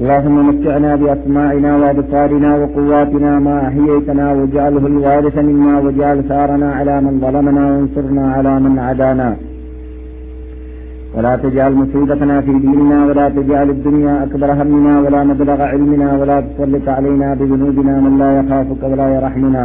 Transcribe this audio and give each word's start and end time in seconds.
اللهم 0.00 0.36
متعنا 0.48 0.92
بأسماعنا 1.00 1.70
وأبصارنا 1.80 2.50
وقواتنا 2.60 3.32
ما 3.46 3.56
أحييتنا 3.68 4.26
واجعله 4.38 4.84
الوارث 4.92 5.36
منا 5.48 5.74
واجعل 5.84 6.18
ثارنا 6.30 6.68
على 6.78 6.94
من 7.06 7.14
ظلمنا 7.24 7.64
وانصرنا 7.72 8.24
على 8.36 8.52
من 8.64 8.72
عادانا. 8.78 9.30
ولا 11.16 11.36
تجعل 11.44 11.72
مصيبتنا 11.82 12.36
في 12.46 12.52
ديننا 12.64 12.98
ولا 13.08 13.26
تجعل 13.36 13.68
الدنيا 13.76 14.14
أكبر 14.24 14.48
همنا 14.60 14.94
ولا 15.04 15.20
مبلغ 15.30 15.58
علمنا 15.72 16.08
ولا 16.20 16.36
تسلط 16.46 16.86
علينا 16.96 17.28
بذنوبنا 17.38 17.94
من 18.04 18.12
لا 18.22 18.30
يخافك 18.38 18.82
ولا 18.90 19.06
يرحمنا. 19.16 19.64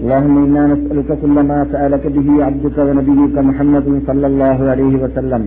اللهم 0.00 0.36
إنا 0.46 0.62
نسألك 0.72 1.08
كل 1.22 1.36
ما 1.50 1.58
سألك 1.72 2.04
به 2.16 2.28
عبدك 2.46 2.76
ونبيك 2.86 3.36
محمد 3.48 3.86
صلى 4.08 4.26
الله 4.32 4.58
عليه 4.72 4.94
وسلم. 5.04 5.42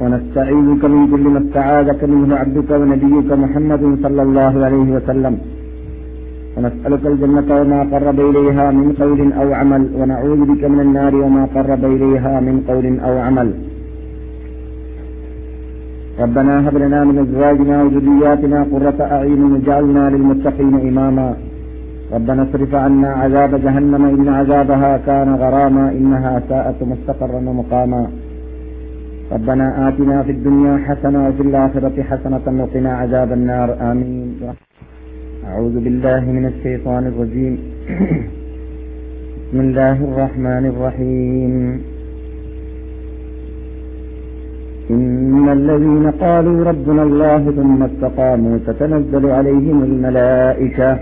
ونستعيذك 0.00 0.82
من 0.94 1.02
كل 1.12 1.24
ما 1.34 1.40
استعاذك 1.44 2.00
منه 2.04 2.36
عبدك 2.36 2.70
ونبيك 2.80 3.28
محمد 3.44 3.82
صلى 4.02 4.22
الله 4.26 4.64
عليه 4.66 4.88
وسلم. 4.96 5.34
ونسألك 6.56 7.02
الجنة 7.12 7.48
وما 7.60 7.80
قرب 7.92 8.18
إليها 8.30 8.66
من 8.70 8.86
قول 9.00 9.20
أو 9.40 9.48
عمل 9.60 9.82
ونعوذ 9.98 10.40
بك 10.50 10.62
من 10.72 10.80
النار 10.86 11.14
وما 11.24 11.44
قرب 11.56 11.82
إليها 11.84 12.34
من 12.46 12.56
قول 12.68 12.86
أو 13.06 13.14
عمل. 13.26 13.48
ربنا 16.22 16.54
هب 16.68 16.76
لنا 16.84 17.00
من 17.08 17.16
أزواجنا 17.24 17.76
وذرياتنا 17.82 18.58
قرة 18.72 18.98
أعين 19.16 19.42
واجعلنا 19.52 20.04
للمتقين 20.10 20.74
إماما. 20.88 21.28
ربنا 22.14 22.42
اصرف 22.42 22.72
عنا 22.74 23.10
عذاب 23.22 23.52
جهنم 23.64 24.02
إن 24.16 24.28
عذابها 24.28 24.92
كان 25.08 25.28
غراما 25.42 25.84
إنها 25.98 26.42
ساءت 26.48 26.78
مستقرا 26.92 27.40
ومقاما. 27.48 28.02
ربنا 29.32 29.88
آتنا 29.88 30.22
في 30.22 30.32
الدنيا 30.32 30.74
حسنة 30.86 31.28
وفي 31.28 31.42
الآخرة 31.42 32.02
حسنة 32.02 32.62
وقنا 32.62 32.92
عذاب 33.00 33.32
النار. 33.32 33.68
آمين. 33.90 34.28
أعوذ 35.48 35.76
بالله 35.84 36.20
من 36.20 36.46
الشيطان 36.46 37.06
الرجيم. 37.06 37.58
بسم 39.46 39.60
الله 39.60 39.96
الرحمن 40.08 40.64
الرحيم. 40.72 41.54
إن 44.90 45.48
الذين 45.58 46.10
قالوا 46.10 46.64
ربنا 46.64 47.02
الله 47.02 47.42
ثم 47.50 47.82
استقاموا 47.82 48.58
تتنزل 48.66 49.24
عليهم 49.26 49.82
الملائكة. 49.82 50.98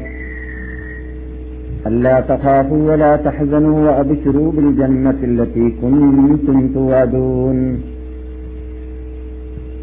ألا 1.86 2.20
تخافوا 2.20 2.92
ولا 2.92 3.16
تحزنوا 3.16 3.78
وأبشروا 3.86 4.52
بالجنة 4.52 5.18
التي 5.22 5.66
كنتم 5.82 6.68
توعدون. 6.74 7.58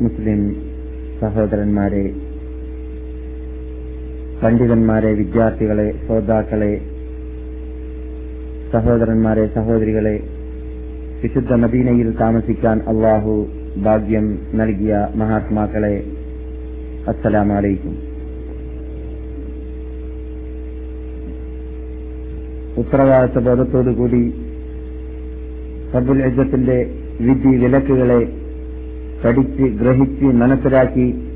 മുസ്ലിം 0.00 0.40
സഹോദരന്മാരെ 1.20 2.04
പണ്ഡിതന്മാരെ 4.42 5.12
വിദ്യാർത്ഥികളെ 5.12 5.88
ശ്രോതാക്കളെ 6.04 6.72
സഹോദരന്മാരെ 8.72 9.46
സഹോദരികളെ 9.46 10.16
വിശുദ്ധ 11.22 11.52
മദീനയിൽ 11.52 12.08
താമസിക്കാൻ 12.20 12.78
അള്ളാഹു 12.82 13.34
ഭാഗ്യം 13.84 14.26
നൽകിയ 14.52 14.92
മഹാത്മാക്കളെ 15.14 15.94
അസ്സലാമലൈക്കും. 17.08 17.94
ഉത്തരവാദിത്ത 22.76 23.38
ബോധത്തോടുകൂടി 23.38 24.22
റബ്ബുൽ 25.94 26.26
ഇജ്ജത്തിന്റെ 26.26 26.78
വിധി 27.20 27.52
വിലക്കുകളെ 27.56 28.20
പഠിച്ച് 29.24 29.62
ഗ്രഹിച്ച് 29.62 30.24
മനസ്സിലാക്കി 30.24 31.26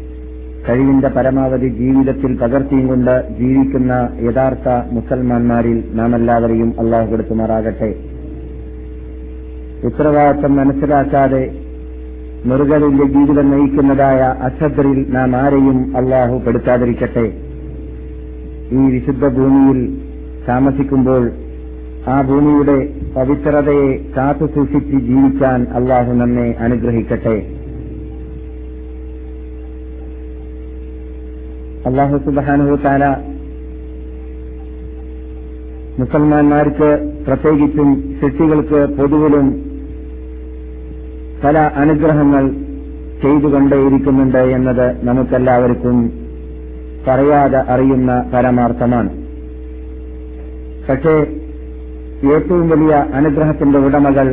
കഴിവിന്റെ 0.69 1.09
പരമാവധി 1.09 1.69
ജീവിതത്തിൽ 1.69 2.39
പകർത്തിയും 2.39 2.87
കൊണ്ട് 2.87 3.39
ജീവിക്കുന്ന 3.39 4.09
യഥാർത്ഥ 4.23 4.69
മുസൽമാന്മാരിൽ 4.93 5.85
നാം 5.95 6.15
എല്ലാവരെയും 6.15 6.81
അള്ളാഹു 6.81 7.11
കൊടുത്തുമാറാകട്ടെ. 7.11 7.95
ഉത്തരവാദിത്വം 9.87 10.57
മനസ്സിലാക്കാതെ 10.57 11.61
മുറുകളിന്റെ 12.45 13.05
ജീവിതം 13.05 13.51
നയിക്കുന്നതായ 13.51 14.21
അശ്രദ്ധരിൽ 14.21 15.07
നാം 15.09 15.37
ആരെയും 15.37 15.97
അള്ളാഹു 15.97 16.39
പെടുത്താതിരിക്കട്ടെ 16.39 17.33
ഈ 18.73 18.91
വിശുദ്ധ 18.91 19.29
ഭൂമിയിൽ 19.29 19.99
താമസിക്കുമ്പോൾ 20.49 21.31
ആ 22.09 22.23
ഭൂമിയുടെ 22.23 22.79
പവിത്രതയെ 23.17 24.13
കാത്തുസൂക്ഷിച്ച് 24.17 24.97
ജീവിക്കാൻ 24.97 25.67
അള്ളാഹു 25.75 26.13
നമ്മെ 26.13 26.55
അനുഗ്രഹിക്കട്ടെ. 26.61 27.54
അള്ളാഹു 31.87 32.17
സുബാനുഭൂത്താല 32.25 33.05
താല 33.05 33.33
മുസൽമാന്മാർക്ക് 35.99 36.89
പ്രത്യേകിച്ചും 37.27 37.89
സൃഷ്ടികൾക്ക് 38.21 38.81
പൊതുവിലും 38.99 39.47
പല 41.45 41.59
അനുഗ്രഹങ്ങൾ 41.83 42.45
ചെയ്തുകൊണ്ടേയിരിക്കുന്നുണ്ട് 43.23 44.43
എന്നത് 44.57 44.87
നമുക്കെല്ലാവർക്കും 45.05 45.99
പറയാതെ 47.09 47.61
അറിയുന്ന 47.75 48.31
പരമാർത്ഥമാണ്. 48.33 49.11
പക്ഷേ 50.89 51.15
ഏറ്റവും 52.35 52.69
വലിയ 52.69 52.95
അനുഗ്രഹത്തിന്റെ 53.15 53.79
ഉടമകൾ 53.79 54.29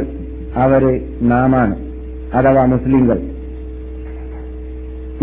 അവർ 0.56 0.84
നാമാണ് 1.22 1.76
അഥവാ 2.34 2.66
മുസ്ലിങ്ങൾ 2.66 3.20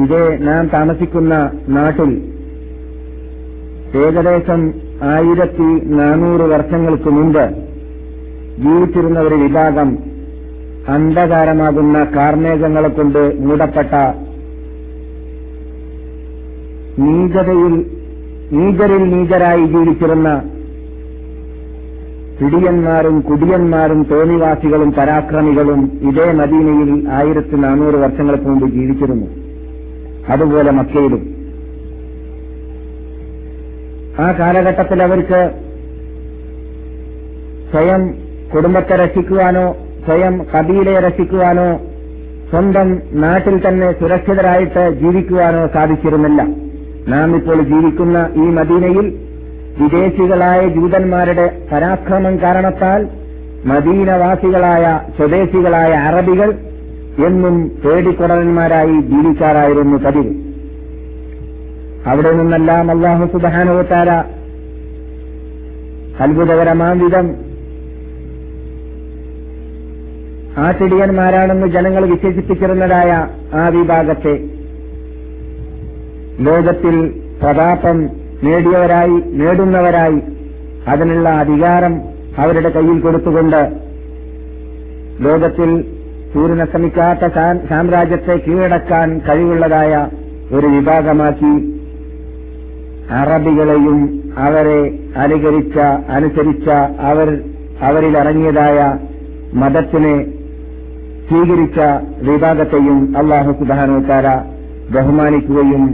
ഇതേ 0.03 0.25
നാം 0.47 0.65
താമസിക്കുന്ന 0.69 1.35
നാട്ടിൽ 1.69 2.11
ഏകദേശം 4.03 4.61
ആയിരത്തി 5.13 5.69
നാനൂറ് 5.99 6.45
വർഷങ്ങൾക്ക് 6.53 7.11
മുമ്പ് 7.11 7.45
ജീവിച്ചിരുന്ന 8.65 9.19
ഒരു 9.21 9.35
വിഭാഗം 9.35 9.91
അന്ധകാരമാകുന്ന 10.95 11.97
കാർമേഘങ്ങളെ 12.17 12.89
കൊണ്ട് 12.89 13.23
മൂടപ്പെട്ട 13.47 13.95
നീചതയിൽ 17.07 17.75
നീചരിൽ 18.53 19.03
നീചരായി 19.15 19.65
ജീവിച്ചിരുന്ന 19.65 20.29
പിടിയന്മാരും 22.41 23.17
കുടിയന്മാരും 23.21 24.01
തോന്നിവാസികളും 24.11 24.91
പരാക്രമികളും 24.93 25.81
ഇതേ 26.11 26.27
മദീനയിൽ 26.33 26.91
ആയിരത്തി 27.19 27.57
നാനൂറ് 27.57 27.95
വർഷങ്ങൾക്ക് 27.95 28.45
മുമ്പ് 28.45 28.67
ജീവിച്ചിരുന്നു. 28.69 29.29
അതുപോലെ 30.29 30.71
മക്കയിലും. 30.71 31.23
ആ 34.21 34.33
കാലഘട്ടത്തിൽ 34.33 35.03
അവർക്ക് 35.03 35.41
സ്വയം 37.73 38.03
കുടുംബത്തെ 38.55 38.97
രക്ഷിക്കുവാനോ 38.97 39.67
സ്വയം 40.05 40.35
കബീലയെ 40.53 41.01
രക്ഷിക്കുവാനോ 41.01 41.69
സ്വന്തം 42.51 42.89
നാട്ടിൽ 43.13 43.69
തന്നെ 43.69 43.93
സുരക്ഷിതരായിട്ട് 43.93 45.01
ജീവിക്കുവാനോ 45.01 45.67
സാധിച്ചിരുന്നില്ല. 45.67 46.43
നാം 47.13 47.37
ഇപ്പോൾ 47.37 47.63
ജീവിക്കുന്ന 47.63 48.19
ഈ 48.37 48.47
മദീനയിൽ 48.59 49.07
വിദേശികളായ 49.81 50.69
ജൂതന്മാരുടെ 50.69 51.47
പരാക്രമം 51.73 52.43
കാരണത്താൽ 52.43 53.03
മദീനവാസികളായ 53.65 54.85
സ്വദേശികളായ 55.17 55.93
അറബികൾ 56.09 56.49
എന്നും 57.19 57.55
പേടിക്കുടലന്മാരായി 57.85 59.01
ജീവിക്കാറായിരുന്നു 59.03 59.97
പതിവ് 59.97 60.33
അവിടെ 62.07 62.33
നിന്നെല്ലാം 62.33 62.91
അള്ളാഹു 62.91 63.25
സുബാനുവത്താര 63.25 64.11
അത്ഭുതകരമാം 66.21 66.99
വിധം 66.99 67.27
ആട്ടിടിയന്മാരാണെന്ന് 70.59 71.67
ജനങ്ങൾ 71.67 72.05
വിശേഷിപ്പിച്ചിരുന്നതായ 72.05 73.11
ആ 73.55 73.69
വിഭാഗത്തെ 73.69 74.35
ലോകത്തിൽ 76.41 76.97
പ്രതാപം 77.43 77.99
നേടിയവരായി 78.43 79.17
നേടുന്നവരായി 79.33 80.19
അതിനുള്ള 80.89 81.29
അധികാരം 81.29 81.95
അവരുടെ 82.39 82.69
കയ്യിൽ 82.69 83.01
കൊടുത്തുകൊണ്ട് 83.01 83.61
ലോകത്തിൽ 85.21 85.71
സൂര്യനസ്തമിക്കാത്ത 86.33 87.27
സാമ്രാജ്യത്തെ 87.69 88.35
കീഴടക്കാൻ 88.37 89.09
കഴിവുള്ളതായ 89.19 89.93
ഒരു 90.53 90.67
വിഭാഗമാക്കി 90.67 91.53
അറബികളെയും 93.21 93.99
അവരെ 94.39 94.81
അനുകരിച്ച 95.17 95.79
അനുസരിച്ച 96.17 96.69
അവർ 97.11 97.29
അവരിൽ 97.83 98.15
ഇറങ്ങിയതായ 98.19 98.79
മതത്തിനെ 99.55 100.17
സ്വീകരിച്ച 101.29 101.79
വിഭാഗത്തെയും 102.29 102.99
അള്ളാഹു 103.17 103.53
സുബാനോത്താര 103.53 104.27
ബഹുമാനിക്കുകയും 104.95 105.85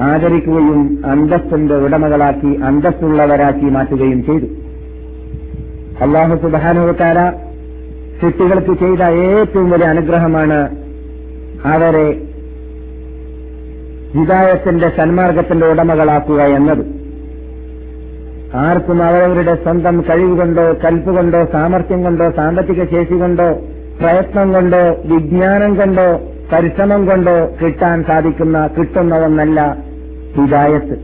ആദരിക്കുകയും 0.00 0.80
അന്തസ്സിന്റെ 1.12 1.76
ഉടമകളാക്കി 1.86 2.52
അന്തസ്സുള്ളവരാക്കി 2.68 3.68
മാറ്റുകയും 3.76 4.20
ചെയ്തു. 4.24 4.48
അള്ളാഹു 6.04 6.34
സുബാനുവത്താര 6.46 7.18
സൃഷ്ടികൾക്ക് 8.22 8.74
ചെയ്ത 8.74 9.02
ഏറ്റവും 9.26 9.70
വലിയ 9.70 9.86
അനുഗ്രഹമാണ് 9.86 10.58
അവരെ 11.64 12.08
ഹിതായത്തിന്റെ 14.14 14.88
സന്മാർഗത്തിന്റെ 14.88 15.66
ഉടമകളാക്കുക 15.66 16.40
എന്നത്. 16.56 16.82
ആർക്കും 18.62 19.02
അവരവരുടെ 19.02 19.54
സ്വന്തം 19.62 20.00
കഴിവുകൊണ്ടോ 20.00 20.64
കൽപ്പുകൊണ്ടോ 20.82 21.44
സാമർഥ്യം 21.52 22.02
കൊണ്ടോ 22.02 22.30
സാമ്പത്തിക 22.30 22.84
ശേഷി 22.84 23.14
കൊണ്ടോ 23.14 23.46
പ്രയത്നം 23.98 24.52
കൊണ്ടോ 24.52 24.82
വിജ്ഞാനം 25.04 25.76
കൊണ്ടോ 25.76 26.06
പരിശ്രമം 26.52 27.06
കൊണ്ടോ 27.06 27.36
കിട്ടാൻ 27.60 28.02
സാധിക്കുന്ന 28.02 28.66
കിട്ടുന്ന 28.76 29.14
ഒന്നല്ല 29.24 29.60
ഹിതായത്ത് 30.36 30.96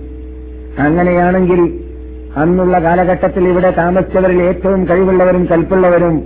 അങ്ങനെയാണെങ്കിൽ 0.79 1.61
അന്നുള്ള 2.37 2.79
കാലഘട്ടത്തിൽ 2.79 3.49
ഇവിടെ 3.49 3.71
താമസിച്ചവരിൽ 3.77 4.43
ഏറ്റവും 4.43 4.85
കഴിവുള്ളവരും 4.85 5.45
കൽപ്പുള്ളവരും 5.47 6.17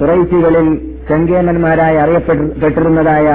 കുറൈശികളിൽ 0.00 0.66
ചെങ്കേമന്മാരായി 1.08 1.96
അറിയപ്പെട്ടിരുന്നതായ 1.96 3.28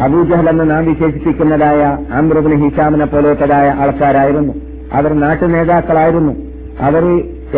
അബൂജഹൽ 0.00 0.48
എന്ന് 0.50 0.70
നാം 0.70 0.84
വിശേഷിപ്പിക്കുന്നതായ 0.86 1.98
അമ്രുബിന് 2.12 2.56
ഹിഷാമിനെ 2.64 3.06
പോലത്തതായ 3.06 3.68
ആൾക്കാരായിരുന്നു. 3.70 4.52
അവർ 4.92 5.12
നാട്ടു 5.12 5.44
നേതാക്കളായിരുന്നു 5.44 6.32
അവർ 6.80 7.04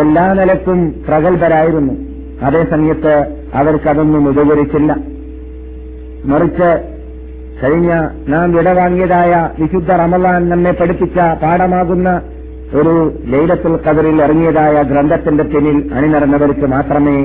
എല്ലാ 0.00 0.32
നിലക്കും 0.32 0.92
പ്രഗത്ഭരായിരുന്നു. 1.08 1.94
അതേസമയത്ത് 2.42 3.14
അവർക്കതൊന്നും 3.54 4.28
ഉപകരിച്ചില്ല. 4.28 4.96
മറിച്ച് 6.24 6.68
കഴിഞ്ഞ 7.62 8.08
നാം 8.28 8.52
വിടവാങ്ങിയതായ 8.52 9.50
വിശുദ്ധ 9.60 9.90
റമലാൻ 9.92 10.48
നമ്മെ 10.48 10.70
പഠിപ്പിച്ച 10.70 11.18
പാഠമാകുന്ന 11.42 12.20
ഒരു 12.74 13.12
ലൈലത്തുൽ 13.26 13.76
കതിറിൽ 13.76 14.22
ഇറങ്ങിയതായ 14.22 14.82
ഗ്രന്ഥത്തിന്റെ 14.82 15.44
പിന്നിൽ 15.44 15.94
അണിനിറന്നവർക്ക് 15.94 16.66
മാത്രമേ 16.66 17.18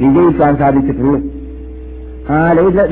വിജയിക്കാൻ 0.00 0.56
സാധിച്ചിട്ടുള്ളൂ 0.56 1.18
ആ 2.34 2.36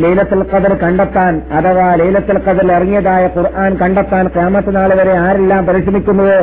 ലൈലത്തിൽ 0.02 0.40
ഖദർ 0.52 0.72
കണ്ടെത്താൻ 0.82 1.34
അഥവാ 1.58 1.86
ലൈലത്തിൽ 1.94 2.38
ഖദർ 2.46 2.66
ഇറങ്ങിയതായ 2.72 3.28
ഖുർആൻ 3.36 3.72
കണ്ടെത്താൻ 3.74 4.28
ക്യാമത്ത് 4.28 4.76
നാൾ 4.76 4.90
വരെ 5.00 5.14
ആരെല്ലാം 5.26 5.66
പരിശ്രമിക്കുന്നുവോ 5.66 6.36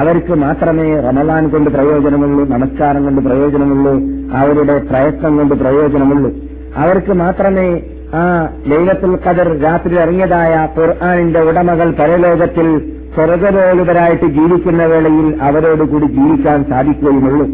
അവർക്ക് 0.00 0.34
മാത്രമേ 0.34 0.88
റമദാൻ 1.06 1.48
കൊണ്ട് 1.48 1.70
പ്രയോജനമുള്ളൂ 1.70 2.44
നമസ്കാരം 2.48 3.04
കൊണ്ട് 3.04 3.20
പ്രയോജനമുള്ളൂ 3.20 3.94
അവരുടെ 4.40 4.76
പ്രയത്നം 4.90 5.36
കൊണ്ട് 5.36 5.54
പ്രയോജനമുള്ളൂ. 5.54 6.30
അവർക്ക് 6.76 7.12
മാത്രമേ 7.12 7.68
ആ 8.14 8.24
ലൈലത്തുൽ 8.70 9.14
ഖദർ 9.26 9.48
രാത്രി 9.62 9.94
ഇറങ്ങിയതായ 9.96 10.54
ഖുർആാനിന്റെ 10.76 11.40
ഉടമകൾ 11.40 11.90
പരലോകത്തിൽ 12.00 12.68
സ്വർഗലോലുപരായിട്ട് 13.14 14.26
ജീവിക്കുന്ന 14.26 14.82
വേളയിൽ 14.86 15.28
അവരോടുകൂടി 15.42 16.06
ജീവിക്കാൻ 16.06 16.64
സാധിക്കുകയുമുള്ളൂ. 16.64 17.46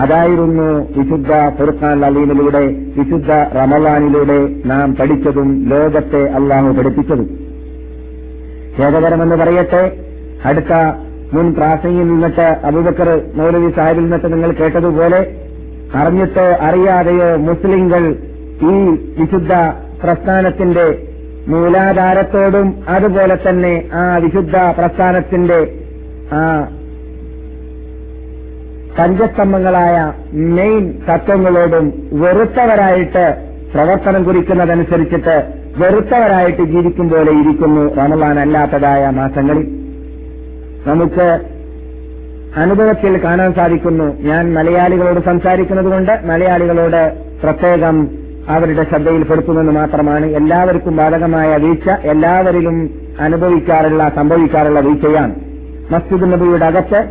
അതായിരുന്നു 0.00 0.66
വിശുദ്ധ 0.96 1.32
ഫുർഖാൻ 1.58 2.04
അലീമിലൂടെ 2.04 2.62
വിശുദ്ധ 2.96 3.30
റമലാനിലൂടെ 3.56 4.38
നാം 4.66 4.96
പഠിച്ചതും 4.96 5.68
ലോകത്തെ 5.68 6.30
അള്ളാഹു 6.30 6.72
പഠിപ്പിച്ചതും. 6.72 7.28
ഖേദകരമെന്ന് 8.78 9.36
പറയട്ടെ 9.36 9.82
അടുത്ത 10.44 10.72
മുൻ 11.32 11.52
പ്രാസംഗിൽ 11.52 12.06
നിന്നിട്ട് 12.06 12.46
അബൂബക്കർ 12.64 13.08
മൗലവി 13.34 13.72
സാഹിബിൽ 13.72 14.02
നിന്നിട്ട് 14.02 14.32
നിങ്ങൾ 14.32 14.50
കേട്ടതുപോലെ 14.52 15.20
അറിഞ്ഞിട്ടോ 15.94 16.46
അറിയാതെയോ 16.60 17.36
മുസ്ലിങ്ങൾ 17.42 18.02
ഈ 18.62 18.74
വിശുദ്ധ 19.18 19.52
പ്രസ്ഥാനത്തിന്റെ 20.02 20.86
മൂലാധാരത്തോടും 21.46 22.74
അതുപോലെ 22.88 23.36
തന്നെ 23.46 23.72
ആ 23.94 24.16
വിശുദ്ധ 24.16 24.56
പ്രസ്ഥാനത്തിന്റെ 24.78 25.58
ആ 26.32 26.42
പഞ്ചസ്തംഭങ്ങളായ 28.98 30.12
മെയിൻ 30.32 30.94
തത്വങ്ങളോടും 31.10 31.92
വെറുത്തവരായിട്ട് 32.12 33.36
പ്രവർത്തനം 33.74 34.24
കുറിക്കുന്നതനുസരിച്ചിട്ട് 34.24 35.44
വെറുത്തവരായിട്ട് 35.76 36.62
ജീവിക്കും 36.62 37.08
പോലെ 37.08 37.32
ഇരിക്കുന്നു 37.32 37.94
റമലാൻ 37.94 38.40
അല്ലാത്തതായ 38.40 39.10
മാസങ്ങളിൽ. 39.10 39.66
നമുക്ക് 40.86 41.40
അനുഭവത്തിൽ 42.56 43.24
കാണാൻ 43.24 43.54
സാധിക്കുന്നു. 43.54 44.04
ഞാൻ 44.04 44.54
മലയാളികളോട് 44.54 45.24
സംസാരിക്കുന്നത് 45.24 45.86
കൊണ്ട് 45.86 46.20
മലയാളികളോട് 46.24 47.12
പ്രത്യേകം 47.42 48.08
അവരുടെ 48.48 48.84
ശ്രദ്ധയിൽപ്പെടുത്തുമെന്ന് 48.84 49.72
മാത്രമാണ്. 49.72 50.26
എല്ലാവർക്കും 50.26 50.96
ബാധകമായ 50.96 51.56
വീഴ്ച 51.56 51.90
എല്ലാവരിലും 51.90 52.90
അനുഭവിക്കാറുള്ള 53.20 54.12
സംഭവിക്കാറുള്ള 54.16 54.80
വീഴ്ചയാണ്. 54.80 55.34
മസ്ജിദ് 55.90 56.32
നബിയുടെ 56.32 56.66
അകത്ത് 56.66 57.04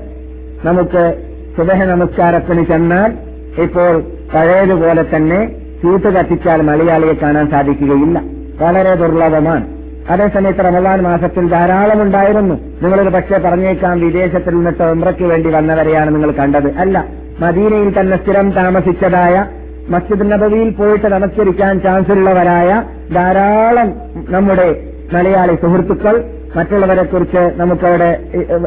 നമുക്ക് 0.64 1.31
സുബഹ 1.58 1.84
നമസ്കാരത്തിന് 1.84 2.65
ചെന്നാൽ 2.65 3.13
ഇപ്പോൾ 3.62 4.03
പഴയതുപോലെ 4.34 5.05
തന്നെ 5.15 5.48
ചൂട്ട് 5.84 6.08
കത്തിച്ചാൽ 6.08 6.62
മലയാളിയെ 6.62 7.13
കാണാൻ 7.13 7.51
സാധിക്കുകയില്ല. 7.51 8.22
വളരെ 8.62 8.96
ദുർലഭമാണ്. 8.96 9.67
അതേസമയത്ത് 10.10 10.60
റമദാൻ 10.60 11.01
മാസത്തിൽ 11.01 11.50
ധാരാളം 11.50 12.01
ഉണ്ടായിരുന്നു. 12.01 12.55
നിങ്ങളൊരു 12.55 13.10
പക്ഷേ 13.10 13.38
പറഞ്ഞേക്കാം 13.38 14.00
വിദേശത്തിൽ 14.00 14.55
നിന്നിട്ട് 14.55 14.84
ഉമ്രയ്ക്ക് 14.84 15.24
വേണ്ടി 15.24 15.50
വന്നവരെയാണ് 15.50 16.15
നിങ്ങൾ 16.15 16.31
കണ്ടത്. 16.31 16.72
അല്ല 16.72 17.05
മദീനയിൽ 17.39 18.00
തന്നെ 18.00 18.17
സ്ഥിരം 18.24 18.51
താമസിച്ചതായ 18.51 19.46
മസ്ജിദ് 19.89 20.31
നബവിയിൽ 20.31 20.70
പോയിട്ട് 20.70 21.08
നമസ്കരിക്കാൻ 21.08 21.81
ചാൻസുള്ളവരായ 21.81 22.84
ധാരാളം 23.13 23.93
നമ്മുടെ 24.29 24.84
മലയാളി 25.13 25.55
സുഹൃത്തുക്കൾ 25.55 26.24
മറ്റുള്ളവരെ 26.55 27.03
കുറിച്ച് 27.03 27.41
നമുക്കവിടെ 27.55 28.20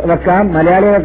വെക്കാം. 0.04 0.52
മലയാളികളെ 0.52 0.98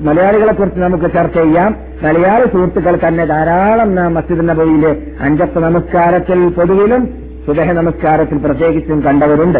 മലയാളികളെ 0.00 0.52
കുറിച്ച് 0.52 0.80
നമുക്ക് 0.80 1.14
ചർച്ച 1.14 1.38
ചെയ്യാം. 1.38 1.76
മലയാളി 2.02 2.44
സുഹൃത്തുക്കൾ 2.44 2.98
തന്നെ 3.08 3.24
ധാരാളം 3.24 3.94
നാം 3.94 4.14
മസ്ജിദ് 4.14 4.48
നബിയിൽ 4.48 5.14
അഞ്ചത്ത 5.20 5.58
നമസ്കാരത്തിൽ 5.58 6.48
പൊതുവിലും 6.48 7.08
സുബഹ 7.46 7.72
നമസ്കാരത്തിൽ 7.72 8.38
പ്രത്യേകിച്ചും 8.38 9.00
കണ്ടവരുണ്ട്. 9.00 9.58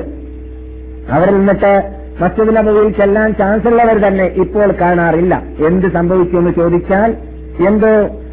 അവരിൽ 1.11 1.35
നിന്നിട്ട് 1.35 1.73
മസ്ജിദ് 2.21 2.57
നബിയിൽ 2.57 2.89
ചെല്ലാൻ 2.91 3.35
ചാൻസ് 3.35 3.67
ഉള്ളവർ 3.67 3.99
തന്നെ 3.99 4.25
ഇപ്പോൾ 4.25 4.73
കാണാറില്ല. 4.73 5.43
എന്ത് 5.67 5.89
സംഭവിച്ചു 5.93 6.37
എന്ന് 6.37 6.53
ചോദിച്ചാൽ 6.57 7.15
എന്ത് 7.69 7.91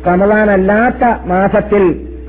കമലാനല്ലാത്ത 0.08 1.04
മാസത്തിൽ 1.26 1.84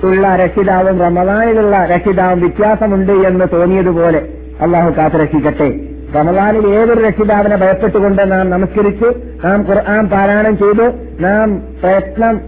ഉള്ള 0.04 0.36
രക്ഷിതാവും 0.36 1.00
റമദാനിലുള്ള 1.00 1.84
രക്ഷിതാവും 1.84 2.40
വ്യത്യാസമുണ്ട് 2.40 3.12
എന്ന് 3.12 3.44
തോന്നിയതുപോലെ 3.52 4.20
അള്ളാഹു 4.60 4.90
കാത്തുരക്ഷിക്കട്ടെ. 4.90 5.80
റമദാനിൽ 6.14 6.66
ഏതൊരു 6.66 7.00
രക്ഷിതാവിനെ 7.00 7.56
ഭയപ്പെട്ടുകൊണ്ട് 7.56 8.32
നാം 8.32 8.50
നമസ്കരിച്ച് 8.50 9.04
നാം 9.44 9.62
ഖുർആൻ 9.68 10.08
പാരായണം 10.08 10.58
ചെയ്തു 10.58 10.92
നാം 11.20 11.60
പ്രയത്നം 11.82 12.40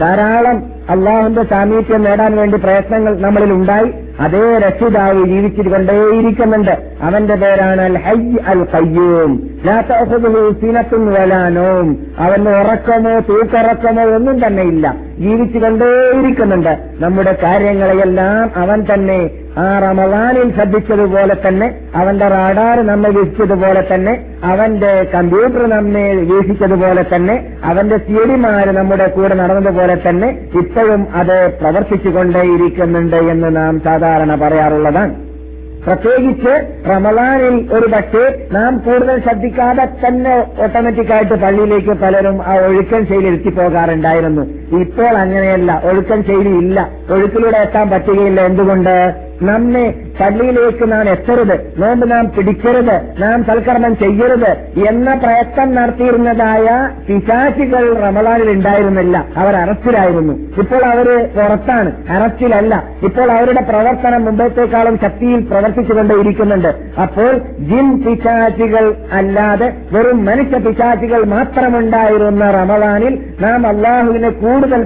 ധാരാളം 0.00 0.62
അള്ളാഹുന്റെ 0.90 1.42
സാമീപ്യം 1.44 2.02
നേടാൻ 2.02 2.36
വേണ്ടി 2.36 2.58
പ്രയത്നങ്ങൾ 2.58 3.20
നമ്മളിൽ 3.20 3.52
ഉണ്ടായി. 3.52 3.92
അതേ 4.20 4.58
രക്ഷിതാവ് 4.58 5.24
ജീവിച്ചുകൊണ്ടേയിരിക്കുന്നുണ്ട്. 5.24 6.78
അവന്റെ 7.02 7.34
പേരാണ് 7.34 7.82
അൽ 7.82 8.64
സീനത്തും 10.60 11.12
വലാനവും 11.12 12.06
അവന് 12.18 12.48
ഉറക്കമോ 12.48 13.20
തൂക്കറക്കമോ 13.28 14.04
ഒന്നും 14.04 14.46
തന്നെ 14.46 14.62
ഇല്ല. 14.62 14.94
ജീവിച്ചുകൊണ്ടേയിരിക്കുന്നുണ്ട്. 15.18 16.78
നമ്മുടെ 17.00 17.38
കാര്യങ്ങളെയെല്ലാം 17.42 18.62
അവൻ 18.62 18.86
തന്നെ 18.94 19.30
ആ 19.58 19.78
റമദാനിൽ 19.78 20.54
ശ്രദ്ധിച്ചതുപോലെ 20.54 21.36
തന്നെ 21.48 21.74
അവന്റെ 21.96 22.28
റാഡാർ 22.28 22.86
നമ്മെ 22.86 23.10
വീക്ഷിച്ചതുപോലെ 23.10 23.94
തന്നെ 23.94 24.20
അവന്റെ 24.44 25.06
കമ്പ്യൂട്ടർ 25.14 25.68
നമ്മെ 25.68 26.14
വീക്ഷിച്ചതുപോലെ 26.14 27.04
തന്നെ 27.14 27.46
അവന്റെ 27.64 27.98
സിയടിമാര് 27.98 28.68
നമ്മുടെ 28.68 29.06
കൂടെ 29.06 29.34
നടന്നതുപോലെ 29.34 29.96
തന്നെ 30.08 30.28
ഇപ്പോഴും 30.80 31.06
അത് 31.14 31.58
പ്രവർത്തിച്ചുകൊണ്ടേയിരിക്കുന്നുണ്ട് 31.60 33.16
എന്ന് 33.16 33.56
നാം 33.56 33.80
സാധാരണ 33.80 34.34
പറയാറുള്ളതാണ്. 34.34 35.14
പ്രത്യേകിച്ച് 35.86 36.84
റമലാനിൽ 36.90 37.68
ഒരു 37.72 37.86
പക്ഷേ 37.86 38.48
നാം 38.52 38.78
കൂടുതൽ 38.78 39.20
ശ്രദ്ധിക്കാതെ 39.20 39.84
തന്നെ 39.84 40.46
ഓട്ടോമാറ്റിക്കായിട്ട് 40.62 41.34
പള്ളിയിലേക്ക് 41.34 41.88
പലരും 41.88 42.42
ആ 42.42 42.56
ഒഴുക്കൻ 42.66 43.06
ശൈലി 43.06 43.26
എത്തിപ്പോകാറുണ്ടായിരുന്നു. 43.26 44.42
ഇപ്പോൾ 44.80 45.08
അങ്ങനെയല്ല. 45.08 45.82
ഒഴുക്കൻ 45.84 46.22
ശൈലി 46.22 46.48
ഇല്ല. 46.48 46.88
ഒഴുക്കിലൂടെ 47.10 47.56
എത്താൻ 47.56 47.90
പറ്റുകയില്ല. 47.90 48.40
എന്തുകൊണ്ട്? 48.40 49.12
നമ്മെ 49.42 49.94
പള്ളിയിലേക്ക് 50.20 50.92
നാം 50.92 51.08
എത്തരുത്. 51.08 51.54
നോമ്പ് 51.78 52.10
നാം 52.10 52.24
പിടിക്കരുത്. 52.36 52.96
നാം 53.18 53.44
സൽക്കർമ്മം 53.44 53.96
ചെയ്യരുത് 53.96 54.50
എന്ന 54.88 55.14
പ്രയത്നം 55.14 55.74
നടത്തിയിരുന്നതായ 55.74 56.66
പിശാചികൾ 57.08 57.94
റമളാനിൽ 57.94 58.50
ഉണ്ടായിരുന്നില്ല. 58.50 59.24
അവർ 59.36 59.56
അറസ്റ്റിലായിരുന്നു. 59.56 60.32
ഇപ്പോൾ 60.32 60.84
അവർ 60.84 61.08
പുറത്താണ്. 61.36 61.92
അറസ്റ്റിലല്ല. 62.10 62.82
ഇപ്പോൾ 63.02 63.30
അവരുടെ 63.30 63.60
പ്രവർത്തനം 63.60 64.24
മുമ്പത്തേക്കാളും 64.24 64.98
ശക്തിയിൽ 64.98 65.40
പ്രവർത്തിച്ചുകൊണ്ടേയിരിക്കുന്നുണ്ട്. 65.40 66.68
അപ്പോൾ 67.02 67.32
ജിൻ 67.70 68.02
പിശാചികൾ 68.02 68.94
അല്ലാതെ 69.12 69.72
വെറും 69.92 70.24
മനുഷ്യ 70.24 70.58
പിശാചികൾ 70.58 71.24
മാത്രമുണ്ടായിരുന്ന 71.24 72.50
റമളാനിൽ 72.50 73.18
നാം 73.40 73.66
അള്ളാഹുവിനെ 73.66 74.30
കൂടുതൽ 74.30 74.82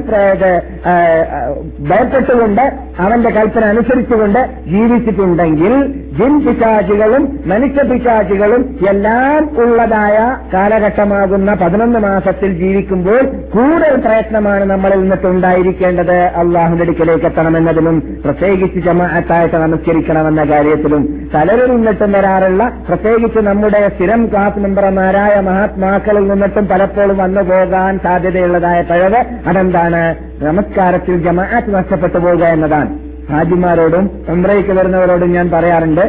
ഭയപ്പെട്ടുകൊണ്ട് 1.91 2.63
അവന്റെ 2.99 3.31
കൽപ്പന 3.31 3.65
അനുസരിച്ചുകൊണ്ട് 3.65 4.44
ജീവിച്ചിട്ടുണ്ടെങ്കിൽ 4.67 5.75
ജിൻ 6.19 6.47
പിശാചികളും 6.47 7.41
മനുഷ്യ 7.47 7.83
പിശാചികളും 7.83 8.79
എല്ലാം 8.91 9.51
ഉള്ളതായ 9.63 10.37
കാലഘട്ടമാകുന്ന 10.55 11.55
പതിനൊന്ന് 11.55 11.99
മാസത്തിൽ 11.99 12.53
ജീവിക്കുമ്പോൾ 12.53 13.23
കൂടുതൽ 13.55 13.95
പ്രയത്നമാണ് 13.97 14.65
നമ്മളിൽ 14.65 15.01
നിന്നിട്ട് 15.01 15.27
ഉണ്ടായിരിക്കേണ്ടത്. 15.27 16.19
അള്ളാഹുന്റെ 16.37 16.85
എത്തണമെന്നതിലും 17.27 18.21
പ്രത്യേകിച്ച് 18.25 18.79
ജമാഅത്തായിട്ട് 18.79 19.57
നമസ്കരിക്കണമെന്ന 19.57 20.45
കാര്യത്തിലും 20.45 21.03
തലരിൽ 21.35 21.71
നിന്നിട്ടും 21.71 22.13
വരാറുള്ള 22.13 22.73
പ്രത്യേകിച്ച് 22.89 23.39
നമ്മുടെ 23.39 23.89
സ്ഥിരം 23.89 24.27
ക്ലാസ് 24.27 24.59
മെമ്പർമാരായ 24.59 25.41
മഹാത്മാക്കളിൽ 25.41 26.29
നിന്നിട്ടും 26.29 26.67
പലപ്പോഴും 26.67 27.17
വന്നു 27.17 27.41
പോകാൻ 27.41 27.99
സാധ്യതയുള്ളതായ 27.99 28.83
പഴവ് 28.83 29.23
അതെന്താണ്? 29.49 30.03
നമസ്കാരത്തിൽ 30.45 31.17
ജമാഅത്ത് 31.17 31.75
നഷ്ടപ്പെട്ടു 31.75 32.19
പോകുക 32.19 32.45
എന്നതാണ്. 32.47 33.14
ഹാജിമാരോടും 33.31 34.11
ഉംറയ്ക്ക് 34.29 34.71
വരുന്നവരോടും 34.71 35.33
ഞാൻ 35.33 35.51
പറയാറുണ്ട് 35.51 36.05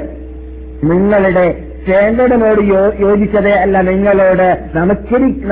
നിങ്ങളുടെ 0.84 1.46
സ്റ്റാൻഡേർഡിനോട് 1.82 2.62
യോജിച്ചതേ 3.00 3.52
അല്ല 3.52 3.82
നിങ്ങളോട് 3.82 4.48
നമസ്കരി 4.76 5.46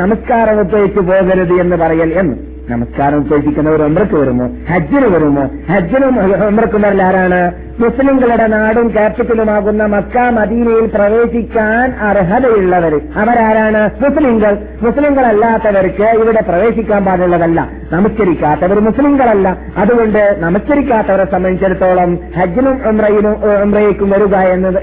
ഉപയോഗിച്ച് 0.59 0.99
പോകരുത് 0.99 1.53
എന്ന് 1.61 1.75
പറയൽ 1.75 2.19
എന്ന്. 2.19 2.35
നമസ്കാരം 2.69 3.17
ഉപയോഗിക്കുന്നവർ 3.17 3.81
ഉമ്രക്ക് 3.81 4.15
വരുമോ? 4.15 4.45
ഹജ്ജിന് 4.69 5.05
വരുമോ? 5.05 5.43
ഹജ്ജിനും 5.69 6.19
ഉമ്രക്കും 6.47 6.85
ആരാണ്? 7.03 7.39
മുസ്ലിങ്ങളുടെ 7.79 8.47
നാടും 8.47 8.87
ക്യാപിറ്റലുമാകുന്ന 8.87 9.85
മക്ക 9.85 10.17
മദീനയിൽ 10.17 10.85
പ്രവേശിക്കാൻ 10.85 11.91
അർഹതയുള്ളവർ. 11.99 13.01
അവരാരാണ്? 13.15 13.89
മുസ്ലിങ്ങൾ. 14.03 14.57
മുസ്ലിങ്ങളല്ലാത്തവർക്ക് 14.81 16.03
ഇവിടെ 16.03 16.41
പ്രവേശിക്കാൻ 16.41 17.05
പാടുള്ളതല്ല. 17.05 17.69
നമസ്കരിക്കാത്തവർ 17.91 18.79
മുസ്ലിങ്ങളല്ല. 18.79 19.57
അതുകൊണ്ട് 19.77 20.35
നമസ്കരിക്കാത്തവരെ 20.39 21.25
സംബന്ധിച്ചിടത്തോളം 21.31 22.19
ഹജ്ജിനും 22.37 22.89
ഉംറയിനും 22.89 23.61
ഉംറയ്ക്കും 23.61 24.09
വരിക 24.09 24.35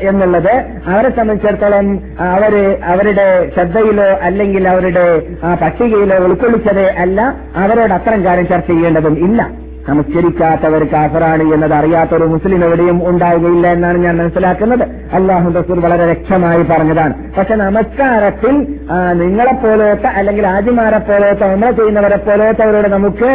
എന്നുള്ളത് 0.08 0.64
അവരെ 0.86 1.10
സംബന്ധിച്ചിടത്തോളം 1.10 2.00
അവർ 2.20 2.78
അവരുടെ 2.84 3.50
ശ്രദ്ധയിലോ 3.54 4.02
അല്ലെങ്കിൽ 4.02 4.68
അവരുടെ 4.68 5.22
പട്ടികയിലോ 5.62 6.16
ഉൾക്കൊള്ളിച്ചതേ 6.18 6.94
അല്ല. 6.98 7.34
അവരോട് 7.56 7.92
അത്തരം 7.92 8.24
കാര്യം 8.24 8.48
ചർച്ച 8.48 8.66
ചെയ്യേണ്ടതും 8.70 9.18
ഇല്ല. 9.18 9.69
നമസ്കരിക്കാത്തവർ 9.90 10.82
കാഫറാണ് 10.92 11.44
എന്നത് 11.54 11.74
അറിയാത്തൊരു 11.78 12.26
മുസ്ലിം 12.32 12.60
എവിടെയും 12.66 12.98
ഉണ്ടാവുകയില്ല 13.10 13.66
എന്നാണ് 13.76 13.98
ഞാൻ 14.04 14.14
മനസ്സിലാക്കുന്നത്. 14.20 14.84
അള്ളാഹു 15.18 15.48
റസൂൽ 15.58 15.78
വളരെ 15.84 16.04
വ്യക്തമായി 16.10 16.62
പറഞ്ഞതാണ്. 16.72 17.14
പക്ഷെ 17.36 17.54
നമസ്കാരത്തിൽ 17.62 18.54
നിങ്ങളെ 19.22 19.54
പോലത്തെ 19.62 20.08
അല്ലെങ്കിൽ 20.18 20.44
ആജിമാരെ 20.54 21.00
പോലത്തെ 21.08 21.46
ഉമ്ര 21.54 21.70
ചെയ്യുന്നവരെ 21.78 22.18
പോലത്തവരോട് 22.26 22.88
നമുക്ക് 22.96 23.30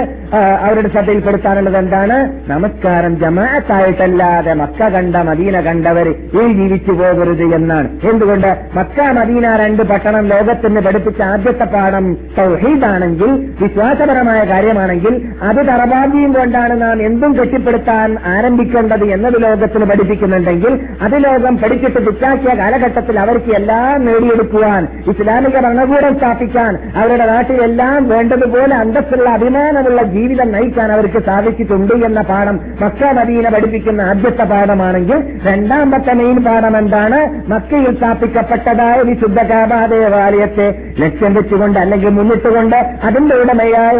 അവരുടെ 0.67 0.89
ശ്രദ്ധയിൽപ്പെടുത്താനുള്ളത് 0.93 1.77
എന്താണ്? 1.81 2.17
നമസ്കാരം 2.53 3.13
ജമാഅത്തായിട്ടല്ലാതെ 3.23 4.53
മക്ക 4.61 4.89
കണ്ട 4.95 5.15
മദീന 5.29 5.55
കണ്ടവർ 5.67 6.07
ഈ 6.39 6.45
ജീവിച്ചു 6.59 6.93
പോകരുത് 7.01 7.45
എന്നാണ്. 7.57 7.89
എന്തുകൊണ്ട്? 8.11 8.49
മക്ക 8.79 8.99
മദീന 9.19 9.45
രണ്ട് 9.63 9.83
പട്ടണം 9.91 10.25
ലോകത്തിന് 10.33 10.83
പഠിപ്പിച്ച 10.87 11.21
ആദ്യത്തെ 11.31 11.67
പാഠം 11.75 12.07
സൗഹീദാണെങ്കിൽ 12.39 13.31
വിശ്വാസപരമായ 13.63 14.41
കാര്യമാണെങ്കിൽ 14.53 15.13
അത് 15.49 15.61
തറബാദിയും 15.71 16.31
കൊണ്ടാണ് 16.45 16.75
നാം 16.81 16.97
എന്തും 17.05 17.31
കെട്ടിപ്പടുത്താൻ 17.37 18.09
ആരംഭിക്കേണ്ടത് 18.31 19.05
എന്നത് 19.13 19.37
ലോകത്തിന് 19.43 19.85
പഠിപ്പിക്കുന്നുണ്ടെങ്കിൽ 19.89 20.73
അത് 21.05 21.15
ലോകം 21.23 21.53
പഠിച്ചിട്ട് 21.61 21.99
ദുറ്റാക്കിയ 22.05 22.51
കാലഘട്ടത്തിൽ 22.59 23.15
അവർക്ക് 23.19 23.51
എല്ലാം 23.59 23.97
നേടിയെടുക്കുവാൻ 24.05 24.81
ഇസ്ലാമിക 25.11 25.55
ഭരണകൂടം 25.57 26.13
സ്ഥാപിക്കാൻ 26.17 26.71
അവരുടെ 26.97 27.25
നാട്ടിലെല്ലാം 27.31 27.99
വേണ്ടതുപോലെ 28.11 28.75
അന്തസ്സുള്ള 28.75 29.27
അഭിമാനമുള്ള 29.35 30.01
ജീവിതം 30.13 30.51
നയിക്കാൻ 30.55 30.91
അവർക്ക് 30.91 31.21
സാധിച്ചിട്ടുണ്ട് 31.25 31.93
എന്ന 32.07 32.21
പാഠം 32.29 32.55
മക്ക 32.81 33.11
മദീന 33.17 33.45
പഠിപ്പിക്കുന്ന 33.55 34.01
ആദ്യത്തെ 34.05 34.45
പാഠമാണെങ്കിൽ 34.45 35.17
രണ്ടാമത്തെ 35.47 36.13
മെയിൻ 36.15 36.37
പാഠം 36.45 36.75
എന്താണ്? 36.77 37.19
മക്കയിൽ 37.51 37.91
സ്ഥാപിക്കപ്പെട്ടതായ 37.97 38.97
വിശുദ്ധ 39.09 39.39
കാബാ 39.49 39.79
ദേവാലയത്തെ 39.91 40.67
ലക്ഷ്യം 41.01 41.33
വെച്ചുകൊണ്ട് 41.33 41.79
അല്ലെങ്കിൽ 41.79 42.11
മുന്നിട്ടുകൊണ്ട് 42.11 42.77
അതിന്റെ 43.07 43.35
ഉടമയായ 43.41 43.97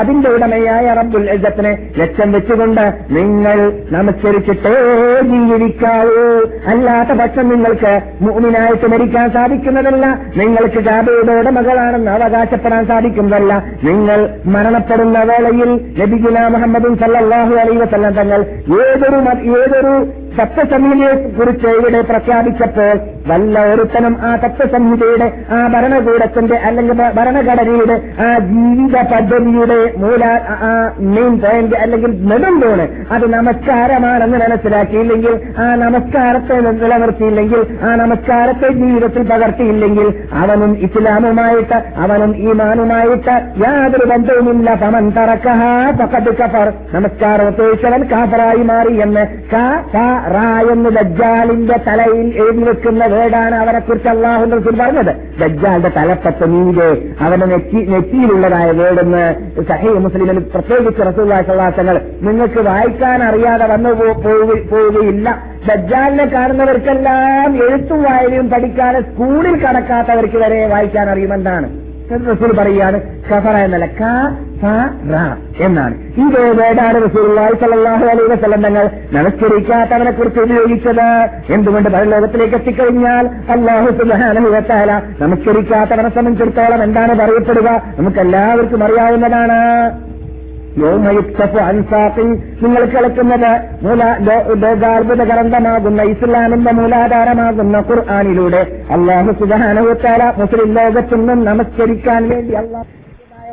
അതിന്റെ 0.00 0.28
ഉടമയായ 0.30 0.86
റബ്ബുൽ 1.00 1.26
ഇസ്സത്തിനെ 1.60 1.72
ലക്ഷ്യം 1.98 2.32
വെച്ചുകൊണ്ട് 2.32 2.84
നിങ്ങൾ 3.10 3.58
നമസ്കരിച്ചിട്ടേ 3.92 4.74
ജീവിക്കാവൂ. 5.30 6.22
അല്ലാത്ത 6.66 7.12
പക്ഷം 7.20 7.48
നിങ്ങൾക്ക് 7.48 7.92
മൂമിനായിട്ട് 8.22 8.86
മരിക്കാൻ 8.86 9.30
സാധിക്കുന്നതല്ല. 9.30 10.06
നിങ്ങൾക്ക് 10.36 10.80
ജാബയുടെ 10.80 11.32
ഉടമകളാണെന്ന് 11.32 12.10
അവകാശപ്പെടാൻ 12.10 12.86
സാധിക്കുന്നതല്ല. 12.86 13.52
നിങ്ങൾ 13.84 14.18
മരണപ്പെടുന്ന 14.46 15.18
വേളയിൽ 15.30 15.70
നബിഗുല 16.00 16.46
മുഹമ്മദും 16.46 16.96
സല്ലാഹു 16.96 17.54
അലൈവസം 17.54 18.02
തങ്ങൾ 18.18 18.40
ഏതൊരു 18.80 19.18
ഏതൊരു 19.58 19.94
സത്യസംഹിതയെ 20.40 21.12
കുറിച്ച് 21.38 21.66
ഇവിടെ 21.66 22.00
പ്രഖ്യാപിച്ചപ്പോൾ 22.00 22.94
വല്ല 23.28 23.64
ഒരുത്തനും 23.72 24.14
ആ 24.22 24.30
തത്വസംഹിതയുടെ 24.36 25.26
ആ 25.50 25.58
ഭരണകൂടത്തിന്റെ 25.66 26.56
അല്ലെങ്കിൽ 26.68 26.94
ഭരണഘടനയുടെ 27.16 27.96
ആ 28.22 28.28
ജീവിത 28.38 28.96
പദ്ധതിയുടെ 29.12 29.78
മൂല 29.96 30.24
മെയിൻ 31.14 31.34
പോയിന്റ് 31.40 31.76
അല്ലെങ്കിൽ 31.76 32.12
നെടുമ്പോണ് 32.30 32.86
അത് 33.12 33.26
നമസ്കാരമാണെന്ന് 33.32 34.38
മനസ്സിലാക്കിയില്ലെങ്കിൽ 34.38 35.34
ആ 35.58 35.66
നമസ്കാരത്തെ 35.84 36.56
നിലനിർത്തിയില്ലെങ്കിൽ 36.68 37.60
ആ 37.82 37.94
നമസ്കാരത്തെ 37.94 38.68
ജീവിതത്തിൽ 38.72 39.22
പകർത്തിയില്ലെങ്കിൽ 39.22 40.08
അവനും 40.32 40.72
ഇസ്ലാമുമായിട്ട് 40.88 41.78
അവനും 41.96 42.32
ഈമാനുമായിട്ട് 42.36 43.34
യാതൊരു 43.64 44.06
ബന്ധവുമില്ല. 44.10 44.74
പമൻ 44.82 45.04
തറക്കഹ 45.16 45.60
പക്കത്ത് 46.00 46.32
കഫർ. 46.40 46.68
നമസ്കാരം 46.94 47.48
ഉപേക്ഷിച്ചവൻ 47.48 48.02
കാഫറായി 48.12 48.62
മാറി 48.72 48.94
എന്ന്. 49.06 49.24
എന്ന് 50.72 50.90
ദജ്ജാലിന്റെ 50.90 51.76
തലയിൽ 51.86 52.34
എഴുതി 52.36 52.62
വെക്കുന്ന 52.62 53.06
വേടാണ് 53.06 53.54
അവനെ 53.54 53.78
കുറിച്ച് 53.78 54.08
അള്ളാഹു 54.08 54.44
റസൂൽ 54.44 54.78
പറഞ്ഞത്. 54.80 55.40
ദജ്ജാലിന്റെ 55.40 55.88
തലപ്പത്ത് 55.88 56.46
മീതെ 56.46 57.02
അവന്റെ 57.20 57.46
നെറ്റി 57.46 57.86
നെറ്റിയിലുള്ളതായ 57.86 58.70
വേടെന്ന് 58.70 59.34
സഹീ 59.62 59.88
മുസ്ലിമിൽ 59.88 60.38
പ്രത്യേകിച്ച് 60.38 61.00
റസൂല്ലാസങ്ങൾ 61.00 62.00
നിങ്ങൾക്ക് 62.22 62.60
വായിക്കാൻ 62.60 63.22
അറിയാതെ 63.22 63.66
വന്നു 63.66 63.90
പോവുകയില്ല. 63.90 65.42
ദജ്ജാലിനെ 65.68 66.26
കാണുന്നവർക്കെല്ലാം 66.26 67.68
എഴുത്തും 67.68 68.02
വായനയും 68.02 68.50
പഠിക്കാതെ 68.50 69.00
സ്കൂളിൽ 69.00 69.56
കടക്കാത്തവർക്ക് 69.56 70.36
വരെ 70.36 70.66
വായിക്കാൻ 70.66 71.10
അറിയുമെന്നാണ്. 71.10 71.89
റസൂൽ 72.30 72.52
പറയാണ് 72.58 72.98
കഫറ 73.28 73.56
എന്നല്ല 73.66 73.86
ക 74.00 74.02
എന്നാണ്. 75.66 75.94
ഇതേ 76.22 76.42
വേടാണ് 76.58 76.98
തങ്ങൾ 78.64 78.84
നമസ്കരിക്കാത്തവനെ 79.16 80.10
കുറിച്ച് 80.10 80.40
ഉപയോഗിച്ചത്. 80.40 81.08
എന്തുകൊണ്ട് 81.54 81.88
പരലോകത്തിലേക്ക് 81.94 82.54
എത്തിക്കഴിഞ്ഞാൽ 82.54 83.24
അള്ളാഹു 83.54 83.88
തആല 84.70 84.90
നമസ്കരിക്കാത്തവനെ 85.22 86.10
സംബന്ധിച്ചിടത്തോളം 86.16 86.82
എന്താണ് 86.82 87.14
പറയപ്പെടുക? 87.22 87.68
നമുക്ക് 87.98 88.20
എല്ലാവർക്കും 88.26 88.84
അറിയാവുന്നതാണ്. 88.84 89.60
യോമയുക്തഫ് 90.82 91.58
അൻസാഖി 91.60 92.26
നിങ്ങൾ 92.62 92.84
കേൾക്കുന്നത് 92.84 93.50
മൂല 93.82 94.02
ലോകാത്ഭുത 94.62 95.24
ഗ്രന്ഥമാകുന്ന 95.24 96.02
ഇസ്ലാമിന്റെ 96.04 96.72
മൂലാധാരമാകുന്ന 96.72 97.78
ഖുർആാനിലൂടെ. 97.88 98.62
അള്ളാഹു 98.90 99.32
സുബാനുത്താല 99.40 100.22
മുസ്ലിം 100.38 100.74
ലോകത്തൊന്നും 100.74 101.44
നമസ്കരിക്കാൻ 101.44 102.28
വേണ്ടി 102.28 102.54
അള്ളാഹു 102.54 102.88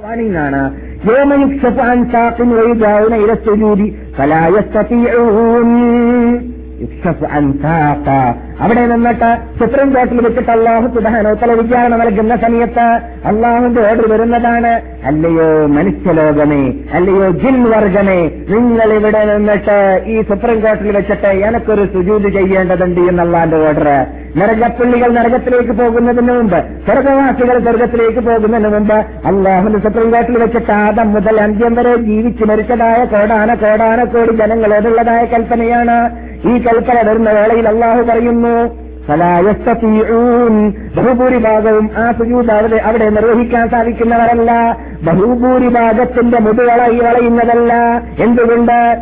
വാണിങ്ങാണ് 0.04 0.62
യോമയുക്തഫ് 1.08 1.80
അൻസാഖിൻ 1.92 2.50
വൈജാവുന 2.58 3.16
ഇരസ്തുജൂതി 3.24 3.88
ഫലായസ്തീഊൻ 4.18 5.70
അവിടെ 8.64 8.84
നിന്നിട്ട് 8.92 9.30
സുപ്രീം 9.60 9.90
കോർട്ടിൽ 9.96 10.20
വെച്ചിട്ട് 10.26 10.52
അള്ളാഹു 10.56 10.88
സുബാനോത്തല 10.96 11.54
വിചാരണ 11.60 11.96
നൽകുന്ന 12.02 12.36
സമയത്ത് 12.44 12.86
അള്ളാഹുന്റെ 13.30 13.82
ഓർഡർ 13.90 14.06
വരുന്നതാണ് 14.12 14.72
അല്ലയോ 15.10 15.48
മനുഷ്യലോകമേ 15.76 16.62
അല്ലയോ 16.98 17.28
ജിൻ 17.44 17.58
വർഗമേ 17.74 18.20
നിങ്ങൾ 18.54 18.92
ഇവിടെ 18.98 19.22
നിന്നിട്ട് 19.32 19.78
ഈ 20.14 20.18
സുപ്രീം 20.30 20.60
കോർട്ടിൽ 20.66 20.92
വെച്ചിട്ട് 20.98 21.32
എനക്കൊരു 21.48 21.86
സുജൂത് 21.96 22.30
ചെയ്യേണ്ടതുണ്ട് 22.38 23.02
എന്നുള്ളാന്റെ 23.12 23.60
ഓർഡർ 23.70 23.90
നരകപ്പുള്ളികൾ 24.40 25.10
നരകത്തിലേക്ക് 25.18 25.74
പോകുന്നതിന് 25.82 26.34
മുമ്പ് 26.40 26.60
സ്വർഗവാസികൾ 26.88 27.58
സ്വർഗത്തിലേക്ക് 27.68 28.24
പോകുന്നതിന് 28.30 28.72
മുമ്പ് 28.76 28.98
അള്ളാഹുന്റെ 29.32 29.82
സുപ്രീം 29.88 30.10
കോർട്ടിൽ 30.16 30.38
വെച്ചിട്ട് 30.46 30.74
ആദം 30.84 31.10
മുതൽ 31.16 31.36
അന്ത്യം 31.48 31.76
വരെ 31.80 31.96
ജീവിച്ചു 32.10 32.46
മരിച്ചതായ 32.52 33.00
കോടാന 33.16 33.50
കോടാന 33.66 34.00
കോടി 34.16 34.34
ജനങ്ങളോടുള്ളതായ 34.42 35.24
കൽപ്പനയാണ്. 35.36 35.98
ഈ 36.46 36.58
കൽപ്പന 36.58 37.10
വരുന്ന 37.10 37.32
വേളയിൽ 37.32 37.68
അള്ളാഹു 37.68 38.02
പറയുന്നു 38.02 38.88
ബഹുഭൂരിഭാഗവും 40.98 41.90
ആ 41.98 42.12
സുജൂത് 42.12 42.52
അവിടെ 42.52 42.76
അവിടെ 42.76 43.10
നിർവഹിക്കാൻ 43.10 43.70
സാധിക്കുന്നവരല്ല. 43.70 44.78
ബഹുഭൂരിഭാഗത്തിന്റെ 45.04 46.40
മുതുവളയി 46.40 47.00
വളയുന്നതല്ല. 47.00 47.74
എന്തുകൊണ്ട്? 48.20 49.02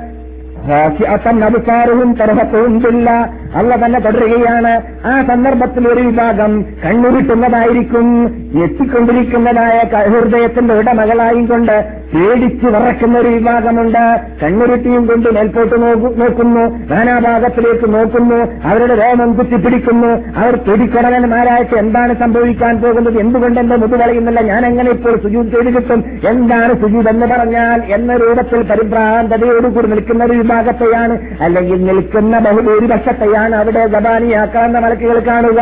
അബുസാറും 1.43 2.13
തരഹത്തുമില്ല 2.13 3.33
അല്ല 3.55 3.85
തന്നെ 3.85 4.00
തുടരുകയാണ്. 4.00 4.81
ആ 5.05 5.21
സന്ദർഭത്തിൽ 5.21 5.88
ഒരു 5.88 6.01
വിഭാഗം 6.01 6.65
കണ്ണുരുട്ടുന്നതായിരിക്കും. 6.85 8.27
എത്തിക്കൊണ്ടിരിക്കുന്നതായ 8.63 9.81
ഹൃദയത്തിന്റെ 10.07 10.74
ഉടമകളായും 10.74 11.45
കൊണ്ട് 11.45 12.05
പേടിച്ച് 12.13 12.65
വറക്കുന്ന 12.65 13.17
ഒരു 13.17 13.27
വിഭാഗമുണ്ട്. 13.27 14.21
കണ്ണുരുട്ടിയും 14.43 15.07
കൊണ്ട് 15.07 15.29
മേൽപോട്ട് 15.29 15.81
നോക്കുന്നു. 16.21 16.93
നാനാഭാഗത്തിലേക്ക് 16.93 17.93
നോക്കുന്നു. 17.93 18.35
അവരുടെ 18.67 18.95
രോമം 18.95 19.33
കുത്തിപ്പിടിക്കുന്നു 19.33 20.07
അവർ 20.38 20.55
തൊടിക്കടകന്മാരായിട്ട് 20.55 21.75
എന്താണ് 21.75 22.15
സംഭവിക്കാൻ 22.19 22.81
പോകുന്നത്? 22.81 23.19
എന്തുകൊണ്ട് 23.19 23.59
എന്റെ 23.59 23.75
മുതുകളയുന്നില്ല 23.75 24.41
ഞാൻ 24.41 24.65
എങ്ങനെ 24.65 24.91
ഇപ്പോൾ 24.91 25.15
സുജൂത് 25.15 25.47
ചെയ്ത് 25.47 25.75
കിട്ടും? 25.75 26.03
എന്താണ് 26.27 26.81
സുജൂത് 26.81 27.09
എന്ന് 27.09 27.25
പറഞ്ഞാൽ 27.25 27.81
എന്ന 27.93 28.17
രൂപത്തിൽ 28.17 28.62
പരിഭ്രാന്തതയോടുകൂടി 28.62 29.88
നിൽക്കുന്ന 29.88 30.24
ഒരു 30.24 30.33
വിഭാഗത്തെയാണ്. 30.33 31.17
അല്ലെങ്കിൽ 31.41 31.83
നിൽക്കുന്ന 31.85 32.39
ബഹുഭൂരിപക്ഷത്തെയാണ് 32.39 33.44
അവിടെ 33.53 33.85
ഗബാനിയാക്കാവുന്ന 33.85 34.79
മലക്കുകൾ 34.79 35.19
കാണുക. 35.19 35.61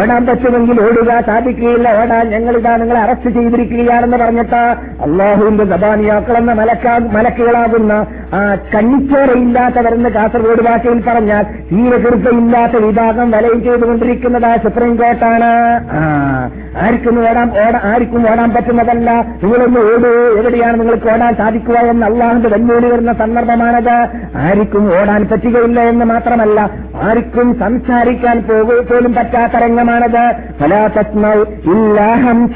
ഓടാൻ 0.00 0.26
പറ്റുമെങ്കിൽ 0.26 0.82
ഓടുക. 0.82 1.22
സാധിക്കുകയില്ല. 1.26 2.02
ഓടാൻ 2.02 2.30
ഞങ്ങളിതാ 2.30 2.76
നിങ്ങളെ 2.76 3.00
അറസ്റ്റ് 3.00 3.30
ചെയ്തിരിക്കുകയാണെന്ന് 3.30 4.16
പറഞ്ഞിട്ട് 4.16 4.74
അള്ളാഹുവിന്റെ 5.02 5.64
ജബാനിയാക്കളെന്ന 5.64 6.52
മലക്കാ 6.52 6.98
മലക്കുകളാകുന്ന 6.98 8.06
ആ 8.34 8.54
കണ്ണിച്ചോരയില്ലാത്തവരെന്ന് 8.74 10.10
കാസർഗോഡ് 10.10 10.62
ഭാഷയിൽ 10.62 11.04
പറഞ്ഞാൽ 11.08 11.42
തീരകൃപയില്ലാത്ത 11.42 12.72
വിഭാഗം 12.72 13.30
വലയം 13.30 13.62
ചെയ്തുകൊണ്ടിരിക്കുന്നത് 13.62 14.60
സുപ്രീം 14.60 14.96
കോർട്ടാണ് 14.96 15.44
ആ 15.92 16.50
ആർക്കും 16.80 17.30
ഓടാൻ 17.30 17.50
ആർക്കും 17.84 18.30
ഓടാൻ 18.32 18.54
പറ്റുന്നതല്ല. 18.54 19.10
നിങ്ങളൊന്ന് 19.42 19.80
ഓടൂ. 19.80 20.38
എവിടെയാണ് 20.38 20.80
നിങ്ങൾക്ക് 20.80 21.10
ഓടാൻ 21.10 21.34
സാധിക്കുക 21.34 21.74
എന്ന് 21.74 22.06
അള്ളാഹുന്റെ 22.06 22.48
വെല്ലുവിളി 22.48 22.86
വരുന്ന 22.86 23.12
സന്ദർഭമാണത്. 23.12 24.08
ആർക്കും 24.36 25.00
ഓടാൻ 25.00 25.28
പറ്റുകയില്ല 25.32 25.80
എന്ന് 25.80 26.04
മാത്രമല്ല 26.04 26.70
ആർക്കും 27.08 27.58
സംസാരിക്കാൻ 27.58 28.42
പോകുക 28.42 28.80
പോലും 28.80 29.14
പറ്റാത്ത 29.14 29.52
രംഗമാണത്. 29.52 30.32
ഫലാതസ്മൗ 30.60 31.32
ഇല്ലാഹംസ. 31.72 32.54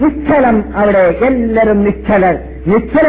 നിശ്ചലം 0.00 0.64
അവിടെ. 0.76 1.18
എല്ലാവരും 1.22 1.84
നിശ്ചലർ 1.84 2.38
നിശ്ചല 2.66 3.06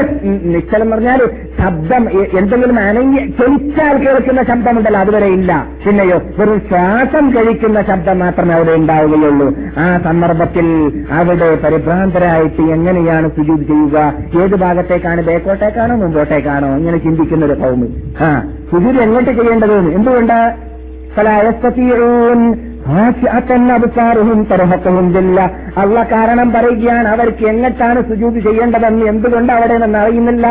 നിശ്ചലം 0.54 0.92
പറഞ്ഞാൽ 0.92 1.22
ശബ്ദം 1.60 2.04
എന്തെങ്കിലും 2.40 2.80
അനങ്ങി 2.80 3.22
ചലിച്ചാൽ 3.40 3.96
കേൾക്കുന്ന 4.04 4.44
ശബ്ദമുണ്ടല്ലോ 4.44 5.00
അതുവരെ 5.00 5.28
ഇല്ല. 5.28 5.52
പിന്നെയോ 5.86 6.18
ഒരു 6.44 6.54
ശ്വാസം 6.70 7.26
കഴിക്കുന്ന 7.36 7.82
ശബ്ദം 7.82 8.20
മാത്രമേ 8.20 8.54
അവിടെ 8.54 8.72
ഉണ്ടാവുകയുള്ളൂ. 8.72 9.48
ആ 9.78 9.86
സന്ദർഭത്തിൽ 10.04 10.68
അവിടെ 11.12 11.50
പരിഭ്രാന്തരായിട്ട് 11.64 12.62
എങ്ങനെയാണ് 12.62 13.30
സുജൂത് 13.38 13.66
ചെയ്യുക? 13.72 13.98
ഏത് 14.44 14.56
ഭാഗത്തേക്കാണ്? 14.56 15.24
ബേക്കോട്ടേക്കാണോ 15.24 15.96
മുമ്പോട്ടേക്കാണോ? 15.96 16.70
ഇങ്ങനെ 16.78 16.98
ചിന്തിക്കുന്ന 16.98 17.46
ഒരു 17.46 17.54
കൗമി 17.54 17.90
ആ 18.24 18.30
സുജൂത് 18.72 19.02
എങ്ങോട്ട് 19.08 19.32
ചെയ്യേണ്ടത്? 19.32 19.78
എന്തുകൊണ്ട്? 19.98 20.40
അള്ള 25.78 26.04
കാരണം 26.04 26.54
പറയുകയാണ് 26.54 27.08
അവർക്ക് 27.08 27.46
എങ്ങട്ടാണ് 27.46 28.02
സുജൂത് 28.02 28.40
ചെയ്യേണ്ടതെന്ന് 28.44 29.06
എന്തുകൊണ്ട് 29.06 29.54
അവിടെ 29.54 29.78
നിന്ന് 29.78 30.00
അറിയുന്നില്ല? 30.00 30.48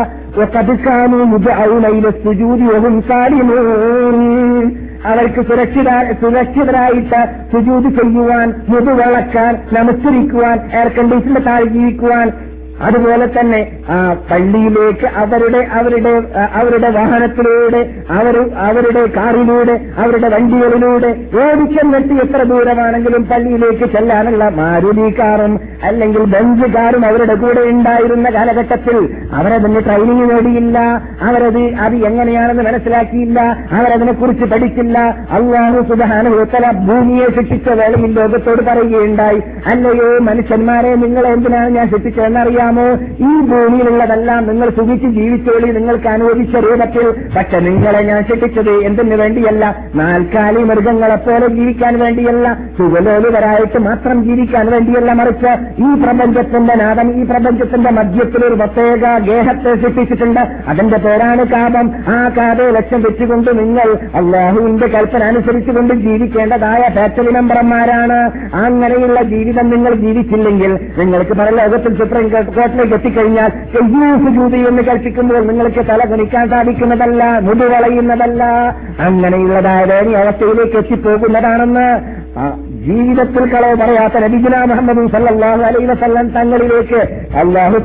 അവർക്ക് 5.05 5.41
സുരക്ഷിത 5.41 5.89
സുരക്ഷിതരായിട്ട് 6.21 7.21
സുജൂതി 7.51 7.89
ചെയ്യുവാൻ 7.89 8.53
മുതുവളക്കാൻ 8.67 9.57
നമസ്കരിക്കുവാൻ 9.73 10.59
എയർ 10.71 10.87
കണ്ടീഷന്റെ 10.87 11.39
താഴെ 11.39 11.65
ജീവിക്കുവാൻ 11.65 12.31
അതുപോലെ 12.81 13.25
തന്നെ 13.25 13.71
ആ 13.89 14.15
പള്ളിയിലേക്ക് 14.31 15.05
അവരുടെ 15.05 15.67
അവരുടെ 15.73 16.23
അവരുടെ 16.53 16.89
വാഹനത്തിലൂടെ 16.89 17.89
അവർ 18.09 18.51
അവരുടെ 18.55 19.05
കാറിലൂടെ 19.05 19.79
അവരുടെ 19.97 20.27
വണ്ടികളിലൂടെ 20.27 21.15
ഓടിച്ചെന്നെത്തി 21.43 22.13
എത്ര 22.13 22.43
ദൂരമാണെങ്കിലും 22.43 23.25
പള്ളിയിലേക്ക് 23.25 23.91
ചെല്ലാനുള്ള 23.93 24.49
മാരുതി 24.49 25.19
കാറും 25.19 25.59
അല്ലെങ്കിൽ 25.83 26.23
ബഞ്ച് 26.23 26.73
കാറും 26.73 27.05
അവരുടെ 27.05 27.35
കൂടെ 27.35 27.61
ഉണ്ടായിരുന്ന 27.61 28.29
കാലഘട്ടത്തിൽ 28.29 29.09
അവരതിന് 29.33 29.81
ട്രെയിനിങ് 29.85 30.29
നേടിയില്ല. 30.29 30.79
അവരത് 31.21 31.63
അത് 31.63 31.95
എങ്ങനെയാണെന്ന് 31.95 32.63
മനസ്സിലാക്കിയില്ല. 32.63 33.41
അവരതിനെക്കുറിച്ച് 33.71 34.45
പഠിച്ചില്ല. 34.45 34.99
അള്ളാഹു 35.31 35.85
സുബാനുത്തല 35.89 36.71
ഭൂമിയെ 36.71 37.27
ശിക്ഷിച്ച 37.27 37.69
വേളയിൽ 37.69 38.13
ലോകത്തോട് 38.19 38.61
പറയുകയുണ്ടായി. 38.65 39.41
അല്ലയോ 39.71 40.19
മനുഷ്യന്മാരെ 40.19 40.95
നിങ്ങളെ 40.95 41.29
എന്തിനാണ് 41.29 41.69
ഞാൻ 41.69 41.89
ശിക്ഷിച്ചതെന്നറിയാം 41.89 42.66
അറിയാമോ? 42.67 42.93
ഈ 43.19 43.41
ഭൂമിയിലുള്ളതെല്ലാം 43.47 44.47
നിങ്ങൾ 44.47 44.69
സുഖിച്ച് 44.69 45.07
ജീവിച്ചോളി 45.07 45.71
നിങ്ങൾക്ക് 45.71 46.07
അനുവദിച്ച 46.07 46.55
രൂപത്തിൽ 46.55 47.11
പക്ഷെ 47.37 47.59
നിങ്ങളെ 47.59 48.01
ഞാൻ 48.01 48.23
ശിക്ഷിച്ചത് 48.23 48.69
എന്തിനു 48.69 49.15
വേണ്ടിയല്ല? 49.15 49.75
നാൽക്കാലി 49.95 50.63
മൃഗങ്ങളെപ്പോലെ 50.63 51.47
ജീവിക്കാൻ 51.47 51.99
വേണ്ടിയല്ല. 51.99 52.57
സുഖലോലിതരായിട്ട് 52.77 53.79
മാത്രം 53.79 54.23
ജീവിക്കാൻ 54.23 54.71
വേണ്ടിയല്ല 54.71 55.13
മറിച്ച്. 55.13 55.51
ഈ 55.83 56.03
പ്രപഞ്ചത്തിന്റെ 56.03 56.75
നാദം 56.75 57.21
ഈ 57.21 57.23
പ്രപഞ്ചത്തിന്റെ 57.23 57.91
മധ്യത്തിൽ 57.91 58.45
ഒരു 58.45 58.55
പ്രത്യേക 58.55 59.17
ഗേഹത്തെ 59.17 59.75
സൃഷ്ടിച്ചിട്ടുണ്ട്. 59.75 60.39
അതിന്റെ 60.67 60.97
പേരാണ് 60.97 61.43
കാപം 61.45 61.91
ആ 62.07 62.29
കാപയെ 62.37 62.71
ലക്ഷ്യം 62.71 63.01
വെച്ചുകൊണ്ട് 63.01 63.59
നിങ്ങൾ 63.59 63.87
അള്ളാഹുവിന്റെ 64.15 64.87
കൽപ്പന 64.87 65.23
അനുസരിച്ചുകൊണ്ട് 65.23 65.93
ജീവിക്കേണ്ടതായ 65.93 66.81
ഫാക്ടറി 66.95 67.31
മെമ്പർമാരാണ്. 67.31 68.19
അങ്ങനെയുള്ള 68.55 69.23
ജീവിതം 69.23 69.69
നിങ്ങൾ 69.69 69.93
ജീവിച്ചില്ലെങ്കിൽ 69.93 70.79
നിങ്ങൾക്ക് 70.97 71.31
പരലോകത്തിൽ 71.31 71.97
സുപ്രീം 71.97 72.27
കോർട്ടിലേക്ക് 72.57 72.95
എത്തിക്കഴിഞ്ഞാൽ 72.99 73.49
ജൂതി 74.37 74.59
എന്ന് 74.69 74.83
കൽപ്പിക്കുമ്പോൾ 74.89 75.43
നിങ്ങൾക്ക് 75.49 75.83
തല 75.89 76.01
കുനിക്കാൻ 76.11 76.45
സാധിക്കുന്നതല്ല 76.49 77.23
മുടി 77.47 77.65
വളയുന്നതല്ല. 77.73 78.43
അങ്ങനെയുള്ളതായ 79.07 79.81
വേണി 79.91 80.13
അവസ്ഥയിലേക്ക് 80.21 80.77
എത്തിപ്പോകുന്നതാണെന്ന് 80.83 81.87
ജീവിതത്തിൽ 82.87 83.45
കളവ് 83.53 83.75
പറയാത്ത 83.75 84.13
നബിജുന 84.13 84.63
മുഹമ്മദ് 84.63 85.11
സല്ലാഹു 85.11 85.61
അലൈ 85.61 85.85
വസല്ലം 85.85 86.27
തങ്ങളിലേക്ക് 86.29 86.99
അള്ളാഹു 87.37 87.77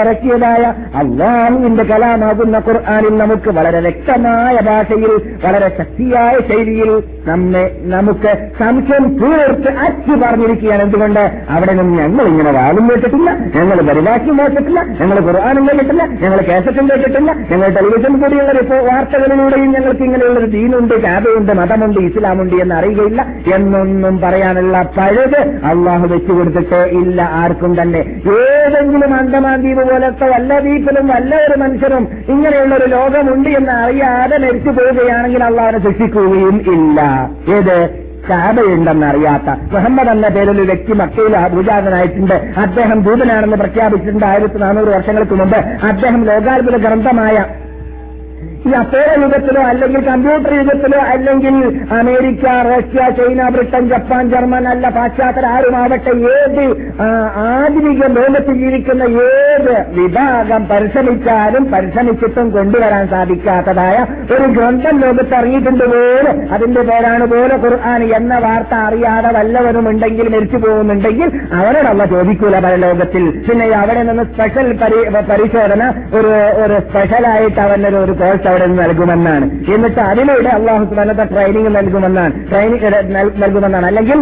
ഇറക്കിയതായ 0.00 0.64
അള്ളാഹുവിന്റെ 0.94 1.84
കലാമാകുന്ന 1.84 2.58
ഖുർആാനിൽ 2.58 3.18
നമുക്ക് 3.18 3.50
വളരെ 3.50 3.80
വ്യക്തമായ 3.80 4.58
ഭാഷയിൽ 4.66 5.12
വളരെ 5.44 5.68
ശക്തിയായ 5.78 6.38
ശൈലിയിൽ 6.48 7.02
നമ്മെ 7.26 7.76
നമുക്ക് 7.82 8.48
സംശയം 8.58 9.04
തീർത്ത് 9.18 9.68
അച്ചു 9.68 10.12
പറഞ്ഞിരിക്കുകയാണ്. 10.12 10.82
എന്തുകൊണ്ട്? 10.82 11.32
അവിടെ 11.50 11.72
നിന്ന് 11.72 11.98
ഞങ്ങൾ 12.02 12.24
ഇങ്ങനെ 12.26 12.50
വാലും 12.50 12.90
കേട്ടിട്ടില്ല 12.90 13.30
ഞങ്ങൾ 13.56 13.80
പരിഭാഷയും 13.80 14.38
കേട്ടിട്ടില്ല 14.38 14.82
ഞങ്ങൾ 15.00 15.18
ഖുർആാനും 15.20 15.64
കേട്ടിട്ടില്ല 15.66 16.06
ഞങ്ങൾ 16.06 16.40
കേസറ്റും 16.40 16.88
കേട്ടിട്ടില്ല 16.90 17.32
ഞങ്ങൾ 17.50 17.68
ടെലിവിഷൻ 17.68 18.20
കൂടിയുള്ള 18.20 18.52
വാർത്തകളിലൂടെയും 18.92 19.72
ഞങ്ങൾക്ക് 19.72 20.02
ഇങ്ങനെയുള്ളൊരു 20.02 20.46
ദീനുണ്ട് 20.46 20.94
ജാതയുണ്ട് 20.94 21.52
മതമുണ്ട് 21.52 22.00
ഇസ്ലാമുണ്ട് 22.00 22.56
എന്ന് 22.56 22.74
അറിയുകയില്ല. 22.74 23.22
എന്നൊന്നും 23.54 24.00
എന്നും 24.02 24.20
പറയാനുള്ള 24.20 24.82
പഴുത് 24.82 25.40
അള്ളാഹു 25.64 26.06
വെച്ചു 26.06 26.32
കൊടുത്തിട്ട് 26.32 26.74
ഇല്ല 26.74 27.22
ആർക്കും 27.22 27.82
തന്നെ. 27.82 27.98
ഏതെങ്കിലും 28.40 29.14
അന്തമാൻ 29.14 29.60
ദ്വീപ് 29.60 29.90
പോലത്തെ 29.90 30.24
വല്ല 30.24 30.58
ദ്വീപിലും 30.58 31.08
വല്ല 31.08 31.36
ഒരു 31.36 31.60
മനുഷ്യനും 31.60 32.08
ഇങ്ങനെയുള്ള 32.28 32.74
ഒരു 32.74 32.84
ലോകമുണ്ട് 32.84 33.48
എന്ന് 33.48 33.72
അറിയാതെ 33.72 34.38
മരിച്ചു 34.38 34.70
പോവുകയാണെങ്കിൽ 34.70 35.44
അള്ളാഹിനെ 35.44 35.78
ശിക്ഷിക്കുകയും 35.78 36.56
ഇല്ല. 36.56 37.30
ഏത്? 37.56 37.88
കാബയുണ്ടെന്ന് 38.30 39.06
അറിയാത്ത. 39.06 39.74
മുഹമ്മദ് 39.74 40.08
എന്ന 40.08 40.28
പേരിൽ 40.28 40.50
ഒരു 40.50 40.62
വ്യക്തി 40.62 40.92
മക്കയിൽ 40.92 41.48
ഭൂജാതനായിട്ടുണ്ട്. 41.48 42.34
അദ്ദേഹം 42.34 43.02
ദൂതനാണെന്ന് 43.02 43.56
പ്രഖ്യാപിച്ചിട്ടുണ്ട് 43.56 44.26
ആയിരത്തി 44.26 44.58
നാനൂറ് 44.58 44.88
വർഷങ്ങൾക്ക് 44.88 45.32
മുമ്പ്. 45.32 45.56
അദ്ദേഹം 45.56 46.24
ലോകാത്ഭുത 46.24 46.76
ഗ്രന്ഥമായ 46.76 47.44
ഈ 48.62 48.72
അപ്പോള 48.78 49.06
യുഗത്തിലോ 49.20 49.62
അല്ലെങ്കിൽ 49.68 50.00
കമ്പ്യൂട്ടർ 50.06 50.52
യുഗത്തിലോ 50.56 50.98
അല്ലെങ്കിൽ 51.10 51.54
America 51.96 52.44
Russia 52.66 53.06
China 53.16 53.48
Britain 53.54 53.84
Japan 53.90 54.24
German 54.32 54.64
അല്ല 54.72 54.84
പാശ്ചാത്യ 54.96 55.48
ആരുമാവട്ടെ 55.52 56.12
ഏത് 56.32 56.62
ആധുനിക 57.46 58.02
ലോകത്തിൽ 58.16 58.54
ജീവിക്കുന്ന 58.60 59.06
ഏത് 59.24 59.70
വിഭാഗം 59.96 60.62
പരിശ്രമിച്ചാലും 60.70 61.64
പരിശ്രമിച്ചിട്ടും 61.72 62.46
കൊണ്ടുവരാൻ 62.54 63.04
സാധിക്കാത്തതായ 63.12 63.96
ഒരു 64.32 64.46
ഗ്രന്ഥം 64.54 64.96
ലോകത്ത് 65.02 65.34
ഇറങ്ങിയിട്ടുണ്ട് 65.34 65.84
പോലെ 65.86 66.32
അതിന്റെ 66.54 66.84
പേരാണ് 66.88 67.26
പോലെ 67.32 67.56
ഖുർആൻ 67.64 67.90
എന്ന 68.16 68.38
വാർത്ത 68.44 68.74
അറിയാതെ 68.86 69.32
വല്ലവരും 69.36 69.88
ഉണ്ടെങ്കിൽ 69.90 70.28
മരിച്ചു 70.34 70.60
പോകുന്നുണ്ടെങ്കിൽ 70.62 71.28
അവരോടല്ല 71.58 72.06
ചോദിക്കൂല 72.12 72.56
പരലോകത്തിൽ 72.64 73.26
പിന്നെ 73.46 73.68
അവിടെ 73.82 74.02
നിന്ന് 74.04 74.26
സ്പെഷ്യൽ 74.32 74.70
പരി- 74.80 75.02
പരിശോധന 75.30 75.82
ഒരു 76.18 76.32
ഒരു 76.62 76.78
സ്പെഷ്യലായിട്ട് 76.86 77.60
അവനൊരു 77.62 78.00
ഒരു 78.02 78.14
കോഴ്സ് 78.18 78.48
അവിടെ 78.52 78.66
നിന്ന് 78.66 78.82
നൽകുമെന്നാണ്. 78.82 79.44
എന്നിട്ട് 79.74 80.00
അതിലൂടെ 80.00 80.48
അള്ളാഹു 80.48 80.84
സുബാനത്തെ 80.84 81.24
ട്രെയിനിങ് 81.24 81.76
നൽകുമെന്നാണ്. 81.76 82.32
ട്രെയിനിങ് 82.50 83.42
നൽകുമെന്നാണ്. 83.42 83.86
അല്ലെങ്കിൽ 83.86 84.18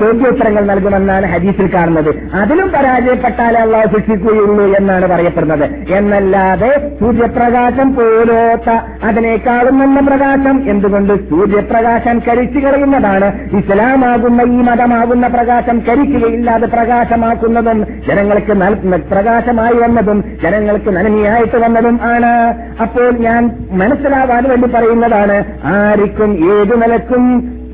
ചോദ്യോത്തരങ്ങൾ 0.00 0.64
നൽകുമെന്നാണ് 0.64 1.26
ഹദീസിൽ 1.26 1.70
കാണുന്നത്. 1.74 2.10
അതിലും 2.34 2.68
പരാജയപ്പെട്ടാലേ 2.68 3.60
അള്ളാഹു 3.60 3.88
ശിക്ഷിക്കുകയുള്ളൂ 3.96 4.64
എന്നാണ് 4.76 5.06
പറയപ്പെടുന്നത്. 5.08 5.64
എന്നല്ലാതെ 5.98 6.70
സൂര്യപ്രകാശം 7.00 7.94
പോലോത്ത 7.94 8.70
അതിനേക്കാളും 9.04 9.78
നല്ല 9.78 10.00
പ്രകാശം 10.00 10.70
എന്തുകൊണ്ട് 10.70 11.14
സൂര്യപ്രകാശം 11.30 12.18
കരിച്ചു 12.28 12.58
കളയുന്നതാണ്. 12.58 13.28
ഇസ്ലാമാകുന്ന 13.58 14.42
ഈ 14.42 14.60
മതമാകുന്ന 14.68 15.26
പ്രകാശം 15.26 15.80
കരിക്കുകയില്ലാതെ 15.88 16.66
പ്രകാശമാക്കുന്നതും 16.66 17.86
ജനങ്ങൾക്ക് 18.08 18.52
പ്രകാശമായി 19.12 19.74
വന്നതും 19.74 20.24
ജനങ്ങൾക്ക് 20.42 20.90
നന്മയായിട്ട് 20.90 21.56
വന്നതും 21.56 22.00
ആണ്. 22.14 22.32
അപ്പോൾ 22.82 23.10
ഞാൻ 23.26 23.42
മനസ്സിലാവാൻ 23.70 24.48
വേണ്ടി 24.48 24.66
പറയുന്നതാണ് 24.66 25.36
ആർക്കും 25.64 26.60
ഏതു 26.60 26.74
നിലക്കും 26.74 27.24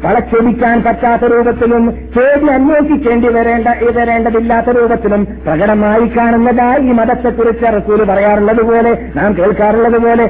വളച്ചൊടിക്കാൻ 0.05 0.83
പറ്റാത്ത 0.83 1.25
രൂപത്തിലും 1.25 1.85
ചേടി 2.15 2.47
അന്വേഷിക്കേണ്ടി 2.47 3.29
വരേണ്ട 3.29 3.69
വരേണ്ടതില്ലാത്ത 3.97 4.71
രൂപത്തിലും 4.71 5.25
പ്രകടമായി 5.47 6.07
കാണുന്നതായി 6.07 6.83
ഈ 6.83 6.93
മതത്തെക്കുറിച്ച് 6.93 7.65
റസൂൽ 7.65 8.05
പറയാറുള്ളത് 8.05 8.63
പോലെ 8.63 8.93
നാം 9.17 9.37
കേൾക്കാറുള്ളത് 9.39 9.99
പോലെ 9.99 10.27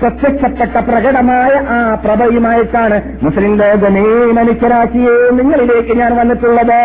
പ്രത്യക്ഷപ്പെട്ട 0.00 0.78
പ്രകടമായ 0.88 1.52
ആ 1.68 1.94
പ്രഭയുമായിട്ടാണ് 2.04 3.02
മുസ്ലിം 3.22 3.56
ലോകമേ 3.56 4.32
മനുഷ്യരാശിയെ 4.32 5.30
നിങ്ങളിലേക്ക് 5.32 5.98
ഞാൻ 5.98 6.16
വന്നിട്ടുള്ളത്. 6.16 6.80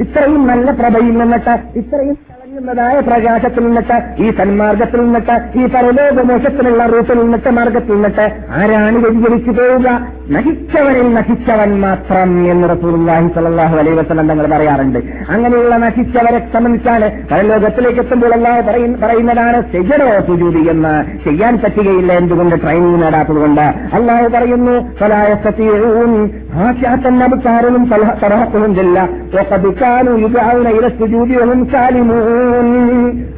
ഇത്രയും 0.00 0.46
നല്ല 0.46 0.70
പ്രഭയിൽ 0.70 1.18
നിന്നിട്ട് 1.18 1.78
ഇത്രയും 1.78 2.16
ായ 2.60 3.00
പ്രകാശത്തിൽ 3.00 3.66
നിന്നിട്ട് 3.66 4.22
ഈ 4.22 4.30
സന്മാർഗത്തിൽ 4.30 5.00
നിന്നിട്ട് 5.00 5.58
ഈ 5.58 5.66
പരലോകമോശത്തിലുള്ള 5.66 6.86
റൂട്ടിൽ 6.86 7.18
നിന്നിട്ട് 7.18 7.48
മാർഗത്തിൽ 7.48 7.92
നിന്നിട്ട് 7.92 8.30
ആരാണ് 8.50 8.98
വ്യതിചരിച്ചു 8.98 9.50
പോവുക? 9.50 10.19
നശിച്ചവരിൽ 10.30 11.14
നശിച്ചവൻ 11.14 11.80
മാത്രം 11.80 12.52
എന്ന് 12.52 12.68
റസൂലുള്ളാഹി 12.68 13.28
സല്ലല്ലാഹു 13.28 13.76
അലൈഹി 13.76 13.96
വസല്ലം 13.96 14.28
തങ്ങൾ 14.28 14.46
പറയാറുണ്ട്. 14.46 14.98
അങ്ങനെയുള്ള 15.30 15.76
നശിച്ചവരെ 15.76 16.38
സംബന്ധിച്ചാണ് 16.52 17.28
പരലോകത്തിലേക്ക് 17.28 18.00
എത്തുമ്പോൾ 18.00 18.32
അല്ലാതെ 18.32 18.60
പറയുന്നതാണ് 19.06 19.62
സെജറോ 19.72 20.20
സുജൂതി 20.20 20.68
എന്ന്. 20.68 21.24
ചെയ്യാൻ 21.28 21.60
പറ്റുകയില്ല 21.64 22.12
എന്തുകൊണ്ട്? 22.12 22.56
ട്രെയിനിങ് 22.62 23.02
നേടാത്തത് 23.02 23.36
കൊണ്ട്. 23.36 23.60
അള്ളാഹു 23.60 24.28
പറയുന്നു 24.28 24.90
അബുസാരനും 27.24 27.94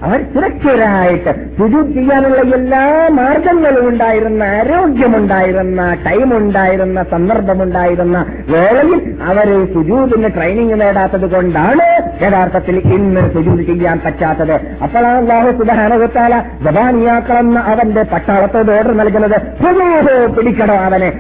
അവർ 0.03 0.21
സുരക്ഷിതരായിട്ട് 0.35 1.35
സുജൂത് 1.59 1.93
ചെയ്യാനുള്ള 1.93 2.37
എല്ലാ 2.37 3.09
മാർഗങ്ങളും 3.13 3.89
ഉണ്ടായിരുന്ന 3.89 4.43
ആരോഗ്യമുണ്ടായിരുന്ന 4.43 5.97
ടൈമുണ്ടായിരുന്ന 6.07 6.82
ഉണ്ടായിരുന്ന 6.83 7.03
സന്ദർഭമുണ്ടായിരുന്ന 7.03 8.27
വേളയിൽ 8.49 9.15
അവർ 9.23 9.75
സുജൂദിന് 9.75 10.29
ട്രെയിനിങ് 10.37 10.81
നേടാത്തത് 10.81 11.31
കൊണ്ടാണ് 11.31 12.11
യഥാർത്ഥത്തിൽ 12.23 12.79
ഇന്ന് 12.79 13.35
സുജൂദ് 13.35 13.63
ചെയ്യാൻ 13.63 14.01
പറ്റാത്തത്. 14.07 14.53
അപ്പോഴാണ് 14.53 15.07
അള്ളാഹു 15.07 15.51
സുബാനകുത്താല 15.51 16.43
ജബാനിയാക്കളെന്ന 16.63 17.59
അവന്റെ 17.59 18.03
പട്ടാളത്തോട് 18.03 18.73
ഓർഡർ 18.73 18.97
നൽകുന്നത്. 18.97 19.41
"ഹുദൂഹു, 19.67 20.33
പിടിക്കടോ 20.33 20.75
അവനെ. 20.75 21.11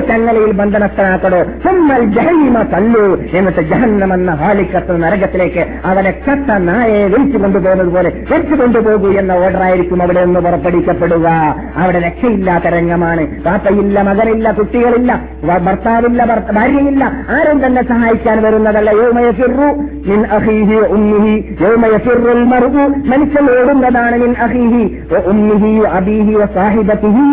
ചങ്ങലയിൽ 0.00 0.52
ബന്ധനസ്ഥനാക്കടോ. 0.52 1.42
സുമ്മൽ 1.42 2.04
ജഹീമ 2.04 2.62
തല്ലു 2.62 3.22
എന്നിട്ട് 3.32 3.60
ജഹന്നമെന്ന 3.60 4.30
ഹാലിക്കത്ത് 4.30 5.02
നരകത്തിലേക്ക് 5.02 5.66
അവനെ 5.84 6.10
കത്ത 6.10 6.56
നായെ 6.56 7.08
വിളിച്ചു 7.08 7.38
കൊണ്ടുപോകുന്നത് 7.38 7.88
പോലെ 7.88 8.12
വിളിച്ചു 8.30 8.54
കൊണ്ടുപോകൂ 8.54 9.12
എന്ന 9.12 9.32
ഓർഡർ 9.32 9.62
ആയിരിക്കും 9.62 10.02
അവിടെ 10.02 10.24
നിന്ന് 10.24 10.40
പുറപ്പെടുവിക്കപ്പെടുക. 10.40 11.56
അവിടെ 11.76 11.98
രക്ഷയില്ലാത്ത 11.98 12.64
രംഗമാണ്. 12.64 13.42
പാപ്പയില്ല 13.42 14.02
മകനില്ല 14.02 14.50
കുട്ടികളില്ല 14.63 15.11
വ- 15.43 15.59
ഭർത്താവില്ല 15.59 16.25
ഭർത്ത- 16.25 16.53
ഭാര്യയില്ല 16.53 17.03
ആരും 17.29 17.65
തന്നെ 17.65 17.81
സഹായിക്കാൻ 17.83 18.43
വരുന്നതല്ല 18.43 18.89
യോമയഫിറു 18.99 19.69
മിൻ 20.07 20.25
അഹീഹി 20.29 20.77
ഉമ്മിഹി 20.89 21.35
യോമയഫിറുൽ 21.65 22.43
മർഉ 22.45 22.83
മനുഷ്യൻ 23.05 23.45
ഓടുന്നതാണ് 23.55 24.17
മിൻ 24.17 24.35
അഹീഹി 24.39 24.83
വ 25.11 25.23
ഉമ്മിഹി 25.25 25.79
വ 25.79 25.87
അബീഹി 25.93 26.35
വ 26.35 26.45
സാഹിബത്തിഹി 26.55 27.25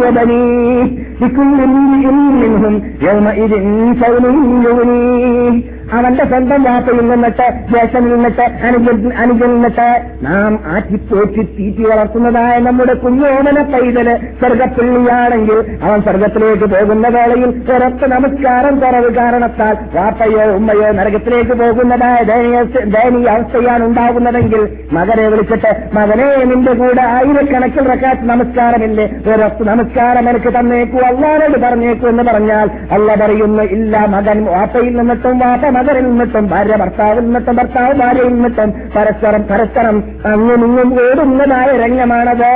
വ 0.00 0.10
ബനീഹി 0.10 0.84
ലികുല്ലി 1.20 1.66
ഇംറിഇൻ 1.66 2.18
മിൻഹും 2.40 2.74
യൗമഇദിൻ 3.02 3.66
ശൗനുൻ 4.00 4.36
യുഗ്നീഹി 4.66 5.60
അവന്റെ 5.95 6.23
സ്വന്തം 6.25 6.61
വാപ്പയിൽ 6.63 7.01
നിന്നിട്ട് 7.07 7.45
ജ്യേഷ്ഠനിൽ 7.69 8.11
നിന്നിട്ട് 8.13 8.45
അനുജൻ 8.67 8.97
അനുജൻ 9.21 9.51
നിന്നിട്ട് 9.53 9.87
നാം 10.25 10.53
ആറ്റിപ്പോറ്റി 10.73 11.43
തീറ്റി 11.51 11.83
വളർത്തുന്നതായ 11.85 12.55
നമ്മുടെ 12.65 12.93
കുഞ്ഞോമന 12.99 13.59
പൈതൽ 13.71 14.09
സ്വർഗപ്പിള്ളിയാണെങ്കിൽ 14.39 15.57
അവൻ 15.83 15.99
സ്വർഗത്തിലേക്ക് 16.01 16.67
പോകുന്ന 16.73 17.07
വേളയിൽ 17.09 17.51
പുറത്ത് 17.67 18.07
നമസ്കാരം 18.13 18.75
കുറവ് 18.79 19.09
കാരണത്താൽ 19.15 19.75
വാപ്പയോ 19.93 20.45
ഉമ്മയോ 20.55 20.89
നരകത്തിലേക്ക് 20.91 21.55
പോകുന്നതായ 21.59 22.17
ദയനീയ 22.25 23.29
അവസ്ഥയാണ് 23.29 23.83
ഉണ്ടാകുന്നതെങ്കിൽ 23.85 24.63
മകനെ 24.91 25.25
വിളിച്ചിട്ട് 25.27 25.71
മകനെ 25.93 26.27
നിന്റെ 26.49 26.73
കൂടെ 26.75 27.03
ആയിരക്കണക്കിൽ 27.13 27.85
റക്കാത്ത് 27.89 28.25
നമസ്കാരമില്ലേ? 28.29 29.05
പുറത്ത് 29.25 29.63
നമസ്കാരം 29.63 30.29
എനിക്ക് 30.29 30.51
തന്നേക്കൂ 30.55 30.99
അള്ളാനോട് 31.07 31.57
പറഞ്ഞേക്കൂ 31.59 32.07
എന്ന് 32.09 32.23
പറഞ്ഞാൽ 32.23 32.67
അല്ല 32.91 33.09
പറയുന്നു 33.15 33.63
ഇല്ല 33.75 33.95
മകൻ 34.09 34.39
വാപ്പയിൽ 34.49 34.93
നിന്നിട്ടും 34.97 35.37
വാപ്പ 35.39 35.63
മകനിൽ 35.79 36.03
നിന്നിട്ടും 36.03 36.47
ഭാര്യ 36.47 36.75
ഭർത്താവിൽ 36.75 37.19
നിന്നിട്ടും 37.19 37.55
ഭർത്താവ് 37.55 37.93
ഭാര്യയിൽ 37.93 38.33
നിന്നിട്ടും 38.33 38.73
പരസ്പരം 38.95 39.43
പരസ്പരം 39.51 40.03
അങ്ങും 40.25 40.65
ഇങ്ങും 40.65 40.93
ഓടുന്നതായ 40.93 41.65
രംഗമാണത്. 41.77 42.51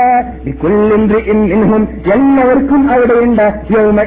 എല്ലാവർക്കും 2.13 2.91
അവിടെയുണ്ട്. 2.91 3.45
യൗമ. 3.71 3.99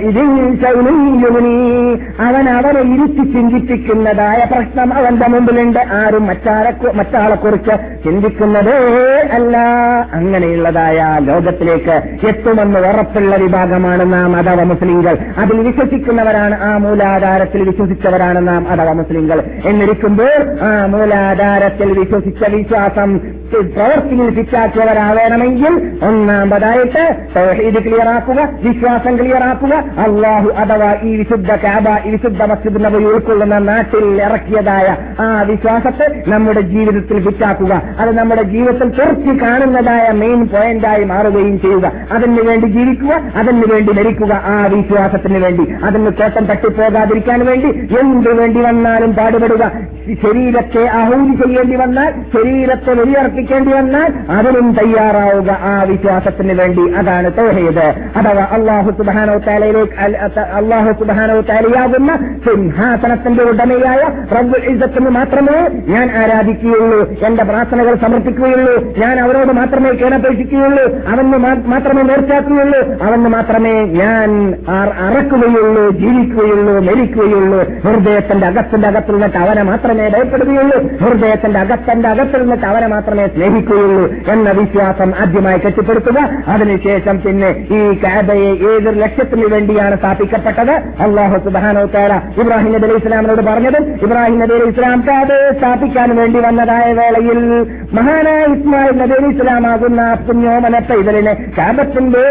അവൻ 2.20 2.48
അവനെ 2.48 2.81
ഇരുത്തി 2.94 3.33
ചിന്തിപ്പിക്കുന്നതായ 3.33 4.46
പ്രശ്നം 4.52 4.94
അവന്റെ 4.94 5.26
മുമ്പിലുണ്ട്. 5.26 5.81
ആരും 5.92 6.26
മറ്റാളെ 6.26 6.72
മറ്റാളെ 6.92 7.35
കുറിച്ച് 7.35 7.74
ചിന്തിക്കുന്നതേ 8.05 8.76
അല്ല. 9.33 9.57
അങ്ങനെയുള്ളതായ 10.12 11.18
ലോകത്തിലേക്ക് 11.20 11.94
എത്തുമെന്ന് 12.29 12.79
ഉറപ്പുള്ള 12.79 13.37
വിഭാഗമാണ് 13.37 14.12
നാം 14.12 14.37
അഥവ 14.37 14.62
മുസ്ലിങ്ങൾ 14.62 15.18
അതിൽ 15.38 15.59
വിശ്വസിക്കുന്നവരാണ് 15.61 16.62
ആ 16.62 16.76
മൂലാധാരത്തിൽ 16.76 17.62
വിശ്വസിച്ചവരാണ് 17.62 18.48
നാം 18.48 18.68
മുസ്ലിങ്ങൾ 19.07 19.38
എന്നിരിക്കുമ്പോൾ 19.64 20.31
ആ 20.61 20.71
മൂലാധാരത്തിൽ 20.87 21.88
വിശ്വസിച്ച 21.99 22.51
വിശ്വാസം 22.51 23.11
പ്രവർത്തിയിൽ 23.52 24.35
ഫിറ്റാക്കിയവരാവേണമെങ്കിൽ 24.35 25.74
ഒന്നാമതായിട്ട് 26.04 27.16
തൗഹീദ് 27.37 27.78
ക്ലിയറാക്കുക 27.82 28.48
വിശ്വാസം 28.62 29.16
ക്ലിയറാക്കുക. 29.16 29.74
അള്ളാഹു 29.76 30.48
അഥവാ 30.50 30.94
ഈ 31.02 31.16
വിശുദ്ധ 31.16 31.50
കാബ 31.54 32.06
ഈ 32.06 32.11
വിശുദ്ധ 32.11 32.42
മസ്ജിദ് 32.42 32.85
നബി 32.85 33.04
ഉൾക്കൊള്ളുന്ന 33.04 33.59
നാട്ടിൽ 33.59 34.22
ഇറക്കിയതായ 34.22 34.96
ആ 35.20 35.42
വിശ്വാസത്തെ 35.42 36.22
നമ്മുടെ 36.28 36.61
ജീവിതത്തിൽ 36.61 37.24
ഫിറ്റാക്കുക. 37.24 37.82
അത് 37.98 38.18
നമ്മുടെ 38.18 38.42
ജീവിതത്തിൽ 38.42 38.88
തുറച്ചു 38.88 39.44
കാണുന്നതായ 39.44 40.11
മെയിൻ 40.12 40.48
പോയിന്റായി 40.48 41.04
മാറുകയും 41.04 41.61
ചെയ്യുക. 41.61 41.92
അതിനുവേണ്ടി 42.12 42.66
ജീവിക്കുക 42.66 43.12
അതിനുവേണ്ടി 43.37 43.92
മരിക്കുക 43.92 44.32
ആ 44.32 44.66
വിശ്വാസത്തിന് 44.66 45.38
വേണ്ടി. 45.44 45.74
അതിന് 45.85 46.11
കോട്ടം 46.11 46.44
തട്ടിപ്പോകാതിരിക്കാൻ 46.44 47.46
വേണ്ടി 47.46 47.68
എന്തു 48.00 48.30
വേണ്ടി 48.30 48.61
വന്നാലും 48.61 49.12
പാടുപെടുക. 49.12 49.70
ശരീരത്തെ 50.24 50.82
അഹൂതി 50.87 51.35
ചെയ്യേണ്ടി 51.42 51.76
വന്നാൽ 51.76 52.12
ശരീരത്തെ 52.35 52.92
വെളിയിറക്കി 52.92 53.36
സമർപ്പിക്കേണ്ടി 53.37 53.72
വന്നാൽ 53.72 54.12
അതിനും 54.31 54.72
തയ്യാറാവുക. 54.72 55.51
ആ 55.51 55.83
വിശ്വാസത്തിന് 55.83 56.53
വേണ്ടി 56.53 56.92
അതാണ് 56.92 57.33
തൗഹീദ്. 57.38 57.94
അഥവാ 58.16 58.44
അള്ളാഹു 58.44 58.90
സുബാനോ 58.90 59.38
താലയിലേക്ക് 59.38 60.38
അള്ളാഹു 60.40 60.92
സുബാനോ 60.92 61.40
താലയാകുന്ന 61.40 62.38
സിംഹാസനത്തിന്റെ 62.46 63.44
ഉടമയായ 63.44 63.99
ഇസത്തിന് 64.57 65.11
മാത്രമേ 65.11 65.68
ഞാൻ 65.88 66.11
ആരാധിക്കുകയുള്ളൂ. 66.16 67.11
എന്റെ 67.27 67.44
പ്രാർത്ഥനകൾ 67.44 67.94
സമർപ്പിക്കുകയുള്ളൂ. 67.94 68.94
ഞാൻ 68.99 69.20
അവരോട് 69.20 69.53
മാത്രമേ 69.53 69.90
കേണപേക്ഷിക്കുകയുള്ളൂ. 69.90 70.85
അവന് 71.09 71.33
മാത്രമേ 71.68 72.03
നേർച്ചാക്കുകയുള്ളൂ 72.03 73.03
അവന് 73.03 73.29
മാത്രമേ 73.29 73.72
ഞാൻ 73.85 74.55
അറ- 74.68 74.96
അറക്കുകയുള്ളൂ 74.99 75.90
ജീവിക്കുകയുള്ളൂ 75.90 76.81
മരിക്കുകയുള്ളൂ 76.81 77.59
ഹൃദയത്തിന്റെ 77.59 78.46
അകത്തിന്റെ 78.46 78.88
അകത്തിൽ 78.88 79.12
നിന്നിട്ട് 79.12 79.37
അവനെ 79.37 79.62
മാത്രമേ 79.62 80.09
ഭയപ്പെടുകയുള്ളൂ. 80.09 80.81
ഹൃദയത്തിന്റെ 80.96 81.61
അകത്തിന്റെ 81.61 82.09
അകത്തിൽ 82.09 82.40
നിന്നിട്ട് 82.40 82.66
അവനെ 82.66 82.87
മാത്രമേ 82.87 83.25
സ്നേഹിക്കുകയുള്ളൂ 83.34 84.04
എന്ന 84.32 84.48
വിശ്വാസം 84.58 85.10
ആദ്യമായി 85.22 85.58
കെട്ടിപ്പടുത്തുക 85.58 86.18
അതിനുശേഷം 86.54 87.16
പിന്നെ 87.24 87.50
ഈ 87.76 87.82
കാബയെ 88.04 88.50
ഏതൊരു 88.70 88.98
ലക്ഷ്യത്തിന് 88.98 89.46
വേണ്ടിയാണ് 89.54 89.96
സ്ഥാപിക്കപ്പെട്ടത്? 89.96 90.74
അള്ളാഹു 91.04 91.36
സുബാനോ 91.44 91.84
താര 91.94 92.12
ഇബ്രാഹിം 92.40 92.72
നബി 92.74 92.86
അലൈഹി 92.86 93.00
ഇസ്ലാമിനോട് 93.02 93.42
പറഞ്ഞതും 93.48 93.84
ഇബ്രാഹിം 94.06 94.38
നബി 94.42 94.54
അലൈഹി 94.56 94.72
ഇസ്ലാം 94.74 95.00
കാബയെ 95.08 95.48
സ്ഥാപിക്കാൻ 95.58 96.10
വേണ്ടി 96.18 96.40
വന്നതായ 96.46 96.86
വേളയിൽ 96.98 97.40
മഹാനായ 97.98 98.40
ഇസ്മായിൽ 98.54 98.96
നബി 99.02 99.14
അലൈഹി 99.16 99.32
ഇസ്ലാമാകുന്ന 99.36 100.00
പുണ്യോമന 100.26 100.78
പൈതലിനെ 100.88 101.34
കാബത്തിന്റെ 101.58 102.24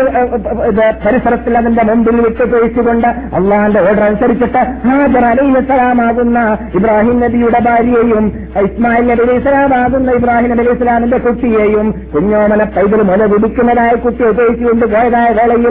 പരിസരത്തിൽ 1.06 1.54
അതിന്റെ 1.58 1.84
മുമ്പിൽ 1.90 2.18
വിട്ടു 2.26 2.46
കഴിച്ചുകൊണ്ട് 2.54 3.10
അള്ളാഹിന്റെ 3.38 3.82
ഓർഡർ 3.88 4.04
അനുസരിച്ചിട്ട് 4.08 4.62
ഹാജർ 4.86 5.26
അലൈഹി 5.32 5.58
ഇസ്ലാമാകുന്ന 5.62 6.40
ഇബ്രാഹിം 6.80 7.18
നബിയുടെ 7.24 7.62
ഭാര്യയും 7.68 8.26
ഇസ്മായിൽ 8.66 9.06
നബി 9.12 9.24
അലൈഹി 9.26 9.42
ഇസ്ലാമാകുന്ന 9.42 10.18
ഇബ്രാഹിം 10.20 10.50
നബി 10.52 10.62
അലൈഹി 10.62 10.76
ഇസ്ലാമിന്റെ 10.86 11.18
കുട്ടിയെയും 11.18 11.88
കുഞ്ഞോമന 12.14 12.64
പൈതൽ 12.74 13.02
മുല 13.10 13.22
വിളിക്കുന്നതായ 13.32 13.92
കുട്ടിയെ 14.04 14.28
ഉപയോഗിച്ചുകൊണ്ട് 14.34 14.86
പോയതായ 14.92 15.30
വേളയിൽ 15.38 15.66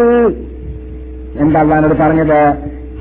എന്താ 1.43 1.61
പറഞ്ഞത്? 2.01 2.41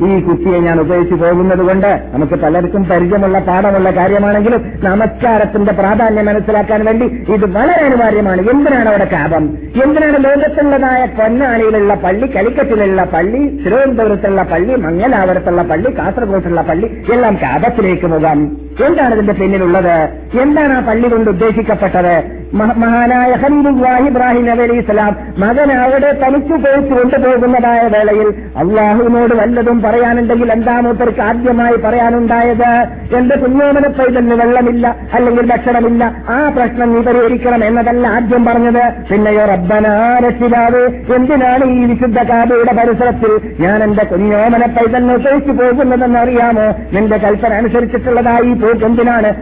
ഈ 0.06 0.20
കുട്ടിയെ 0.26 0.58
ഞാൻ 0.60 0.78
ഉപയോഗിച്ചു 0.80 1.16
പോകുന്നത് 1.16 1.64
കൊണ്ട് 1.68 1.90
നമുക്ക് 2.14 2.36
പലർക്കും 2.44 2.84
പരിചയമുള്ള 2.92 3.40
പാഠമുള്ള 3.40 3.90
കാര്യമാണെങ്കിലും 3.92 4.62
നമസ്കാരത്തിന്റെ 4.84 5.74
പ്രാധാന്യം 5.80 6.26
മനസ്സിലാക്കാൻ 6.26 6.82
വേണ്ടി 6.86 7.06
ഇത് 7.34 7.46
വളരെ 7.58 7.82
അനിവാര്യമാണ്. 7.88 8.42
എന്തിനാണ് 8.54 8.90
അവിടെ 8.90 9.08
കാപം? 9.14 9.46
എന്തിനാണ് 9.84 10.20
ലോകത്തുള്ളതായ 10.26 11.06
പൊന്നാണിയിലുള്ള 11.20 11.96
പള്ളി 12.06 12.30
കലിക്കറ്റിലുള്ള 12.36 13.04
പള്ളി 13.14 13.42
തിരുവനന്തപുരത്തുള്ള 13.64 14.44
പള്ളി 14.54 14.76
മംഗലാപുരത്തുള്ള 14.86 15.64
പള്ളി 15.72 15.92
കാസർഗോട്ടുള്ള 16.00 16.62
പള്ളി 16.62 16.90
എല്ലാം 17.14 17.36
കാപത്തിലേക്ക് 17.36 18.10
പോകാം 18.16 18.42
എന്താണ് 18.82 19.14
ഇതിന്റെ 19.14 19.34
പിന്നിലുള്ളത്? 19.34 20.10
എന്താണ് 20.42 20.74
ആ 20.74 20.80
പള്ളി 20.80 21.08
കൊണ്ട് 21.08 21.30
ഉദ്ദേശിക്കപ്പെട്ടത്? 21.30 22.44
മഹാനായ 22.56 23.32
ഖലീലുല്ലാഹി 23.32 24.08
ഇബ്രാഹിം 24.08 24.46
നബി 24.46 24.62
അലൈഹി 24.62 24.82
സ്വലാം 24.82 25.16
മകൻ 25.38 25.72
അവിടെ 25.72 26.12
തനിച്ചു 26.12 26.54
പോയിട്ട് 26.54 26.94
കൊണ്ടുപോകുന്നതായ 26.94 27.82
വേളയിൽ 27.88 28.34
അള്ളാഹുവിനോട് 28.58 29.34
വല്ലതും 29.34 29.82
പറയാനുണ്ടെങ്കിൽ 29.82 30.52
എന്താ 30.52 30.80
മൂപ്പർക്ക് 30.80 31.22
ആദ്യമായി 31.22 31.76
പറയാനുണ്ടായത്? 31.76 32.72
എന്റെ 33.18 33.36
കുഞ്ഞോമന 33.36 33.88
പൈതന് 33.88 34.36
വെള്ളമില്ല 34.42 34.96
അല്ലെങ്കിൽ 35.14 35.46
ഭക്ഷണമില്ല. 35.52 36.04
ആ 36.30 36.50
പ്രശ്നം 36.50 36.94
നീ 36.94 37.02
പരിഹരിക്കണം 37.02 37.66
എന്നതല്ല 37.66 38.08
ആദ്യം 38.08 38.46
പറഞ്ഞത്. 38.46 38.84
പിന്നെയോ 39.10 39.46
റബ്ബനാരക്ഷിതാവ് 39.46 40.84
എന്തിനാണ് 41.16 41.66
ഈ 41.66 41.86
വിശുദ്ധ 41.86 42.24
കാബയുടെ 42.24 42.74
പരിസരത്തിൽ 42.74 43.64
ഞാൻ 43.66 43.84
എന്റെ 43.84 44.04
കുഞ്ഞോമന 44.04 44.66
പൈതലിനെ 44.66 45.16
ഉപയോഗിച്ചു 45.16 45.52
പോകുന്നതെന്ന് 45.52 46.20
അറിയാമോ? 46.20 46.68
നിന്റെ 46.94 47.18
കൽപ്പന 47.18 47.54
അനുസരിച്ചിട്ടുള്ളതായി 47.54 48.54
എന്തിനാണ് 48.68 49.34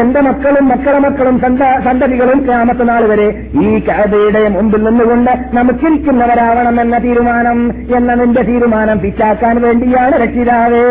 എന്റെ 0.00 0.20
മക്കളും 0.20 0.68
മക്കളെ 0.68 0.98
മക്കളും 0.98 1.40
സന്ത- 1.40 1.84
സന്തതികളും 1.84 2.44
ക്യാമത്ത 2.46 2.78
നാൾ 2.78 3.06
വരെ 3.06 3.46
ഈ 3.62 3.78
കഥയുടെ 3.78 4.48
മുമ്പിൽ 4.48 4.84
നിന്നുകൊണ്ട് 4.84 5.30
നമുക്കിരിക്കുന്നവരാവണമെന്ന 5.52 6.98
തീരുമാനം 6.98 7.72
എന്ന 7.96 8.14
നിന്റെ 8.14 8.42
തീരുമാനം 8.42 9.00
പിറ്റാക്കാൻ 9.00 9.62
വേണ്ടിയാണ് 9.62 10.12
രക്ഷിതാവേ. 10.12 10.82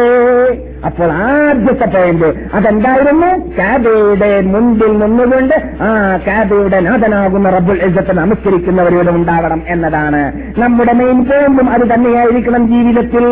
അപ്പോൾ 0.85 1.11
ആദ്യത്തെ 1.11 1.85
പോയിന്റ് 1.85 2.33
അതെന്തായിരുന്നു? 2.53 3.51
കാബയുടെ 3.57 4.41
മുൻപിൽ 4.41 4.97
നിന്നുകൊണ്ട് 4.97 5.55
ആ 5.81 6.19
കാബയുടെ 6.27 6.79
നാഥനാകുന്ന 6.79 7.49
റബ്ബുൽ 7.49 7.83
ഇസ്സത്ത് 7.83 8.17
നമസ്കരിക്കുന്നവരോട് 8.17 9.09
ഉണ്ടാവണം 9.09 9.61
എന്നതാണ്. 9.67 10.31
നമ്മുടെ 10.57 10.93
മെയിൻ 10.93 11.25
പോയിന്റും 11.25 11.69
അത് 11.69 11.93
തന്നെയായിരിക്കണം 11.93 12.67
ജീവിതത്തിൽ. 12.67 13.25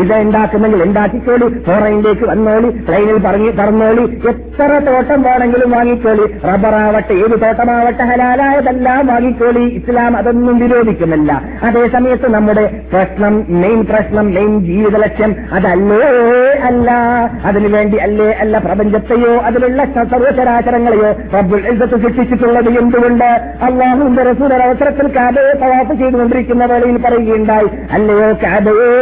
ഇത് 0.00 0.18
ഉണ്ടാക്കുന്നെങ്കിൽ 0.18 0.82
ഉണ്ടാക്കിക്കോളി. 0.82 1.43
ഫോറയിലേക്ക് 1.66 2.24
വന്നോളി 2.24 2.70
ട്രെയിനിൽ 2.86 3.18
പറഞ്ഞു 3.18 3.50
പറഞ്ഞോളി 3.50 4.04
എത്ര 4.28 4.70
തോട്ടം 4.88 5.22
വേണമെങ്കിലും 5.22 5.70
വാങ്ങിക്കോളി. 5.70 6.26
റബ്ബറാവട്ടെ 6.48 7.14
ഏത് 7.14 7.36
തോട്ടമാവട്ടെ 7.42 8.04
ഹലാലായതെല്ലാം 8.04 9.06
വാങ്ങിക്കോളി. 9.06 9.64
ഇസ്ലാം 9.78 10.16
അതൊന്നും 10.16 10.58
വിരോധിക്കുന്നില്ല. 10.58 11.32
അതേ 11.62 11.88
സമയത്ത് 11.88 12.30
നമ്മുടെ 12.34 12.64
പ്രശ്നം 12.92 13.34
മെയിൻ 13.48 13.84
പ്രശ്നം 13.84 14.26
മെയിൻ 14.34 14.60
ജീവിത 14.60 14.96
ലക്ഷ്യം 14.96 15.34
അതല്ലേ 15.52 16.02
അല്ല? 16.68 16.90
അതിനുവേണ്ടി 17.44 17.96
അല്ലേ 17.96 18.30
അല്ല 18.32 18.58
പ്രപഞ്ചത്തെയോ 18.58 19.32
അതിലുള്ള 19.40 19.84
സർവചരാചരങ്ങളെയോ 19.84 21.10
റബ്ബുൽ 21.38 21.62
ഇസ്സത്ത് 21.72 22.00
സൃഷ്ടിച്ചിട്ടുള്ളത് 22.04 22.70
എന്തുകൊണ്ട്? 22.82 23.28
അള്ളാഹുന്റെ 23.62 24.22
റസൂൽ 24.22 24.54
അവസരത്തിൽ 24.54 25.08
കാബയെ 25.16 25.52
തവാഫ് 25.62 25.98
ചെയ്തുകൊണ്ടിരിക്കുന്ന 26.02 26.64
വേളയിൽ 26.64 26.98
പറയുകയുണ്ടായി. 26.98 27.70
അല്ലയോ 27.92 28.32
കാബയെ 28.44 28.92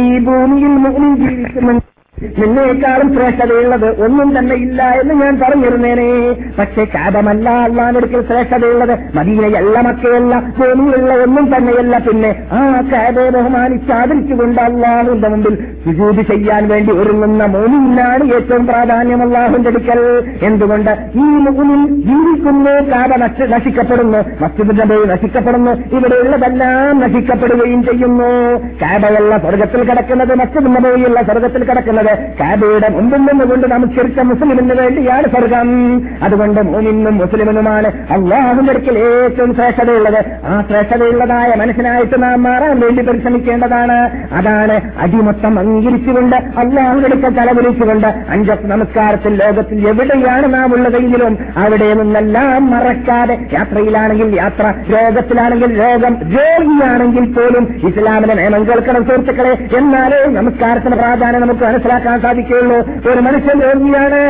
ഈ 0.00 0.18
ഭൂമിയിൽ 0.18 0.74
മുന്നിൽ 0.84 1.80
ജീവിക്കുന്ന 2.20 2.46
നിന്നേക്കാളും 2.46 3.14
ശ്രേഷ്ഠതയുള്ളത് 3.14 4.04
ഒന്നും 4.04 4.38
തന്നെ 4.38 4.56
ഇല്ല 4.56 4.82
എന്ന് 4.82 5.14
ഞാൻ 5.14 5.40
പറഞ്ഞിരുന്നേനെ. 5.40 6.36
പക്ഷേ 6.58 6.84
കാബമല്ല 6.84 7.50
അള്ളാനൊരിക്കൽ 7.50 8.26
ശ്രേഷ്ഠതയുള്ളത് 8.26 9.16
മദീനയല്ല 9.16 9.80
മക്കയല്ല 9.80 10.42
ഭൂമിയുള്ള 10.58 11.14
ഒന്നും 11.14 11.56
തന്നെയല്ല. 11.56 11.98
പിന്നെ 11.98 12.42
ആ 12.52 12.82
കാബയെ 12.92 13.30
ബഹുമാനിച്ച് 13.30 13.92
ആദരിച്ചുകൊണ്ട് 13.92 14.60
അള്ളാഹുന്റെ 14.60 15.28
മുമ്പിൽ 15.28 15.66
സുജൂതി 15.84 16.22
ചെയ്യാൻ 16.22 16.68
വേണ്ടി 16.68 16.92
ഒരുങ്ങുന്ന 16.92 17.44
മോനിലാണ് 17.44 18.24
ഏറ്റവും 18.24 18.66
പ്രാധാന്യം 18.66 19.22
അള്ളാഹുന്റെ 19.22 19.70
അടുക്കൽ. 19.70 20.24
എന്തുകൊണ്ട്? 20.42 20.90
ഈ 21.14 21.18
മുന്നിൽ 21.18 22.02
ജീവിക്കുന്നു 22.02 22.70
കാബ 22.70 23.14
നശ- 23.16 23.50
നശിക്കപ്പെടുന്നു 23.50 24.18
മസ്ജിദ് 24.40 24.80
നബി 24.80 25.08
നശിക്കപ്പെടുന്നു 25.08 25.70
ഇവിടെയുള്ളതെല്ലാം 25.70 27.00
നശിക്കപ്പെടുകയും 27.00 27.84
ചെയ്യുന്നു. 27.84 28.58
കാബയുള്ള 28.82 29.38
സ്വർഗത്തിൽ 29.38 29.90
കിടക്കുന്നത് 29.90 30.34
മസ്ജിദ് 30.34 30.66
നബിയുള്ള 30.66 31.22
സ്വർഗത്തിൽ 31.22 31.64
കിടക്കുന്നത് 31.64 32.03
കാബയുടെ 32.12 32.88
മുമ്പിൽ 32.88 33.18
നിന്നുകൊണ്ട് 33.18 33.66
നമസ്കരിച്ച 33.66 34.18
മുസ്ലിമിന് 34.20 34.80
വേണ്ടിയാണ് 34.80 35.24
സ്വർഗം. 35.24 36.02
അതുകൊണ്ട് 36.22 36.60
മോനിന്നും 36.60 37.18
മുസ്ലിമിനുമാണ് 37.18 37.86
അള്ളാഹുവിന്റെ 37.86 38.72
അടുക്കൽ 38.72 38.98
ഏറ്റവും 38.98 39.54
ശ്രേഷ്ഠതയുള്ളത്. 39.54 40.24
ആ 40.46 40.64
ശ്രേഷ്ഠതയുള്ളതായ 40.70 41.54
മനസ്സിനായിട്ട് 41.54 42.22
നാം 42.22 42.42
മാറാൻ 42.42 42.80
വേണ്ടി 42.80 43.02
പരിശ്രമിക്കേണ്ടതാണ്. 43.02 43.94
അതാണ് 44.32 44.80
അടിമൊത്തം 44.98 45.58
അംഗീകരിച്ചുകൊണ്ട് 45.58 46.36
അള്ളാഹുവിന്റെ 46.36 47.08
അടുക്കൽ 47.08 47.34
തലവിളിച്ചുകൊണ്ട് 47.34 48.06
അഞ്ച 48.06 48.50
നമസ്കാരത്തിൽ 48.62 49.34
ലോകത്തിൽ 49.34 49.88
എവിടെയാണ് 49.88 50.54
നാം 50.54 50.74
ഉള്ളതെങ്കിലും 50.74 51.38
അവിടെ 51.56 51.94
നിന്നെല്ലാം 51.94 52.70
മറക്കാതെ 52.70 53.38
യാത്രയിലാണെങ്കിൽ 53.52 54.36
യാത്ര 54.36 54.74
രോഗത്തിലാണെങ്കിൽ 54.90 55.80
രോഗം 55.80 56.14
രോഗിയാണെങ്കിൽ 56.14 57.32
പോലും 57.32 57.80
ഇസ്ലാമിന്റെ 57.88 58.34
നിയമം 58.34 58.66
കേൾക്കണം 58.66 59.04
സുഹൃത്തുക്കളെ. 59.04 59.52
എന്നാലേ 59.78 60.26
നമസ്കാരത്തിന് 60.26 60.96
പ്രാധാന്യം 60.96 61.42
നമുക്ക് 61.42 61.64
മനസ്സിലാക്കാൻ 61.94 62.20
സാധിക്കുകയുള്ളൂ. 62.20 62.78
ഒരു 63.10 63.20
മനുഷ്യൻ 63.26 63.56
രോഗിയാണ്. 63.64 64.20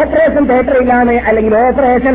ഓപ്പറേഷൻ 0.00 0.42
തിയേറ്ററിലാണ് 0.50 1.14
അല്ലെങ്കിൽ 1.28 1.54
ഓപ്പറേഷൻ 1.58 2.14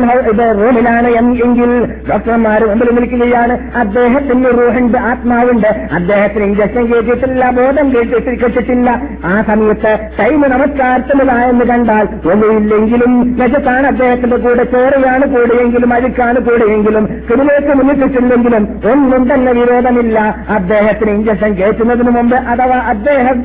റൂമിലാണ് 0.60 1.08
എങ്കിൽ 1.42 1.70
ഡോക്ടർമാർ 2.10 2.60
മുമ്പിൽ 2.70 2.90
നിൽക്കുകയാണ്. 2.96 3.54
അദ്ദേഹത്തിന് 3.76 4.44
റൂഹുണ്ട് 4.58 4.98
ആത്മാവുണ്ട്. 5.10 5.68
അദ്ദേഹത്തിന് 5.98 6.44
ഇഞ്ചക്ഷൻ 6.44 6.84
കേട്ടിട്ടില്ല 6.92 7.50
ബോധം 7.58 7.86
കേട്ടിട്ട് 7.94 8.32
കേട്ടിട്ടില്ല. 8.42 8.90
ആ 9.24 9.34
സമയത്ത് 9.48 9.92
ടൈം 10.20 10.40
നമസ്കാരത്തിനുള്ളതായെന്ന് 10.54 11.66
കണ്ടാൽ 11.72 12.06
ഒന്നുമില്ലെങ്കിലും 12.32 13.12
നജത്താണ് 13.40 13.86
അദ്ദേഹത്തിന്റെ 13.86 14.36
കൂടെ 14.46 14.64
ചോറയാണ് 14.74 15.26
കൂടെയെങ്കിലും 15.34 15.92
അഴുക്കാണ് 15.94 16.40
കൂടെയെങ്കിലും 16.48 17.06
ഇതിലേക്ക് 17.32 17.72
മുന്നിട്ടിട്ടില്ലെങ്കിലും 17.80 18.64
ഒന്നും 18.92 19.22
തന്നെ 19.32 19.52
വിരോധമില്ല. 19.60 20.18
അദ്ദേഹത്തിന് 20.50 21.10
ഇഞ്ചക്ഷൻ 21.10 21.52
കയറ്റുന്നതിന് 21.54 22.10
മുമ്പ് 22.18 22.36
അഥവാ 22.52 22.78
അദ്ദേഹം 22.94 23.38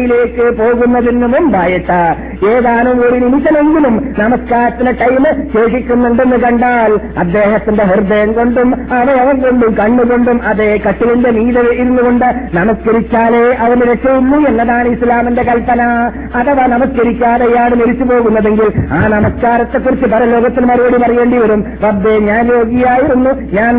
അബോധാവസ്ഥയിലേക്ക് 0.00 0.44
പോകുന്നതിന് 0.60 1.28
മുമ്പായിട്ട് 1.34 2.00
ഏതാനും 2.50 2.98
ഒരു 3.06 3.16
നിമിഷമെങ്കിലും 3.24 3.94
നമസ്കാരത്തിന് 4.18 4.92
ടൈം 5.00 5.24
ശേഷിക്കുന്നുണ്ടെന്ന് 5.54 6.38
കണ്ടാൽ 6.44 6.92
അദ്ദേഹത്തിന്റെ 7.22 7.84
ഹൃദയം 7.90 8.30
കൊണ്ടും 8.32 8.68
അവയവം 8.98 9.36
കൊണ്ടും 9.40 9.72
കണ്ണുകൊണ്ടും 9.80 10.38
അതേ 10.50 10.68
കട്ടിലിന്റെ 10.86 11.30
മീതെ 11.38 11.64
ഇരുന്നു 11.74 12.02
കൊണ്ട് 12.02 12.28
നമസ്കരിച്ചാലേ 12.58 13.44
അവന് 13.64 13.84
രക്ഷയുള്ളൂ 13.90 14.38
എന്നതാണ് 14.50 14.88
ഇസ്ലാമിന്റെ 14.88 15.42
കൽപ്പന. 15.42 15.82
അഥവാ 16.40 16.64
നമസ്കരിക്കാതെയാണ് 16.74 17.74
മരിച്ചു 17.80 18.04
പോകുന്നതെങ്കിൽ 18.10 18.68
ആ 18.96 19.00
നമസ്കാരത്തെക്കുറിച്ച് 19.16 20.06
പരലോകത്തിൽ 20.14 20.64
മറുപടി 20.70 20.98
പറയേണ്ടി 21.04 21.38
വരും. 21.42 21.60
റബ്ബേ 21.84 22.14
ഞാൻ 22.30 22.42
രോഗിയായിരുന്നു. 22.54 23.32
ഞാൻ 23.58 23.74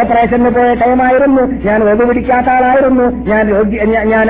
ഓപ്പറേഷന് 0.00 0.50
പോയ 0.56 0.68
ടൈമായിരുന്നു 0.82 1.42
ഞാൻ 1.66 1.78
ഒതു 1.90 2.04
പിടിക്കാത്ത 2.08 2.48
ആളായിരുന്നു. 2.56 3.06
ഞാൻ 3.30 3.44
രോഗി 3.54 3.76
ഞാൻ 4.14 4.26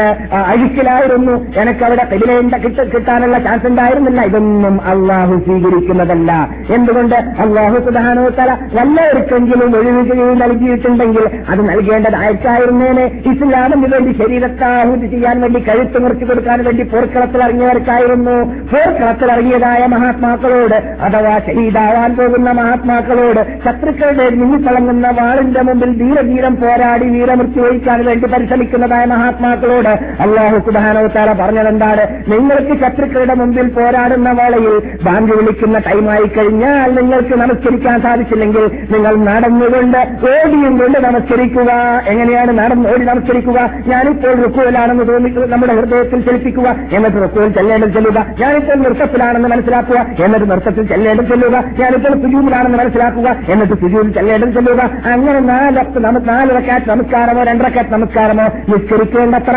അഴുക്കിലായിരുന്നു 0.47 1.35
എനിക്ക് 1.61 1.85
അവിടെ 1.85 2.05
കിബിലേണ്ട 2.13 2.55
കിട്ടാനുള്ള 2.95 3.39
ചാൻസ് 3.39 3.67
ഉണ്ടായിരുന്നില്ല. 3.67 4.21
ഇതൊന്നും 4.23 4.77
അള്ളാഹു 4.93 5.37
സ്വീകരിക്കുന്നതല്ല. 5.47 6.33
എന്തുകൊണ്ട്? 6.75 7.15
അള്ളാഹു 7.15 7.77
സുധാനോ 7.87 8.25
തല 8.39 8.51
വല്ലവർക്കെങ്കിലും 8.75 9.77
ഒഴിവ് 9.79 10.43
നൽകിയിട്ടുണ്ടെങ്കിൽ 10.43 11.25
അത് 11.49 11.61
നൽകേണ്ടത് 11.69 12.17
അയച്ചായിരുന്നേനെ 12.17 13.07
ഇസ്ലാമിന് 13.33 13.89
വേണ്ടി 13.95 14.13
ശരീരത്താഹുതി 14.23 15.07
ചെയ്യാൻ 15.07 15.41
വേണ്ടി 15.41 15.61
കഴുത്ത് 15.61 15.99
മുറിച്ചു 16.03 16.25
കൊടുക്കാൻ 16.25 16.65
വേണ്ടി 16.65 16.83
പോർക്കളത്തിൽ 16.83 17.43
ഇറങ്ങിയവർക്കായിരുന്നു. 17.43 18.37
പോർക്കളത്തിൽ 18.73 19.33
ഇറങ്ങിയതായ 19.33 19.87
മഹാത്മാക്കളോട് 19.87 20.77
അഥവാ 21.07 21.35
ശഹീദാവാൻ 21.47 22.17
പോകുന്ന 22.17 22.53
മഹാത്മാക്കളോട് 22.53 23.41
ശത്രുക്കളുടെ 23.65 24.29
മിന്നിത്തിളങ്ങുന്ന 24.31 25.09
വാളിന്റെ 25.21 25.63
മുമ്പിൽ 25.63 25.93
ധീരധീരം 25.99 26.57
പോരാടി 26.57 27.09
വീരമൃത്യു 27.09 27.63
വഹിക്കാൻ 27.63 28.05
വേണ്ടി 28.05 28.27
പരിശ്രമിക്കുന്നതായ 28.27 29.05
മഹാത്മാക്കളോട് 29.05 29.93
അള്ളാഹു 30.37 30.59
സുബാനോത്താര 30.59 31.33
പറഞ്ഞതെന്താണ്? 31.43 32.05
നിങ്ങൾക്ക് 32.33 32.75
ശത്രുക്കളുടെ 32.81 33.35
മുമ്പിൽ 33.35 33.69
പോരാടുന്ന 33.69 34.31
വേളയിൽ 34.31 34.75
ബാങ്ക് 35.05 35.33
വിളിക്കുന്ന 35.33 35.79
ടൈമായി 35.79 36.27
കഴിഞ്ഞാൽ 36.27 36.95
നിങ്ങൾക്ക് 36.95 37.35
നമസ്കരിക്കാൻ 37.35 38.03
സാധിച്ചില്ലെങ്കിൽ 38.03 38.65
നിങ്ങൾ 38.91 39.15
നടന്നുകൊണ്ട് 39.17 39.99
ഓടിയും 39.99 40.79
കൊണ്ട് 40.79 40.99
നമസ്കരിക്കുക. 40.99 41.73
എങ്ങനെയാണ് 42.07 42.59
നടന്ന് 42.59 42.89
ഓടി 42.89 43.05
നമസ്കരിക്കുക? 43.05 43.71
ഞാനിപ്പോൾ 43.87 44.35
റുക്കുവിലാണെന്ന് 44.43 45.09
തോന്നി 45.09 45.31
നമ്മുടെ 45.47 45.75
ഹൃദയത്തിൽ 45.75 46.21
ചലിപ്പിക്കുക. 46.21 46.69
എന്നിട്ട് 46.93 47.17
റുക്കുവിൽ 47.17 47.53
ചെല്ലേണ്ടത് 47.53 47.93
ചെല്ലുക. 47.93 48.27
ഞാനിപ്പോൾ 48.41 48.75
നൃത്തത്തിലാണെന്ന് 48.75 49.49
മനസ്സിലാക്കുക. 49.49 50.07
എന്നിട്ട് 50.25 50.51
നൃത്തത്തിൽ 50.51 50.87
ചെല്ലേണ്ടത് 50.87 51.27
ചെല്ലുക. 51.27 51.65
ഞാനിപ്പോൾ 51.79 52.15
സുജൂമിലാണെന്ന് 52.23 52.79
മനസ്സിലാക്കുക. 52.79 53.37
എന്നിട്ട് 53.49 53.75
സുജൂമിൽ 53.75 54.13
ചെല്ലേണ്ടത് 54.13 54.53
ചെല്ലുക. 54.55 54.91
അങ്ങനെ 55.13 55.41
നാലത്ത് 55.41 56.29
നാല് 56.29 56.51
റക്കാറ്റ് 56.57 56.91
നമസ്കാരമോ 56.91 57.43
രണ്ടരക്കാറ്റ് 57.43 57.91
നമസ്കാരമോ 57.91 58.45
നിസ്കരിക്കേണ്ടത്ര 58.69 59.57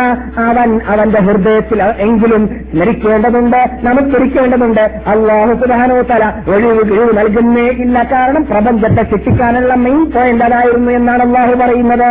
അവന്റെ 0.87 1.19
ഹൃദയത്തിൽ 1.19 1.81
എങ്കിലും 2.05 2.43
സ്മരിക്കേണ്ടതുണ്ട് 2.71 3.59
നമസ്കരിക്കേണ്ടതുണ്ട് 3.87 4.83
അള്ളാഹു 5.07 5.53
സുധാനോ 5.53 6.01
തല 6.11 6.23
ഒഴിവ് 6.53 6.83
കിഴിവ് 6.89 7.17
നൽകുന്നേ 7.17 7.67
ഇല്ല. 7.83 8.03
കാരണം 8.13 8.43
പ്രപഞ്ചത്തെ 8.43 9.03
ശിക്ഷിക്കാനുള്ള 9.11 9.73
മെയിൻ 9.75 10.11
പോയിന്റ് 10.15 10.43
അതായിരുന്നു 10.43 10.91
എന്നാണ് 10.91 11.21
അള്ളാഹു 11.21 11.53
പറയുന്നത്. 11.53 12.09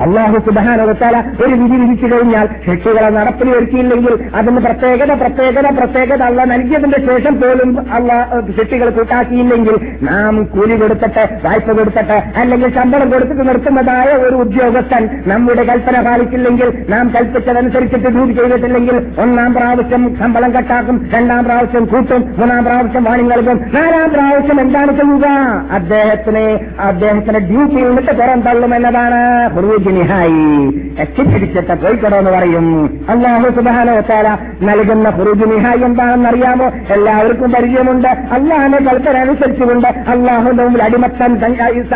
അള്ളാഹു 0.00 0.38
സുധാനോ 0.38 0.86
തല 1.02 1.16
ഒരു 1.44 1.54
വിധി 1.54 1.76
വിധിച്ചു 1.82 2.06
കഴിഞ്ഞാൽ 2.14 2.48
ശിക്ഷകളെ 2.66 3.10
നടപ്പിൽ 3.10 3.48
വരുത്തിയില്ലെങ്കിൽ 3.48 4.14
അതിന് 4.34 4.60
പ്രത്യേകത 4.60 5.12
പ്രത്യേകത 5.12 5.66
പ്രത്യേകത 5.78 6.22
അള്ള 6.22 6.44
നൽകിയതിന്റെ 6.44 7.00
ശേഷം 7.08 7.40
പോലും 7.40 7.70
അള്ള 7.92 8.10
ശിക്ഷകൾ 8.58 8.88
കൂട്ടാക്കിയില്ലെങ്കിൽ 8.90 9.76
നാം 10.02 10.44
കൂലി 10.44 10.76
കൊടുത്തിട്ട് 10.76 11.24
വായ്പ 11.46 11.68
കൊടുത്തിട്ട് 11.72 12.18
അല്ലെങ്കിൽ 12.40 12.74
ശമ്പളം 12.74 13.10
കൊടുത്തിട്ട് 13.10 13.48
നിർത്തുന്നതായ 13.48 14.08
ഒരു 14.26 14.36
ഉദ്യോഗസ്ഥൻ 14.36 15.02
നമ്മുടെ 15.26 15.62
കൽപ്പന 15.62 16.00
പാലിച്ചില്ലെങ്കിൽ 16.00 16.68
നാം 16.88 17.04
കൽപ്പിച്ചതനുസരിച്ചിട്ട് 17.84 18.16
ഡ്യൂട്ടി 18.16 18.32
ചെയ്തിട്ടില്ലെങ്കിൽ 18.32 19.20
ഒന്നാം 19.20 19.54
പ്രാവശ്യം 19.54 20.16
ശമ്പളം 20.18 20.50
കട്ടാക്കും 20.52 21.10
രണ്ടാം 21.14 21.44
പ്രാവശ്യം 21.44 21.84
കൂട്ടും 21.84 22.24
മൂന്നാം 22.38 22.64
പ്രാവശ്യം 22.64 23.04
വാണി 23.04 23.22
നൽകും. 23.22 23.60
നാലാം 23.74 24.10
പ്രാവശ്യം 24.10 24.60
എന്താണ് 24.60 24.92
ചെയ്യുക? 24.92 25.26
അദ്ദേഹത്തിന് 25.72 26.58
അദ്ദേഹത്തിന്റെ 26.80 27.40
ഡ്യൂട്ടിയിൽ 27.40 27.86
നിന്നിട്ട് 27.86 28.12
പുറം 28.12 28.40
തള്ളും 28.40 28.74
എന്നതാണ്. 28.74 29.50
ഹുറൂജിനിഹായി 29.54 30.44
എത്തിപ്പിടിച്ചിട്ട് 30.98 31.74
പോയിക്കടോ 31.82 32.16
എന്ന് 32.16 32.30
പറയും. 32.30 32.66
അള്ളാഹു 33.08 33.48
സുബാനോത്താല 33.50 34.28
നൽകുന്ന 34.62 35.08
ഹുറൂജിനിഹായി 35.08 35.78
എന്താണെന്ന് 35.78 36.28
അറിയാമോ? 36.28 36.66
എല്ലാവർക്കും 36.90 37.52
പരിചയമുണ്ട്. 37.52 38.08
അള്ളാഹിന്റെ 38.08 38.78
കൽപ്പന 38.78 39.16
അനുസരിച്ചുകൊണ്ട് 39.16 39.88
അള്ളാഹുന്റെ 39.88 40.62
മുമ്പിൽ 40.64 40.82
അടിമത്തം 40.82 41.32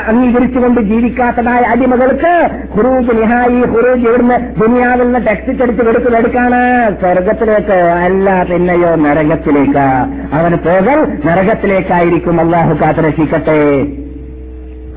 അംഗീകരിച്ചുകൊണ്ട് 0.09 0.81
ജീവിക്കാത്തതായ 0.81 1.61
അടിമകൾക്ക് 1.61 2.33
ഹുറൂജ് 2.77 3.23
നിഹായി 3.23 3.61
ഹുറൂജ് 3.61 4.09
ഇവിടുന്ന് 4.09 4.61
ദുനിയാവിൽ 4.61 5.05
നിന്ന് 5.05 5.27
ടെക്സ്റ്റ് 5.27 5.59
എടുത്ത് 5.79 5.87
കൊടുക്കുന്നതെടുക്കാണ് 5.87 6.61
സ്വർഗത്തിലേക്ക് 7.01 7.77
അല്ല 8.07 8.43
പിന്നെയോ 8.43 8.95
നരകത്തിലേക്ക്. 8.95 9.85
അവന് 10.35 10.57
പോകൽ 10.57 10.99
നരകത്തിലേക്കായിരിക്കും. 11.27 12.41
അള്ളാഹു 12.41 12.75
കാത്തുരക്ഷിക്കട്ടെ. 12.83 13.59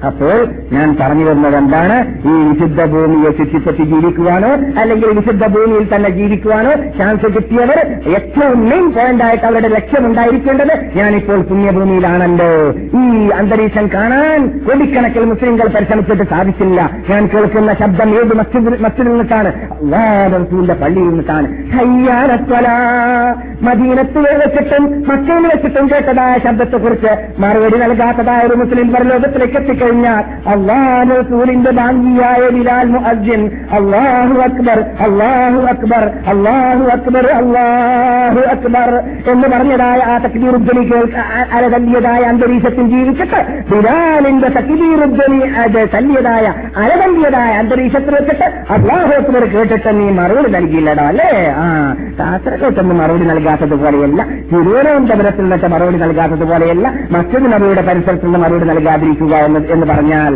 അപ്പോൾ 0.05 0.37
ഞാൻ 0.71 0.97
പറഞ്ഞു 1.01 1.25
വരുന്നത് 1.25 1.55
എന്താണ്? 1.55 1.97
ഈ 2.29 2.33
വിശുദ്ധ 2.49 2.85
ഭൂമിയെ 2.93 3.31
ചുറ്റിപ്പറ്റി 3.31 3.83
ജീവിക്കുവാനോ 3.91 4.51
അല്ലെങ്കിൽ 4.81 5.09
വിശുദ്ധ 5.19 5.47
ഭൂമിയിൽ 5.55 5.95
തന്നെ 5.95 6.09
ജീവിക്കുവാനോ 6.09 6.71
ചാൻസ് 6.99 7.27
കിട്ടിയവർ 7.35 7.79
ഏറ്റവും 8.15 8.69
മെയിൻ 8.69 8.85
പോയിന്റ് 8.91 9.23
ആയിട്ട് 9.23 9.45
അവരുടെ 9.45 9.67
ലക്ഷ്യമുണ്ടായിരിക്കേണ്ടത് 9.67 10.73
ഞാനിപ്പോൾ 10.95 11.41
പുണ്യഭൂമിയിലാണല്ലോ. 11.41 12.49
ഈ 13.01 13.29
അന്തരീക്ഷം 13.39 13.89
കാണാൻ 13.93 14.47
കോടിക്കണക്കിൽ 14.67 15.25
മുസ്ലിംകൾ 15.25 15.67
പരിശ്രമിച്ചിട്ട് 15.75 16.27
സാധിച്ചില്ല. 16.29 16.89
ഞാൻ 17.09 17.29
കേൾക്കുന്ന 17.33 17.73
ശബ്ദം 17.73 18.09
ഏത് 18.19 18.33
മസ്ജിദ് 18.41 18.81
മസ്ജിദിൽ 18.83 19.09
നിന്നിട്ടാണ്? 19.09 19.51
റസൂലിന്റെ 20.35 20.77
പള്ളിയിൽ 20.83 21.07
നിന്നിട്ടാണ്. 21.07 21.47
ഹയ്യാനത്വല 21.75 22.67
മദീനത്ത് 23.69 24.19
വെച്ചിട്ടും 24.43 24.83
മക്കയിൽ 25.07 25.47
വെച്ചിട്ടും 25.47 25.87
കേട്ടതായ 25.93 26.35
ശബ്ദത്തെക്കുറിച്ച് 26.43 27.41
മറുപടി 27.41 27.77
നൽകാത്തതായ 27.85 28.41
ഒരു 28.47 28.55
മുസ്ലിം 28.55 28.87
പരലോകത്തിലേക്ക് 28.93 29.57
എത്തിക്കഴിഞ്ഞു. 29.61 29.89
കഴിഞ്ഞാൽ 29.91 30.23
അള്ളാഹു 30.51 30.79
റസൂലിന്റെ 31.13 31.71
ബാങ്കിയായ 31.71 32.41
ബിലാൽ 32.49 32.89
മുഅദ്ദിൻ 32.89 33.41
അള്ളാഹു 33.77 34.35
അക്ബർ 34.45 34.79
അള്ളാഹു 35.05 35.61
അക്ബർ 35.71 36.03
അള്ളാഹു 36.31 36.83
അക്ബർ 36.91 37.25
അള്ളാഹു 37.39 38.41
അക്ബർ 38.53 38.89
എന്ന് 39.31 39.47
പറഞ്ഞതായ 39.47 39.99
ആ 40.07 40.17
തക്ബീറുദ്ദലി 40.17 40.83
അരതല്യതായ 41.55 42.23
അന്തരീക്ഷത്തിൽ 42.25 42.85
ജീവിച്ചിട്ട് 42.87 43.39
ബിലാലിന്റെ 43.71 44.49
തക്ബീറുദ്ദലി 44.49 45.41
അത് 45.61 45.79
തല്ലിയതായ 45.93 46.45
അരതല്യതായ 46.83 47.51
അന്തരീക്ഷത്തിൽ 47.61 48.13
വെച്ചിട്ട് 48.19 48.47
അള്ളാഹു 48.75 49.11
അക്ബർ 49.19 49.45
കേട്ടിട്ട് 49.53 49.91
നീ 49.99 50.07
മറുപടി 50.11 50.49
നൽകിയില്ലടാ 50.51 51.05
അല്ലേ? 51.11 51.29
ആ 51.57 51.65
ശാസ്ത്രങ്ങൾക്കൊന്നും 52.19 52.97
മറുപടി 52.97 53.25
നൽകാത്തത് 53.31 53.75
പോലെയല്ല. 53.81 54.21
തിരുവനന്തപുരത്തിൽ 54.51 55.43
നിന്നിട്ട് 55.43 55.67
മറുപടി 55.67 55.97
നൽകാത്തത് 55.97 56.45
പോലെയല്ല. 56.51 56.85
മറ്റൊരു 57.15 57.47
നബിയുടെ 57.53 57.81
പരിസരത്തിൽ 57.81 58.27
നിന്ന് 58.27 58.39
മറുപടി 58.39 58.65
നൽകാതിരിക്കുക 58.71 59.33
എന്ന് 59.45 59.59
എന്ന് 59.81 59.93
പറഞ്ഞാൽ 59.93 60.33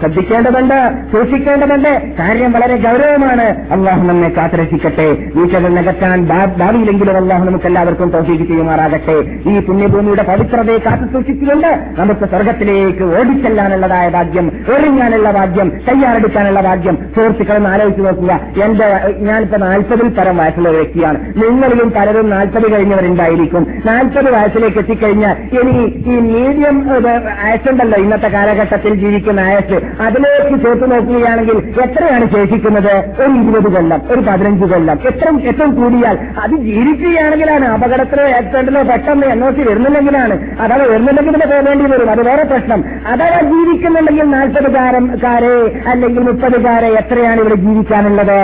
ശ്രദ്ധിക്കേണ്ടതുണ്ട് 0.00 0.78
സൂക്ഷിക്കേണ്ടതുണ്ട്. 1.12 2.12
കാര്യം 2.18 2.52
വളരെ 2.52 2.76
ഗൗരവമാണ്. 2.76 3.46
അള്ളാഹു 3.72 4.02
നമ്മെ 4.06 4.28
കാത്തിരക്ഷിക്കട്ടെ. 4.28 5.08
വീഴ്ചകൾ 5.34 5.68
നികത്താൻ 5.68 6.24
ഭാവിയിലെങ്കിലും 6.58 7.16
അള്ളാഹു 7.16 7.44
നമുക്ക് 7.44 7.66
എല്ലാവർക്കും 7.66 8.10
തോഷിക്ക് 8.10 8.44
ചെയ്യുമാറാകട്ടെ. 8.44 9.16
ഈ 9.50 9.60
പുണ്യഭൂമിയുടെ 9.60 10.22
പവിത്രതയെ 10.22 10.78
കാത്തു 10.78 11.12
സൂക്ഷിച്ചുകൊണ്ട് 11.12 11.70
നമുക്ക് 11.98 12.20
സ്വർഗത്തിലേക്ക് 12.20 13.02
ഓടിച്ചെല്ലാനുള്ളതായ 13.02 14.08
ഭാഗ്യം 14.08 14.52
എറിയാനുള്ള 14.76 15.30
ഭാഗ്യം 15.30 15.68
തയ്യാറെടുക്കാനുള്ള 15.68 16.60
ഭാഗ്യം. 16.60 16.98
സുഹൃത്തുക്കളെന്ന് 17.16 17.68
ആലോചിച്ച് 17.68 18.02
നോക്കുക. 18.02 18.40
എന്റെ 18.64 18.86
ഞാനിപ്പോ 19.18 19.58
നാൽപ്പതിൽ 19.58 20.08
പരം 20.08 20.36
വയസ്സുള്ള 20.36 20.68
വ്യക്തിയാണ്. 20.68 21.18
നിങ്ങളിലും 21.36 21.92
പലരും 21.96 22.30
നാൽപ്പത് 22.30 22.72
കഴിഞ്ഞവരുണ്ടായിരിക്കും. 22.72 23.66
നാൽപ്പത് 23.86 24.34
വയസ്സിലേക്ക് 24.34 24.78
എത്തിക്കഴിഞ്ഞാൽ 24.78 25.36
ഇനി 25.60 25.78
ഈ 26.06 26.18
മീഡിയം 26.20 26.76
വയസ്സുണ്ടല്ലോ 27.02 27.98
ഇന്നത്തെ 28.00 28.23
കാലഘട്ടത്തിൽ 28.32 28.94
ജീവിക്കുന്ന 28.94 29.40
ആയസ് 29.40 29.78
അതിലേക്ക് 30.02 30.64
ചേർത്ത് 30.64 30.90
നോക്കുകയാണെങ്കിൽ 30.90 31.58
എത്രയാണ് 31.84 32.26
ശേഷിക്കുന്നത്? 32.34 32.94
ഒരു 33.22 33.32
ഇരുപത് 33.40 33.72
കൊല്ലം 33.74 34.00
ഒരു 34.10 34.20
പതിനഞ്ച് 34.20 34.66
കൊല്ലം. 34.72 34.98
എത്ര 35.06 35.28
ഏറ്റവും 35.48 35.74
കൂടിയാൽ 35.74 36.18
അത് 36.42 36.50
ജീവിക്കുകയാണെങ്കിലാണ് 36.50 37.64
അപകടത്തിലോ 37.64 38.24
ആക്സിഡന്റിലോ 38.24 38.82
പെട്ടെന്ന് 38.82 39.26
എൻ 39.26 39.44
ഒ 39.44 39.50
സി 39.50 39.62
വരുന്നില്ലെങ്കിലാണ്. 39.68 40.34
അഥവാ 40.60 40.84
വരുന്നില്ലെങ്കിൽ 40.90 41.46
പോകേണ്ടി 41.52 41.90
വരും. 41.90 42.10
അത് 42.10 42.22
വേറെ 42.28 42.44
പ്രശ്നം. 42.44 42.84
അഥവാ 43.06 43.40
ജീവിക്കുന്നുണ്ടെങ്കിൽ 43.40 44.26
നാൽപ്പതുകാരംകാരെ 44.26 45.54
അല്ലെങ്കിൽ 45.90 46.22
മുപ്പതുകാരെ 46.22 46.86
എത്രയാണ് 46.86 47.40
ഇവിടെ 47.40 47.54
ജീവിക്കാനുള്ളത്? 47.54 48.40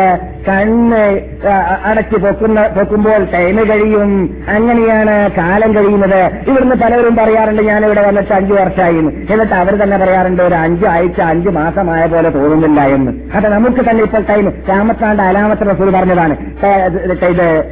കണ്ണ് 0.48 1.02
അടച്ചു 1.84 2.16
പൊക്കുന്ന 2.16 2.66
പൊക്കുമ്പോൾ 2.68 3.24
ടൈം 3.32 3.56
കഴിയും. 3.70 4.10
അങ്ങനെയാണ് 4.48 5.30
കാലം 5.38 5.74
കഴിയുന്നത്. 5.74 6.20
ഇവിടുന്ന് 6.48 6.76
പലരും 6.76 7.16
പറയാറുണ്ട് 7.16 7.62
ഞാൻ 7.62 7.84
ഇവിടെ 7.84 8.02
വന്നിട്ട് 8.08 8.32
അഞ്ചു 8.32 8.54
വർഷമായി 8.54 8.98
എന്നിട്ട് 9.32 9.54
തന്നെ 9.76 9.96
പറയാറുണ്ട് 9.96 10.42
ഒരു 10.42 10.54
അഞ്ച് 10.54 10.86
ആഴ്ച 10.86 11.20
അഞ്ച് 11.20 11.48
മാസമായ 11.48 12.06
പോലെ 12.06 12.30
തോന്നുന്നില്ല 12.30 12.80
എന്ന്. 12.80 13.12
അത് 13.34 13.48
നമുക്ക് 13.48 13.90
തന്നെ 13.90 14.02
ഇപ്പോൾ 14.04 14.22
ടൈം 14.30 14.52
രാമത്താണ്ട് 14.68 15.22
അലാമത്ത് 15.22 15.62
റസൂൽ 15.70 15.90
പറഞ്ഞതാണ്. 15.96 16.36
ഇത് 17.24 17.64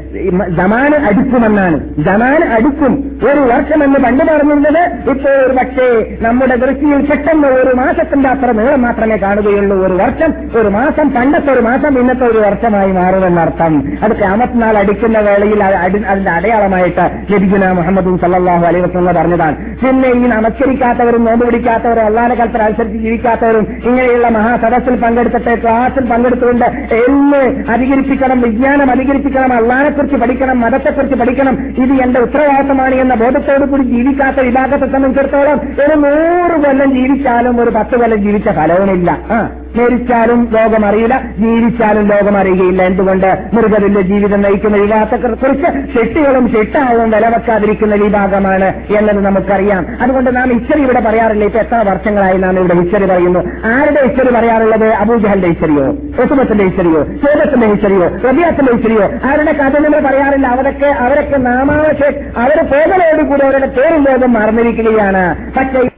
ജമാന് 0.49 0.95
അടുക്കുമെന്നാണ്. 0.95 1.79
ജമാന് 1.99 2.45
അടുക്കും. 2.45 3.21
ഒരു 3.31 3.41
വർഷം 3.41 3.85
എന്ന് 3.85 3.99
പണ്ട് 3.99 4.25
പറഞ്ഞിരുന്നത് 4.25 5.11
ഇപ്പോൾ 5.11 5.47
ഒരു 5.47 5.53
പക്ഷേ 5.53 6.17
നമ്മുടെ 6.21 6.57
ദൃഷ്ടിയിൽ 6.57 7.07
പെട്ടെന്ന് 7.11 7.49
ഒരു 7.49 7.75
മാസത്തിന്റെ 7.75 8.29
അത്ര 8.29 8.51
നീളം 8.51 8.83
മാത്രമേ 8.83 9.17
കാണുകയുള്ളൂ. 9.17 9.87
ഒരു 9.87 9.95
വർഷം 9.95 10.61
ഒരു 10.61 10.69
മാസം 10.69 11.11
പണ്ടത്തെ 11.11 11.53
ഒരു 11.53 11.61
മാസം 11.61 11.99
ഇന്നത്തെ 11.99 12.27
ഒരു 12.27 12.39
വർഷമായി 12.39 12.93
മാറുമെന്നർത്ഥം 12.93 13.93
അത് 14.03 14.17
ക്യാമത്തിനാൾ 14.19 14.79
അടിക്കുന്ന 14.79 15.19
വേളയിൽ 15.19 15.65
അതിന്റെ 15.65 16.31
അടയാളമായിട്ട് 16.31 17.33
ലഭിക്കുന്ന 17.33 17.73
മുഹമ്മദ് 17.73 18.21
സല്ലാഹു 18.21 18.65
അലൈവസ് 18.67 18.97
പറഞ്ഞതാണ്. 19.19 19.57
പിന്നെ 19.57 20.09
ഈ 20.09 20.27
നമസ്കരിക്കാത്തവരും 20.27 21.25
നോമ്പ് 21.25 21.47
പിടിക്കാത്തവരും 21.79 22.07
അള്ളാന്റെ 22.07 22.37
കൽപ്പന 22.37 22.63
അനുസരിച്ച് 22.63 22.99
ജീവിക്കാത്തവരും 22.99 23.67
ഇങ്ങനെയുള്ള 23.85 24.29
മഹാസദസ്സിൽ 24.29 24.95
പങ്കെടുത്തിട്ട് 25.01 25.63
ക്ലാസ്സിൽ 25.63 26.05
പങ്കെടുത്തുകൊണ്ട് 26.11 26.65
എന്ന് 27.09 27.71
അധികരിപ്പിക്കണം 27.71 28.41
വിജ്ഞാനം 28.41 28.91
അധികരിപ്പിക്കണം 28.91 29.53
അള്ളാനെക്കുറിച്ച് 29.53 30.17
പഠിക്കണം 30.17 30.61
മതത്തെക്കുറിച്ച് 30.61 31.19
പഠിക്കണം. 31.21 31.55
ഇത് 31.83 31.93
എന്റെ 32.03 32.21
ഉത്തരവാദിത്തമാണ് 32.21 32.95
എന്ന 32.95 33.15
ബോധത്തോടു 33.15 33.65
കൂടി 33.71 33.83
ജീവിക്കാത്ത 33.83 34.41
വിഭാഗത്തെ 34.41 34.87
സംബന്ധിച്ചിടത്തോളം 34.93 35.61
ഒരു 35.85 35.95
നൂറ് 36.05 36.57
കൊല്ലം 36.65 36.91
ജീവിച്ചാലും 36.97 37.61
ഒരു 37.61 37.71
പത്ത് 37.71 37.97
കൊല്ലം 38.01 38.19
ജീവിച്ച 38.19 38.49
ഫലവുമില്ല. 38.49 39.19
ആ 39.31 39.39
മരിച്ചാലും 39.77 40.41
ലോകം 40.53 40.87
അറിയില്ല 40.87 41.17
ജീവിച്ചാലും 41.39 42.05
ലോകം 42.07 42.37
അറിയുകയില്ല. 42.39 42.83
എന്തുകൊണ്ട്? 42.83 43.27
മൃഗതിന്റെ 43.53 44.01
ജീവിതം 44.01 44.41
നയിക്കുന്ന 44.43 44.77
വിവാഹത്തെ 44.77 45.17
കുറിച്ച് 45.17 45.69
ഷെട്ടികളും 45.95 46.45
ഷെട്ടാവും 46.53 47.11
വില 47.11 47.27
വെക്കാതിരിക്കുന്ന 47.29 47.95
വിഭാഗമാണ് 47.95 48.69
എന്നത് 48.99 49.21
നമുക്കറിയാം. 49.25 49.87
അതുകൊണ്ട് 50.03 50.31
നാം 50.37 50.53
ഇച്ചിരി 50.53 50.81
ഇവിടെ 50.83 51.01
പറയാറില്ല. 51.01 51.45
ഇപ്പൊ 51.45 51.61
എത്ര 51.69 51.89
വർഷങ്ങളായി 51.89 52.37
നാം 52.39 52.59
ഇവിടെ 52.59 52.75
ഹിസ്റ്ററി 52.75 53.07
പറയുന്നു. 53.07 53.41
ആരുടെ 53.65 54.07
ഹിസ്റ്ററി 54.07 54.35
പറയാറുള്ളത് 54.35 54.85
അബൂജഹലിന്റെ 54.85 55.49
ഹിസ്റ്ററിയോ? 55.49 55.87
ഒസുമത്തിന്റെ 56.23 56.65
ഹിസ്റ്ററിയോ? 56.65 57.05
ശോഭത്തിന്റെ 57.05 57.67
ഹിസ്റ്ററിയോ? 57.67 58.09
റബിയാത്തിന്റെ 58.09 58.73
ഹിസ്റ്ററിയോ? 58.73 59.05
ആരുടെ 59.05 59.53
കഥ 59.53 59.79
നമ്മൾ 59.79 60.01
പറയാറില്ല? 60.01 60.47
അവരൊക്കെ 60.47 60.87
അവരൊക്കെ 60.87 61.37
നാമാവശേ 61.37 62.09
അവർ 62.37 62.59
പോകലോടുകൂടി 62.73 63.45
അവരുടെ 63.45 63.67
പേരും 63.67 64.05
ലോകം 64.05 64.33
മറന്നിരിക്കുകയാണ്. 64.33 65.53
പക്ഷേ 65.53 65.89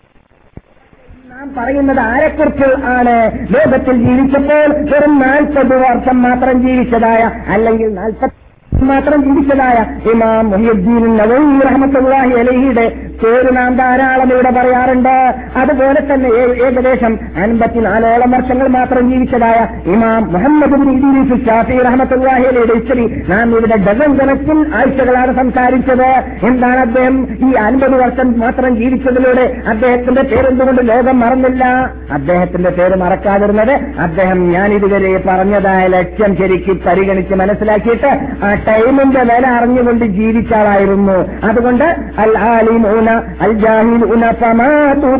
പറയുന്നത് 1.59 2.01
ആരെക്കുറിച്ച് 2.01 2.67
ആണ്? 2.85 3.17
ലോകത്തിൽ 3.55 3.97
ജീവിച്ചപ്പോൾ 4.05 4.69
വെറും 4.91 5.19
നാൽപ്പത് 5.19 5.81
വർഷം 5.83 6.23
മാത്രം 6.23 6.67
ജീവിച്ചതായ 6.67 7.31
അല്ലെങ്കിൽ 7.49 7.95
നാൽപ്പത്തി 7.95 8.50
മാത്രം 8.83 9.23
ചിന്തിച്ചതായ 9.23 10.11
ഇമാം 10.13 10.51
മുഹിയുദ്ദീൻ 10.51 11.17
നവീ 11.17 11.61
റഹമത്തുള്ളാഹി 11.69 12.35
അലഹിയുടെ 12.35 12.93
പേര് 13.25 13.57
നാം 13.57 13.77
ധാരാളം 13.77 14.33
ഇവിടെ 14.33 14.51
പറയാറുണ്ട്. 14.51 15.35
അതുപോലെ 15.57 16.01
തന്നെ 16.01 16.29
ഏകദേശം 16.67 17.19
അൻപത്തിനാലോളം 17.43 18.31
വർഷങ്ങൾ 18.31 18.69
മാത്രം 18.69 19.11
ജീവിച്ചതായ 19.11 19.69
ഇമാം 19.87 20.33
മുഹമ്മദ് 20.33 21.47
ഷാഫി 21.49 21.79
റഹ്മത്തുള്ളാഹി 21.79 22.45
ഹിസ്റ്ററി 22.75 23.25
നാം 23.29 23.51
ഇവിടെ 23.51 23.77
ഡസൻ 23.77 24.19
കണക്കിൽ 24.19 24.75
ആഴ്ചകളാണ് 24.75 25.37
സംസാരിച്ചത്. 25.37 26.11
എന്താണ് 26.47 26.81
അദ്ദേഹം 26.81 27.29
ഈ 27.49 27.53
അൻപത് 27.53 27.95
വർഷം 28.03 28.41
മാത്രം 28.41 28.77
ജീവിച്ചതിലൂടെ 28.77 29.63
അദ്ദേഹത്തിന്റെ 29.69 30.23
പേരെന്തുകൊണ്ട് 30.23 30.89
ലോകം 30.89 31.21
മറന്നില്ല? 31.21 31.65
അദ്ദേഹത്തിന്റെ 32.13 32.71
പേര് 32.71 32.97
മറക്കാതിരുന്നത് 32.97 33.73
അദ്ദേഹം 33.99 34.51
ഞാൻ 34.51 34.73
ഇതുവരെ 34.73 35.23
പറഞ്ഞതായ 35.29 35.87
ലക്ഷ്യം 35.87 36.37
ശരിക്കും 36.37 36.81
പരിഗണിച്ച് 36.87 37.35
മനസ്സിലാക്കിയിട്ട് 37.35 38.07
ആ 38.45 38.55
ടൈമിന്റെ 38.71 39.23
വില 39.31 39.45
അറിഞ്ഞുകൊണ്ട് 39.59 40.05
ജീവിച്ച 40.19 40.53
ആളായിരുന്നു 40.55 41.19
അതുകൊണ്ട് 41.49 41.87
അൽ 42.25 42.33
ആലിമൂന 42.51 43.09
അൽ 43.41 43.53
ജാഹിലൂന 43.65 44.25
ഫമാതു 44.41 45.13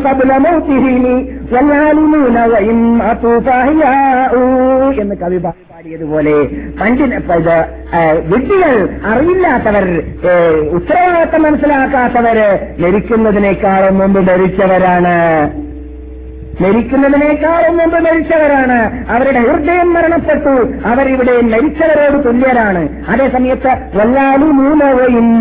എന്ന് 5.03 5.17
കവി 5.23 5.39
പാടിയതുപോലെ 5.45 6.35
പണ്ഡിത 6.81 7.51
വിദ്യകൾ 8.31 8.75
അറിയില്ലാത്തവർ 9.13 9.87
ഉത്തരവാദിത്തം 10.73 11.43
മനസ്സിലാക്കാത്തവര് 11.43 12.49
മരിക്കുന്നതിനേക്കാളും 12.83 13.99
മുമ്പ് 13.99 14.21
മരിച്ചവരാണ്. 14.31 15.17
മരിക്കുന്നതിനേക്കാളും 16.61 17.79
മുമ്പ് 17.79 18.01
മരിച്ചവരാണ്. 18.01 19.07
അവരുടെ 19.11 19.41
ഹൃദയം 19.41 19.95
മരണപ്പെട്ടു. 19.95 20.87
അവരിവിടെ 20.87 21.41
മരിച്ചവരോട് 21.41 22.25
തുല്യരാണ്. 22.25 22.89
അതേസമയത്ത് 23.09 23.69
വല്ലാലു 23.95 24.45
മൂലവയും 24.45 25.41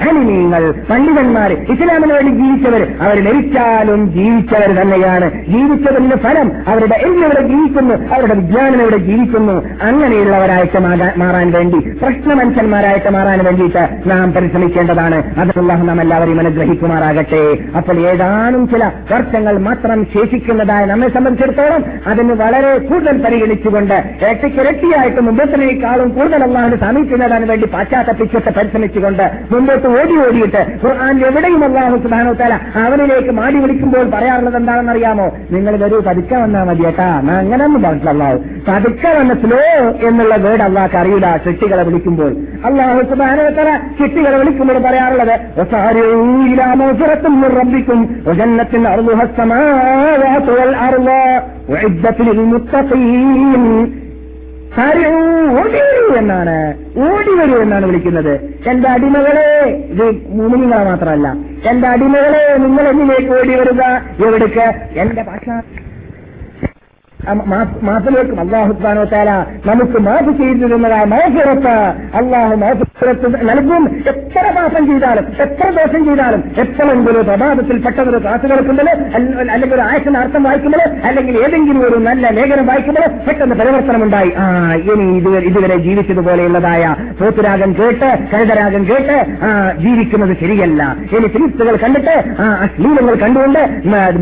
അനിമീങ്ങൾ 0.00 0.70
പണ്ഡിതന്മാർ 0.90 1.52
ഇസ്ലാമിന് 1.52 2.12
വേണ്ടി 2.12 2.32
ജീവിച്ചവർ 2.32 2.82
അവർ 3.00 3.24
മരിച്ചാലും 3.24 4.12
ജീവിച്ചവർ 4.12 4.74
തന്നെയാണ്. 4.74 5.44
ജീവിച്ചതിന്റെ 5.44 6.16
ഫലം 6.16 6.52
അവരുടെ 6.68 6.94
എന്നിവിടെ 6.94 7.40
ജീവിക്കുന്നു 7.40 7.94
അവരുടെ 8.14 8.34
വിജ്ഞാനം 8.34 8.82
ഇവിടെ 8.82 8.96
ജീവിക്കുന്നു. 8.96 9.68
അങ്ങനെയുള്ളവരായിട്ട് 9.82 10.78
മാറാൻ 11.18 11.52
വേണ്ടി 11.52 11.78
പ്രശ്ന 11.78 12.34
മനുഷ്യന്മാരായിട്ട് 12.34 13.10
മാറാൻ 13.10 13.44
വേണ്ടിയിട്ട് 13.44 13.88
നാം 14.06 14.32
പരിശ്രമിക്കേണ്ടതാണ്. 14.32 15.40
അതിനുള്ള 15.40 15.74
നാം 15.74 16.00
എല്ലാവരെയും 16.00 16.38
അനുഗ്രഹിക്കുമാറാകട്ടെ. 16.38 17.58
അപ്പോൾ 17.76 18.00
ഏതാനും 18.54 18.68
ചില 18.68 18.84
വർഷങ്ങൾ 19.10 19.54
മാത്രം 19.58 19.98
ശേഷിക്കുന്നതായി 20.14 20.86
നമ്മെ 20.86 21.08
സംബന്ധിച്ചിടത്തോളം 21.08 21.80
അതിന് 22.06 22.32
വളരെ 22.34 22.70
കൂടുതൽ 22.80 23.16
പരിഗണിച്ചുകൊണ്ട് 23.24 23.94
ഇരട്ടിക്കിരട്ടിയായിട്ട് 24.22 25.20
മുമ്പത്തിനേക്കാളും 25.20 26.08
കൂടുതൽ 26.08 26.42
അള്ളാഹിന് 26.44 26.76
സമീപിക്കുന്നതിന് 26.76 27.48
വേണ്ടി 27.50 27.66
പാശ്ചാത്തപ്പിച്ചിട്ട് 27.74 28.50
പരിശ്രമിച്ചുകൊണ്ട് 28.50 29.24
മുമ്പോട്ട് 29.52 29.88
ഓടി 29.94 30.16
ഓടിയിട്ട് 30.24 30.62
ഖുർആൻ 30.82 31.24
എവിടെയും 31.26 31.64
അള്ളാഹു 31.64 31.96
സുധാനോത്താല 31.98 32.54
അവനിലേക്ക് 32.84 33.32
മാടി 33.32 33.58
വിളിക്കുമ്പോൾ 33.58 34.06
പറയാറുള്ളത് 34.10 34.56
എന്താണെന്ന് 34.56 34.92
അറിയാമോ 34.92 35.26
നിങ്ങൾ 35.50 35.76
വരൂ 35.76 36.00
പതുക്കെ 36.08 36.36
വന്നാൽ 36.36 36.64
മതി 36.64 36.84
കേട്ടാ. 36.84 37.08
ഞാൻ 37.20 37.36
അങ്ങനെയൊന്നും 37.36 37.82
പറഞ്ഞില്ല 37.82 38.10
അള്ളാഹു. 38.10 38.38
പതുക്കെ 38.68 39.10
വന്ന 39.18 39.34
സ്ലോ 39.34 39.60
എന്നുള്ള 40.08 40.34
വേർഡ് 40.36 40.62
അള്ളാഹ് 40.62 40.96
അറിയില്ല. 40.96 41.36
ചിട്ടികളെ 41.44 41.82
വിളിക്കുമ്പോൾ. 41.82 42.30
അള്ളാഹു 42.64 43.00
സുധാനോത്തല 43.10 43.68
ചിട്ടികളെ 43.98 44.38
വിളിക്കുമ്പോൾ 44.38 44.78
പറയാറുള്ളത് 44.78 45.34
"വസാരിഊ 45.58 46.08
ഇലാ 46.46 46.68
മഗ്ഫിറത്തിൻ 46.74 47.34
മിൻ 47.34 47.50
റബ്ബിക്കും 47.60 48.00
വജന്നത്തിൻ 48.43 48.83
അർളുഹ 48.87 49.19
السماوات 49.23 50.47
والأرض 50.49 51.07
وعدت 51.71 52.17
للمتقين 52.27 53.63
സാരിഊ, 54.73 55.11
ഓടി 55.59 55.79
വരൂ 55.83 56.03
എന്നാണ് 56.17 56.55
ഓടി 57.05 57.31
വരൂ 57.39 57.55
എന്നാണ് 57.61 57.85
വിളിക്കുന്നത് 57.85 58.33
എന്റെ 58.69 58.87
അടിമകളെ 58.87 59.45
ഇത് 59.93 60.03
മൂമിനിങ്ങളെ 60.37 60.83
മാത്രമല്ല 60.85 61.27
എന്റെ 61.69 61.87
അടിമകളെ 61.87 62.43
നിങ്ങൾ 62.63 62.85
എന്നിലേക്ക് 62.91 63.31
ഓടി 63.37 63.53
വരിക 63.55 63.81
എവിടേക്ക് 64.25 64.67
എന്റെ 65.01 65.23
ഭാഷ 65.23 65.45
മാഫിലേക്കും 67.84 68.38
അള്ളാഹു 68.40 68.70
സുബ്ഹാനഹു 68.70 69.08
താല 69.12 69.30
നമുക്ക് 69.68 69.98
മാഫ് 70.04 70.32
ചെയ്തു 70.38 70.66
തന്നതായ 70.66 71.04
മാഫിറത്ത് 71.12 71.74
അള്ളാഹു 72.18 72.54
മാഫിറത്ത് 72.62 73.12
നൽകും. 73.48 73.82
എത്ര 74.12 74.44
പാപം 74.56 74.82
ചെയ്താലും 74.88 75.26
എത്ര 75.44 75.66
ദോഷം 75.76 76.02
ചെയ്താലും 76.04 76.40
എപ്പോഴെങ്കിലും 76.62 76.92
പ്രഭാതത്തിൽ 77.24 77.76
പെട്ടെന്നൊരു 77.84 78.20
ക്ലാസ് 78.24 78.46
കേൾക്കുമ്പോൾ 78.50 78.88
അല്ലെങ്കിൽ 79.48 79.74
ഒരു 79.74 79.84
ആയത്തിന് 79.86 80.18
അർത്ഥം 80.18 80.42
വായിക്കുമ്പോൾ 80.44 80.82
അല്ലെങ്കിൽ 81.06 81.34
ഏതെങ്കിലും 81.42 81.82
ഒരു 81.86 81.98
നല്ല 82.06 82.26
ലേഖനം 82.36 82.66
വായിക്കുമ്പോൾ 82.66 83.06
പെട്ടെന്ന് 83.26 83.56
പരിവർത്തനമുണ്ടായി 83.60 84.30
ആ 84.38 84.46
ഇനി 84.86 85.06
ഇതുവരെ 85.18 85.44
ഇതുവരെ 85.46 85.76
ജീവിച്ചതുപോലെയുള്ളതായ 85.84 86.82
പോത്തുരാഗം 87.18 87.70
കേട്ട് 87.78 88.10
കഴുതരാഗം 88.32 88.82
കേട്ട് 88.90 89.16
ആ 89.44 89.50
ജീവിക്കുന്നത് 89.78 90.34
ശരിയല്ല. 90.40 90.80
ഇനി 91.12 91.28
ക്രിസ്തുകൾ 91.34 91.74
കണ്ടിട്ട് 91.78 92.14
ആ 92.40 92.48
അശ്ലീലങ്ങൾ 92.64 93.14
കണ്ടുകൊണ്ട് 93.16 93.60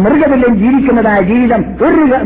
മൃഗവില്ലം 0.02 0.52
ജീവിക്കുന്നതായ 0.58 1.20
ജീവിതം 1.28 1.62
ഒരു 1.82 2.02
ക- 2.12 2.22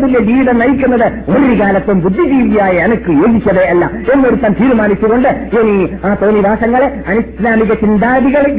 മൃഗതുല്യ 0.00 0.20
ജീവിതം 0.28 0.58
നയിക്കുന്നത് 0.58 1.04
ഒരു 1.30 1.60
കാലത്തും 1.60 2.00
ബുദ്ധിജീവിയായ 2.00 2.76
എനിക്ക് 2.80 3.12
യോജിച്ചതേ 3.12 3.64
അല്ല 3.64 3.84
എന്നൊരുത്തൻ 4.12 4.52
തീരുമാനിച്ചുകൊണ്ട് 4.52 5.28
ഇനി 5.58 5.74
ആ 6.04 6.14
തോന്നിവാസങ്ങളെ 6.14 6.88
അനിസ്ലാമിക 7.08 7.74
ചിന്താഗതികളെ 7.74 8.50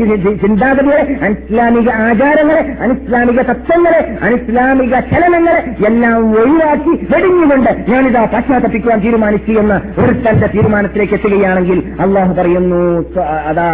ചിന്താഗതികളെ 0.43 1.03
അനിസ്ലാമിക 1.21 1.89
ആചാരങ്ങളെ 2.01 2.61
അനിസ്ലാമിക 2.81 3.41
തത്വങ്ങളെ 3.41 4.01
അനിസ്ലാമിക 4.21 4.93
ചലനങ്ങളെ 5.11 5.59
എല്ലാം 5.87 6.35
ഒഴിവാക്കി 6.35 6.93
വെടിഞ്ഞുകൊണ്ട് 7.11 7.71
ഞാനിതാ 7.89 8.23
പശ്ചാത്തപ്പിക്കുവാൻ 8.33 8.99
തീരുമാനിച്ചു 8.99 9.51
എന്ന് 9.59 9.77
ഒരുത്തന്റെ 10.01 10.47
തീരുമാനത്തിലേക്ക് 10.47 11.13
എത്തുകയാണെങ്കിൽ 11.13 11.79
അള്ളാഹു 11.99 12.33
പറയുന്നു 12.33 12.81
"ത- 13.15 13.27
അതാ 13.45 13.67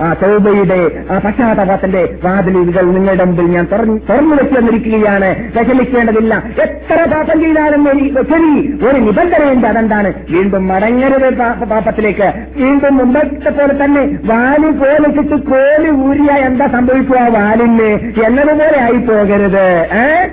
ആ 0.00 0.12
തൗബയുടെ 0.22 0.80
ആ 1.10 1.18
പശ്ചാത്തലത്തിന്റെ 1.18 2.02
വാതിലുകൾ 2.24 2.84
നിങ്ങളുടെ 2.92 3.24
മുമ്പിൽ 3.24 3.46
ഞാൻ 3.50 3.66
തുറന്നു 3.72 4.34
വെച്ച് 4.34 4.54
തന്നിരിക്കുകയാണ് 4.58 5.30
വിഷമിക്കേണ്ടതില്ല. 5.56 6.34
എത്ര 6.62 6.98
പാപം 7.14 7.40
ചെയ്താലും 7.40 7.84
ശരി 8.30 8.50
ഒരു 8.84 8.98
നിബന്ധനയുണ്ട്. 9.00 9.66
അതെന്താണ്? 9.66 10.12
വീണ്ടും 10.30 10.68
മടങ്ങരുത് 10.68 11.28
പാപത്തിലേക്ക് 11.64 12.28
വീണ്ടും 12.56 12.96
മുമ്പത്തെ 12.96 13.50
പോലെ 13.50 13.84
തന്നെ 13.84 14.02
വാൽ 14.24 14.62
പോലിച്ചിട്ട് 14.80 15.36
കോലി 15.50 15.90
ഊരിയ 15.90 16.30
എന്താ 16.46 16.66
സംഭവിക്കുക? 16.66 17.20
വാലിന് 17.36 17.90
എന്നതുപോലെ 18.26 18.78
ആയി 18.80 18.98
പോകരുത് 18.98 19.66
ഏഹ് 20.04 20.30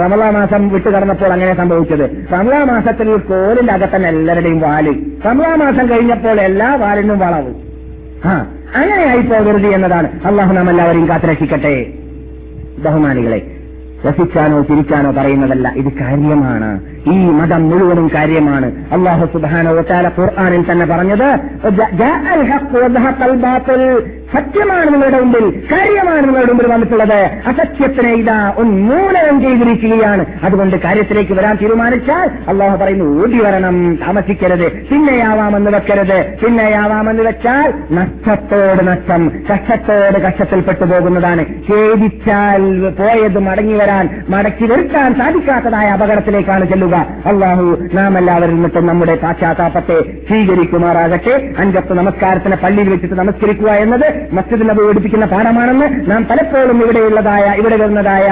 റമലാ 0.00 0.30
മാസം 0.30 0.68
വിട്ടു 0.68 0.88
കടന്നപ്പോൾ 0.88 1.32
അങ്ങനെ 1.32 1.56
സംഭവിച്ചത്. 1.56 2.04
റമലാ 2.32 2.64
മാസത്തിൽ 2.64 3.16
കോലിന്റെ 3.16 3.72
അകത്തന്നെ 3.72 4.08
എല്ലാവരുടെയും 4.08 4.60
വാൽ. 4.60 4.86
റമലാ 5.26 5.54
മാസം 5.54 5.90
കഴിഞ്ഞപ്പോൾ 5.90 6.40
എല്ലാ 6.40 6.74
വാലിനും 6.74 7.18
വളവ്. 7.18 7.52
ആ 8.24 8.32
അങ്ങനെ 8.76 9.04
ആയി 9.08 9.22
പോകരുത് 9.22 9.66
എന്നതാണ്. 9.66 10.08
അള്ളാഹു 10.24 10.52
നാം 10.52 10.70
എല്ലാവരെയും 10.70 11.08
കാത്തുരക്ഷിക്കട്ടെ. 11.08 11.74
ബഹുമാനികളെ 12.78 13.42
രസിക്കാനോ 14.08 14.62
ചിരിക്കാനോ 14.62 15.12
പറയുന്നതല്ല. 15.12 15.68
ഇത് 15.68 15.92
കാര്യമാണ്. 16.00 16.93
ഈ 17.12 17.16
മതം 17.40 17.70
മുഴുവനും 17.70 18.10
കാര്യമാണ്. 18.14 18.68
അള്ളാഹു 18.92 19.26
സുബാന 19.26 19.68
ഖുർആാനിൽ 20.18 20.62
തന്നെ 20.70 20.86
പറഞ്ഞത്. 20.86 21.28
സത്യമാണ് 24.34 24.92
നിങ്ങളുടെ 24.92 25.20
മുമ്പിൽ 25.20 25.44
കാര്യമാണ് 25.72 26.22
നിങ്ങളുടെ 26.24 26.52
മുമ്പിൽ 26.52 26.66
വന്നിട്ടുള്ളത്. 26.72 27.18
അസത്യത്തിനെ 27.46 28.12
ഇതാ 28.12 28.52
ഉന്മൂലനം 28.58 29.40
ചെയ്തിരിക്കുകയാണ്. 29.40 30.24
അതുകൊണ്ട് 30.42 30.76
കാര്യത്തിലേക്ക് 30.76 31.32
വരാൻ 31.32 31.58
തീരുമാനിച്ചാൽ 31.62 32.30
അള്ളാഹു 32.48 32.76
പറയുന്നു 32.76 33.22
ഓടി 33.22 33.38
വരണം 33.38 33.76
താമസിക്കരുത് 33.96 34.66
പിന്നെയാവാമെന്ന് 34.90 35.70
വെക്കരുത് 35.70 36.18
പിന്നെയാവാമെന്ന് 36.42 37.22
വെച്ചാൽ 37.22 37.74
നഷ്ടത്തോട് 37.92 38.82
നഷ്ടം 38.88 39.32
കഷ്ടത്തോട് 39.52 40.18
കഷ്ടത്തിൽപ്പെട്ടു 40.22 40.84
പോകുന്നതാണ്. 40.84 41.44
ഖേദിച്ചാൽ 41.70 42.90
പോയത് 42.90 43.38
മടങ്ങി 43.38 43.74
വരാൻ 43.74 44.24
മടക്കി 44.28 44.64
വരുത്താൻ 44.64 45.14
സാധിക്കാത്തതായ 45.14 45.88
അപകടത്തിലേക്കാണ് 45.88 46.66
ചെല്ലുക. 46.66 46.93
നൽകുക 46.94 47.28
അള്ളാഹു 47.28 47.66
നാം 47.94 48.18
എല്ലാവരിൽ 48.18 48.54
നിന്നിട്ടും 48.54 48.86
നമ്മുടെ 48.86 49.14
പാശ്ചാത്താപത്തെ 49.22 49.96
സ്വീകരിക്കുമാറാകട്ടെ. 50.28 51.34
അഞ്ചത്ത് 51.58 51.94
നമസ്കാരത്തിന് 51.98 52.56
പള്ളിയിൽ 52.64 52.88
വെച്ചിട്ട് 52.88 53.14
നമസ്കരിക്കുക 53.14 53.70
എന്നത് 53.84 54.06
മസ്ജിദ് 54.32 54.68
നബി 54.68 54.82
പഠിപ്പിക്കുന്ന 54.88 55.26
പാഠമാണെന്ന് 55.26 56.10
നാം 56.10 56.22
പലപ്പോഴും 56.30 56.78
ഇവിടെയുള്ളതായ 56.84 57.44
ഇവിടെ 57.60 57.76
വരുന്നതായ 57.76 58.26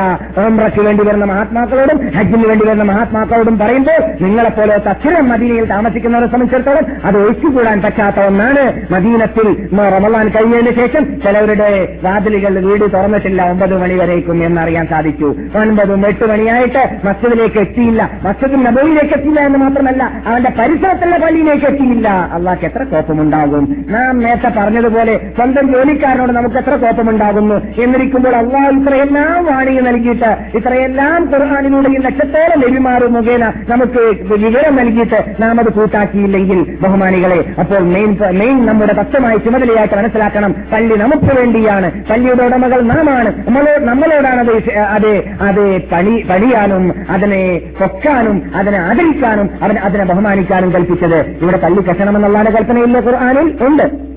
ഓംറയ്ക്ക് 0.45 0.83
വേണ്ടി 0.87 1.05
വരുന്ന 1.09 1.25
മഹാത്മാക്കളോടും 1.33 1.99
ഹജ്ജിന് 2.17 2.47
വേണ്ടി 2.49 2.65
വരുന്ന 2.67 2.87
മഹാത്മാക്കളോടും 2.93 3.59
പറയുമ്പോൾ 3.59 4.01
നിങ്ങളെപ്പോലെ 4.25 4.77
തച്ചിരം 4.89 5.29
മദീനയിൽ 5.29 5.67
താമസിക്കുന്നവരെ 5.75 6.27
സംബന്ധിച്ചിടത്തോളം 6.27 6.87
അത് 7.05 7.19
ഒഴിച്ചുകൂടാൻ 7.23 7.79
പറ്റാത്ത 7.83 8.27
ഒന്നാണ് 8.27 8.65
മദീനത്തിൽ 8.91 9.49
റമലാൻ 9.95 10.27
കഴിഞ്ഞതിന് 10.29 10.73
ശേഷം 10.81 11.05
ചിലവരുടെ 11.23 11.71
വാതിലുകൾ 12.05 12.53
വീട് 12.67 12.87
തുറന്നിട്ടില്ല 12.93 13.51
ഒമ്പത് 13.51 13.75
മണി 13.83 13.95
വരേക്കും 13.95 14.39
എന്നറിയാൻ 14.47 14.87
സാധിച്ചു. 14.87 15.29
ഒൻപതും 15.61 16.07
എട്ട് 16.09 16.25
മണിയായിട്ട് 16.31 16.83
മസ്ജിദിലേക്ക് 17.05 17.59
എത്തിയില്ല. 17.59 18.03
മസ്ജിദ് 18.25 18.52
നബോയിലേക്ക് 18.57 19.15
എത്തില്ല 19.15 19.41
എന്ന് 19.41 19.59
മാത്രമല്ല 19.59 20.23
അവന്റെ 20.27 20.51
പരിസരത്തുള്ള 20.51 21.17
പള്ളിയിലേക്ക് 21.17 21.67
എത്തിയില്ല. 21.67 22.09
അള്ളാഹ്ക്ക് 22.09 22.65
എത്ര 22.65 22.83
കോപ്പമുണ്ടാകും 22.83 23.85
നാം 23.89 24.19
നേരത്തെ 24.19 24.53
പറഞ്ഞതുപോലെ 24.59 25.17
സ്വന്തം 25.35 25.73
ജോലിക്കാരനോട് 25.73 26.33
നമുക്ക് 26.33 26.57
എത്ര 26.57 26.77
കോപ്പമുണ്ടാകുന്നു 26.77 27.55
എന്നിരിക്കുമ്പോൾ 27.55 28.37
അള്ളാഹ് 28.37 28.71
ഇത്രയെല്ലാം 28.71 29.45
വാണി 29.45 29.71
നൽകിയിട്ട് 29.71 30.37
ഇത്രയെല്ലാം 30.57 31.31
ഖുർആാനിലൂടെയും 31.33 32.03
ലക്ഷത്തോളം 32.03 32.61
ലഭിമാറ് 32.61 33.09
മുഖേന 33.09 33.53
നമുക്ക് 33.69 34.33
വിവരം 34.35 34.77
നൽകിയിട്ട് 34.77 35.25
നാം 35.41 35.61
അത് 35.61 35.73
കൂട്ടാക്കിയില്ലെങ്കിൽ 35.73 36.77
ബഹുമാനികളെ 36.81 37.55
അപ്പോൾ 37.59 37.79
മെയിൻ 37.79 38.19
മെയിൻ 38.31 38.67
നമ്മുടെ 38.67 38.93
തത്വമായി 38.93 39.39
ചുമതലയായിട്ട് 39.39 39.95
മനസ്സിലാക്കണം. 39.95 40.55
പള്ളി 40.73 40.97
നമുക്ക് 40.97 41.37
വേണ്ടിയാണ്. 41.39 41.91
പള്ളിയുടെ 42.11 42.45
ഉടമകൾ 42.45 42.81
നാമാണ്. 42.81 43.47
നമ്മളോ 43.47 43.79
നമ്മളോടാണ് 43.79 44.41
അത് 44.41 44.73
അത് 44.79 45.25
അത് 45.41 45.81
പണി 45.93 46.27
പണിയാനും 46.31 46.93
അതിനെ 47.11 47.61
പൊക്കാനും 47.81 48.42
അതിനെ 48.55 48.79
ആദരിക്കാനും 48.79 49.51
അവൻ 49.63 49.79
അതിനെ 49.79 50.05
ബഹുമാനിക്കാനും 50.05 50.73
കൽപ്പിച്ചത് 50.73 51.39
ഇവിടെ 51.43 51.57
തള്ളിക്കഷണമെന്നുള്ള 51.57 52.43
കൽപ്പനയില്ല 52.43 52.99
ഖുർആാനിൽ. 52.99 53.65
ഉണ്ട്. 53.65 54.12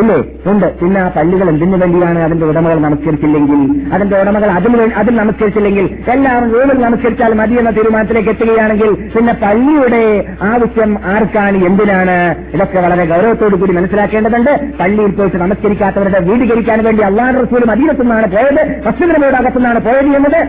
ഇല്ലേ? 0.00 0.24
ഉണ്ട്. 0.46 0.78
പിന്നെ 0.78 1.00
ആ 1.00 1.08
പള്ളികൾ 1.08 1.48
എന്തിനു 1.48 1.76
വേണ്ടിയാണ് 1.76 2.18
അതിന്റെ 2.18 2.46
ഉടമകൾ 2.46 2.78
നമസ്കരിച്ചില്ലെങ്കിൽ 2.78 3.92
അതിന്റെ 3.92 4.20
ഉടമകൾ 4.20 4.50
അതിൽ 4.50 4.76
വേ- 4.76 4.92
അതിൽ 4.92 5.16
നമസ്കരിച്ചില്ലെങ്കിൽ 5.16 5.98
എല്ലാവരും 6.08 6.52
റൂമിൽ 6.52 6.80
നമസ്കരിച്ചാൽ 6.82 7.34
മതി 7.34 7.54
എന്ന 7.54 7.70
തീരുമാനത്തിലേക്ക് 7.70 8.28
എത്തുകയാണെങ്കിൽ 8.28 8.94
പിന്നെ 8.94 9.32
പള്ളിയുടെ 9.32 10.24
ആവശ്യം 10.42 10.98
ആർക്കാണ്? 11.04 11.56
എന്തിനാണ്? 11.66 12.34
ഇതൊക്കെ 12.54 12.80
വളരെ 12.80 13.04
ഗൗരവത്തോടു 13.04 13.56
കൂടി 13.56 13.72
മനസ്സിലാക്കേണ്ടതുണ്ട്. 13.72 14.72
പള്ളിയിൽ 14.80 15.10
പോയിട്ട് 15.10 15.36
നമസ്കരിക്കാത്തവരുടെ 15.36 16.18
വീടുകരിക്കാൻ 16.18 16.84
വേണ്ടി 16.84 17.02
അള്ളാഹ് 17.02 17.34
റസൂൽ 17.42 17.64
മദീനത്തുനിന്നാണ് 17.68 18.26
പോയത് 18.26 18.86
മസ്ജിദിനോട് 18.86 19.36
അകത്തുനിന്നാണ് 19.36 19.80
പോയത് 19.80 20.16
എന്നത് 20.16 20.40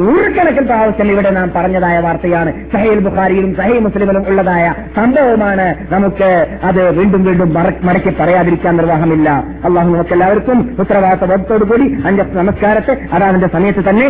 നൂറുകണക്കിന് 0.00 0.66
പ്രാവശ്യം 0.66 1.10
ഇവിടെ 1.10 1.30
നാം 1.30 1.52
പറഞ്ഞതായ 1.56 1.98
വാർത്തയാണ്. 1.98 2.52
സഹേൽ 2.72 2.98
ബുഖാരിയിലും 2.98 3.54
സഹൈ 3.54 3.78
മുസ്ലിമിലും 3.78 4.28
ഉള്ളതായ 4.28 4.74
സംഭവമാണ് 4.96 5.74
നമുക്ക് 5.92 6.46
അത് 6.64 6.90
വീണ്ടും 6.98 7.24
വീണ്ടും 7.24 7.54
മടക്കി 7.54 8.10
പറയാതിരിക്കാൻ 8.20 8.74
നിർവാഹമില്ല 8.94 9.28
അള്ളാഹു 9.66 9.88
നമുക്ക് 9.94 10.14
എല്ലാവർക്കും 10.16 10.58
ഉത്തരവാദിത്ത 10.82 11.56
കൂടി 11.70 11.86
അഞ്ച് 12.08 12.24
നമസ്കാരത്തെ 12.38 12.94
അതാതിന്റെ 13.16 13.48
സമയത്ത് 13.54 13.82
തന്നെ 13.88 14.06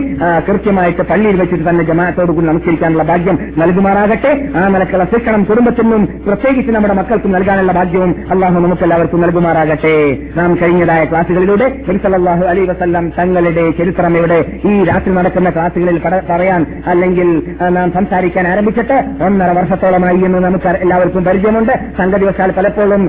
കൃത്യമായിട്ട് 0.47 1.03
പള്ളിയിൽ 1.11 1.37
വെച്ചിട്ട് 1.41 1.64
തന്നെ 1.68 1.85
ജമാഅത്തോടുകൂടി 1.91 2.47
നമസ്കരിക്കാനുള്ള 2.51 3.05
ഭാഗ്യം 3.11 3.37
നൽകുമാറാകട്ടെ. 3.62 4.32
ആ 4.59 4.62
നിലക്കുള്ള 4.74 5.05
ശിക്ഷണം 5.12 5.43
കുടുംബത്തിനും 5.51 6.03
പ്രത്യേകിച്ച് 6.26 6.72
നമ്മുടെ 6.76 6.97
മക്കൾക്കും 7.01 7.32
നൽകാനുള്ള 7.37 7.72
ഭാഗ്യവും 7.78 8.12
അള്ളാഹു 8.35 8.57
നമുക്ക് 8.64 8.85
എല്ലാവർക്കും 8.87 9.22
നൽകുമാറാകട്ടെ. 9.24 9.95
നാം 10.39 10.51
കഴിഞ്ഞതായ 10.62 11.03
ക്ലാസുകളിലൂടെ 11.12 11.68
സല്ലാഹു 12.05 12.45
അലൈ 12.53 12.64
വസല്ലം 12.70 13.05
തങ്ങളുടെ 13.18 13.64
ചരിത്രം 13.78 14.14
ഇവിടെ 14.20 14.39
ഈ 14.70 14.74
രാത്രി 14.91 15.12
നടക്കുന്ന 15.18 15.49
ക്ലാസുകളിൽ 15.57 15.99
പറയാൻ 16.30 16.62
അല്ലെങ്കിൽ 16.93 17.28
നാം 17.76 17.89
സംസാരിക്കാൻ 17.97 18.45
ആരംഭിച്ചിട്ട് 18.53 18.97
ഒന്നര 19.26 19.51
വർഷത്തോളമായി 19.59 20.20
എന്ന് 20.28 20.39
നമുക്ക് 20.47 20.68
എല്ലാവർക്കും 20.85 21.22
പരിചയമുണ്ട്. 21.28 21.74
സംഗതിവശാൽ 21.99 22.51
പലപ്പോഴും 22.59 23.03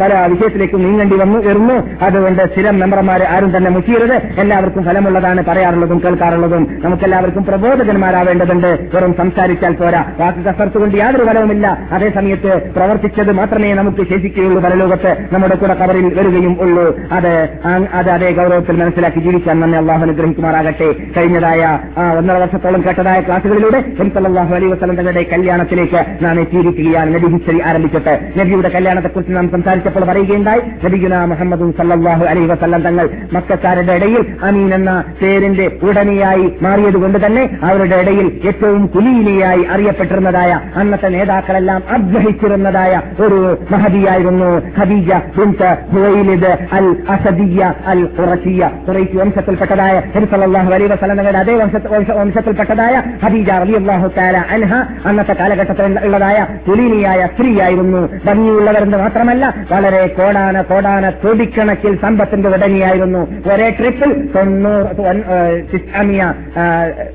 പല 0.00 0.10
വിഷയത്തിലേക്കും 0.32 0.82
നീങ്ങേണ്ടി 0.86 1.07
വന്നു 1.16 1.38
വരുന്നു 1.38 2.04
അതുകൊണ്ട് 2.04 2.52
സ്ഥിരം 2.52 2.78
മെമ്പർമാരെ 2.80 3.28
ആരും 3.28 3.56
തന്നെ 3.56 3.70
മുക്കിയരുത്. 3.70 4.20
എല്ലാവർക്കും 4.38 4.84
ഫലമുള്ളതാണ് 4.84 5.44
പറയാറുള്ളതും 5.44 6.02
കേൾക്കാറുള്ളതും. 6.04 6.80
നമുക്കെല്ലാവർക്കും 6.84 7.44
പ്രബോധകന്മാരാവേണ്ടതുണ്ട്. 7.44 8.90
വെറും 8.94 9.14
സംസാരിച്ചാൽ 9.18 9.72
പോരാ. 9.72 10.04
വാക്ക് 10.20 10.38
കസർത്തുകൊണ്ട് 10.38 10.98
യാതൊരു 10.98 11.24
ഫലവുമില്ല. 11.24 11.78
അതേ 11.92 12.10
സമയത്ത് 12.14 12.70
പ്രവർത്തിച്ചത് 12.76 13.32
മാത്രമേ 13.32 13.74
നമുക്ക് 13.74 14.08
ശേഷിക്കുകയുള്ളൂ 14.08 14.62
പരലോകത്ത്. 14.62 15.16
നമ്മുടെ 15.32 15.54
കൂടെ 15.54 15.74
കവറിൽ 15.74 16.14
വരികയും 16.14 16.56
ഉള്ളൂ. 16.60 16.96
അത് 17.12 17.48
അത് 17.66 18.10
അതേ 18.10 18.30
ഗൗരവത്തിൽ 18.30 18.76
മനസ്സിലാക്കി 18.82 19.20
ജീവിക്കാൻ 19.20 19.60
നമ്മെ 19.60 19.78
അള്ളാഹു 19.78 20.02
അനുഗ്രഹിക്കുമാറാകട്ടെ. 20.02 20.94
കഴിഞ്ഞതായ 21.16 21.78
ഒന്നര 22.18 22.36
വർഷത്തോളം 22.36 22.84
കേട്ടതായ 22.86 23.20
ക്ലാസുകളിലൂടെ 23.20 23.80
സല്ലാഹു 24.08 24.54
അലൈ 24.54 24.66
വസ്ലം 24.66 24.96
തങ്ങളുടെ 24.96 25.26
കല്യാണത്തിലേക്ക് 25.32 26.04
നാം 26.22 26.40
എത്തിയിരിക്കുകയാണ്. 26.40 27.14
നബി 27.14 27.26
ഹിസ്റ്ററി 27.26 27.62
ആരംഭിച്ചിട്ട് 27.62 28.20
നബിയുടെ 28.40 28.68
കല്യാണത്തെക്കുറിച്ച് 28.68 29.36
നാം 29.36 29.50
സംസാരിച്ചപ്പോൾ 29.50 30.04
പറയുകയുണ്ടായി. 30.04 30.60
നബിഗുന 30.88 31.14
മുഹമ്മദും 31.28 31.70
സല്ലാഹു 31.78 32.24
അലൈ 32.24 32.42
വസല്ലം 32.46 32.82
തങ്ങൾ 32.82 33.06
മക്കാരുടെ 33.34 33.92
ഇടയിൽ 33.94 34.20
അമീൻ 34.42 34.74
എന്ന 34.74 34.90
പേരിന്റെ 35.20 35.66
ഉടനെയായി 35.82 36.46
മാറിയതുകൊണ്ട് 36.62 37.18
തന്നെ 37.24 37.42
അവരുടെ 37.64 37.96
ഇടയിൽ 37.96 38.26
ഏറ്റവും 38.48 38.82
കുലീനയായി 38.88 39.64
അറിയപ്പെട്ടിരുന്നതായ 39.70 40.50
അന്നത്തെ 40.76 41.08
നേതാക്കളെല്ലാം 41.08 41.80
അഗ്രഹിച്ചിരുന്നതായ 41.96 42.92
ഒരു 43.20 43.40
മഹതിയായിരുന്നു 43.72 44.48
ഖദീജ 44.78 45.10
ബിൻത്ത് 45.36 45.70
ഹുവൈലിദ് 45.92 46.50
അൽ 46.72 46.86
അസദിയ 47.08 47.60
അൽ 47.86 48.02
ഉറസിയ 48.18 48.60
ഖുറൈശി 48.86 49.16
വംശത്തിൽപ്പെട്ടതായ 49.16 49.96
ഹരിസലാഹു 50.14 50.72
അലൈ 50.72 50.86
തങ്ങളുടെ 51.18 51.38
അതേ 51.38 51.54
വംശത്തിൽപ്പെട്ടതായ 51.54 51.96
വംശ- 51.96 52.18
വംശത്തിൽപ്പെട്ടതായ 52.20 52.94
ഹദീജ 53.22 53.50
റളിയല്ലാഹു 53.60 54.08
തആല 54.16 54.36
അൻഹ 54.54 54.72
അന്നത്തെ 55.06 55.34
കാലഘട്ടത്തിൽ 55.34 55.76
ഉള്ളതായ 56.04 56.38
കുലീനിയായ 56.68 57.20
സ്ത്രീയായിരുന്നു. 57.32 58.00
ഭംഗിയുള്ളവരെന്ന് 58.26 58.98
മാത്രമല്ല 58.98 59.44
വളരെ 59.70 60.02
കോടാന 60.16 60.56
കോടാന 60.78 61.06
തൊടിക്കണക്കിൽ 61.22 61.92
സമ്പത്തിന്റെ 62.02 62.48
ഉടനെയായിരുന്നു 62.48 63.20
ഒരേ 63.48 63.68
ട്രിപ്പിൽ 63.70 64.10
തൊണ്ണൂറ് 64.34 64.90
ഒൻ- 65.04 65.24
ഏഹ് 65.36 65.56
സിസ്അമിയ, 65.70 66.20
ഏഹ്, 66.58 67.06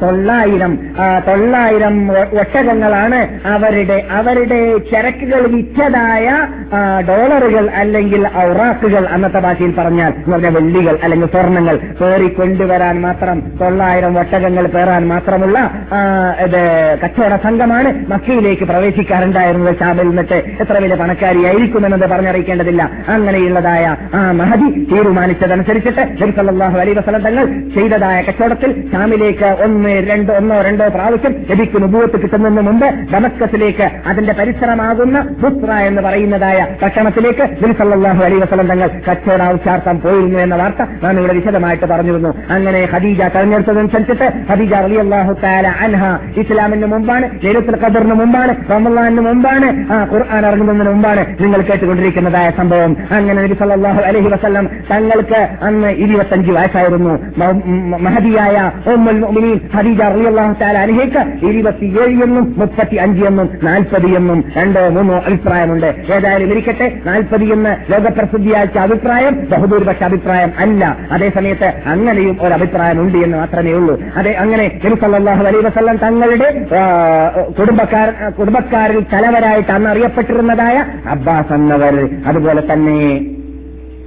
തൊള്ളായിരം 0.00 0.72
തൊള്ളായിരം 1.28 1.96
ഒട്ടകങ്ങളാണ് 2.12 3.20
അവരുടെ 3.46 4.06
അവരുടെ 4.10 4.60
ചരക്കുകൾ 4.92 5.46
വിറ്റതായ 5.46 6.26
ഡോളറുകൾ 7.08 7.70
അല്ലെങ്കിൽ 7.70 8.26
ഔറാക്കുകൾ 8.38 9.06
അന്നത്തെ 9.06 9.38
ഭാഷയിൽ 9.38 9.74
പറഞ്ഞാൽ 9.78 10.12
പറഞ്ഞ 10.30 10.46
വെള്ളികൾ 10.48 10.98
അല്ലെങ്കിൽ 11.02 11.26
സ്വർണങ്ങൾ 11.26 11.76
പേറി 12.00 12.28
കൊണ്ടുവരാൻ 12.28 13.00
മാത്രം 13.00 13.38
തൊള്ളായിരം 13.60 14.18
ഒട്ടകങ്ങൾ 14.18 14.66
പേറാൻ 14.66 15.08
മാത്രമുള്ള 15.08 15.58
ഇത് 16.44 16.60
കച്ചവട 17.04 17.36
സംഘമാണ് 17.42 17.90
മക്കയിലേക്ക് 18.12 18.64
പ്രവേശിക്കാറുണ്ടായിരുന്നത് 18.64 19.78
ഷാബിൽ 19.78 20.08
നിന്നിട്ട്. 20.08 20.38
എത്ര 20.60 20.72
വലിയ 20.72 20.94
പണക്കാരിയായിരിക്കുമെന്നത് 20.94 22.10
പറഞ്ഞറിയിക്കേണ്ടതില്ല. 22.10 22.82
അങ്ങനെയുള്ളതായ 23.08 23.96
ആ 24.14 24.32
മഹതി 24.32 24.68
തീരുമാനിച്ചതനുസരിച്ചിട്ട് 24.92 26.02
നബി 26.22 26.92
വസല്ലം 26.98 27.22
തങ്ങൾ 27.22 27.44
ചെയ്തതായ 27.74 28.22
കച്ചവടത്തിൽ 28.22 28.90
ഷാമിലേക്ക് 28.92 29.48
ഒന്ന് 29.64 29.81
രണ്ട് 29.90 30.32
ഒന്നോ 30.32 30.62
രണ്ടോ 30.62 30.88
പ്രാവശ്യം 30.88 31.34
നബിക്ക് 31.50 31.82
നുപൂവത്ത് 31.82 32.22
കിട്ടുന്നതിന് 32.22 32.60
മുമ്പ് 32.60 32.86
ഡമസ്കസിലേക്ക് 32.86 33.90
അതിന്റെ 34.06 34.32
പരിസരമാകുന്ന 34.32 35.20
ബുസ്ര 35.20 35.72
എന്ന് 35.72 36.02
പറയുന്നതായ 36.02 36.66
ഭക്ഷണത്തിലേക്ക് 36.82 37.42
ബിൽസല്ലാഹു 37.62 38.24
അലൈഹി 38.24 38.40
വസല്ലം 38.40 38.66
തങ്ങൾ 38.66 39.52
ഉച്ചാർത്ഥം 39.52 40.00
പോയിരുന്നു 40.00 40.38
എന്ന 40.38 40.56
വാർത്ത 40.56 40.82
നാം 41.02 41.18
ഇവിടെ 41.18 41.32
വിശദമായിട്ട് 41.32 41.86
പറഞ്ഞിരുന്നു. 41.86 42.34
അങ്ങനെ 42.50 42.88
ഖദീജ 42.92 43.22
തെരഞ്ഞെടുത്തതനുസരിച്ചിട്ട് 43.22 44.32
ഖദീജ 44.50 44.74
അള്ളാഹു 44.74 45.32
താല 45.32 45.68
അൻഹ 45.68 46.04
ഇസ്ലാമിന് 46.40 46.86
മുമ്പാണ് 46.86 47.30
ലൈലത്തുൽ 47.44 47.84
ഖദറിന് 47.84 48.14
മുമ്പാണ് 48.14 48.70
റമലാനിന് 48.70 49.20
മുമ്പാണ് 49.20 49.86
ഖുർആൻ 50.12 50.46
ഇറങ്ങുന്നതിന് 50.46 50.92
മുമ്പാണ് 50.92 51.36
നിങ്ങൾ 51.40 51.60
കേട്ടുകൊണ്ടിരിക്കുന്നതായ 51.60 52.50
സംഭവം. 52.50 52.96
അങ്ങനെ 53.10 53.42
നബി 53.42 53.54
സല്ലല്ലാഹു 53.54 54.00
അലൈഹി 54.00 54.28
വസല്ലം 54.28 54.68
തങ്ങൾക്ക് 54.90 55.48
അന്ന് 55.62 55.88
ഇരുപത്തഞ്ച് 55.88 56.52
വയസ്സായിരുന്നു. 56.52 57.18
മ- 57.38 58.12
മുഅ്മിനീൻ 59.74 59.96
ഖദീജ 59.96 60.00
റളിയല്ലാഹു 60.14 60.54
ഇരുപത്തിയേഴ് 61.48 62.16
എന്നും 62.24 62.44
മുപ്പത്തി 62.60 62.96
അഞ്ച് 63.04 63.22
എന്നും 63.28 63.48
നാൽപ്പത് 63.66 64.06
എന്നും 64.18 64.38
രണ്ടോ 64.56 64.82
മൂന്നോ 64.96 65.16
അഭിപ്രായമുണ്ട്. 65.28 65.88
ഏതായാലും 66.14 66.48
ഇരിക്കട്ടെ 66.52 66.86
നാൽപ്പത് 67.08 67.44
എന്ന് 67.56 67.72
ലോകപ്രസിദ്ധിയാഴ്ച 67.92 68.76
അഭിപ്രായം 68.86 69.34
ബഹുദൂരിപക്ഷ 69.52 70.02
അഭിപ്രായം 70.10 70.52
അല്ല. 70.64 70.82
അതേസമയത്ത് 71.14 71.68
അങ്ങനെയും 71.92 72.36
ഒരു 72.44 72.52
അഭിപ്രായം 72.58 73.00
ഉണ്ട് 73.04 73.18
എന്ന് 73.18 73.36
മാത്രമേ 73.42 73.74
ഉള്ളൂ. 73.80 73.96
അതെ 74.18 74.32
അങ്ങനെ 74.44 74.66
നബി 74.84 75.48
അലൈ 75.48 75.60
വസല്ലം 75.68 75.96
തങ്ങളുടെ 75.96 76.48
കുടുംബക്കാർ 77.58 78.08
കുടുംബക്കാരിൽ 78.38 79.00
തലവരായിട്ട് 79.14 79.72
അന്ന് 79.72 79.90
അറിയപ്പെട്ടിരുന്നതായ 79.90 80.76
അബ്ബാസ് 81.14 81.52
എന്നവർ 81.52 81.96
അതുപോലെ 82.26 82.62
തന്നെ 82.72 82.98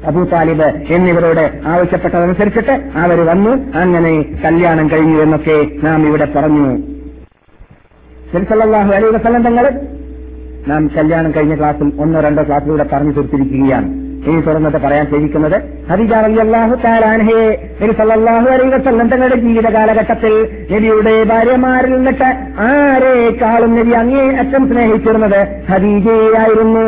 അബൂ 0.08 0.24
താലിബ് 0.24 0.94
എന്നിവരോട് 0.94 1.62
ആവശ്യപ്പെട്ടതനുസരിച്ചിട്ട് 1.66 2.72
അവർ 2.96 3.26
വന്നു. 3.26 3.78
അങ്ങനെ 3.78 4.22
കല്യാണം 4.46 4.92
കഴിഞ്ഞു 4.92 5.22
എന്നൊക്കെ 5.22 5.68
നാം 5.84 6.08
ഇവിടെ 6.08 6.26
പറഞ്ഞു. 6.36 6.78
അലൈഹി 8.94 9.16
വസല്ലം 9.16 9.44
തങ്ങൾ 9.44 9.82
നാം 10.68 10.88
കല്യാണം 10.88 11.32
കഴിഞ്ഞ 11.36 11.56
ക്ലാസ്സിൽ 11.56 11.92
ഒന്നോ 12.00 12.20
രണ്ടോ 12.20 12.44
ക്ലാസ്സിലൂടെ 12.44 12.86
പറഞ്ഞു 12.94 13.12
തീർത്തിരിക്കുകയാണ്. 13.12 14.05
ഇനി 14.28 14.40
തുറന്നിട്ട് 14.42 14.80
പറയാൻ 14.86 15.06
ചോദിക്കുന്നത് 15.12 15.56
ഹദീജ 15.90 16.14
റളിയല്ലാഹു 16.26 16.76
താലാൻഹയെ 16.86 17.44
നബി 17.82 17.94
തങ്ങളുടെ 19.14 19.38
ജീവിത 19.46 19.68
കാലഘട്ടത്തിൽ 19.76 20.34
നബിയുടെ 20.72 21.14
ഭാര്യമാരിൽ 21.32 21.94
നിന്നിട്ട് 21.96 22.30
ആരേക്കാളും 22.68 23.74
നബി 23.80 23.94
അങ്ങേ 24.02 24.26
അച്ഛൻ 24.44 24.64
സ്നേഹിച്ചിരുന്നത് 24.72 25.40
ഹദീജയായിരുന്നു. 25.72 26.86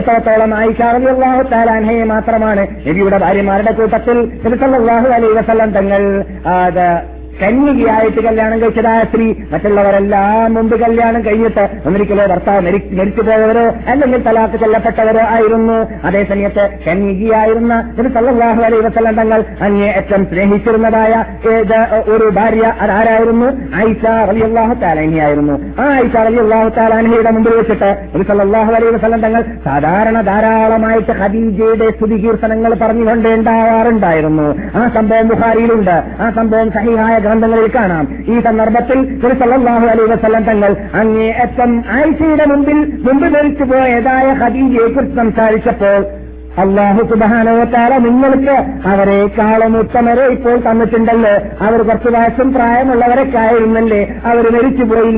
എത്രത്തോളം 0.00 0.54
ആയിഷ 0.60 0.80
റളിയല്ലാഹു 0.96 1.42
താലാൻഹയെ 1.52 2.04
മാത്രമാണ് 2.14 2.64
നബിയുടെ 2.88 3.18
ഭാര്യമാരുടെ 3.24 3.72
കൂട്ടത്തിൽ 3.72 4.18
നബി 4.44 4.58
സല്ലല്ലാഹു 4.64 5.08
അലൈഹി 5.18 5.36
വസല്ലം 5.40 5.70
തങ്ങൾ 5.70 6.02
കന്യകയായിട്ട് 7.40 8.20
കല്യാണം 8.26 8.58
കഴിച്ചതായ 8.62 9.00
സ്ത്രീ 9.04 9.26
മറ്റുള്ളവരെല്ലാം 9.52 10.24
മുമ്പ് 10.54 10.76
കല്യാണം 10.82 11.20
കഴിഞ്ഞിട്ട് 11.22 11.64
ഒന്നിരിക്കലോ 11.86 12.24
ഭർത്താവ് 12.32 12.62
മരിച്ചു 12.96 13.22
പോയവരോ 13.22 13.64
അല്ലെങ്കിൽ 13.90 14.20
തലാക്ക് 14.26 14.56
ചെല്ലപ്പെട്ടവരോ 14.62 15.22
ആയിരുന്നു. 15.34 15.76
അതേസമയത്ത് 16.08 16.64
കന്യകയായിരുന്ന 16.86 17.72
ഒരു 18.00 18.08
സല്ലല്ലാഹു 18.14 18.60
അലൈഹി 18.68 18.82
വസല്ലം 18.86 19.14
തങ്ങൾ 19.20 19.40
അങ്ങേയറ്റം 19.66 20.22
സ്നേഹിച്ചിരുന്നതായ 20.30 21.12
ഏത് 21.52 21.76
ഒരു 22.14 22.26
ഭാര്യ 22.38 22.64
അതാരായിരുന്നു 22.84 23.48
ആയിഷ 23.78 24.02
റളിയല്ലാഹു 24.30 24.74
താലാനിയായിരുന്നു 24.82 25.54
ആ 25.80 25.86
ആയിഷ 25.94 26.14
റളിയല്ലാഹു 26.28 26.70
താലാനിയുടെ 26.78 27.32
മുമ്പിൽ 27.36 27.54
വെച്ചിട്ട് 27.60 27.90
ഒരു 28.16 28.24
സല്ലല്ലാഹു 28.30 28.72
അലൈഹി 28.72 28.94
വസല്ലം 28.96 29.22
തങ്ങൾ 29.26 29.42
സാധാരണ 29.68 30.18
ധാരാളമായിട്ട് 30.30 31.12
ഖദീജയുടെ 31.20 31.88
സ്തുതി 31.96 32.18
കീർത്തനങ്ങൾ 32.24 32.72
പറഞ്ഞുകൊണ്ടേണ്ടാവാറുണ്ടായിരുന്നു 32.82 34.48
ആ 34.76 34.84
സംഭവം 34.96 35.28
ബുഹാരിയിലുണ്ട് 35.32 35.96
ആ 36.20 36.28
സംഭവം 36.36 36.68
സഹിഹായ 36.76 37.14
ഗ്രന്ഥങ്ങളിൽ 37.28 37.70
കാണാം. 37.74 38.04
ഈ 38.28 38.40
സന്ദർഭത്തിൽ 38.40 39.00
തിരുസല്ലാഹു 39.24 39.86
അലൈഹി 39.86 40.10
വസല്ലം 40.12 40.44
തങ്ങൾ 40.44 40.76
അങ്ങേയറ്റം 40.94 41.82
ആയിഷയുടെ 41.90 42.46
മുമ്പിൽ 42.46 42.78
മുമ്പ് 43.08 43.28
ധരിച്ചു 43.34 43.64
പോയതായ 43.64 44.32
ഹദീജയെ 44.42 44.88
കുറിച്ച് 44.88 45.16
സംസാരിച്ചപ്പോൾ 45.16 46.00
അള്ളാഹു 46.60 47.02
സുബാനോത്താല 47.08 47.96
നിങ്ങൾക്ക് 47.96 48.54
അവരെക്കാളും 48.88 49.78
ഉത്തമരെ 49.78 50.24
ഇപ്പോൾ 50.26 50.56
തന്നിട്ടുണ്ടല്ലോ. 50.70 51.34
അവർ 51.66 51.82
കുറച്ചു 51.82 52.10
വയസ്സും 52.10 52.52
പ്രായമുള്ളവരൊക്കെ 52.52 53.38
ആയിരുന്നല്ലേ? 53.38 54.00
അവർ 54.24 54.44
മരിച്ചുപോയി. 54.54 55.12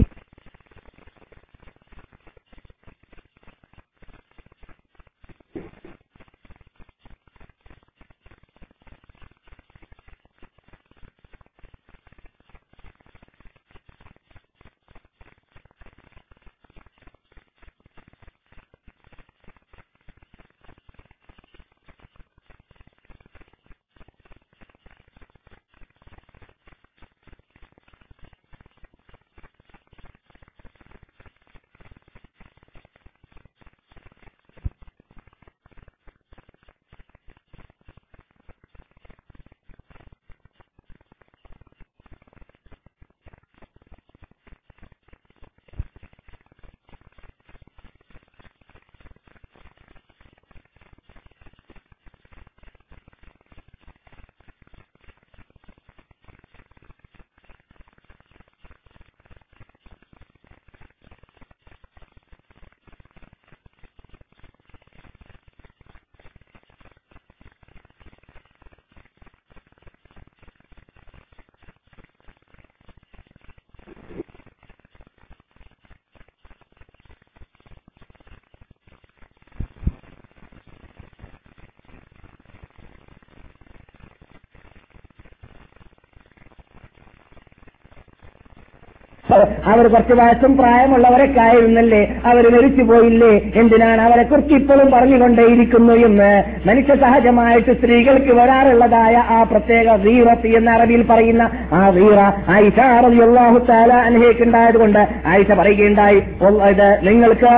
അവർ 89.64 89.88
കുറച്ച് 89.88 90.12
വയസ്സും 90.12 90.56
പ്രായമുള്ളവരൊക്കെ 90.56 91.40
ആയിരുന്നല്ലേ 91.40 92.14
അവർ 92.24 92.52
മരിച്ചു 92.52 92.82
പോയില്ലേ? 92.82 93.52
എന്തിനാണ് 93.54 94.02
അവരെ 94.02 94.22
കുറിച്ച് 94.22 94.54
ഇപ്പോഴും 94.54 94.90
പറഞ്ഞുകൊണ്ടേയിരിക്കുന്നു 94.90 95.92
എന്ന് 95.92 96.30
മനുഷ്യ 96.68 96.94
സഹജമായിട്ട് 96.94 97.72
സ്ത്രീകൾക്ക് 97.72 98.32
വരാറുള്ളതായ 98.32 99.16
ആ 99.28 99.42
പ്രത്യേക 99.42 99.94
വീറത്ത് 99.96 100.46
എന്ന 100.56 100.70
അറബിയിൽ 100.70 101.02
പറയുന്ന 101.02 101.50
ആ 101.72 101.88
വീറ 101.88 102.18
ആയിഷ 102.48 102.78
റളിയല്ലാഹു 103.04 103.58
തആല 103.70 103.92
അൻഹയ്ക്കുണ്ടായത് 103.92 104.78
കൊണ്ട് 104.78 105.08
ആയിഷ 105.26 105.52
പറയുകയുണ്ടായി 105.52 106.22
"ഒ- 106.42 106.68
ഇത് 106.68 106.98
നിങ്ങൾക്ക് 107.02 107.52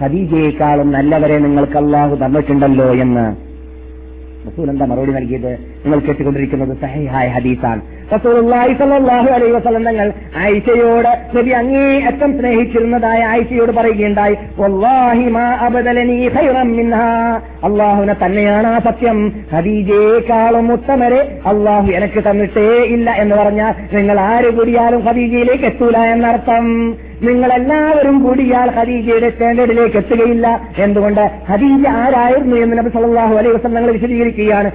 ഹദീജയെക്കാളും 0.00 0.92
നല്ലവരെ 0.92 1.38
നിങ്ങൾക്ക് 1.38 1.76
അള്ളാഹു 1.76 2.14
തന്നിട്ടുണ്ടല്ലോ 2.14 2.94
എന്ന്. 2.94 3.26
മറുപടി 4.84 5.12
നൽകിയത്? 5.12 5.75
നിങ്ങൾ 5.86 6.00
കേട്ടുകൊണ്ടിരിക്കുന്നത് 6.06 6.76
സഹിഹായ 6.82 7.26
ഹദീസാണ്. 7.28 7.82
അലൈഹി 9.34 9.52
വസല്ലം 9.52 9.84
തങ്ങൾ 9.84 10.12
ആയിഷയോട് 10.36 11.08
നബി 11.36 11.50
അങ്ങേയറ്റം 11.60 12.30
സ്നേഹിച്ചിരുന്നതായ 12.38 13.20
ആയിഷയോട് 13.32 13.72
പറയുകയുണ്ടായി 13.72 14.36
അള്ളാഹുവിനെ 17.66 18.14
തന്നെയാണ് 18.24 18.66
ആ 18.66 18.78
സത്യം. 18.78 19.18
ഹദീജയെക്കാളും 19.54 20.72
ഉത്തമരെ 20.72 21.20
അള്ളാഹു 21.46 21.88
എനിക്ക് 21.98 22.22
തന്നിട്ടേ 22.28 22.68
ഇല്ല 22.94 23.10
എന്ന് 23.24 23.36
പറഞ്ഞാൽ 23.36 23.74
നിങ്ങൾ 23.96 24.18
ആര് 24.20 24.50
കൂടിയാലും 24.58 25.04
ഹദീജയിലേക്ക് 25.04 25.64
എത്തൂല 25.64 25.96
എന്നർത്ഥം. 26.14 26.66
നിങ്ങളെല്ലാവരും 27.22 28.24
കൂടിയാൽ 28.24 28.70
ഖദീജയുടെ 28.70 29.30
സ്റ്റാൻഡേർഡിലേക്ക് 29.30 29.96
എത്തുകയില്ല. 29.96 30.60
എന്തുകൊണ്ട്? 30.78 31.30
ഖദീജ 31.50 31.86
ആരായിരുന്നു 31.86 32.56
എന്ന് 32.56 32.78
നബി 32.78 32.88
സല്ലാഹു 32.88 33.34
അലൈഹി 33.34 33.54
വസല്ലം 33.54 33.74
ഞങ്ങൾ 33.74 33.92
വിശദീകരിക്കുകയാണ്. 33.92 34.70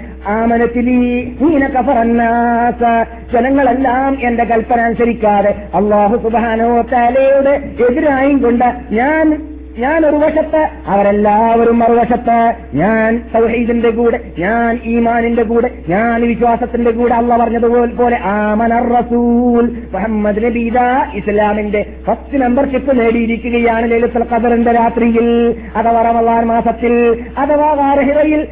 ജനങ്ങളെല്ലാം 3.34 4.18
എന്റെ 4.22 4.44
കൽപ്പന 4.44 4.82
അനുസരിക്കാതെ 4.82 5.50
അള്ളാഹു 5.50 6.18
സുബാനോ 6.18 6.82
താലയുടെ 6.82 7.70
എതിരായും 7.90 8.42
കൊണ്ട് 8.42 8.66
ഞാൻ 8.92 9.42
ഞാൻ 9.78 10.06
ഒരു 10.06 10.16
വശത്ത് 10.16 10.70
അവരെല്ലാവരും 10.88 11.80
മറുവശത്ത്. 11.80 12.54
ഞാൻ 12.74 13.24
സൗഹീദിന്റെ 13.34 13.90
കൂടെ 13.90 14.20
ഞാൻ 14.40 14.80
ഈമാനിന്റെ 14.86 15.44
കൂടെ 15.44 15.72
ഞാൻ 15.90 16.22
വിശ്വാസത്തിന്റെ 16.22 16.92
കൂടെ 16.92 17.14
അള്ള 17.14 17.38
പറഞ്ഞതുപോലെ 17.38 17.96
പോലെ 17.96 18.20
ആമനർ 18.24 18.94
റസൂൽ. 18.94 19.82
മുഹമ്മദ് 19.94 20.44
നബീദ 20.44 20.78
ഇസ്ലാമിന്റെ 21.14 21.86
ഫസ്റ്റ് 22.08 22.38
മെമ്പർഷിപ്പ് 22.38 23.00
നേടിയിരിക്കുകയാണ് 23.00 23.92
ലളിത 23.92 24.24
ഖദറിന്റെ 24.34 24.72
രാത്രിയിൽ. 24.72 25.56
അഥവാ 25.76 26.02
റമളാൻ 26.02 26.46
മാസത്തിൽ. 26.46 27.24
അഥവാ 27.38 27.74
വാരഹിറയിൽ. 27.74 28.48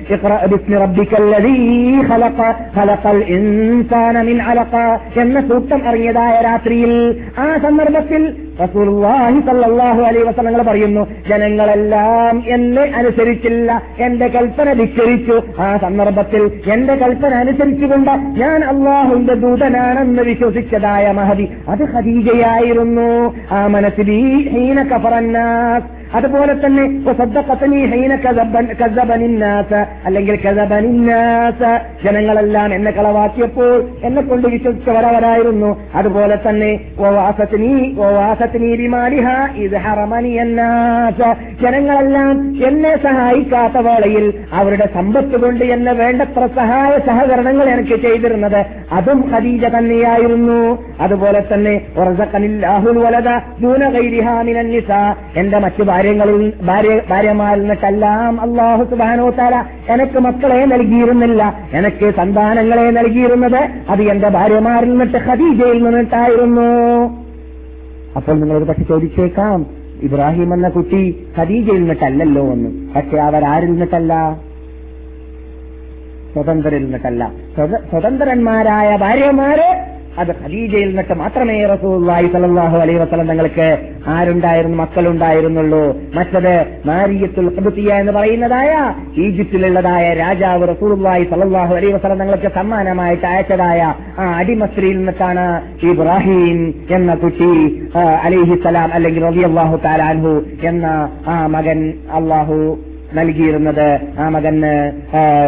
എന്ന 5.19 5.47
സൂക്തം 5.47 5.87
അറിഞ്ഞതായ 5.87 6.41
രാത്രിയിൽ. 6.41 7.21
ആ 7.39 7.57
സന്ദർഭത്തിൽ 7.57 8.48
സല്ലല്ലാഹു 9.47 10.01
അലൈഹി 10.09 10.25
വസല്ലം 10.29 10.65
പറയുന്നു 10.65 11.03
ജനങ്ങളെല്ലാം 11.29 12.35
എന്നെ 12.47 12.83
അനുസരിച്ചില്ല 12.99 13.69
എന്റെ 13.97 14.27
കൽപ്പന 14.27 14.73
ധിക്കരിച്ചു. 14.73 15.37
ആ 15.61 15.69
സന്ദർഭത്തിൽ 15.77 16.43
എന്റെ 16.73 16.95
കൽപ്പന 16.95 17.33
അനുസരിച്ചുകൊണ്ട് 17.33 18.11
ഞാൻ 18.41 18.59
അള്ളാഹുവിന്റെ 18.63 19.33
ദൂതനാണെന്ന് 19.33 20.21
വിശ്വസിച്ചതായ 20.21 21.11
മഹതി 21.11 21.47
അത് 21.67 21.83
ഖദീജയായിരുന്നു. 21.93 23.09
ആ 23.51 23.61
മനസ്സിൽ 23.67 24.11
ഹീന 24.53 24.83
കഫറന്നാസ് 24.91 25.89
അതുപോലെ 26.13 26.53
തന്നെ 26.53 26.83
അല്ലെങ്കിൽ 30.05 30.35
ജനങ്ങളെല്ലാം 32.03 32.73
എന്നെ 32.73 32.91
കളവാക്കിയപ്പോൾ 32.91 33.83
എന്നെ 34.03 34.21
കൊണ്ട് 34.21 34.47
വിശ്വസിച്ചവരവരായിരുന്നു 34.47 35.77
അതുപോലെ 35.95 36.37
തന്നെ 36.49 36.71
ജനങ്ങളെല്ലാം 41.61 42.55
എന്നെ 42.67 42.97
സഹായിക്കാത്ത 43.03 43.77
വേളയിൽ 43.77 44.33
അവരുടെ 44.53 44.89
സമ്പത്ത് 44.93 45.39
കൊണ്ട് 45.39 45.65
എന്നെ 45.65 45.93
വേണ്ടത്ര 45.93 46.45
സഹായ 46.55 46.99
സഹകരണങ്ങൾ 46.99 47.69
എനിക്ക് 47.69 48.01
ചെയ്തിരുന്നത് 48.01 48.65
അതും 48.91 49.31
ഖദീജ 49.33 49.65
തന്നെയായിരുന്നു. 49.65 50.83
അതുപോലെ 50.99 51.43
തന്നെ 51.53 51.81
എന്റെ 55.35 55.57
മറ്റു 55.57 55.83
ഭാര്യങ്ങളിൽ 55.99 56.53
ഭാര്യ 56.65 57.01
ഭാര്യമാരിൽ 57.09 57.59
നിന്നിട്ടെല്ലാം 57.59 58.41
അള്ളാഹു 58.41 58.83
സുബാനോ 58.83 59.29
താര 59.29 59.55
എനിക്ക് 59.93 60.19
മക്കളെ 60.19 60.65
നൽകിയിരുന്നില്ല. 60.65 61.43
എനിക്ക് 61.73 62.13
സന്താനങ്ങളെ 62.15 62.85
നൽകിയിരുന്നത് 62.89 63.61
അത് 63.89 64.01
എന്റെ 64.01 64.29
ഭാര്യമാരിൽ 64.29 64.89
നിന്നിട്ട് 64.89 65.17
ഖദീജയിൽ 65.17 65.83
നിന്നിട്ടായിരുന്നു. 65.83 66.67
അപ്പോൾ 68.15 68.39
നിങ്ങളൊരു 68.39 68.63
പക്ഷെ 68.63 68.83
ചോദിച്ചേക്കാം 68.83 69.65
ഇബ്രാഹിം 70.01 70.53
എന്ന 70.53 70.69
കുട്ടി 70.69 71.01
ഖദീജയിൽ 71.39 71.79
നിന്നിട്ടല്ലല്ലോ 71.79 72.43
എന്ന്. 72.51 72.69
പക്ഷെ 72.95 73.17
അവരാരിൽ 73.17 73.71
നിന്നിട്ടല്ല? 73.71 74.13
സ്വതന്ത്രരിൽ 76.33 76.83
നിന്നിട്ടല്ല. 76.83 77.31
സ്വതന്ത്രന്മാരായ 77.89 78.95
ഭാര്യമാര് 78.95 79.69
അത് 80.19 80.31
ഖദീജയിൽ 80.39 80.87
നിന്നിട്ട് 80.89 81.15
മാത്രമേ 81.15 81.65
റസൂലുള്ളാഹി 81.71 82.27
സ്വല്ലല്ലാഹു 82.27 82.77
അലൈഹി 82.77 82.99
വസ്ലം 82.99 83.27
തങ്ങൾക്ക് 83.27 83.67
ആരുണ്ടായിരുന്നു 84.07 84.77
മക്കളുണ്ടായിരുന്നുള്ളൂ. 84.77 85.81
മറ്റത് 86.15 86.53
മാരിയത്തുൽ 86.85 87.49
കബുത്തിയ 87.49 87.99
എന്ന് 88.01 88.11
പറയുന്നതായ 88.11 88.71
ഈജിപ്തിലുള്ളതായ 89.23 90.05
രാജാവ് 90.21 90.69
റസൂലുള്ളാഹി 90.71 91.23
സ്വല്ലല്ലാഹു 91.23 91.73
അലൈഹി 91.75 91.93
വസ്ലം 91.93 92.19
തങ്ങൾക്ക് 92.19 92.51
സമ്മാനമായിട്ട് 92.57 93.25
അയച്ചതായ 93.27 93.81
ആ 94.17 94.27
അടിമസ്ത്രീയിൽ 94.39 94.97
നിന്നിട്ടാണ് 94.97 95.45
ഇബ്രാഹിം 95.91 96.59
എന്ന 96.89 97.15
കുട്ടി 97.15 97.51
അലിഹിസലാം 98.25 98.91
അല്ലെങ്കിൽ 98.93 99.23
റബി 99.23 99.43
അള്ളാഹു 99.43 99.77
താലാൻഹു 99.85 100.33
എന്ന 100.63 100.85
ആ 101.27 101.47
മകൻ 101.47 101.79
അള്ളാഹു 102.13 102.57
നൽകിയിരുന്നത്. 103.17 103.87
ആ 104.19 104.29
മകന് 104.29 104.71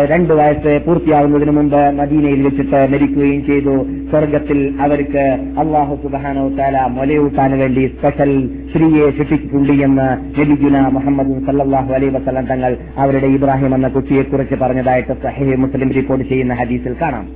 രണ്ടു 0.10 0.34
വയസ്സ് 0.34 0.72
പൂർത്തിയാവുന്നതിന് 0.86 1.52
മുമ്പ് 1.52 1.82
മദീനയിൽ 1.98 2.42
വെച്ചിട്ട് 2.44 2.80
മരിക്കുകയും 2.94 3.42
ചെയ്തു. 3.46 3.76
സ്വർഗത്തിൽ 4.12 4.60
അവർക്ക് 4.82 5.26
അള്ളാഹു 5.62 5.96
സുബാനോ 6.04 6.46
താല 6.58 6.78
മൊലയൂട്ടാൻ 6.98 7.52
വേണ്ടി 7.60 7.84
സ്പെഷ്യൽ 7.98 8.32
സ്ത്രീയെ 8.72 9.10
ശിക്ഷിച്ചിട്ടുണ്ട് 9.18 9.74
എന്ന് 9.88 10.08
നബിഗുന 10.40 10.80
മുഹമ്മദ് 10.98 11.36
സല്ലാഹു 11.48 11.92
അലൈ 11.94 12.10
വസ്ലം 12.18 12.46
തങ്ങൾ 12.46 12.78
അവരുടെ 12.98 13.28
ഇബ്രാഹിം 13.38 13.76
എന്ന 13.76 13.88
കുട്ടിയെ 13.88 14.24
കുറിച്ച് 14.24 14.56
പറഞ്ഞതായിട്ട് 14.56 15.16
സഹേ 15.24 15.56
മുസ്ലിം 15.56 15.92
റിപ്പോർട്ട് 15.94 16.26
ചെയ്യുന്ന 16.30 16.54
ഹദീസിൽ 16.54 16.96
കാണാം. 17.02 17.28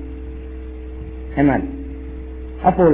എന്നാൽ 1.38 1.62
അപ്പോൾ 2.68 2.92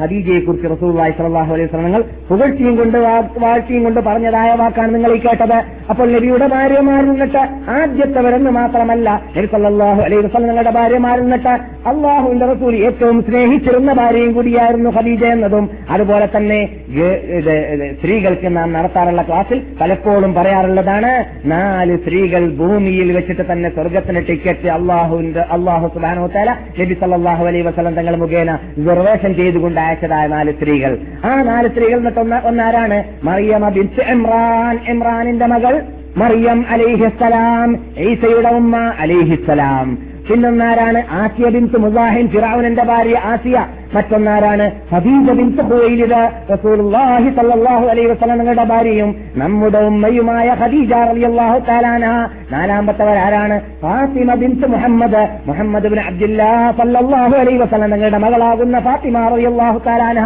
ഖദീജയെ 0.00 0.40
കുറിച്ച് 0.46 0.68
റസൂള്ളി 0.74 1.10
സലാഹു 1.18 1.52
അലൈഹി 1.56 1.68
സ്വലങ്ങൾ 1.72 2.02
പുകഴ്ചയും 2.28 2.74
കൊണ്ട് 2.80 2.98
വാഴ്ചയും 3.44 3.82
കൊണ്ട് 3.86 4.00
പറഞ്ഞതായ 4.08 4.50
വാക്കാണ് 4.60 4.90
നിങ്ങൾ 4.94 5.12
ഈ 5.16 5.20
കേട്ടത്. 5.26 5.58
അപ്പോൾ 5.90 6.06
നബിയുടെ 6.14 6.46
ഭാര്യമാരിൽ 6.54 7.08
നിന്നിട്ട് 7.10 7.42
ആദ്യത്തെവരെന്ന് 7.76 8.50
മാത്രമല്ല 8.58 9.08
നബി 9.36 9.48
സല്ലാഹു 9.54 10.00
അലൈഹി 10.06 10.22
വസല്ലങ്ങളുടെ 10.26 10.72
ഭാര്യമാരിൽ 10.78 11.24
നിന്നിട്ട് 11.26 11.54
അള്ളാഹുവിന്റെ 11.90 12.46
റസൂൽ 12.52 12.74
ഏറ്റവും 12.88 13.18
സ്നേഹിച്ചിരുന്ന 13.26 13.92
ഭാര്യയും 14.00 14.32
കൂടിയായിരുന്നു 14.36 14.90
ഖദീജ 14.96 15.24
എന്നതും. 15.36 15.64
അതുപോലെ 15.94 16.26
തന്നെ 16.36 16.60
സ്ത്രീകൾക്ക് 17.98 18.48
നാം 18.56 18.68
നടത്താറുള്ള 18.76 19.22
ക്ലാസ്സിൽ 19.28 19.58
പലപ്പോഴും 19.80 20.32
പറയാറുള്ളതാണ് 20.38 21.12
നാല് 21.52 21.94
സ്ത്രീകൾ 22.02 22.42
ഭൂമിയിൽ 22.60 23.10
വെച്ചിട്ട് 23.18 23.44
തന്നെ 23.50 23.68
സ്വർഗത്തിന് 23.76 24.22
ടിക്കറ്റ് 24.28 24.68
അള്ളാഹുവിന്റെ 24.78 25.44
അള്ളാഹു 25.56 25.86
സുബാനോ 25.94 26.26
തല 26.36 26.50
നബി 26.80 26.96
സല്ലാഹു 27.02 27.44
അലൈഹി 27.50 27.66
വസ്ലം 27.68 27.94
തങ്ങൾ 28.00 28.16
മുഖേന 28.24 28.50
റിസർവേഷൻ 28.78 29.32
ചെയ്തുകൊണ്ട് 29.40 29.80
അയച്ചതായ 29.84 30.26
നാല് 30.26 30.52
സ്ത്രീകൾ. 30.52 30.98
ആ 31.24 31.42
നാല് 31.42 31.68
സ്ത്രീകൾ 31.68 31.98
എന്നിട്ട് 31.98 32.18
ഒന്ന് 32.18 32.36
ഒന്നാരാണ്? 32.36 33.04
മറിയമ 33.22 33.68
ഇമ്രാൻ. 34.02 34.80
ഇമ്രാനിന്റെ 34.88 35.46
മകൾ 35.46 35.82
മറിയം 36.16 36.64
അലിഹിസ്സലാം. 36.68 37.84
ഈസയുടെ 37.98 38.48
ഉമ്മ 38.48 38.76
അലിഹിസ്സലാം. 38.98 40.13
പിന്നൊന്നാരാണ് 40.28 41.00
ആസിയ 41.22 41.46
ബിൻസ് 41.54 41.80
മുസാഹിൻ 41.84 42.26
ഫിറാവുനന്റെ 42.34 42.84
ഭാര്യ 42.90 43.16
ആസിയ. 43.32 43.56
മറ്റൊന്നാരാണ് 43.94 44.64
ഹബീജ 44.92 45.26
ബിൻസ് 45.38 45.64
ഹുവൈലിദ് 45.66 46.20
റസൂലുള്ളാഹി 46.52 47.28
സല്ലല്ലാഹു 47.36 47.84
അലൈഹി 47.92 48.08
വസല്ലം 48.12 48.38
ഭാര്യയും 48.70 49.10
നമ്മുടെ 49.42 49.80
ഉമ്മയുമായ 49.90 50.48
ഹദീജ 50.60 50.92
റളിയല്ലാഹു 51.10 51.58
തആലാന 51.68 52.04
നാലാമത്തവരാരാണ് 52.54 53.56
ഫാത്തിമ 53.82 54.34
ബിൻസ് 54.40 54.66
മുഹമ്മദ്. 54.74 55.22
മുഹമ്മദ് 55.48 55.90
ബിൻ 55.92 56.00
അബ്ദുല്ലാ 56.08 56.50
സല്ലല്ലാഹു 56.80 57.36
അലൈഹി 57.42 57.60
വസല്ലം 57.64 58.20
മകളാകുന്ന 58.24 58.80
ഫാത്തിമ 58.86 59.22
റളിയല്ലാഹു 59.34 59.78
തആലാന 59.86 60.18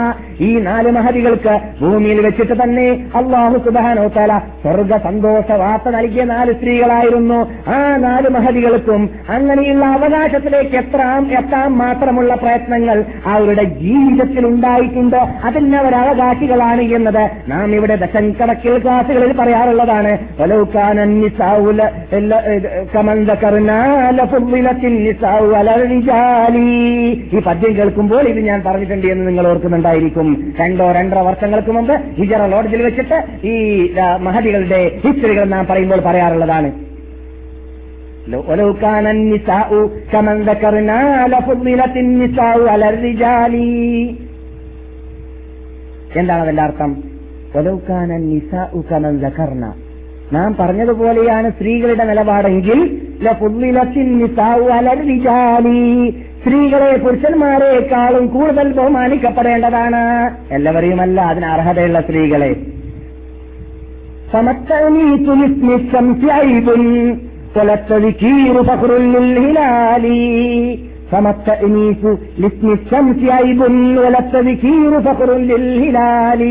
ഈ 0.49 0.51
നാല് 0.69 0.93
മഹദികൾക്ക് 0.99 1.55
ഭൂമിയിൽ 1.83 2.21
വെച്ചിട്ട് 2.29 2.57
തന്നെ 2.63 2.89
അള്ളാഹു 3.21 3.57
സുബ്ഹാനഹു 3.67 4.09
തആല 4.17 4.33
സ്വർഗ 4.65 4.93
സന്തോഷ 5.09 5.51
വാർത്ത 5.65 5.89
നൽകിയ 5.99 6.25
നാല് 6.33 6.53
സ്ത്രീകളായിരുന്നു. 6.59 7.39
ആ 7.77 7.79
നാല് 8.07 8.29
മഹദികൾക്കും 8.39 9.03
അങ്ങനെയുള്ള 9.37 9.85
അവകാശത്തിലേക്ക് 9.89 10.77
എത്താം 10.77 11.33
എത്താൻ 11.39 11.69
മാത്രമുള്ള 11.83 12.35
പ്രയത്നങ്ങൾ 12.35 13.05
അവരുടെ 13.27 13.65
ജീവിതത്തിൽ 13.65 14.47
ഉണ്ടായിട്ടുണ്ട് 14.47 15.17
അതിന് 15.17 15.77
അവർ 15.77 15.95
അവകാശികളാണ് 15.95 16.83
എന്നത് 16.99 17.23
നാം 17.49 17.75
ഇവിടെ 17.75 17.97
ദശൻകണക്കിൽ 17.97 18.79
ക്ലാസുകളിൽ 18.85 19.33
പറയാറുള്ളതാണ്. 19.33 20.13
ഈ 27.35 27.41
പദ്യം 27.47 27.77
കേൾക്കുമ്പോൾ 27.77 28.25
ഇത് 28.29 28.41
ഞാൻ 28.47 28.63
പറഞ്ഞിട്ടുണ്ട് 28.67 29.07
എന്ന് 29.07 29.29
നിങ്ങൾ 29.29 29.49
ഓർക്കുന്നുണ്ടായിരിക്കും. 29.49 30.55
രണ്ടോ 30.61 30.93
രണ്ടര 30.93 31.19
വർഷങ്ങൾക്ക് 31.19 31.73
മുമ്പ് 31.73 31.95
ഹിജറ 32.21 32.47
ലോഡ്ജിൽ 32.47 32.83
വെച്ചിട്ട് 32.83 33.47
ഈ 33.47 33.55
മഹതികളുടെ 34.21 34.83
ഹിസ്റ്ററികൾ 35.07 35.45
നാം 35.45 35.67
പറയുമ്പോൾ 35.71 36.01
പറയാറുള്ളതാണ്. 36.07 36.88
ولو 38.50 38.70
كان 38.76 39.06
النساء 39.10 39.70
كمن 40.12 40.38
ذكرنا 40.44 41.00
لفضلت 41.28 41.96
النساء 41.98 42.58
على 42.68 42.86
الرجال 42.90 43.54
എന്താണ് 46.14 46.42
അതിന്റെ 46.44 46.64
അർത്ഥം 46.64 46.92
ഒലൗക്കാന 47.54 48.10
നിസാഉ 48.26 48.80
കമൻ 48.90 49.16
ദക്കർന 49.24 49.64
നാം 50.34 50.50
പറഞ്ഞതുപോലെയാണ് 50.60 51.48
സ്ത്രീകളുടെ 51.56 52.06
നിലപാടെങ്കിൽ 52.10 52.80
ലഫുദ്ദിലത്തിൻ 53.26 54.08
നിസാഉ 54.20 54.66
അലൽ 54.78 55.02
റിജാലി 55.10 55.82
സ്ത്രീകളെ 56.38 56.92
പുരുഷന്മാരെക്കാളും 57.04 58.26
കൂടുതൽ 58.36 58.68
ബഹുമാനിക്കപ്പെടേണ്ടതാണ് 58.80 60.02
എല്ലാവരെയുമല്ല 60.58 61.20
അതിന് 61.32 61.50
അർഹതയുള്ള 61.56 62.02
സ്ത്രീകളെ 62.08 62.52
فمتعنيت 64.34 65.28
لاسم 65.60 66.08
الشمس 67.56 67.62
عيب 67.62 67.64
ولا 67.64 67.74
التذكير 67.76 68.64
فخر 68.64 68.92
للهلال 69.08 70.06
فمتعنيت 71.12 72.04
لاسم 72.38 72.68
الشمس 72.74 73.20
عيب 73.32 73.60
ولا 73.98 74.20
التذكير 74.20 75.02
فخر 75.02 75.30
للهلال 75.42 76.42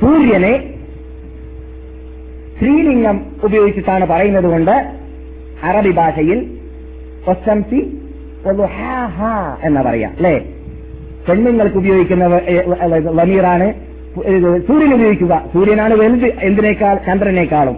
സൂര്യനെ 0.00 0.54
സ്ത്രീലിംഗം 2.52 3.16
ഉപയോഗിച്ചിട്ടാണ് 3.42 4.04
പറയുന്നത് 4.06 4.46
കൊണ്ട് 4.46 4.74
അറബി 5.62 5.90
ഭാഷയിൽ 5.92 6.38
ഒസംസി 7.26 7.80
എന്ന് 9.62 9.80
പറയാം 9.82 10.12
അല്ലേ 10.16 10.34
പെണ്ണുങ്ങൾക്ക് 11.26 11.78
ഉപയോഗിക്കുന്ന 11.78 12.24
വ- 12.26 12.44
ഏ, 12.46 12.54
വ- 12.70 13.14
വമീറാണ് 13.18 13.66
ഇത് 14.32 14.48
സൂര്യൻ 14.68 14.94
ഉപയോഗിക്കുക 14.94 15.34
സൂര്യനാണ് 15.52 15.94
വലുത് 15.94 16.28
എന്തിനേക്കാൾ 16.42 16.96
ചന്ദ്രനേക്കാളും 17.06 17.76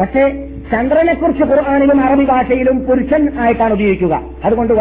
പക്ഷേ 0.00 0.30
ചന്ദ്രനെ 0.72 1.14
കുറിച്ച് 1.14 1.42
ഖുർആാനിലും 1.42 2.00
അറബി 2.00 2.24
ഭാഷയിലും 2.24 2.86
പുരുഷൻ 2.86 3.28
ആയിട്ടാണ് 3.40 3.72
ഉപയോഗിക്കുക. 3.72 4.20
അതുകൊണ്ട് 4.44 4.72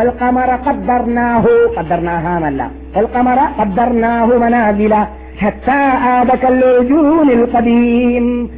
എന്നല്ല. 2.36 2.64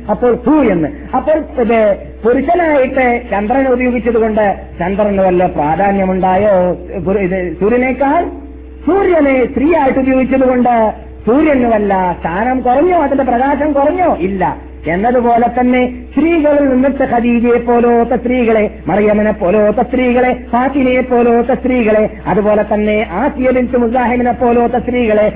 അപ്പോൾ 0.09 0.35
സൂര്യൻ 0.35 0.85
അപ്പോൾ 1.15 1.43
പുരുഷനായിട്ട് 2.23 3.21
ചന്ദ്രനെ 3.31 3.69
ഉപയോഗിച്ചതുകൊണ്ട് 3.69 4.55
ചന്ദ്രന് 4.79 5.21
വല്ല 5.21 5.45
പ്രാധാന്യമുണ്ടായോ? 5.45 6.73
സൂര്യനേക്കാൾ 7.59 8.23
സൂര്യനെ 8.85 9.45
സ്ത്രീയായിട്ട് 9.45 9.99
ഉപയോഗിച്ചതുകൊണ്ട് 9.99 10.93
സൂര്യന് 11.25 11.65
വല്ല 11.65 12.17
സ്ഥാനം 12.19 12.61
കുറഞ്ഞോ? 12.61 13.03
അതിന്റെ 13.03 13.23
പ്രകാശം 13.23 13.73
കുറഞ്ഞോ? 13.73 14.15
ഇല്ല. 14.15 14.72
എന്നതുപോലെ 14.87 15.47
തന്നെ 15.59 16.07
സ്ത്രീകളിൽ 16.11 16.69
നിന്നിട്ട് 16.69 17.03
ഖദീജയെ 17.03 17.57
പോലോത്ത 17.57 18.15
സ്ത്രീകളെ 18.15 18.71
മറിയമ്മനെ 18.87 19.31
പോലോത്ത 19.31 19.81
സ്ത്രീകളെ 19.81 20.45
ഫാത്തിമയെ 20.51 20.99
പോലോത്ത 20.99 21.53
സ്ത്രീകളെ 21.53 22.09
അതുപോലെ 22.27 22.65
തന്നെ 22.73 23.07
ആസിയ 23.11 23.51
മുസാഹിമിനെ 23.77 24.31
പോലോത്ത 24.31 24.77
സ്ത്രീകളെ 24.77 25.33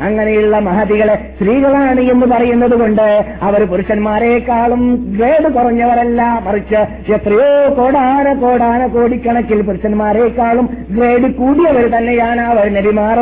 അങ്ങനെയുള്ള 0.00 0.58
മഹതികളെ 0.58 1.14
സ്ത്രീകളാണ് 1.14 2.00
എന്ന് 2.00 2.26
പറയുന്നത് 2.26 2.74
കൊണ്ട് 2.74 3.24
അവർ 3.42 3.64
പുരുഷന്മാരെക്കാളും 3.64 5.12
ഗ്രേഡ് 5.16 5.52
കുറഞ്ഞവരല്ല. 5.52 6.40
മറിച്ച് 6.46 7.12
എത്രയോ 7.12 7.74
കോടാന 7.74 8.34
കോടാന 8.34 8.86
കോടിക്കണക്കിൽ 8.86 9.62
പുരുഷന്മാരെക്കാളും 9.62 10.68
ഗ്രേഡ് 10.90 11.34
കൂടിയവർ 11.34 11.90
തന്നെയാണ് 11.90 12.40
അവർ 12.40 12.72
നബിമാർ 12.72 13.18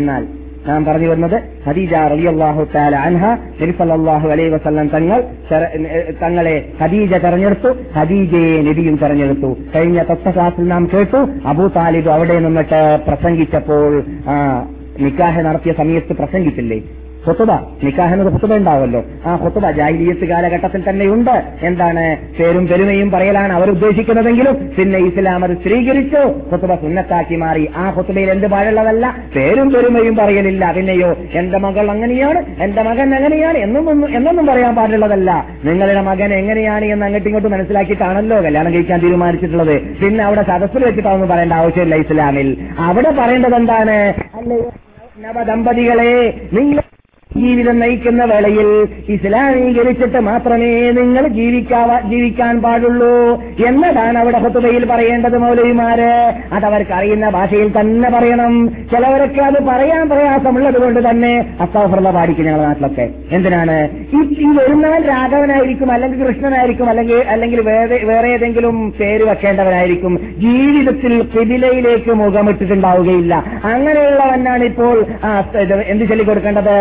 എന്നാൽ 0.00 0.22
നാം 0.66 0.82
പറഞ്ഞു 0.86 1.08
വന്നത് 1.12 1.34
ഹദീജ 1.64 1.94
റളിയല്ലാഹു 2.12 2.62
തആല 2.74 2.94
അൻഹ 3.08 3.22
നബി 3.58 3.72
സല്ലല്ലാഹു 3.80 4.26
അലൈഹി 4.34 4.50
വസല്ലം 4.54 4.86
തങ്ങൾ 4.94 5.18
തങ്ങളെ 6.22 6.54
ഹദീജ 6.80 7.12
തെരഞ്ഞെടുത്തു 7.24 7.70
ഹദീജയെ 7.96 8.54
നബിയും 8.68 8.96
തെരഞ്ഞെടുത്തു. 9.02 9.50
കഴിഞ്ഞ 9.74 9.98
തത്വ 10.10 10.32
ക്ലാസ്സിൽ 10.36 10.66
നാം 10.72 10.84
കേട്ടു 10.94 11.20
അബൂ 11.52 11.66
താലിബ് 11.76 12.10
അവിടെ 12.16 12.36
നിന്നിട്ട് 12.46 12.80
പ്രസംഗിച്ചപ്പോൾ 13.08 13.92
നിക്കാഹ് 15.04 15.40
നടത്തിയ 15.48 15.72
സമയത്ത് 15.80 16.12
പ്രസംഗിച്ചില്ലേ? 16.20 16.78
ഹുത്തുബ 17.26 17.52
നിക്കാഹ് 17.84 18.12
എന്നത് 18.14 18.30
ഹുത്തുബ 18.32 18.52
ഉണ്ടാവുമല്ലോ. 18.60 19.00
ആ 19.26 19.36
ഹുത്തുബ 19.42 19.70
ജാഹിലിയത്ത് 19.78 20.26
കാലഘട്ടത്തിൽ 20.30 20.80
തന്നെയുണ്ട്. 20.88 21.36
എന്താണ്? 21.62 22.04
പേരും 22.38 22.66
പെരുമയും 22.70 23.10
പറയലാണ് 23.10 23.52
അവർ 23.52 23.70
ഉദ്ദേശിക്കുന്നതെങ്കിലും 23.70 24.56
പിന്നെ 24.78 24.98
ഇസ്ലാം 24.98 25.44
അത് 25.44 25.54
സ്വീകരിച്ചു. 25.64 26.22
ഹുത്തുബ 26.50 26.74
സുന്നത്താക്കി 26.74 27.36
മാറി. 27.44 27.64
ആ 27.76 27.84
ഹുത്തുബയിൽ 27.90 28.30
എന്ത് 28.30 28.46
പാടുള്ളതല്ല? 28.46 29.04
പേരും 29.36 29.70
പെരുമയും 29.74 30.16
പറയലില്ല. 30.16 30.72
പിന്നെയോ 30.76 31.10
എന്റെ 31.40 31.58
മകൾ 31.58 31.90
അങ്ങനെയാണ് 31.94 32.42
എന്റെ 32.64 32.82
മകൻ 32.82 33.14
അങ്ങനെയാണ് 33.14 33.58
എന്നൊന്നും 33.58 34.16
എന്നൊന്നും 34.16 34.46
പറയാൻ 34.46 34.74
പാടുള്ളതല്ല. 34.80 35.30
നിങ്ങളുടെ 35.64 36.00
മകൻ 36.10 36.34
എങ്ങനെയാണ് 36.40 36.84
എന്ന് 36.84 37.06
അങ്ങോട്ടും 37.06 37.28
ഇങ്ങോട്ടും 37.28 37.52
മനസ്സിലാക്കിയിട്ടാണല്ലോ 37.52 38.38
കല്യാണം 38.48 38.72
കഴിക്കാൻ 38.74 39.00
തീരുമാനിച്ചിട്ടുള്ളത്. 39.00 39.74
പിന്നെ 40.02 40.24
അവിടെ 40.24 40.42
സദസ്സിൽ 40.42 40.84
വെച്ചിട്ടൊന്നും 40.84 41.28
പറയേണ്ട 41.28 41.52
ആവശ്യമില്ല 41.52 41.94
ഇസ്ലാമിൽ. 42.04 42.50
അവിടെ 42.88 43.12
പറയേണ്ടത് 43.20 43.56
എന്താണ് 43.62 43.98
നവദമ്പതികളെ 45.24 46.12
നിങ്ങൾ 46.56 46.80
ജീവിതം 47.36 47.78
നയിക്കുന്ന 47.78 48.24
വേളയിൽ 48.24 48.68
ഇസ്ലാമീകരിച്ചിട്ട് 49.08 50.20
മാത്രമേ 50.20 50.90
നിങ്ങൾ 50.90 51.28
ജീവിക്കാ 51.28 52.00
ജീവിക്കാൻ 52.10 52.62
പാടുള്ളൂ 52.62 53.14
എന്നതാണ് 53.68 54.18
അവിടെ 54.18 54.38
ഹുത്തുബയിൽ 54.38 54.84
പറയേണ്ടത് 54.90 55.38
മൗലവിമാര്. 55.38 56.12
അതവർക്ക് 56.52 56.92
അറിയുന്ന 56.92 57.28
ഭാഷയിൽ 57.28 57.80
തന്നെ 57.80 58.10
പറയണം. 58.10 58.54
ചിലവരൊക്കെ 58.92 59.40
അത് 59.40 59.58
പറയാൻ 59.68 60.08
പ്രയാസമുള്ളത് 60.08 60.78
കൊണ്ട് 60.82 61.00
തന്നെ 61.08 61.32
അസ്താഫുള്ള 61.60 62.10
പാടിക്കും 62.10 62.44
ഞങ്ങളുടെ 62.44 62.66
നാട്ടിലൊക്കെ. 62.66 63.08
എന്തിനാണ്? 63.32 63.78
ഈ 64.16 64.46
വരുന്നവൻ 64.58 65.02
രാഘവനായിരിക്കും 65.02 65.92
അല്ലെങ്കിൽ 65.92 66.26
കൃഷ്ണനായിരിക്കും 66.26 66.88
അല്ലെങ്കിൽ 66.88 67.24
അല്ലെങ്കിൽ 67.34 67.60
വേറെ 67.60 67.98
വേറെ 68.04 68.28
ഏതെങ്കിലും 68.28 68.76
പേര് 69.00 69.24
വെക്കേണ്ടവനായിരിക്കും 69.24 70.14
ജീവിതത്തിൽ 70.38 71.14
കിബിലയിലേക്ക് 71.34 72.14
മുഖമിട്ടിട്ടുണ്ടാവുകയില്ല. 72.22 73.34
അങ്ങനെയുള്ളവനാണ് 73.64 74.64
ഇപ്പോൾ 74.64 74.96
എന്ത് 75.88 76.04
ചൊല്ലിക്കൊടുക്കേണ്ടത്? 76.08 76.74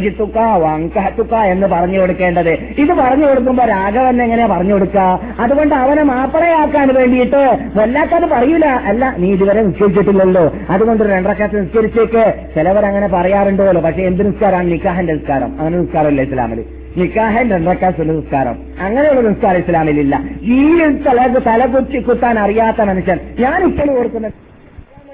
സൗവജിത്തുക്ക 0.00 0.38
വങ്കഹത്തുക്ക 0.38 1.34
എന്ന് 1.34 1.66
പറഞ്ഞു 1.66 2.00
കൊടുക്കേണ്ടത്. 2.00 2.50
ഇത് 2.50 2.92
പറഞ്ഞു 2.92 3.28
കൊടുക്കുമ്പോ 3.28 3.64
രാഘവൻ 3.64 4.22
എങ്ങനെയാ 4.22 4.46
പറഞ്ഞു 4.46 4.72
കൊടുക്കുക 4.72 5.20
അതുകൊണ്ട് 5.40 5.74
അവനെ 5.74 6.02
മാപ്പറയാക്കാൻ 6.02 6.94
വേണ്ടിയിട്ട് 6.94 7.58
വല്ലാത്തത് 7.76 8.28
പറയൂല. 8.28 8.66
അല്ല 8.66 9.14
നീ 9.18 9.32
ഇതുവരെ 9.32 9.62
നിശ്ചയിച്ചിട്ടില്ലല്ലോ. 9.62 10.52
അതുകൊണ്ട് 10.70 11.02
ഒരു 11.04 11.10
രണ്ടരക്കാത്ത് 11.10 11.60
നിസ്കരിച്ചേക്ക്. 11.60 12.34
ചിലവരങ്ങനെ 12.54 13.08
പറയാറുണ്ടല്ലോ 13.08 13.80
പക്ഷെ 13.80 14.02
എന്ത് 14.02 14.26
നിസ്കാരമാണ്? 14.26 14.72
നിക്കാഹിന്റെ 14.72 15.12
നിസ്കാരം. 15.12 15.60
അങ്ങനെ 15.60 15.78
നിസ്കാരമല്ല 15.78 16.22
ഇസ്ലാമിൽ 16.22 16.64
നിക്കാഹൻ 16.96 17.50
രണ്ടരക്കാത്ത് 17.50 18.16
നിസ്കാരം. 18.16 18.56
അങ്ങനെയുള്ള 18.80 19.28
നിസ്കാരം 19.28 19.58
ഇസ്ലാമിലില്ല. 19.58 20.20
ഈ 20.42 20.78
തല 21.06 21.38
തല 21.46 21.66
കുത്തി 21.66 22.00
കുത്താൻ 22.00 22.38
അറിയാത്ത 22.38 22.82
മനുഷ്യൻ. 22.82 23.18
ഞാൻ 23.38 23.64
ഇപ്പോഴും 23.64 23.98
ഓർക്കുന്നത് 23.98 24.49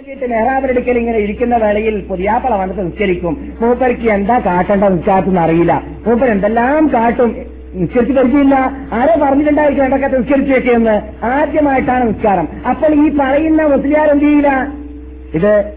വേണ്ടിയിട്ട് 0.07 0.35
മെഹ്റാബിലെടുക്കൽ 0.35 0.99
ഇങ്ങനെ 0.99 1.19
ഇരിക്കുന്ന 1.19 1.57
വേളയിൽ 1.57 2.01
പുതിയാപ്പള 2.01 2.55
വന്നിട്ട് 2.55 2.83
നിസ്കരിക്കും. 2.87 3.57
മൂപ്പർക്ക് 3.61 4.11
എന്താ 4.11 4.39
കാട്ടേണ്ട 4.39 4.85
നിസ്കാരത്തെന്ന് 4.85 5.41
അറിയില്ല. 5.41 5.83
മൂപ്പർ 6.07 6.29
എന്തെല്ലാം 6.31 6.91
കാട്ടും. 6.95 7.31
നിസ്കരിച്ച് 7.75 8.13
പരിചയമില്ല. 8.13 8.55
ആരോ 8.93 9.15
പറഞ്ഞിട്ടുണ്ടായിരിക്കും 9.25 9.85
എന്തൊക്കെ 9.85 10.17
നിസ്കരിച്ചേക്കെന്ന് 10.17 11.25
ആദ്യമായിട്ടാണ് 11.25 12.09
നിസ്കാരം. 12.09 12.49
അപ്പോൾ 12.71 12.95
ഈ 13.07 13.17
പറയുന്ന 13.21 13.63
മുസ്ലിയാർ 13.67 14.09
എന്ത് 14.11 14.25
ചെയ്യില്ല? 14.25 14.53
ഇത് 15.35 15.76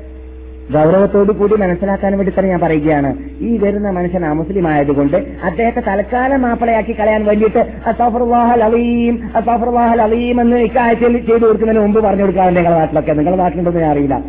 ഗൗരവത്തോടു 0.73 1.31
കൂടി 1.31 1.55
മനസ്സിലാക്കാൻ 1.55 2.17
വേണ്ടി 2.17 2.31
തന്നെ 2.31 2.49
ഞാൻ 2.49 2.59
പറയുകയാണ്. 2.59 3.15
ഈ 3.41 3.57
വരുന്ന 3.57 3.91
മനുഷ്യൻ 3.91 4.25
അമുസ്ലിം 4.25 4.67
ആയതുകൊണ്ട് 4.67 5.17
അദ്ദേഹത്തെ 5.43 5.79
തൽക്കാലം 5.87 6.41
മാപ്പിളയാക്കി 6.41 6.99
കളയാൻ 6.99 7.25
വേണ്ടിയിട്ട് 7.25 7.59
അലീം 8.63 9.29
അസാഫുർവാഹൽ 9.35 10.01
അലീം 10.01 10.41
എന്ന് 10.41 10.57
ഇക്കാഴ്ചയിൽ 10.57 11.25
ചെയ്തു 11.25 11.45
കൊടുക്കുന്നതിന് 11.45 11.83
മുമ്പ് 11.83 12.03
പറഞ്ഞു 12.03 12.21
കൊടുക്കാറുണ്ട് 12.21 12.59
നിങ്ങളുടെ 12.59 12.79
നാട്ടിലൊക്കെ. 12.79 13.11
നിങ്ങളുടെ 13.11 13.41
നാട്ടിലുണ്ടെന്ന് 13.41 13.79
ഞാൻ 13.79 13.91
അറിയില്ല. 13.91 14.21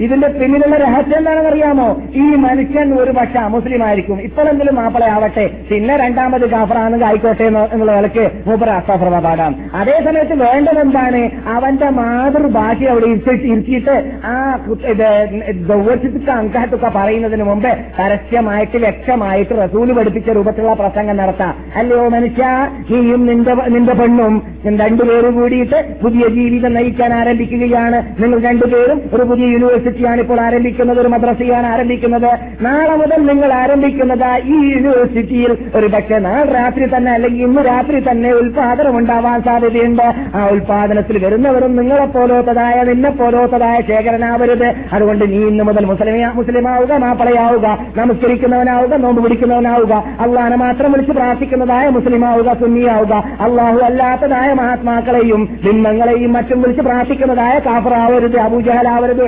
ഇതിന്റെ 0.00 0.28
പിന്നിലുള്ള 0.28 0.76
രഹസ്യം 0.76 1.18
എന്താണെന്ന് 1.18 1.50
അറിയാമോ 1.50 2.02
ഈ 2.14 2.20
മനുഷ്യൻ 2.20 2.94
ഒരു 2.94 3.10
പക്ഷെ 3.10 3.38
അമുസ്ലിം 3.38 3.84
ആയിരിക്കും 3.84 4.22
ഇപ്പോഴെങ്കിലും 4.22 4.74
മാപ്പിളയാവട്ടെ 4.74 5.50
പിന്നെ 5.70 5.96
രണ്ടാമത് 5.96 6.50
കാഫറാണെങ്കിൽ 6.50 7.06
ആയിക്കോട്ടെ 7.06 7.42
എന്നുള്ള 7.44 7.96
നിലയ്ക്ക് 7.96 8.30
മൂപ്പർ 8.46 8.70
അസ്താഫർമ 8.70 9.18
പാടാം 9.18 9.54
അതേസമയത്ത് 9.74 10.34
വേണ്ടത് 10.34 10.78
എന്താണ്? 10.78 11.30
അവന്റെ 11.48 11.88
മാതൃഭാഷ 11.88 12.84
അവിടെ 12.84 13.06
ഇരുത്തി- 13.06 13.52
ഇരുത്തിയിട്ട് 13.52 14.10
ആ 14.24 14.58
കു- 14.68 14.86
ഇത് 14.86 15.28
ദൗത്യത്തുക്ക 15.68 16.30
അങ്കഹത്തുക്ക 16.30 16.88
പറയുന്നതിന് 16.88 17.42
മുമ്പ് 17.42 17.68
പരസ്യമായിട്ട് 17.98 18.76
വ്യക്തമായിട്ട് 18.76 19.64
റസൂൽ 19.64 19.92
പഠിപ്പിച്ച 19.92 20.30
രൂപത്തിലുള്ള 20.30 20.74
പ്രസംഗം 20.74 21.16
നടത്താം. 21.16 21.54
അല്ലയോ 21.76 22.08
മനുഷ്യ 22.08 22.44
നീയും 22.90 23.26
നിന്റെ 23.26 23.54
നിന്റെ 23.54 23.94
പെണ്ണും 23.94 24.42
രണ്ടുപേരും 24.66 25.40
കൂടിയിട്ട് 25.40 25.94
പുതിയ 26.02 26.28
ജീവിതം 26.28 26.74
നയിക്കാൻ 26.74 27.14
ആരംഭിക്കുകയാണ്. 27.14 28.22
നിങ്ങൾ 28.22 28.40
രണ്ടുപേരും 28.40 29.02
ഒരു 29.12 29.22
പുതിയ 29.22 29.46
യൂണിവേഴ്സിറ്റിയാണ് 29.88 30.20
ഇപ്പോൾ 30.20 30.38
ആരംഭിക്കുന്നത് 30.40 30.98
ഒരു 31.00 31.08
മദ്രസയാണ് 31.08 31.66
ആരംഭിക്കുന്നത്. 31.66 32.30
നാളെ 32.64 32.94
മുതൽ 33.00 33.20
നിങ്ങൾ 33.30 33.50
ആരംഭിക്കുന്നത് 33.52 34.30
ഈ 34.54 34.56
യൂണിവേഴ്സിറ്റിയിൽ 34.72 35.52
ഒരു 35.74 35.86
പക്ഷേ 35.86 36.18
നാളെ 36.26 36.52
രാത്രി 36.52 36.86
തന്നെ 36.94 37.10
അല്ലെങ്കിൽ 37.12 37.42
ഇന്ന് 37.48 37.62
രാത്രി 37.68 37.98
തന്നെ 38.08 38.30
ഉൽപാദനം 38.40 38.94
ഉണ്ടാവാൻ 38.98 39.38
സാധ്യതയുണ്ട്. 39.42 40.06
ആ 40.36 40.42
ഉൽപാദനത്തിൽ 40.54 41.18
വരുന്നവരും 41.24 41.72
നിങ്ങളെ 41.76 42.06
പോലോത്തതായ 42.16 42.76
നിന്നെ 42.90 43.10
പോലോത്തതായ 43.20 43.76
ശേഖരനാവരുത്. 43.90 44.68
അതുകൊണ്ട് 44.92 45.24
നീ 45.32 45.40
ഇന്ന് 45.50 45.64
മുതൽ 45.64 45.84
മുസ്ലിമ 45.92 46.32
മുസ്ലിമാവുക 46.38 46.92
മാപ്പിളയാവുക 47.04 47.66
നമസ്കരിക്കുന്നവനാവുക 47.96 48.94
നോമ്പ് 49.04 49.20
പിടിക്കുന്നവനാവുക. 49.24 49.94
അള്ളാനെ 50.20 50.56
മാത്രം 50.64 50.92
വിളിച്ച് 50.92 51.12
പ്രാർത്ഥിക്കുന്നതായ 51.12 51.86
മുസ്ലിമാവുക 51.98 52.52
സുന്നിയാവുക. 52.60 53.14
അള്ളാഹു 53.46 53.78
അല്ലാത്തതായ 53.88 54.48
മഹാത്മാക്കളെയും 54.60 55.42
ബിംബങ്ങളെയും 55.64 56.32
മറ്റും 56.32 56.58
വിളിച്ച് 56.62 56.82
പ്രാർത്ഥിക്കുന്നതായ 56.88 57.54
കാഫറാവരുത് 57.66 58.38
അബൂജഹലാവരുത് 58.46 59.22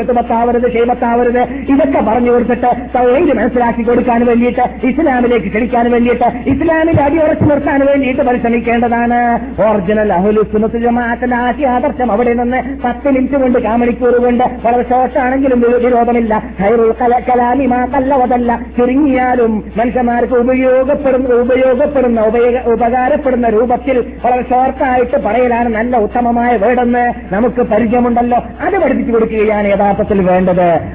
എത്തുബത്താവരുത് 0.50 0.70
ക്ഷേമത്താവരുത് 0.70 1.40
ഇതൊക്കെ 1.72 2.10
പറഞ്ഞു 2.10 2.30
കൊടുത്തിട്ട് 2.30 2.66
തൗഹീദ് 2.94 3.36
മനസ്സിലാക്കി 3.36 3.82
കൊടുക്കാൻ 3.82 4.26
വേണ്ടിയിട്ട് 4.26 4.86
ഇസ്ലാമിലേക്ക് 4.86 5.46
ക്ഷണിക്കാൻ 5.46 5.90
വേണ്ടിയിട്ട് 5.90 6.50
ഇസ്ലാമിൽ 6.50 7.00
അടിയുറച്ചു 7.00 7.44
നിർത്താൻ 7.44 7.86
വേണ്ടിയിട്ട് 7.86 8.22
പരിശ്രമിക്കേണ്ടതാണ്. 8.22 9.38
ഒറിജിനൽ 9.62 10.12
അഹുലുസുനത്ത് 10.12 11.34
ആശയ 11.34 11.66
ആദർശം 11.66 12.12
അവിടെ 12.12 12.32
നിന്ന് 12.34 12.82
പത്ത് 12.84 13.10
മിനിറ്റ് 13.10 13.34
കൊണ്ട് 13.34 13.58
കാമണിക്കൂർ 13.58 14.16
കൊണ്ട് 14.16 14.44
വളരെ 14.62 14.82
ഷോർട്ടാണെങ്കിലും 14.82 15.60
വിരോധമില്ല. 15.60 16.42
ഹൈറുൽ 16.60 16.94
കല- 17.00 17.22
കലാമി 17.28 17.66
മാ 17.66 17.84
കല്ലവതല്ല 17.84 18.60
ചുരുങ്ങിയാലും 18.78 19.64
മനുഷ്യന്മാർക്ക് 19.76 20.34
ഉപയോഗപ്പെടുന്ന 20.34 21.34
ഉപയോഗപ്പെടുന്ന 21.34 22.20
ഉപയോഗ- 22.20 22.72
ഉപകാരപ്പെടുന്ന 22.72 23.48
രൂപത്തിൽ 23.48 24.04
വളരെ 24.24 24.42
ഷോർട്ടായിട്ട് 24.42 25.16
പറയലാണ് 25.24 25.68
നല്ല 25.68 25.96
ഉത്തമമായ 25.96 26.56
വേടെന്ന് 26.56 27.34
നമുക്ക് 27.34 27.62
പരിചയമുണ്ടല്ലോ. 27.62 28.38
അത് 28.60 28.82
പഠിപ്പിച്ചു 28.82 29.12
കൊടുക്കുകയാണ് 29.12 29.68
യഥാർത്ഥത്തിൽ 29.68 30.22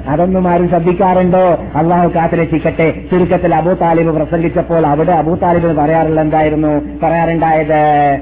അതൊന്നും 0.08 0.48
ആരും 0.48 0.68
ശ്രദ്ധിക്കാറുണ്ടോ? 0.68 1.58
അള്ളാഹു 1.74 2.08
ചിക്കട്ടെ 2.44 2.94
ചുരുക്കത്തിൽ 3.12 3.54
അബൂ 3.54 3.72
താലിബ് 3.72 4.16
പ്രസംഗിച്ചപ്പോൾ 4.16 4.86
അവിടെ 4.86 5.12
അബൂ 5.12 5.34
താലിബ് 5.34 5.76
പറയാറുള്ള 5.76 6.20
എന്തായിരുന്നു? 6.20 6.82
പറയാറുണ്ടായത് 7.02 8.20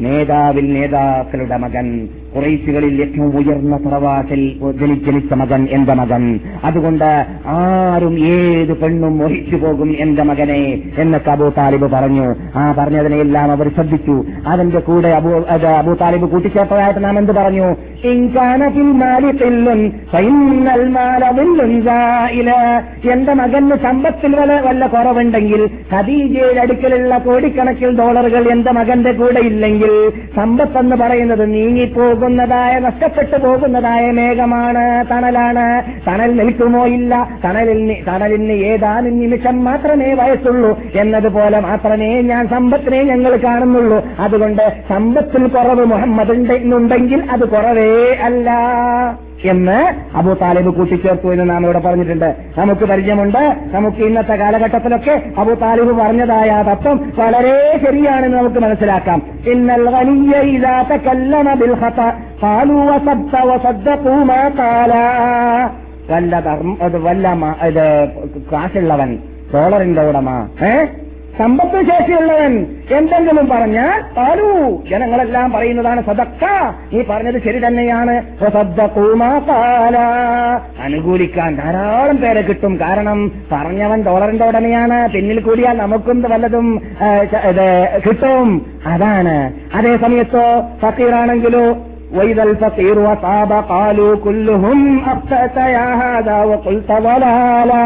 നേതാവിൽ 0.00 0.72
നേതാക്കളുടെ 0.72 1.56
മകൻ 1.56 2.08
കുറേശുകളിൽ 2.36 3.02
ഏറ്റവും 3.02 3.36
ഉയർന്ന 3.36 3.76
ജനി- 4.80 5.04
ജനിച്ച 5.04 5.32
മകൻ 5.32 5.68
എന്റെ 5.70 5.94
മകൻ. 5.94 6.40
അതുകൊണ്ട് 6.64 7.26
ആരും 7.46 8.18
ഏത് 8.26 8.72
പെണ്ണും 8.72 9.18
മോഹിച്ചു 9.18 9.56
പോകും 9.56 9.96
എന്റെ 9.98 10.22
മകനെ 10.22 10.82
എന്നൊക്കെ 10.98 11.30
അബൂ 11.30 11.48
താലിബ് 11.48 11.92
പറഞ്ഞു. 11.92 12.34
ആ 12.56 12.74
പറഞ്ഞതിനെല്ലാം 12.78 13.50
അവർ 13.50 13.68
ശ്രദ്ധിച്ചു. 13.68 14.24
അതിന്റെ 14.46 14.78
കൂടെ 14.78 15.08
അബൂ 15.08 15.44
അബൂ 15.66 15.94
താലിബ് 15.94 16.30
കൂട്ടിച്ചേർത്തതായിട്ട് 16.30 17.04
നാം 17.04 17.18
എന്ത് 17.18 17.32
പറഞ്ഞു? 17.32 17.76
എന്റെ 23.12 23.32
മകന് 23.32 23.76
സമ്പത്തിൽ 23.76 24.36
വല 24.36 24.60
വല്ല 24.60 24.86
കുറവുണ്ടെങ്കിൽ 24.86 25.70
ഖദീജയുടെ 25.92 26.60
അടുക്കലുള്ള 26.60 27.18
കോടിക്കണക്കിൽ 27.18 27.98
ഡോളറുകൾ 27.98 28.48
എന്റെ 28.52 28.72
മകന്റെ 28.72 29.12
കൂടെ 29.12 29.40
ഇല്ലെങ്കിൽ 29.40 30.12
സമ്പത്ത് 30.36 30.78
എന്ന് 30.78 30.96
പറയുന്നത് 30.96 31.52
നീങ്ങിപ്പോകുന്നതായ 31.52 32.78
നഷ്ടപ്പെട്ടു 32.78 33.46
പോകുന്നതായ 33.46 34.10
മേഘമാണ് 34.10 35.04
തണലാണ്. 35.10 35.82
തണൽ 36.06 36.36
നിൽക്കുമോ 36.36 36.86
ഇല്ല. 36.86 37.28
തണലിൽ 37.44 38.04
തണലിന് 38.08 38.52
ഏതാനും 38.52 39.20
നിമിഷം 39.20 39.64
മാത്രമേ 39.64 40.14
വയസ്സുള്ളൂ. 40.14 40.78
എന്നതുപോലെ 40.94 41.60
മാത്രമേ 41.60 42.20
ഞാൻ 42.22 42.48
സമ്പത്തിനെ 42.48 43.02
ഞങ്ങൾ 43.02 43.36
കാണുന്നുള്ളൂ. 43.36 44.04
അതുകൊണ്ട് 44.18 44.82
സമ്പത്തിൽ 44.88 45.46
കുറവ് 45.46 45.84
മുഹമ്മദ് 45.84 46.30
ഉണ്ട്- 46.30 46.74
ഉണ്ടെങ്കിൽ 46.74 47.22
അത് 47.30 47.48
കുറവേ 47.48 47.93
അല്ല 48.22 48.50
എന്ന് 49.44 49.94
അബൂ 50.16 50.34
താലിബ് 50.34 50.74
കൂട്ടിച്ചേർത്തു 50.74 51.32
എന്ന് 51.32 51.50
നാം 51.50 51.64
ഇവിടെ 51.64 51.78
പറഞ്ഞിട്ടുണ്ട്. 51.78 52.34
നമുക്ക് 52.58 52.80
പരിചയമുണ്ട്. 52.80 53.56
നമുക്ക് 53.72 53.96
ഇന്നത്തെ 53.96 54.34
കാലഘട്ടത്തിലൊക്കെ 54.34 55.22
അബൂ 55.38 55.54
താലിബ് 55.54 55.98
പറഞ്ഞതായ 55.98 56.62
തത്വം 56.62 57.12
വളരെ 57.18 57.80
ശരിയാണെന്ന് 57.84 58.38
നമുക്ക് 58.38 58.56
മനസ്സിലാക്കാം. 58.56 59.22
ഇന്നൽ 59.46 59.88
വല്ല 66.98 67.34
കാശുള്ളവൻ 68.52 69.18
ഡോളറിന്റെ 69.54 70.02
ഉടമ 70.02 70.48
ഏ? 70.64 70.86
സമ്പത്ത് 71.37 71.79
ശേഷിയുള്ളവൻ 71.89 72.53
എന്തെങ്കിലും 72.97 73.45
പറഞ്ഞാൽ 73.49 73.99
പാലു 74.15 74.47
ജനങ്ങളെല്ലാം 74.89 75.47
പറയുന്നതാണ് 75.53 76.01
സദക്ക 76.07 76.43
നീ 76.91 77.01
പറഞ്ഞത് 77.09 77.37
ശരി 77.45 77.59
തന്നെയാണ് 77.65 78.13
വസദ്ദഖൂ 78.41 79.05
മാ 79.15 79.29
ഖാല. 79.47 79.95
അനുകൂലിക്കാൻ 80.85 81.51
ധാരാളം 81.57 82.17
പേരെ 82.17 82.41
കിട്ടും 82.41 82.73
കാരണം 82.77 83.19
പറഞ്ഞവൻ 83.51 84.01
ഡോളറിന്റെ 84.03 84.45
ഉടമയാണ് 84.45 85.09
പിന്നിൽ 85.13 85.39
കൂടിയാൽ 85.41 85.77
നമുക്കും 85.77 86.19
ഇത് 86.19 86.29
വല്ലതും 86.33 86.67
ഏ, 87.01 87.09
ച- 87.31 87.43
ഇത് 87.51 87.67
കിട്ടും 88.05 88.49
അതാണ് 88.93 89.37
അതേ 89.75 89.93
സമയത്തോ 90.03 90.47
ഫക്കീറാണെങ്കിലോ 90.83 91.67
وإذا 92.11 92.43
الفقير 92.43 92.95
وصاب 92.99 93.51
قالوا 93.69 94.11
كلهم 94.17 94.79
أخطأت 95.05 95.57
يا 95.69 95.87
هذا 96.03 96.37
وقلت 96.43 96.89
ضلالا 97.01 97.85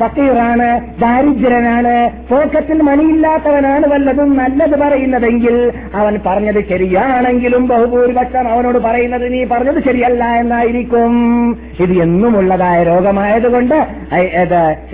ഫക്കീറാണ് 0.00 0.68
ദാരിദ്ര്യനാണ് 1.02 1.94
പോക്കറ്റിൽ 2.30 2.78
മണിയില്ലാത്തവനാണ് 2.88 3.86
വല്ലതും 3.92 4.30
നല്ലത് 4.40 4.76
പറയുന്നതെങ്കിൽ 4.82 5.56
അവൻ 6.00 6.14
പറഞ്ഞത് 6.26 6.60
ശരിയാണെങ്കിലും 6.70 7.64
ബഹുഭൂരിപക്ഷം 7.72 8.48
അവനോട് 8.52 8.78
പറയുന്നത് 8.86 9.26
നീ 9.34 9.40
പറഞ്ഞത് 9.52 9.80
ശരിയല്ല 9.88 10.24
എന്നായിരിക്കും. 10.42 11.12
ഇത് 11.84 11.92
എന്നുമുള്ളതായ 12.04 12.78
രോഗമായതുകൊണ്ട് 12.92 13.76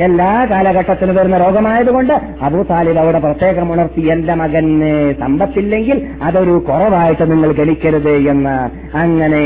എല്ലാ 0.06 0.30
കാലഘട്ടത്തിലും 0.52 1.16
വരുന്ന 1.18 1.38
രോഗമായതുകൊണ്ട് 1.44 2.14
അബൂ 2.46 2.60
താലിബ് 2.70 3.00
അവിടെ 3.04 3.20
പ്രത്യേകം 3.26 3.72
ഉണർത്തി 3.72 4.02
എന്റെ 4.14 4.34
മകന് 4.42 4.90
സമ്പത്തില്ലെങ്കിൽ 5.22 5.98
അതൊരു 6.22 6.54
കുറവായിട്ട് 6.68 7.24
നിങ്ങൾ 7.32 7.52
ഗണിക്കരുത് 7.60 8.14
എന്ന്. 8.34 8.56
അങ്ങനെ 9.04 9.44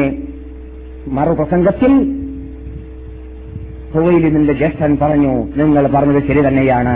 മറുപ്രസംഗത്തിൽ 1.16 1.92
ഹുവൈലിമിന്റെ 3.94 4.52
ജ്യേഷ്ഠൻ 4.52 4.98
പറഞ്ഞു 5.02 5.32
നിങ്ങൾ 5.56 5.86
പറഞ്ഞത് 5.86 6.22
ശരി 6.28 6.48
തന്നെയാണ്. 6.48 6.94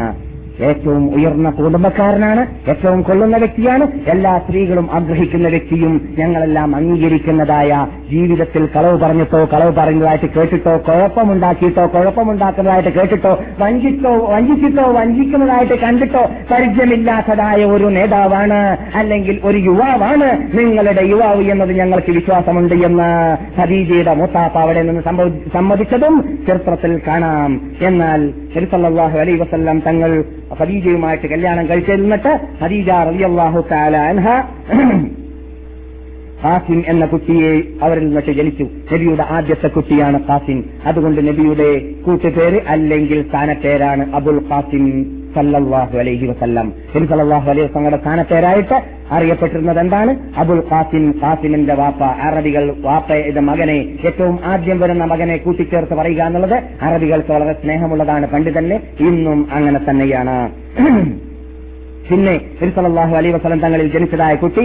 ഏറ്റവും 0.60 1.14
ഉയർന്ന 1.14 1.50
കുടുംബക്കാരനാണ് 1.50 2.46
ഏറ്റവും 2.68 3.02
കൊള്ളുന്ന 3.02 3.36
വ്യക്തിയാണ് 3.36 3.88
എല്ലാ 4.06 4.38
സ്ത്രീകളും 4.38 4.90
ആഗ്രഹിക്കുന്ന 4.92 5.48
വ്യക്തിയും 5.48 6.14
ഞങ്ങളെല്ലാം 6.18 6.76
അംഗീകരിക്കുന്നതായ 6.76 7.86
ജീവിതത്തിൽ 8.10 8.66
കളവ് 8.66 8.98
പറഞ്ഞിട്ടോ 8.98 9.44
കളവ് 9.44 9.72
പറഞ്ഞതായിട്ട് 9.72 10.26
കേട്ടിട്ടോ 10.26 10.76
കുഴപ്പമുണ്ടാക്കിയിട്ടോ 10.76 11.86
കുഴപ്പമുണ്ടാക്കുന്നതായിട്ട് 11.86 12.90
കേട്ടിട്ടോ 12.90 13.38
വഞ്ചിച്ചോ 13.58 14.12
വഞ്ചിച്ചിട്ടോ 14.26 14.92
വഞ്ചിക്കുന്നതായിട്ട് 14.92 15.74
കണ്ടിട്ടോ 15.74 16.28
പരിചയമില്ലാത്തതായ 16.50 17.64
ഒരു 17.64 17.84
നേതാവാണ് 17.84 18.78
അല്ലെങ്കിൽ 18.94 19.40
ഒരു 19.44 19.58
യുവാവാണ് 19.58 20.28
നിങ്ങളുടെ 20.58 21.02
യുവാവ് 21.02 21.42
എന്നത് 21.42 21.70
ഞങ്ങൾക്ക് 21.70 22.12
വിശ്വാസമുണ്ട് 22.12 22.74
എന്ന് 22.74 23.10
ഖദീജയുടെ 23.60 24.14
മൂത്താപ്പ 24.14 24.58
അവിടെ 24.58 24.82
നിന്ന് 24.82 25.02
സമ്മതിച്ചതും 25.52 26.44
ചരിത്രത്തിൽ 26.46 27.00
കാണാം. 27.06 27.60
എന്നാൽ 27.80 28.32
സല്ലല്ലാഹു 28.70 29.18
അലൈഹി 29.18 29.38
വസല്ലം 29.38 29.78
തങ്ങൾ 29.86 30.10
ഖദീജയുമായിട്ട് 30.60 31.26
കല്യാണം 31.26 31.68
കഴിച്ചിരുന്നിട്ട് 31.68 32.32
ഖദീജ 32.62 32.90
റളിയല്ലാഹു 33.10 33.60
തആല 33.72 33.96
അൻഹ 33.96 34.26
ഖാസിം 36.44 36.84
എന്ന 36.88 37.06
കുട്ടിയെ 37.06 37.50
അവരിൽ 37.82 38.04
നിന്നൊക്കെ 38.04 38.32
ജനിച്ചു. 38.32 38.64
നബിയുടെ 38.92 39.24
ആദ്യത്തെ 39.30 39.68
കുട്ടിയാണ് 39.68 40.18
ഖാസിം. 40.28 40.58
അതുകൊണ്ട് 40.86 41.20
നബിയുടെ 41.28 41.68
കൂട്ടുപേര് 42.06 42.58
അല്ലെങ്കിൽ 42.68 43.22
സ്ഥാനപ്പേരാണ് 43.28 44.14
അബുൽ 44.14 44.40
ഖാസിം 44.50 44.84
സല്ലല്ലാഹു 45.34 45.98
അലൈഹി 45.98 46.26
വസല്ലം. 46.26 46.72
നബി 46.94 47.50
അലൈഹി 47.50 47.66
വസല്ലങ്ങളുടെ 47.66 48.00
സ്ഥാനപ്പേരായിട്ട് 48.02 48.76
അറിയപ്പെട്ടിരുന്നത് 49.16 49.80
എന്താണ് 49.80 50.12
അബുൽ 50.36 50.62
ഖാസിം 50.70 51.04
ഖാസിമിന്റെ 51.22 51.74
വാപ്പ 51.74 52.02
അറബികൾ 52.28 52.64
വാപ്പയുടെ 52.86 53.42
മകനെ 53.50 53.78
ഏറ്റവും 54.08 54.38
ആദ്യം 54.52 54.80
വരുന്ന 54.80 55.04
മകനെ 55.12 55.36
കൂട്ടിച്ചേർത്ത് 55.36 55.96
പറയുക 56.00 56.22
എന്നുള്ളത് 56.22 56.56
അറബികൾക്ക് 56.82 57.32
വളരെ 57.32 57.54
സ്നേഹമുള്ളതാണ് 57.62 58.28
പണ്ട് 58.34 58.50
തന്നെ 58.58 58.78
ഇന്നും 59.08 59.40
അങ്ങനെ 59.52 59.80
തന്നെയാണ്. 59.90 60.36
പിന്നെ 62.08 62.34
സല്ലല്ലാഹു 62.74 63.14
അലൈ 63.18 63.30
വസല്ലം 63.34 63.60
തങ്ങളിൽ 63.64 63.86
ജനിച്ചതായ 63.94 64.34
കുട്ടി 64.42 64.64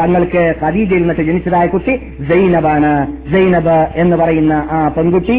തങ്ങൾക്ക് 0.00 0.42
ഖദീജയിൽ 0.62 1.02
നിന്നിട്ട് 1.02 1.24
ജനിച്ചതായ 1.28 1.66
കുട്ടി 1.74 1.94
ജൈനബാണ് 2.30 2.90
ജൈനബ് 3.32 3.76
എന്ന് 4.02 4.16
പറയുന്ന 4.22 4.54
ആ 4.70 4.80
പെൺകുട്ടി 4.96 5.36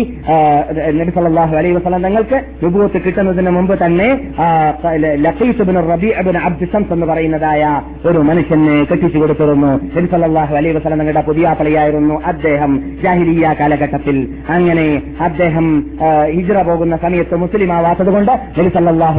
നബിസലാഹു 1.00 1.56
അലൈഹി 1.60 1.76
വസല്ലം 1.78 2.04
തങ്ങൾക്ക് 2.08 2.38
വിഭവത്ത് 2.64 3.02
കിട്ടുന്നതിന് 3.06 3.52
മുമ്പ് 3.58 3.76
തന്നെ 3.84 4.08
ലഖീസുബിൻ 5.26 5.78
റബി 5.92 6.10
അബിൻ 6.12 6.18
റബീഅ 6.20 6.26
ബിൻ 6.28 6.38
അബ്ദ് 6.48 6.68
ശംസ് 6.74 6.94
എന്ന് 6.96 7.08
പറയുന്നതായ 7.12 7.64
ഒരു 8.10 8.20
മനുഷ്യനെ 8.30 8.76
കെട്ടിച്ചു 8.90 9.18
കൊടുത്തിരുന്നു. 9.22 9.72
നബി 9.96 10.08
അലൈഹി 10.60 10.74
വസല്ലം 10.78 11.00
തങ്ങളുടെ 11.02 11.24
പുതിയാപ്പളിയായിരുന്നു 11.30 12.16
അദ്ദേഹം. 12.32 12.72
ജാഹിലിയ 13.04 13.46
കാലഘട്ടത്തിൽ 13.60 14.18
അങ്ങനെ 14.56 14.86
അദ്ദേഹം 15.28 15.66
ഹിജ്ര 16.36 16.58
പോകുന്ന 16.70 16.96
സമയത്ത് 17.04 17.36
മുസ്ലിം 17.44 17.72
ആവാത്തത് 17.78 18.12
കൊണ്ട് 18.16 18.34
നബി 18.58 18.70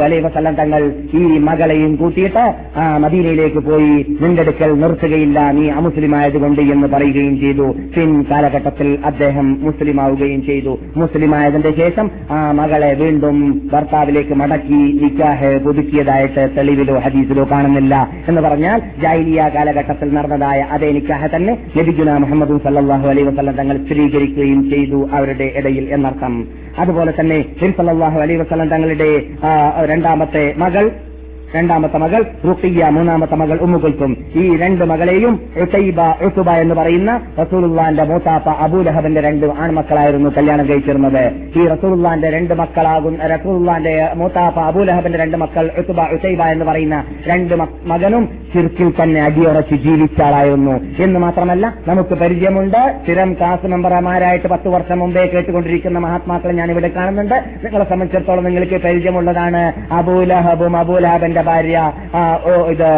അലൈഹി 0.06 0.22
വസല്ലം 0.26 0.54
തങ്ങൾ 0.60 0.82
ഈ 1.20 1.22
മകളെയും 1.61 1.92
കൂട്ടിയിട്ട് 2.00 2.42
ആ 2.80 2.84
മദീനയിലേക്ക് 3.02 3.61
പോയി 3.66 3.94
നിന്റെ 4.20 4.42
അടുക്കൽ 4.44 4.70
നിർത്തുകയില്ല 4.82 5.38
നീ 5.56 5.64
അമുസ്ലിമായതുകൊണ്ട് 5.78 6.61
എന്ന് 6.74 6.86
പറയുകയും 6.92 7.34
ചെയ്തു. 7.42 7.66
പിൻ 7.94 8.11
കാലഘട്ടത്തിൽ 8.30 8.88
അദ്ദേഹം 9.11 9.46
മുസ്ലിമാവുകയും 9.64 10.40
ചെയ്തു. 10.46 10.72
മുസ്ലിമായതിന്റെ 11.00 11.72
ശേഷം 11.80 12.06
ആ 12.36 12.38
മകളെ 12.61 12.90
വീണ്ടും 13.00 13.36
ഭർത്താവിലേക്ക് 13.72 14.36
മടക്കി 14.42 14.80
നിക്കാഹ് 15.02 15.50
പുതുക്കിയതായിട്ട് 15.66 16.44
തെളിവിലോ 16.56 16.96
ഹദീസിലോ 17.06 17.44
കാണുന്നില്ല. 17.52 17.94
എന്ന് 18.30 18.42
പറഞ്ഞാൽ 18.46 18.80
ജാഹിലിയ 19.04 19.50
കാലഘട്ടത്തിൽ 19.56 20.11
നടന്നതായ 20.16 20.62
അതേ 20.76 20.90
നിക്കാഹ് 20.98 21.30
തന്നെ 21.36 21.54
നബിഗുന 21.76 22.16
മുഹമ്മദ് 22.24 22.58
സല്ലാഹു 22.68 23.08
അലൈ 23.12 23.26
വസ്ലം 23.28 23.61
തങ്ങൾ 23.61 23.78
സ്ഥിരീകരിക്കുകയും 23.84 24.62
ചെയ്തു 24.72 25.02
അവരുടെ 25.18 25.48
ഇടയിൽ 25.61 25.86
എന്നർത്ഥം. 25.98 26.34
അതുപോലെ 26.82 27.14
തന്നെ 27.20 27.38
സല്ലല്ലാഹു 27.78 28.18
അലൈഹി 28.24 28.40
വസല്ലം 28.44 28.68
തങ്ങളുടെ 28.74 29.12
രണ്ടാമത്തെ 29.92 30.46
മകൾ 30.64 30.84
രണ്ടാമത്തെ 31.57 31.98
മകൾ 31.98 32.22
റുഖിയ 32.46 32.88
മൂന്നാമത്തെ 32.90 33.34
മകൾ 33.34 33.59
ഉമ്മുകുൽത്തും 33.61 34.12
ഈ 34.34 34.57
രണ്ട് 34.57 34.84
മകളെയും 34.84 35.34
ഉസൈബ 35.62 36.01
ഉസുബ 36.26 36.51
എന്ന് 36.51 36.74
പറയുന്ന 36.74 37.20
റസൂലുള്ളാന്റെ 37.38 38.05
മൂത്താപ്പ 38.05 38.48
അബൂലഹബിന്റെ 38.48 39.20
രണ്ട് 39.20 39.46
ആൺമക്കളായിരുന്നു 39.46 40.30
കല്യാണം 40.36 40.68
കഴിച്ചിരുന്നത്. 40.68 41.22
ഈ 41.59 41.66
റസൂലുള്ളാന്റെ 41.66 42.30
രണ്ട് 42.30 42.55
മക്കളാകും 42.55 43.16
റസൂലുള്ളാന്റെ 43.34 43.94
മൂത്താപ്പ 44.16 44.61
അബൂലഹബിന്റെ 44.61 45.18
രണ്ട് 45.18 45.36
മക്കൾ 45.36 45.70
ഉസുബ 45.78 46.01
ഉസൈബ 46.01 46.42
എന്ന് 46.42 46.64
പറയുന്ന 46.64 47.05
രണ്ട് 47.26 47.55
മകനും 47.86 48.28
ചിർക്കിൽ 48.55 48.92
തന്നെ 49.03 49.20
അടിയുറച്ച് 49.22 49.74
ജീവിച്ച 49.74 50.20
ആളായിരുന്നു 50.22 50.74
എന്ന് 51.05 51.20
മാത്രമല്ല 51.20 51.74
നമുക്ക് 51.88 52.14
പരിചയമുണ്ട് 52.14 52.80
സ്ഥിരം 53.03 53.32
ക്ലാസ് 53.32 53.66
മെമ്പർമാരായിട്ട് 53.66 54.48
പത്ത് 54.48 54.68
വർഷം 54.68 54.98
മുമ്പേ 54.98 55.26
കേട്ടുകൊണ്ടിരിക്കുന്ന 55.26 55.98
മഹാത്മാക്കളെ 55.98 56.53
ഞാൻ 56.53 56.70
ഇവിടെ 56.70 56.88
കാണുന്നുണ്ട്. 56.88 57.36
നിങ്ങളെ 57.64 57.84
സംബന്ധിച്ചിടത്തോളം 57.84 58.44
നിങ്ങൾക്ക് 58.44 58.80
പരിചയമുള്ളതാണ് 58.86 59.62
അബൂലഹബും 59.92 60.76
അബൂലഹബിന്റെ 60.76 61.39
ഭാര്യ 61.43 61.76
ആ, 62.14 62.20
ഓ, 62.45 62.53
ഇത് 62.70 62.88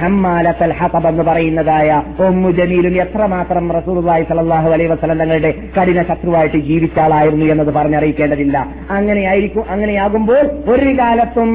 ഹമ്മാലത്തൽ 0.00 0.72
ഹതബ് 0.78 1.08
എന്ന് 1.08 1.24
പറയുന്നതായ 1.24 1.90
ഒമ്മു 2.26 2.50
ജമീലും 2.52 2.94
എത്രമാത്രം 3.00 3.72
റസൂലുള്ളാഹി 3.72 4.22
സ്വല്ലല്ലാഹു 4.22 4.70
അലൈഹി 4.70 4.90
വസല്ലം 4.92 5.18
തങ്ങളുടെ 5.18 5.50
കഠിന 5.76 6.02
ശത്രുവായിട്ട് 6.02 6.58
ജീവിച്ചാളായിരുന്നു 6.68 7.46
എന്നത് 7.46 7.74
പറഞ്ഞറിയിക്കേണ്ടതില്ല 7.74 8.56
അങ്ങനെയായിരിക്കും 8.90 9.64
അങ്ങനെയാകുമ്പോൾ 9.70 10.42
ഒരു 10.68 10.90
കാലത്തും 10.98 11.50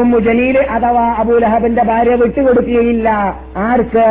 ഒമ്മു 0.00 0.20
ജമീൽ 0.20 0.58
അഥവാ 0.76 1.06
അബൂലഹബിന്റെ 1.18 1.82
ഭാര്യ 1.84 2.14
വിട്ടുകൊടുക്കുകയില്ല. 2.14 3.08
ആർക്ക്? 3.62 4.06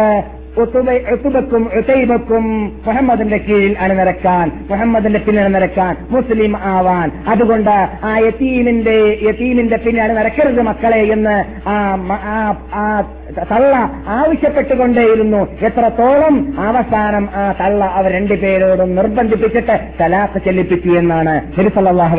ഉത്തുബക്കും 0.58 1.70
ഉത്തൈബക്കും 1.78 2.46
മുഹമ്മദിന്റെ 2.88 3.38
കീഴിൽ 3.38 3.76
അണിനിരക്കാൻ 3.80 4.52
മുഹമ്മദിന്റെ 4.72 5.20
പിന്നിൽ 5.20 5.42
അണിനിരക്കാൻ 5.42 5.96
മുസ്ലിം 6.10 6.58
ആവാൻ. 6.58 7.12
അതുകൊണ്ട് 7.28 7.76
ആ 8.04 8.18
യത്തീമിന്റെ 8.18 8.98
യത്തീമിന്റെ 9.22 9.78
പിന്നിൽ 9.78 10.02
അണിനിരക്കരുത് 10.02 10.62
മക്കളെ 10.62 11.02
എന്ന് 11.16 11.36
ആ 11.70 13.04
തള്ള 13.52 13.76
ആവശ്യപ്പെട്ടുകൊണ്ടേയിരുന്നു. 14.08 15.48
എത്രത്തോളം 15.62 16.36
അവസാനം 16.60 17.30
ആ 17.36 17.44
തള്ള 17.60 17.86
അവർ 17.86 18.12
രണ്ടുപേരോടും 18.12 18.96
നിർബന്ധിപ്പിച്ചിട്ട് 18.96 19.76
തലാഖ് 20.02 20.40
ചെല്ലിപ്പിച്ചു 20.46 20.90
എന്നാണ് 20.90 21.36
നബി 21.60 21.72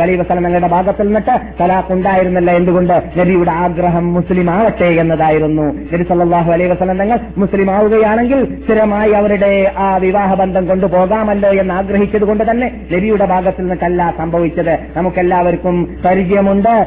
അലൈ 0.03 0.16
തങ്ങളുടെ 0.16 0.68
ഭാഗത്തിൽ 0.68 1.07
നിന്നിട്ട് 1.07 1.35
തലാഖ് 1.61 1.93
ഉണ്ടായിരുന്നില്ല 1.93 2.51
എന്തുകൊണ്ട്? 2.51 2.97
നബിയുടെ 3.18 3.51
ആഗ്രഹം 3.51 4.14
മുസ്ലിം 4.14 4.51
ആവട്ടെ 4.51 4.91
എന്നതായിരുന്നു. 5.03 5.66
നബി 5.93 6.07
അലൈ 6.55 6.68
തങ്ങൾ 7.03 7.18
മുസ്ലിം 7.37 7.70
ആവുകയാണെങ്കിൽ 7.70 8.28
സ്ഥിരമായി 8.31 9.11
അവരുടെ 9.11 9.72
ആ 9.76 9.97
വിവാഹ 9.97 10.35
ബന്ധം 10.35 10.66
കൊണ്ടുപോകാമല്ലോ 10.66 11.51
എന്ന് 11.51 11.74
ആഗ്രഹിച്ചത് 11.74 12.24
കൊണ്ട് 12.24 12.51
തന്നെ 12.51 12.81
നബിയുടെ 12.93 13.24
ഭാഗത്തിൽ 13.24 13.62
നിന്നിട്ടല്ല 13.62 14.14
സംഭവിച്ചത്. 14.18 14.78
നമുക്കെല്ലാവർക്കും 14.97 15.97
പരിചയമുണ്ട്. 16.05 16.87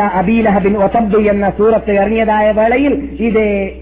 അബീലഹബിൻ 0.00 0.76
ഒതബ് 0.76 1.16
എന്ന 1.16 1.50
സൂറത്ത് 1.50 1.90
ഇറങ്ങിയതായ 1.90 2.52
വേളയിൽ 2.52 3.08
ഇതേ 3.20 3.74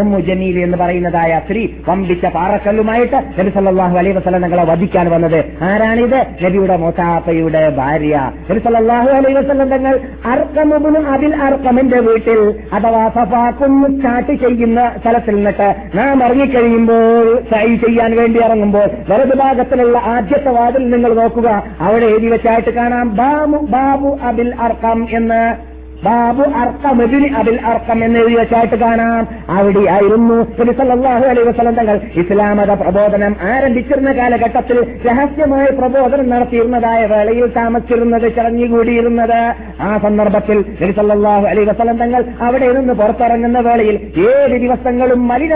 ഉമ്മു 0.00 0.18
ജമീൽ 0.20 0.58
എന്ന് 0.60 0.78
പറയുന്നതായ 0.78 1.40
സ്ത്രീ 1.44 1.68
വമ്പിച്ച 1.88 2.26
പാറക്കല്ലുമായിട്ട് 2.26 3.40
നബി 3.40 3.50
സല്ലാഹു 3.50 3.98
അലൈ 3.98 4.12
വസ്ലം 4.12 4.42
തങ്ങളെ 4.42 4.64
വധിക്കാൻ 4.64 5.10
വന്നത് 5.10 5.44
ആരാണിത്? 5.62 6.26
നബിയുടെ 6.44 6.76
മൊത്താപ്പയുടെ 6.76 7.68
ഭാര്യ. 7.68 8.30
നബി 8.50 8.58
സല്ലാഹു 8.58 9.08
അലൈ 9.08 9.32
വസ്ലം 9.32 9.68
തങ്ങൾ 9.68 10.00
അർക്കമുബിന് 10.26 11.06
അബിൽ 11.06 11.36
അർക്കമിന്റെ 11.36 12.00
വീട്ടിൽ 12.00 12.40
അഥവാ 12.72 13.08
സഫാക്കുന്നു 13.08 13.88
സ്റ്റാർട്ട് 13.96 14.32
ചെയ്യുന്ന 14.32 14.92
സ്ഥലത്തിൽ 15.00 15.34
നിന്നിട്ട് 15.34 15.74
നാം 15.94 16.24
ഇറങ്ങിക്കഴിയുമ്പോൾ 16.24 17.40
സൈ 17.50 17.76
ചെയ്യാൻ 17.76 18.16
വേണ്ടി 18.16 18.40
ഇറങ്ങുമ്പോൾ 18.44 18.88
വലതു 19.08 19.36
ഭാഗത്തിലുള്ള 19.36 19.98
ആദ്യത്തെ 19.98 20.50
വാതിൽ 20.50 20.90
നിങ്ങൾ 20.90 21.14
നോക്കുക. 21.14 21.62
അവിടെ 21.80 22.06
എഴുതി 22.06 22.28
വെച്ചായിട്ട് 22.28 22.70
കാണാം 22.70 23.16
ബാബു 23.16 23.66
ബാബു 23.70 24.18
അബിൽ 24.22 24.54
അർക്കം 24.60 25.06
എന്ന്. 25.10 25.71
ബാബു 26.04 26.44
അർക്കം 26.60 27.00
അതിൽ 27.40 27.56
അർക്കം 27.70 27.98
എന്ന് 28.04 28.18
എഴുതി 28.20 28.34
വെച്ചായിട്ട് 28.34 28.76
കാണാം. 28.76 29.22
അവിടെയായിരുന്നു 29.56 30.36
നബി 30.60 30.72
സല്ലല്ലാഹു 30.78 31.24
അലൈഹി 31.32 31.46
വസല്ലം 31.48 31.74
തങ്ങൾ 31.74 31.96
ഇസ്ലാമത 32.22 32.72
പ്രബോധനം 32.82 33.36
ആരംഭിച്ചിരുന്ന 33.50 34.12
കാലഘട്ടത്തിൽ 34.12 34.78
രഹസ്യമായ 35.06 35.66
പ്രബോധനം 35.80 36.30
നടത്തിയിരുന്നതായ 36.30 37.00
വേളയിൽ 37.12 37.46
താമസിച്ചിരുന്നത് 37.58 38.26
ചടഞ്ഞുകൂടിയിരുന്നത്. 38.36 39.40
ആ 39.80 39.90
സന്ദർഭത്തിൽ 40.02 40.58
നബി 40.80 40.92
സല്ലല്ലാഹു 40.92 41.46
അലൈഹി 41.52 41.68
വസല്ലം 41.70 41.96
തങ്ങൾ 41.96 42.24
അവിടെ 42.46 42.72
നിന്ന് 42.72 42.96
പുറത്തിറങ്ങുന്ന 43.02 43.60
വേളയിൽ 43.68 43.98
ഏഴ് 44.30 44.58
ദിവസങ്ങളും 44.64 45.22
മലിന 45.28 45.54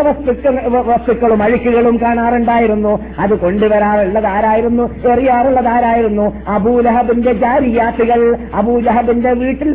വസ്തുക്കളും 0.91 1.43
അഴുക്കുകളും 1.43 1.97
കാണാറുണ്ടായിരുന്നു. 2.05 2.95
അത് 3.19 3.35
കൊണ്ടുവരാറുള്ളത് 3.45 4.31
ആരായിരുന്നു? 4.37 4.87
എറിയാറുള്ളത് 5.13 5.71
ആരായിരുന്നു? 5.75 6.27
അബൂലഹബിന്റെ 6.57 7.33
ജാരിയാത്തുകൾ 7.45 8.23
അബൂലഹബിന്റെ 8.55 9.33
വീട്ടിൽ 9.43 9.73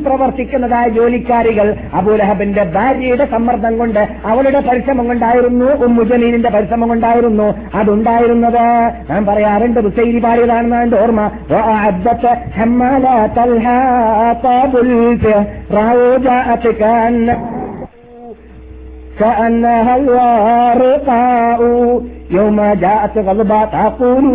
പ്രവർത്തിക്കുന്നതായ 0.61 0.87
ജോലിക്കാരികൾ 0.97 1.67
അബൂലഹബിന്റെ 1.99 2.63
ഭാര്യയുടെ 2.75 3.25
സമ്മർദ്ദം 3.25 3.75
കൊണ്ട് 3.79 4.01
അവളുടെ 4.27 4.61
പരിശ്രമം 4.69 5.07
കൊണ്ടായിരുന്നു 5.07 5.69
ഉമ്മുജമീനിന്റെ 5.87 6.51
പരിശ്രമം 6.51 6.89
കൊണ്ടായിരുന്നു 6.89 7.47
അതുണ്ടായിരുന്നത് 7.81 8.63
ഞാൻ 9.11 9.23
പറയാറുണ്ട് 9.27 9.81
ബുസൈരി 9.87 10.21
പാടിയതാണെന്ന് 10.27 10.83
എന്റെ 10.85 10.99
ഓർമ്മ 11.03 11.23
وأعدت 11.51 12.25
حمالات 12.57 13.37
الهاطاب 13.49 14.73
الفراء 14.79 16.63
كأن 16.81 17.27
كأنها 19.21 19.97
الورقاء 19.97 21.61
يوم 22.31 22.59
جاءت 22.75 23.19
غضبا 23.19 23.65
تقول 23.67 24.27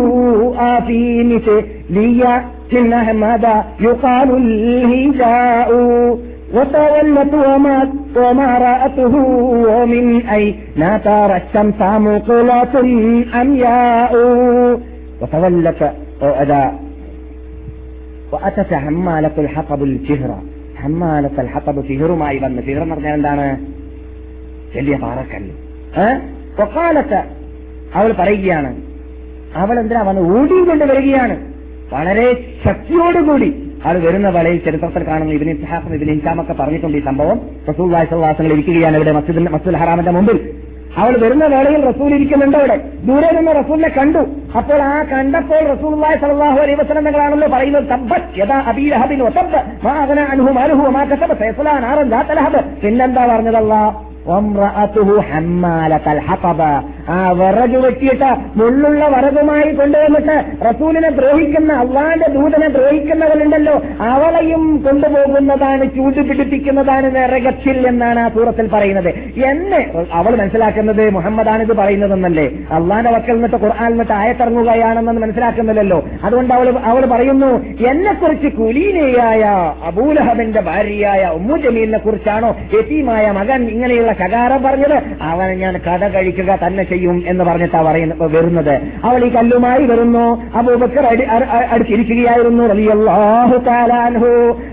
آفي 0.58 1.02
مثلي 1.24 2.20
إن 2.72 2.92
أحمد 2.92 3.44
يقال 3.80 4.30
الهجاء 4.36 5.70
وتولت 6.54 7.34
وما, 7.46 7.92
وما 8.16 8.58
رأته 8.58 9.14
ومن 9.68 10.26
أين 10.26 11.02
ترى 11.04 11.36
الشمس 11.36 11.80
مقلة 11.80 12.74
أمياء 13.40 14.12
وتولت 15.20 15.80
أذا 16.22 16.72
وأتت 18.32 18.74
حمالة 18.74 19.30
الحطب 19.38 19.82
الجهرة 19.82 20.38
حمالة 20.76 21.36
الحطب 21.38 21.76
ഫിഹറുമായി 21.88 22.38
വന്ന് 22.38 22.60
ഫിഹർ 22.62 22.82
എന്ന് 22.82 22.94
പറഞ്ഞാൽ 22.94 23.14
എന്താണ് 23.14 23.46
വലിയ 24.77 24.97
പാറക്കല്ല്. 24.97 25.53
പൊക്കാലത്ത് 26.59 27.23
അവൾ 27.95 28.15
പറയുകയാണ് 28.19 28.75
അവൾ 29.55 29.79
എന്തിനാ 29.79 30.01
വന്ന് 30.01 30.21
ഓടിക്കൊണ്ട് 30.21 30.85
വരികയാണ്? 30.85 31.53
വളരെ 31.93 32.55
ശക്തിയോടുകൂടി 32.65 33.63
അവൾ 33.85 33.99
വരുന്ന 33.99 34.29
വേളയിൽ 34.29 34.57
ചരിത്രത്തിൽ 34.57 35.07
കാണുന്ന 35.07 35.33
ഇബിൻ 35.33 35.49
ഇസ്ഹാഖും 35.49 35.95
ഇബിൻ 35.95 36.11
ഇൻസാമൊക്കെ 36.11 36.53
പറഞ്ഞിട്ടുണ്ട് 36.53 36.97
ഈ 36.97 37.05
സംഭവം. 37.05 37.41
റസൂൽ 37.69 37.91
വാസങ്ങൾ 37.91 38.53
ഇരിക്കുകയാണ് 38.53 38.95
ഇവിടെ 38.95 39.11
മസ്ജിദ് 39.11 39.37
മസ്ജിദ് 39.37 39.75
ഹറാമിന്റെ 39.75 40.11
മുമ്പിൽ. 40.11 40.53
അവൾ 40.97 41.17
വരുന്ന 41.17 41.45
വേളയിൽ 41.45 41.89
റസൂൽ 41.89 42.15
ഇരിക്കുന്നുണ്ട് 42.15 42.57
അവിടെ. 42.57 42.81
ദൂരെ 43.05 43.31
നിന്ന് 43.31 43.51
റസൂലിനെ 43.51 43.89
കണ്ടു. 43.89 44.25
അപ്പോൾ 44.57 44.81
ആ 44.81 45.03
കണ്ടപ്പോൾ 45.03 45.73
റസൂൽ 45.73 46.17
സലാഹു 46.21 46.59
അലൈ 46.59 46.73
വസ്ലം 46.73 47.05
തങ്ങളാണല്ലോ 47.05 47.47
പറയുന്നത് 47.47 47.83
പിന്നെന്താ 52.83 53.35
പറഞ്ഞതല്ലാ? 53.35 54.03
وامرأته 54.27 55.21
حمالة 55.21 56.11
الحطب 56.13 56.83
ആ 57.09 57.31
വിറക് 57.31 57.77
വെട്ടിയിട്ട് 57.85 58.31
മുള്ളുള്ള 58.59 59.03
വറകുമായി 59.07 59.71
കൊണ്ടുവന്നിട്ട് 59.71 60.37
റസൂലിനെ 60.65 61.09
ദ്രോഹിക്കുന്ന 61.09 61.73
അള്ളാന്റെ 61.73 62.27
ദൂതനെ 62.27 62.67
ദ്രോഹിക്കുന്നവരുണ്ടല്ലോ 62.67 63.75
അവളെയും 64.01 64.63
കൊണ്ടുപോകുന്നതാണ് 64.85 65.85
ചൂട് 65.95 66.21
പിടിപ്പിക്കുന്നതാണ് 66.29 67.15
നരകത്തിൽ 67.15 67.87
എന്നാണ് 67.87 68.19
ആ 68.19 68.27
സൂറത്തിൽ 68.27 68.67
പറയുന്നത്. 68.67 69.09
എന്നെ 69.49 69.81
അവൾ 70.13 70.35
മനസ്സിലാക്കുന്നത് 70.35 71.09
മുഹമ്മദാണ് 71.09 71.63
ഇത് 71.63 71.73
പറയുന്നതെന്നല്ലേ? 71.73 72.45
അള്ളാന്റെ 72.71 73.11
വക്കൽ 73.11 73.33
നിന്നിട്ട് 73.33 73.55
ഖുർആാൻ 73.55 73.89
നിന്നിട്ട് 73.89 74.13
ആയത്തിറങ്ങുകയാണെന്ന് 74.13 75.21
മനസ്സിലാക്കുന്നില്ലല്ലോ. 75.25 75.99
അതുകൊണ്ട് 76.23 76.53
അവൾ 76.53 76.67
അവൾ 76.91 77.05
പറയുന്നു 77.05 77.51
എന്നെക്കുറിച്ച് 77.91 78.49
കുലീനയായ 78.57 79.43
അബൂലഹബിന്റെ 79.85 80.61
ഭാര്യയായ 80.61 81.23
ഉമ്മു 81.37 81.57
ജമീലിനെ 81.57 81.97
കുറിച്ചാണോ 81.97 82.55
യതീമായ 82.73 83.31
മകൻ 83.31 83.63
ഇങ്ങനെയുള്ള 83.69 84.13
ശകാരം 84.13 84.63
പറഞ്ഞത്? 84.63 84.97
അവനെ 85.21 85.55
ഞാൻ 85.55 85.73
കഥ 85.87 86.03
കഴിക്കുക 86.07 86.59
തന്നെ 86.65 86.83
ചെയ്യും 86.97 87.23
എന്ന് 87.27 87.43
പറഞ്ഞിട്ടാ 87.43 87.81
പറയുന്ന 87.81 88.15
വരുന്നത്. 88.19 88.81
അവൾ 89.03 89.25
ഈ 89.25 89.29
കല്ലുമായി 89.29 89.85
വരുന്നു. 89.85 90.43
അബൂബക്കർ 90.55 91.05
അടുത്തിരിക്കുകയായിരുന്നു 91.71 92.63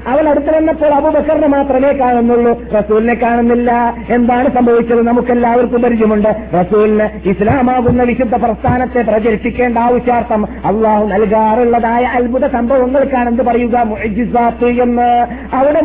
അവൾ 0.08 0.28
അടുത്ത് 0.28 0.56
വന്നപ്പോൾ 0.56 0.86
അബൂബക്കറിനെ 0.86 1.48
മാത്രമേ 1.48 1.92
കാണുന്നുള്ളൂ. 1.92 2.62
റസൂലിനെ 2.78 3.14
കാണുന്നില്ല. 3.14 3.94
എന്താണ് 4.10 4.48
സംഭവിച്ചത്? 4.54 5.06
നമുക്കെല്ലാവർക്കും 5.06 5.82
പരിചയമുണ്ട്. 5.82 6.28
റസൂലിന് 6.60 7.28
ഇസ്ലാമാകുന്ന 7.28 8.02
വിശുദ്ധ 8.02 8.34
പ്രസ്ഥാനത്തെ 8.34 9.02
പ്രചരിപ്പിക്കേണ്ട 9.02 9.78
ആവശ്യാർത്ഥം 9.78 10.44
അള്ളാഹു 10.44 11.06
നൽകാറുള്ളതായ 11.06 12.04
അത്ഭുത 12.04 12.46
സംഭവങ്ങൾക്കാണ് 12.52 13.28
എന്ത് 13.28 13.42
പറയുക? 13.42 13.86
എന്ന്. 14.82 15.26
അവിടെ 15.54 15.80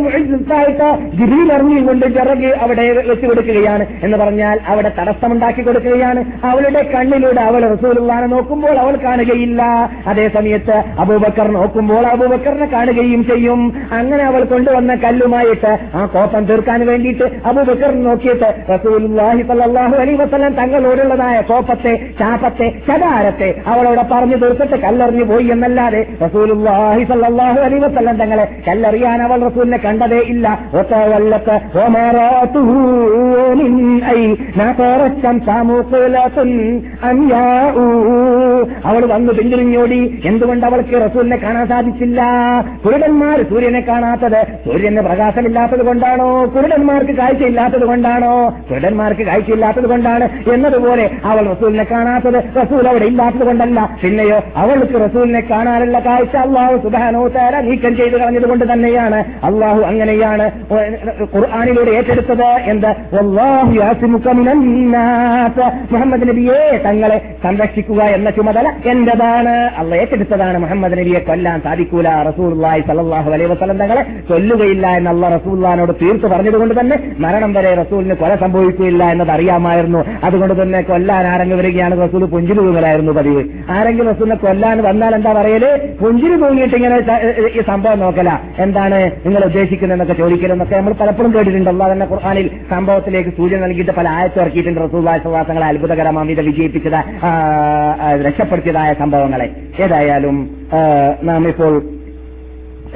ഗിരിയിലിറങ്ങി 1.19 1.81
കൊണ്ട് 1.81 2.05
ചിറക് 2.05 2.57
അവിടെ 2.61 2.91
വെച്ചു 2.91 3.25
കൊടുക്കുകയാണ് 3.25 3.85
എന്ന് 4.03 4.17
പറഞ്ഞാൽ 4.17 4.59
അവിടെ 4.67 4.91
തടസ്സമുണ്ടാക്കി 4.99 5.61
കൊടുക്കുകയാണ്. 5.61 6.25
അവളുടെ 6.49 6.81
കണ്ണിലൂടെ 6.93 7.41
അവൾ 7.49 7.61
റസൂലുള്ളാനെ 7.73 8.27
നോക്കുമ്പോൾ 8.35 8.75
അവൾ 8.83 8.95
കാണുകയില്ല. 9.05 9.61
അതേ 10.09 10.25
സമയത്ത് 10.37 10.75
അബൂബക്കർ 11.03 11.47
നോക്കുമ്പോൾ 11.57 12.03
അബൂബക്കറിനെ 12.13 12.67
കാണുകയും 12.75 13.21
ചെയ്യും. 13.29 13.61
അങ്ങനെ 13.99 14.23
അവൾ 14.29 14.41
കൊണ്ടുവന്ന 14.53 14.91
കല്ലുമായിട്ട് 15.05 15.71
ആ 15.99 16.01
കോപ്പം 16.15 16.43
തീർക്കാൻ 16.49 16.79
വേണ്ടിയിട്ട് 16.89 17.25
അബൂബക്കർ 17.49 17.91
നോക്കിയിട്ട് 18.07 18.49
റസൂലുള്ളാഹി 18.73 19.41
സ്വല്ലല്ലാഹു 19.49 19.95
അലൈഹി 20.03 20.17
വസല്ലം 20.23 20.53
തങ്ങളോടുള്ളതായ 20.61 21.37
കോപ്പത്തെ 21.51 21.93
ശാപത്തെ 22.19 22.67
ശകാരത്തെ 22.87 23.49
അവളോട് 23.71 24.03
പറഞ്ഞു 24.11 24.37
തീർത്തിട്ട് 24.43 24.77
കല്ലെറിഞ്ഞു 24.85 25.25
പോയി 25.31 25.47
എന്നല്ലാതെ 25.55 26.01
റസൂലുള്ളാഹി 26.25 27.03
സ്വല്ലല്ലാഹു 27.11 27.59
അലൈഹി 27.67 27.83
വസല്ലം 27.85 28.15
തങ്ങളെ 28.23 28.45
കല്ലെറിയാൻ 28.67 29.19
അവൾ 29.27 29.39
റസൂലിനെ 29.47 29.79
കണ്ടതേ 29.87 30.21
ഇല്ല. 30.33 30.45
ഒത്തവല്ലത്ത് 30.79 31.55
ഒമറാത്തുഹു 31.85 32.75
അവൾ 38.85 39.05
വന്നു 39.05 39.33
പിന്തിരിഞ്ഞോടി. 39.33 40.21
എന്തുകൊണ്ട് 40.25 40.65
അവൾക്ക് 40.65 41.09
റസൂലിനെ 41.09 41.37
കാണാൻ 41.37 41.67
സാധിച്ചില്ല? 41.67 42.21
കുരുടന്മാർ 42.85 43.43
സൂര്യനെ 43.49 43.79
കാണാത്തത് 43.79 44.45
സൂര്യന് 44.65 45.01
പ്രകാശമില്ലാത്തത് 45.01 45.85
കൊണ്ടാണോ? 45.85 46.45
കുരുടന്മാർക്ക് 46.45 47.11
കാഴ്ചയില്ലാത്തത് 47.11 47.85
കൊണ്ടാണോ? 47.85 48.57
കുരുടന്മാർക്ക് 48.69 49.21
കാഴ്ചയില്ലാത്തത് 49.21 49.87
കൊണ്ടാണ് 49.87 50.29
എന്നതുപോലെ 50.53 51.11
അവൾ 51.25 51.49
റസൂലിനെ 51.51 51.83
കാണാത്തത്. 51.83 52.43
റസൂൽ 52.61 52.87
അവിടെ 52.87 53.05
ഇല്ലാത്തത് 53.05 53.43
കൊണ്ടല്ല. 53.43 53.97
പിന്നെയോ 54.03 54.39
അവൾക്ക് 54.55 55.09
റസൂലിനെ 55.09 55.39
കാണാനുള്ള 55.39 55.99
കാഴ്ച 55.99 56.35
അള്ളാഹു 56.35 56.77
സുബാനോ 56.77 57.27
തേര 57.27 57.59
നീക്കം 57.59 57.95
ചെയ്ത് 57.95 58.17
കളഞ്ഞത് 58.17 58.49
കൊണ്ട് 58.49 58.73
തന്നെയാണ്. 58.73 59.23
അള്ളാഹു 59.43 59.81
അങ്ങനെയാണ് 59.81 60.51
ഖുർആാനിലൂടെ 61.35 61.91
ഏറ്റെടുത്തത്. 61.91 62.43
എന്ത്. 62.43 62.89
മുഹമ്മദ് 65.99 66.25
നബിയെ 66.29 66.57
തങ്ങളെ 66.83 67.15
സംരക്ഷിക്കുക 67.43 68.01
എന്ന 68.17 68.29
ചുമതല 68.35 68.67
എന്റേതാണ്. 68.91 69.53
അള്ള 69.79 69.91
ഏറ്റെടുത്തതാണ് 70.01 70.57
മുഹമ്മദ് 70.63 70.95
നബിയെ 70.99 71.19
കൊല്ലാൻ 71.29 71.57
സാധിക്കൂല. 71.65 72.09
റസൂൽഹി 72.27 72.81
സലഹു 72.89 73.31
അലൈ 73.37 73.47
വസ്ലം 73.51 73.77
തങ്ങളെ 73.81 74.03
കൊല്ലുകയില്ല 74.29 74.87
എന്ന് 74.99 75.09
അള്ള 75.13 75.29
റസൂല്ലാനോട് 75.35 75.93
തീർത്ത് 76.01 76.27
പറഞ്ഞതുകൊണ്ട് 76.33 76.73
തന്നെ 76.79 76.97
മരണം 77.23 77.51
വരെ 77.57 77.71
റസൂലിന് 77.81 78.15
കൊല 78.21 78.31
സംഭവിക്കുകയില്ല 78.43 79.03
എന്നത് 79.13 79.31
അറിയാമായിരുന്നു. 79.35 80.03
അതുകൊണ്ട് 80.27 80.55
തന്നെ 80.61 80.81
കൊല്ലാൻ 80.91 81.27
ആരെങ്കിലും 81.31 81.61
വരികയാണ് 81.61 81.97
റസൂൽ 82.05 82.25
പുഞ്ചിരി 82.35 82.59
തൂങ്ങലായിരുന്നു 82.59 83.15
പതിവ്. 83.19 83.43
ആരെങ്കിലും 83.77 84.09
റസൂലിനെ 84.13 84.37
കൊല്ലാൻ 84.45 84.77
വന്നാൽ 84.87 85.15
എന്താ 85.19 85.33
പറയൽ? 85.39 85.65
പുഞ്ചിരി 86.01 86.37
തൂങ്ങിയിട്ട് 86.45 86.75
ഇങ്ങനെ 86.79 86.97
ഈ 87.57 87.61
സംഭവം 87.71 87.99
നോക്കല. 88.05 88.29
എന്താണ് 88.67 88.99
നിങ്ങൾ 89.27 89.41
ഉദ്ദേശിക്കുന്നതെന്നൊക്കെ 89.49 90.17
ചോദിക്കലെന്നൊക്കെ 90.23 90.77
നമ്മൾ 90.81 90.95
പലപ്പോഴും 91.03 91.33
കേട്ടിട്ടുണ്ട്. 91.37 91.71
അള്ളാഹ് 91.75 91.93
തന്നെ 91.95 92.09
ഖുർആാനിൽ 92.13 92.49
സംഭവത്തിലേക്ക് 92.73 93.33
സൂചന 93.41 93.61
നൽകിയിട്ട് 93.65 93.95
പല 94.01 94.07
ആയത്തിറക്കിയിട്ടുണ്ട് 94.17 94.81
റസൂൽ 94.85 94.97
റസൂൽവാസങ്ങളെ 95.09 95.65
അത്ഭുതകരമാമിത 95.65 95.88
വിജയിപ്പിച്ചത് 95.91 96.29
ഇത് 96.33 96.41
വിജയിപ്പിച്ചത് 96.49 96.99
രക്ഷപ്പെടുത്തിയതായ 98.25 98.93
സംഭവങ്ങളെ. 99.03 99.47
ഏതായാലും 99.85 100.37
നാം 101.29 101.47
ഇപ്പോൾ 101.47 101.73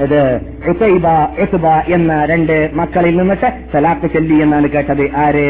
ഇത് 0.05 0.21
ഉസൈബ 0.71 1.07
ഉസുബ 1.43 1.65
എന്ന 1.95 2.11
രണ്ട് 2.33 2.55
മക്കളിൽ 2.81 3.15
നിന്നിട്ട് 3.17 3.49
സലാഖ് 3.73 4.07
ചെല്ലി 4.13 4.37
എന്നാണ് 4.43 4.69
കേട്ടത്. 4.75 5.05
ആര്? 5.25 5.47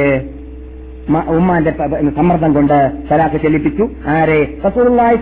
ഉമ്മാന്റെ 1.35 1.71
സമ്മർദ്ദം 2.17 2.51
കൊണ്ട് 2.53 2.75
സലാഖ് 3.09 3.37
ചെല്ലിപ്പിച്ചു. 3.43 3.85
ആരെ? 4.07 4.37
റസൂലുള്ളാഹി 4.65 5.17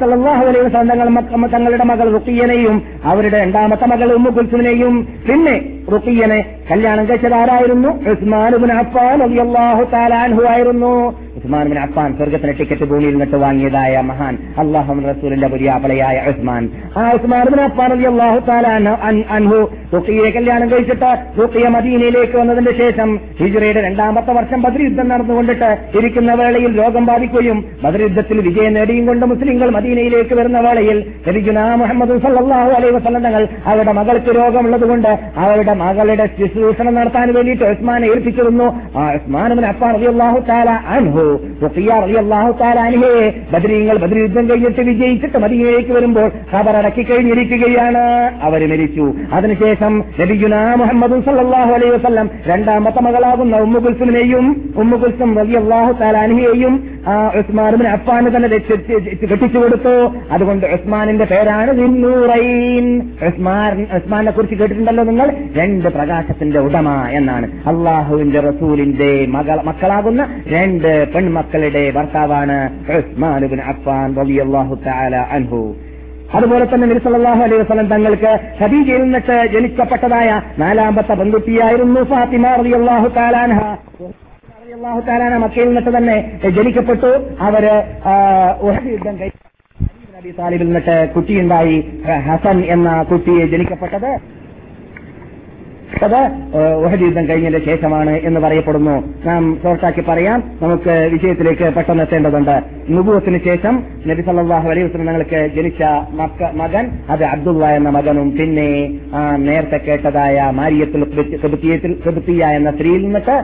അലൈഹി 0.50 0.66
വസല്ലം 0.66 1.48
തങ്ങളുടെ 1.54 1.86
മകൾ 1.92 2.08
റുഖിയനെയും 2.16 2.76
അവരുടെ 3.12 3.38
രണ്ടാമത്തെ 3.44 3.86
മകൾ 3.94 4.14
ഉമ്മു 4.18 4.30
കുൽസുവിനെയും 4.30 4.96
പിന്നെ 5.28 5.56
റുഖിയനെ 5.94 6.40
കല്യാണം 6.72 7.06
കഴിച്ചത് 7.06 7.36
ആരായിരുന്നു? 7.40 7.90
ഉസ്മാൻ 8.12 8.54
ഇബ്നു 8.56 8.74
അഫ്ഫാൻ 8.74 9.18
റളിയല്ലാഹു 9.24 9.84
തആല 9.94 10.14
അൻഹു 10.28 10.44
ആയിരുന്നു. 10.52 10.94
ഉസ്മാൻ 11.42 11.70
ബിൻ 11.70 11.80
അഫ്ഫാൻ 11.80 12.18
സ്വർഗത്തിന് 12.18 12.58
ടിക്കറ്റ് 12.58 12.84
ഭൂമിയിൽ 12.84 13.10
നിന്നിട്ട് 13.10 13.36
വാങ്ങിയതായ 13.36 14.02
മഹാൻ 14.02 14.38
അള്ളാഹു 14.58 15.00
റസൂലിന്റെ 15.06 15.48
പുരിയാപളയായ 15.48 16.28
ഉസ്മാൻ. 16.28 16.70
ആ 16.98 17.12
ഉസ്മാൻ 17.12 17.50
ബിൻ 17.50 17.62
അഫ്ഫാൻ 17.62 17.92
റളിയല്ലാഹു 17.92 18.40
തആല 18.40 18.68
അൻഹു- 19.30 19.68
കല്യാണം 20.32 20.70
കഴിച്ചിട്ട് 20.70 21.10
റുഖിയ 21.40 21.68
മദീനയിലേക്ക് 21.68 22.38
വന്നതിന് 22.38 22.72
ശേഷം 22.72 23.10
ഹിജുറയുടെ 23.40 23.82
രണ്ടാമത്തെ 23.82 24.32
വർഷം 24.32 24.62
ബദർ 24.62 24.82
യുദ്ധം 24.82 25.08
നടന്നുകൊണ്ടിട്ട് 25.08 25.70
ഇരിക്കുന്ന 25.98 26.34
വേളയിൽ 26.34 26.78
രോഗം 26.78 27.06
ബാധിക്കുകയും 27.06 27.66
ബദർ 27.84 28.02
യുദ്ധത്തിൽ 28.02 28.40
വിജയം 28.40 28.74
നേടിയും 28.74 29.06
കൊണ്ട് 29.06 29.26
മുസ്ലിങ്ങൾ 29.26 29.70
മദീനയിലേക്ക് 29.70 30.36
വരുന്ന 30.36 30.60
വേളയിൽ 30.60 30.98
നബിഗുന 31.28 31.60
മുഹമ്മദ് 31.76 32.20
സല്ലാഹു 32.20 32.72
അലൈഹി 32.72 32.96
വസല്ലം 32.96 33.24
തങ്ങൾ 33.24 33.48
അവരുടെ 33.66 33.92
മകൾക്ക് 33.92 34.32
രോഗമുള്ളതുകൊണ്ട് 34.32 35.12
അവരുടെ 35.38 35.74
മകളുടെ 35.74 36.26
ശുശ്രൂഷണം 36.40 36.96
നടത്താൻ 36.96 37.34
വേണ്ടിയിട്ട് 37.36 37.66
ഉസ്മാനെ 37.66 38.08
ഏൽപ്പിച്ചിരുന്നു. 38.08 38.68
ആ 38.96 39.14
ഉസ്മാൻ 39.14 39.66
അഫ്ഫാൻ 39.66 39.96
റളിയല്ലാഹു 39.96 40.40
തആല 40.50 40.70
അൻഹു 40.96 41.26
ബദ്രീങ്ങൾ 43.54 43.98
ബദ്രി 43.98 44.20
യുദ്ധം 44.20 44.50
കഴിഞ്ഞിട്ട് 44.50 44.82
വിജയിച്ചിട്ട് 44.82 45.38
മദീനയിലേക്ക് 45.38 45.92
വരുമ്പോൾ 45.92 46.28
ഖബർ 46.54 46.76
അടക്കി 46.78 47.04
കഴിഞ്ഞിരിക്കുകയാണ്. 47.04 48.04
അവർ 48.48 48.62
മരിച്ചു. 48.72 49.06
അതിനുശേഷം 49.34 49.94
നബിഗുന 50.20 50.56
മുഹമ്മദ് 50.82 51.18
സല്ലാഹു 51.26 51.72
അലൈഹി 51.74 51.94
വസ്ലം 51.94 52.30
രണ്ടാമത്തെ 52.48 53.02
മകളാകുന്ന 53.02 53.58
ഉമ്മു 53.58 53.80
കുൽസുമിനെയും 53.80 54.46
ഉമ്മു 54.78 54.98
കുൽസും 54.98 55.30
റളിയല്ലാഹു 55.40 55.92
തആല 55.92 56.18
അൻഹയെയും 56.18 56.74
ആ 57.08 57.14
ഉസ്മാനുമിന് 57.40 57.88
അപ്പാന് 57.88 58.30
തന്നെ 58.36 58.50
കെട്ടിച്ചു 58.50 59.58
കൊടുത്തു. 59.58 59.94
അതുകൊണ്ട് 60.32 60.66
ഉസ്മാനിന്റെ 60.66 61.26
പേരാണ് 61.26 61.72
ഉസ്മാനെ 63.98 64.32
കുറിച്ച് 64.32 64.56
കേട്ടിട്ടുണ്ടല്ലോ 64.56 65.04
നിങ്ങൾ? 65.04 65.28
രണ്ട് 65.56 65.88
പ്രകാശത്തിന്റെ 65.90 66.60
ഉടമ 66.60 66.90
എന്നാണ്. 67.20 67.48
അള്ളാഹുവിന്റെ 67.72 68.40
റസൂലിന്റെ 68.40 69.10
മകളാകുന്ന 69.30 70.22
രണ്ട് 70.48 70.90
പെൺമക്കളുടെ 71.22 71.82
ഭർത്താവാണ് 71.96 72.56
ഉസ്മാൻ 72.98 73.42
ബിൻ 73.52 73.60
അഫ്ഫാൻ 73.72 74.08
റളിയല്ലാഹു 74.20 74.76
തആല 74.86 75.16
അൻഹു. 75.36 75.60
അതുപോലെ 76.38 76.66
തന്നെ 76.72 76.86
നബി 76.92 77.02
സല്ലല്ലാഹു 77.06 77.42
അലൈഹി 77.46 77.60
വസല്ലം 77.62 77.88
തങ്ങൾക്ക് 77.92 78.32
ഖദീജയിൽ 78.60 79.02
നിന്നിട്ട് 79.04 79.36
ജനിക്കപ്പെട്ടതായ 79.54 80.30
നാലാമത്തെ 80.62 81.14
പെൺകുട്ടിയായിരുന്നു 81.20 82.02
ഫാത്തിമ 82.12 82.54
റളിയല്ലാഹു 82.62 83.08
തആല 83.18 83.36
അൻഹ. 83.48 83.60
റളിയല്ലാഹു 84.62 85.00
തആല 85.10 85.22
അൻഹ 85.30 85.40
മക്കയിൽ 85.46 85.70
നിന്നിട്ട് 85.70 85.94
തന്നെ 85.98 86.18
ജനിക്കപ്പെട്ടു. 86.58 87.12
അവർ 87.48 87.66
ഉഹദ് 88.68 88.92
യുദ്ധം 88.96 89.16
നബി 90.18 90.32
താലിബിൽ 90.42 90.68
നിന്നിട്ട് 90.70 90.98
കുട്ടിയുണ്ടായി. 91.16 91.78
ഹസൻ 92.30 92.60
എന്ന 92.76 92.90
കുട്ടിയെ 93.12 93.46
ജനിക്കപ്പെട്ടത്. 93.56 94.12
അത് 96.04 96.20
ഉഹദ് 96.86 97.02
യുദ്ധം 97.02 97.28
കഴിഞ്ഞതിന്റെ 97.28 97.66
ശേഷമാണ് 97.66 98.10
എന്ന് 98.10 98.40
പറയപ്പെടുന്നു. 98.40 98.96
നാം 99.26 99.60
ഷോർട്ടാക്കി 99.64 100.02
പറയാം. 100.02 100.44
നമുക്ക് 100.62 101.10
വിഷയത്തിലേക്ക് 101.14 101.74
പെട്ടെന്ന് 101.74 102.04
എത്തേണ്ടതുണ്ട്. 102.04 102.56
നുബുവത്തിന് 102.90 103.40
ശേഷം 103.46 103.84
നബി 104.08 104.22
സല്ലാഹു 104.22 104.70
അലൈഹി 104.70 104.86
വസല്ലം 104.88 105.06
ഞങ്ങൾക്ക് 105.06 105.50
ജനിച്ച 105.56 105.82
മകൻ 106.62 106.92
അത് 107.10 107.24
അബ്ദുള്ള 107.24 107.66
എന്ന 107.66 107.90
മകനും 107.90 108.32
പിന്നെ 108.38 108.70
നേരത്തെ 109.38 109.78
കേട്ടതായ 109.88 110.52
മാരിയത്തിൽ 110.52 111.04
എന്ന 112.56 112.72
സ്ത്രീയിൽ 112.72 113.04
നിന്നിട്ട് 113.04 113.38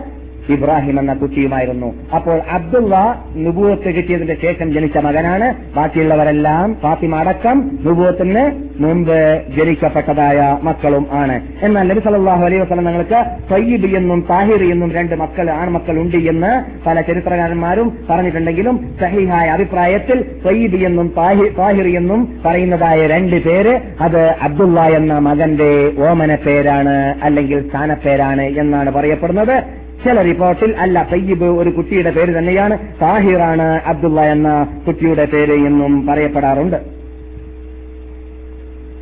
ഇബ്രാഹിം 0.50 1.00
എന്ന 1.00 1.14
കുട്ടിയുമായിരുന്നു. 1.14 1.94
അപ്പോൾ 2.16 2.42
അബ്ദുള്ള 2.52 3.24
നുബുവത്ത് 3.36 3.96
കിട്ടിയതിന്റെ 3.96 4.38
ശേഷം 4.42 4.74
ജനിച്ച 4.74 4.98
മകനാണ്. 4.98 5.76
ബാക്കിയുള്ളവരെല്ലാം 5.76 6.76
ഫാത്തിമ 6.82 7.16
അടക്കം 7.16 7.80
നുബുവത്തിന് 7.86 8.52
മുമ്പ് 8.80 9.42
ജനിക്കപ്പെട്ടതായ 9.58 10.58
മക്കളും 10.64 11.08
ആണ്. 11.12 11.42
എന്നാൽ 11.62 11.88
നബി 11.88 12.00
സല്ലല്ലാഹു 12.00 12.46
അലൈഹി 12.46 12.62
വസ്ലം 12.62 12.86
ഞങ്ങൾക്ക് 12.86 13.26
സയ്യിബ് 13.50 13.98
എന്നും 13.98 14.26
താഹിർ 14.30 14.72
എന്നും 14.72 14.92
രണ്ട് 14.92 15.16
മക്കൾ 15.16 15.50
ആൺമക്കൾ 15.50 16.00
ഉണ്ട് 16.00 16.18
എന്ന് 16.18 16.64
പല 16.86 17.02
ചരിത്രകാരന്മാരും 17.02 17.98
പറഞ്ഞിട്ടുണ്ടെങ്കിലും 18.10 18.96
സഹിഹായ 19.02 19.48
അഭിപ്രായത്തിൽ 19.50 20.26
സയ്യിബ് 20.44 20.76
എന്നും 20.76 21.14
താഹി- 21.18 21.58
താഹിർ 21.58 21.98
എന്നും 21.98 22.42
പറയുന്നതായ 22.46 23.08
രണ്ട് 23.08 23.44
പേര് 23.44 23.80
അത് 24.02 24.36
അബ്ദുള്ള 24.42 24.82
എന്ന 24.82 25.18
മകന്റെ 25.18 25.92
ഓമന 26.10 26.36
പേരാണ് 26.36 27.16
അല്ലെങ്കിൽ 27.24 27.70
സ്ഥാനപ്പേരാണ് 27.70 28.42
എന്നാണ് 28.42 28.92
പറയപ്പെടുന്നത്. 28.92 29.87
ചില 30.04 30.22
റിപ്പോർട്ടിൽ 30.22 30.76
അല്ല 30.78 31.08
തയ്യിബ് 31.14 31.46
ഒരു 31.46 31.70
കുട്ടിയുടെ 31.70 32.12
പേര് 32.12 32.38
തന്നെയാണ്. 32.38 32.78
താഹിറാണ് 33.02 33.62
അബ്ദുള്ള 33.62 34.22
എന്ന 34.22 34.82
കുട്ടിയുടെ 34.88 35.26
പേര് 35.26 35.54
എന്നും 35.54 36.06
പറയപ്പെടാറുണ്ട്. 36.06 36.76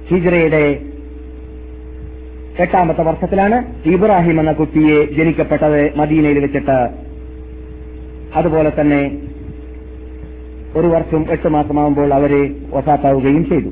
ഹിജ്റയുടെ 0.07 0.79
എട്ടാമത്തെ 2.59 3.03
വർഷത്തിലാണ് 3.03 3.65
ഇബ്രാഹിം 3.85 4.39
എന്ന 4.39 4.51
കുട്ടിയെ 4.51 5.05
ജനിക്കപ്പെട്ടത് 5.05 5.97
മദീനയിൽ 5.97 6.39
വെച്ചിട്ട്. 6.39 6.89
അതുപോലെ 8.35 8.71
തന്നെ 8.81 9.21
ഒരു 10.75 10.87
വർഷം 10.87 11.25
എട്ട് 11.31 11.47
മാസമാകുമ്പോൾ 11.47 12.13
അവർ 12.13 12.55
വസാത്താവുകയും 12.69 13.45
ചെയ്തു. 13.45 13.69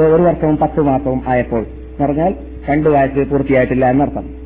ഒരു 0.00 0.22
വർഷവും 0.22 0.56
പത്ത് 0.56 0.80
മാസവും 0.80 1.22
ആയപ്പോൾ 1.28 1.60
എന്ന് 1.60 2.06
പറഞ്ഞാൽ 2.06 2.34
രണ്ടു 2.70 2.88
വയസ്സ് 2.88 3.30
പൂർത്തിയായിട്ടില്ല 3.30 3.90
എന്നർത്ഥം. 3.90 4.43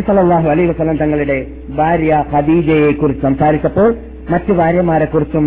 സല്ലല്ലാഹു 0.00 0.48
അലൈഹി 0.48 0.68
വസല്ലം 0.68 0.96
തങ്ങളുടെ 0.96 1.36
ഭാര്യ 1.76 2.24
ഖദീജയെ 2.32 2.90
കുറിച്ച് 2.92 3.22
സംസാരിച്ചപ്പോൾ 3.22 3.88
മറ്റു 4.30 4.52
ഭാര്യമാരെക്കുറിച്ചും 4.52 5.46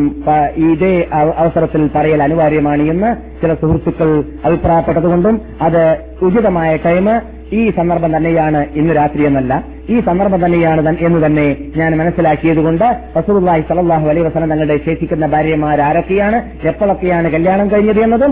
ഇതേ 0.69 1.07
അവസരത്തിൽ 1.37 1.87
പറയൽ 1.87 2.23
അനിവാര്യമാണ് 2.23 2.83
എന്ന് 2.83 3.09
ചില 3.41 3.53
സുഹൃത്തുക്കൾ 3.53 4.23
അഭിപ്രായപ്പെട്ടതുകൊണ്ടും 4.43 5.41
അത് 5.61 5.83
ഉചിതമായ 6.21 6.77
ടൈം 6.77 7.07
ഈ 7.51 7.69
സന്ദർഭം 7.69 8.17
തന്നെയാണ് 8.17 8.65
ഇന്ന് 8.73 8.93
രാത്രി 8.93 9.25
എന്നല്ല. 9.25 9.53
ഈ 9.89 9.99
സന്ദർഭം 9.99 10.39
തന്നെയാണ് 10.45 10.81
എന്ന് 11.07 11.19
തന്നെ 11.25 11.47
ഞാൻ 11.77 11.91
മനസ്സിലാക്കിയതുകൊണ്ട് 11.97 12.85
റസൂലുള്ളാഹി 13.17 13.61
സ്വല്ലല്ലാഹു 13.61 14.07
അലൈ 14.11 14.21
വസ്ലം 14.21 14.49
തങ്ങളുടെ 14.51 14.77
ശേഷിക്കുന്ന 14.85 15.25
ഭാര്യമാർ 15.27 15.79
ആരൊക്കെയാണ്? 15.81 16.37
എപ്പോഴൊക്കെയാണ് 16.69 17.27
കല്യാണം 17.35 17.67
കഴിഞ്ഞത് 17.69 17.99
എന്നതും 17.99 18.31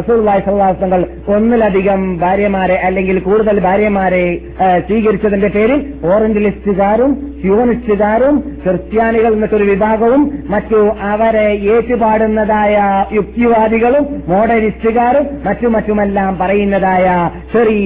റസൂലുള്ളാഹി 0.00 0.42
സ്വല്ലല്ലാഹു 0.44 0.84
അലൈഹി 0.88 1.06
ഒന്നിലധികം 1.34 2.02
ഭാര്യമാരെ 2.20 2.76
അല്ലെങ്കിൽ 2.80 3.18
കൂടുതൽ 3.20 3.56
ഭാര്യമാരെ 3.60 4.24
സ്വീകരിച്ചതിന്റെ 4.88 5.48
പേരിൽ 5.48 5.80
ഓറഞ്ച് 6.12 6.40
ലിസ്റ്റുകാരും 6.40 7.10
ഹ്യൂമനിസ്റ്റുകാരും 7.42 8.34
ക്രിസ്ത്യാനികൾ 8.62 9.32
എന്നൊരു 9.36 9.64
വിഭാഗവും 9.64 10.22
മറ്റു 10.50 10.78
അവരെ 11.10 11.44
ഏറ്റുപാടുന്നതായ 11.74 12.76
യുക്തിവാദികളും 13.18 14.04
മോഡലിസ്റ്റുകാരും 14.32 15.26
മറ്റു 15.46 15.66
മറ്റുമെല്ലാം 15.66 16.32
പറയുന്നതായ 16.40 17.06
ചെറിയ 17.52 17.84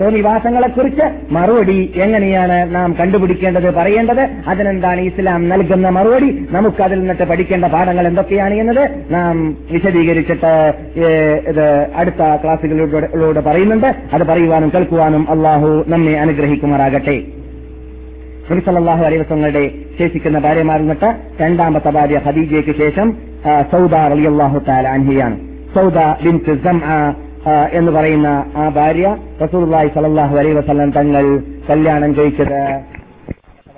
തോന്നിവാസങ്ങളെക്കുറിച്ച് 0.00 1.06
മറുപടി 1.30 1.78
എങ്ങനെയാണ് 2.00 2.74
നാം 2.74 2.92
കണ്ടുപിടിക്കേണ്ടത് 3.00 3.74
പറയേണ്ടത്? 3.74 4.28
അതിനെന്താണ് 4.48 5.00
ഇസ്ലാം 5.00 5.48
നൽകുന്ന 5.48 5.88
മറുപടി? 5.88 6.46
നമുക്ക് 6.50 6.82
അതിൽ 6.82 6.98
നിന്നിട്ട് 6.98 7.22
പഠിക്കേണ്ട 7.22 7.64
പാഠങ്ങൾ 7.64 8.06
എന്തൊക്കെയാണ് 8.06 8.54
എന്നത് 8.54 8.90
നാം 9.10 9.56
വിശദീകരിച്ചിട്ട് 9.70 10.74
ഇത് 11.48 11.88
അടുത്ത 11.96 12.36
ക്ലാസ്സുകളിലൂടെ 12.44 13.40
പറയുന്നുണ്ട്. 13.40 13.94
അത് 14.12 14.22
പറയുവാനും 14.24 14.72
കേൾക്കുവാനും 14.74 15.30
അള്ളാഹു 15.30 15.84
നമ്മെ 15.88 16.12
അനുഗ്രഹിക്കുമാറാകട്ടെ. 16.12 17.22
നബി 18.50 19.16
വസല്ലമയുടെ 19.16 19.70
ശേഷിക്കുന്ന 19.98 20.38
ഭാര്യമാരിൽ 20.38 20.82
നിന്നിട്ട് 20.82 21.42
രണ്ടാമത്തെ 21.42 21.90
ഭാര്യ 21.90 22.18
ഹദീജയ്ക്ക് 22.18 22.76
ശേഷം 22.78 23.16
സൗദ 23.72 23.94
റളിയല്ലാഹു 23.94 24.58
തആല 24.68 24.88
അൻഹിയാണ്. 24.88 25.36
സൗദ 25.74 25.98
ആ, 26.84 27.14
എന്ന് 27.78 27.90
പറയുന്ന 27.96 28.28
ആ 28.62 28.66
ഭാര്യ 28.78 29.08
റസൂർലായി 29.44 29.90
സലല്ലാഹു 29.96 30.36
അലൈഹി 30.40 30.56
വസ്ലം 30.58 30.90
തങ്ങൾ 30.98 31.24
കല്യാണം 31.70 32.12
കഴിച്ചത് 32.18 32.60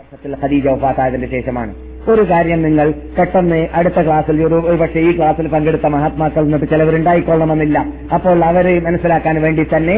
വർഷത്തിൽ 0.01 0.33
ഹദീജ 0.43 0.67
വഫാത്തായതിന്റെ 0.75 1.29
ശേഷമാണ്. 1.35 1.73
ഒരു 2.13 2.23
കാര്യം 2.31 2.61
നിങ്ങൾ 2.67 2.87
പെട്ടെന്ന് 3.17 3.59
അടുത്ത 3.79 3.99
ക്ലാസ്സിൽ 4.07 4.39
ഒരു 4.47 4.77
പക്ഷേ 4.83 5.01
ഈ 5.09 5.11
ക്ലാസ്സിൽ 5.17 5.47
പങ്കെടുത്ത 5.55 5.87
മഹാത്മാക്കൾ 5.95 6.43
നിന്നിട്ട് 6.45 6.69
ചിലവരുണ്ടായിക്കൊള്ളണമെന്നില്ല. 6.73 7.79
അപ്പോൾ 8.17 8.39
അവരെ 8.51 8.73
മനസ്സിലാക്കാൻ 8.87 9.37
വേണ്ടി 9.45 9.65
തന്നെ 9.75 9.97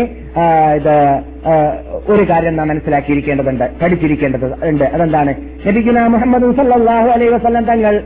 ഇത് 0.79 0.95
ഒരു 2.13 2.25
കാര്യം 2.31 2.57
നാം 2.57 2.69
മനസ്സിലാക്കിയിരിക്കേണ്ടതുണ്ട് 2.73 3.67
പഠിച്ചിരിക്കേണ്ടത് 3.83 4.49
ഉണ്ട് 4.71 4.85
അതെന്താണ് 4.95 5.35
മുഹമ്മദ് 6.17 6.51
സല്ലാഹു 6.61 7.09
അലൈഹി 7.17 7.33
വസല്ലം 7.37 7.65
തങ്ങൾ 7.73 7.97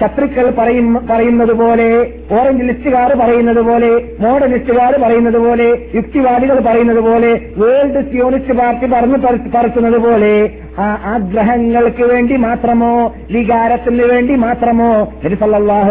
ശത്രുക്കൾ 0.00 0.46
പറയും 0.50 0.86
പറയുന്നത് 1.10 1.52
പോലെ 1.52 1.88
ഓറഞ്ച് 2.32 2.64
ലിസ്റ്റുകാർ 2.64 3.10
പറയുന്നത് 3.18 3.60
പോലെ 3.60 3.90
മോഡലിസ്റ്റുകാർ 4.20 4.92
പറയുന്നത് 5.02 5.38
പോലെ 5.38 5.68
യുക്തിവാദികൾ 5.94 6.58
പറയുന്നത് 6.60 7.00
പോലെ 7.00 7.30
വേൾഡ് 7.56 8.02
സിയോണിസ്റ്റ് 8.10 8.54
പാർട്ടി 8.54 8.86
പറഞ്ഞു 8.86 9.20
പറിക്കുന്നത് 9.56 9.98
പോലെ 9.98 10.32
ആ 10.78 10.86
ആഗ്രഹങ്ങൾക്ക് 11.04 12.02
വേണ്ടി 12.02 12.36
മാത്രമോ 12.36 12.92
വികാരത്തിന് 13.30 14.02
വേണ്ടി 14.02 14.34
മാത്രമോ 14.36 14.88
നബി 15.24 15.36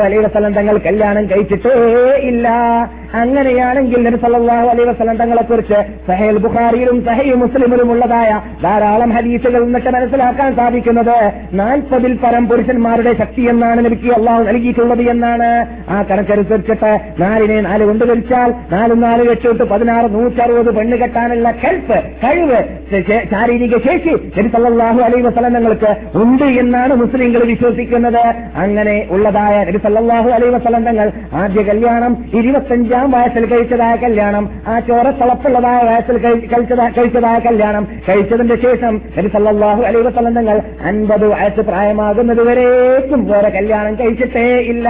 അലൈ 0.05 0.17
വസല്ലം 0.17 0.53
തങ്ങൾ 0.53 0.77
കല്യാണം 0.77 1.25
കഴിച്ചിട്ടേ 1.25 1.73
ഇല്ല. 2.21 2.47
അങ്ങനെയാണെങ്കിൽ 3.13 4.03
നബി 4.05 4.19
അലൈ 4.71 4.83
വസല്ലം 4.83 5.17
തങ്ങളെ 5.17 5.41
കുറിച്ച് 5.41 5.79
സഹേൽ 6.07 6.37
ബുഖാരിയിലും 6.37 7.03
സഹേൽ 7.05 7.35
മുസ്ലിമിലും 7.35 7.91
ഉള്ളതായ 7.91 8.29
ധാരാളം 8.63 9.11
ഹദീസുകൾ 9.17 9.63
എന്നൊക്കെ 9.63 9.89
മനസ്സിലാക്കാൻ 9.89 10.55
സാധിക്കുന്നത് 10.55 11.15
നാൽപ്പതിൽ 11.53 12.17
പരം 12.23 12.47
പുരുഷന്മാരുടെ 12.47 13.13
ശക്തി 13.13 13.41
എന്നാണ് 13.41 13.85
നബിക്ക് 13.85 14.13
അള്ളാഹു 14.13 14.43
നൽകിയിട്ടുള്ളത് 14.43 15.01
എന്നാണ്. 15.01 15.49
ആ 15.89 16.01
കണക്കനുസരിച്ചിട്ട് 16.01 16.91
നാലിനെ 17.19 17.61
നാല് 17.61 17.83
കൊണ്ട് 17.85 18.05
കഴിച്ചാൽ 18.09 18.53
നാലും 18.71 19.01
നാല് 19.01 19.29
വെച്ചിട്ട് 19.29 19.63
പതിനാറ് 19.63 20.13
നൂറ്ററുപത് 20.15 20.75
പെണ്ണ് 20.75 20.97
കെട്ടാനുള്ള 20.97 21.51
കെൽപ്പ് 21.63 21.99
കഴിവ് 22.25 22.61
ശാരീരിക 23.33 23.77
ശേഷി 23.87 24.13
നബി 24.37 24.49
സല്ലല്ലാഹു 24.73 25.01
അലൈ 25.01 25.21
വസ്ലം 25.21 25.53
തങ്ങൾക്ക് 25.53 25.89
ഉണ്ട് 26.17 26.43
എന്നാണ് 26.59 26.93
മുസ്ലിങ്ങൾ 26.95 27.41
വിശ്വസിക്കുന്നത്. 27.43 28.21
അങ്ങനെ 28.55 29.07
ഉള്ളതായ 29.11 29.63
നബി 29.63 29.77
സല്ലാഹു 29.77 30.29
അലൈ 30.29 30.49
വസല്ലം 30.49 30.83
തങ്ങൾ 30.83 31.07
ആദ്യ 31.33 31.61
കല്യാണം 31.61 32.13
ഇരുപത്തഞ്ചാം 32.33 33.11
വയസ്സിൽ 33.11 33.45
കഴിച്ചതായ 33.45 33.95
കല്യാണം 33.95 34.49
ആ 34.67 34.79
ചോര 34.79 35.09
തളപ്പുള്ളതായ 35.11 35.79
വയസ്സിൽ 35.83 36.17
കഴി- 36.17 36.47
കഴിച്ചതായ 36.97 37.39
കല്യാണം 37.39 37.83
കഴിച്ചതിന്റെ 38.09 38.55
ശേഷം 38.55 39.01
നബി 39.17 39.27
സല്ലാഹു 39.27 39.81
അലൈ 39.81 40.01
വസ്ലം 40.01 40.33
തങ്ങൾ 40.33 40.57
അൻപത് 40.81 41.27
വയസ്സ് 41.27 41.61
പ്രായമാകുന്നത് 41.61 42.43
വരേക്കും 42.43 43.25
വേറെ 43.25 43.49
കല്യാണം 43.49 43.95
കഴിച്ചിട്ടേ 43.95 44.47
ഇല്ല. 44.73 44.87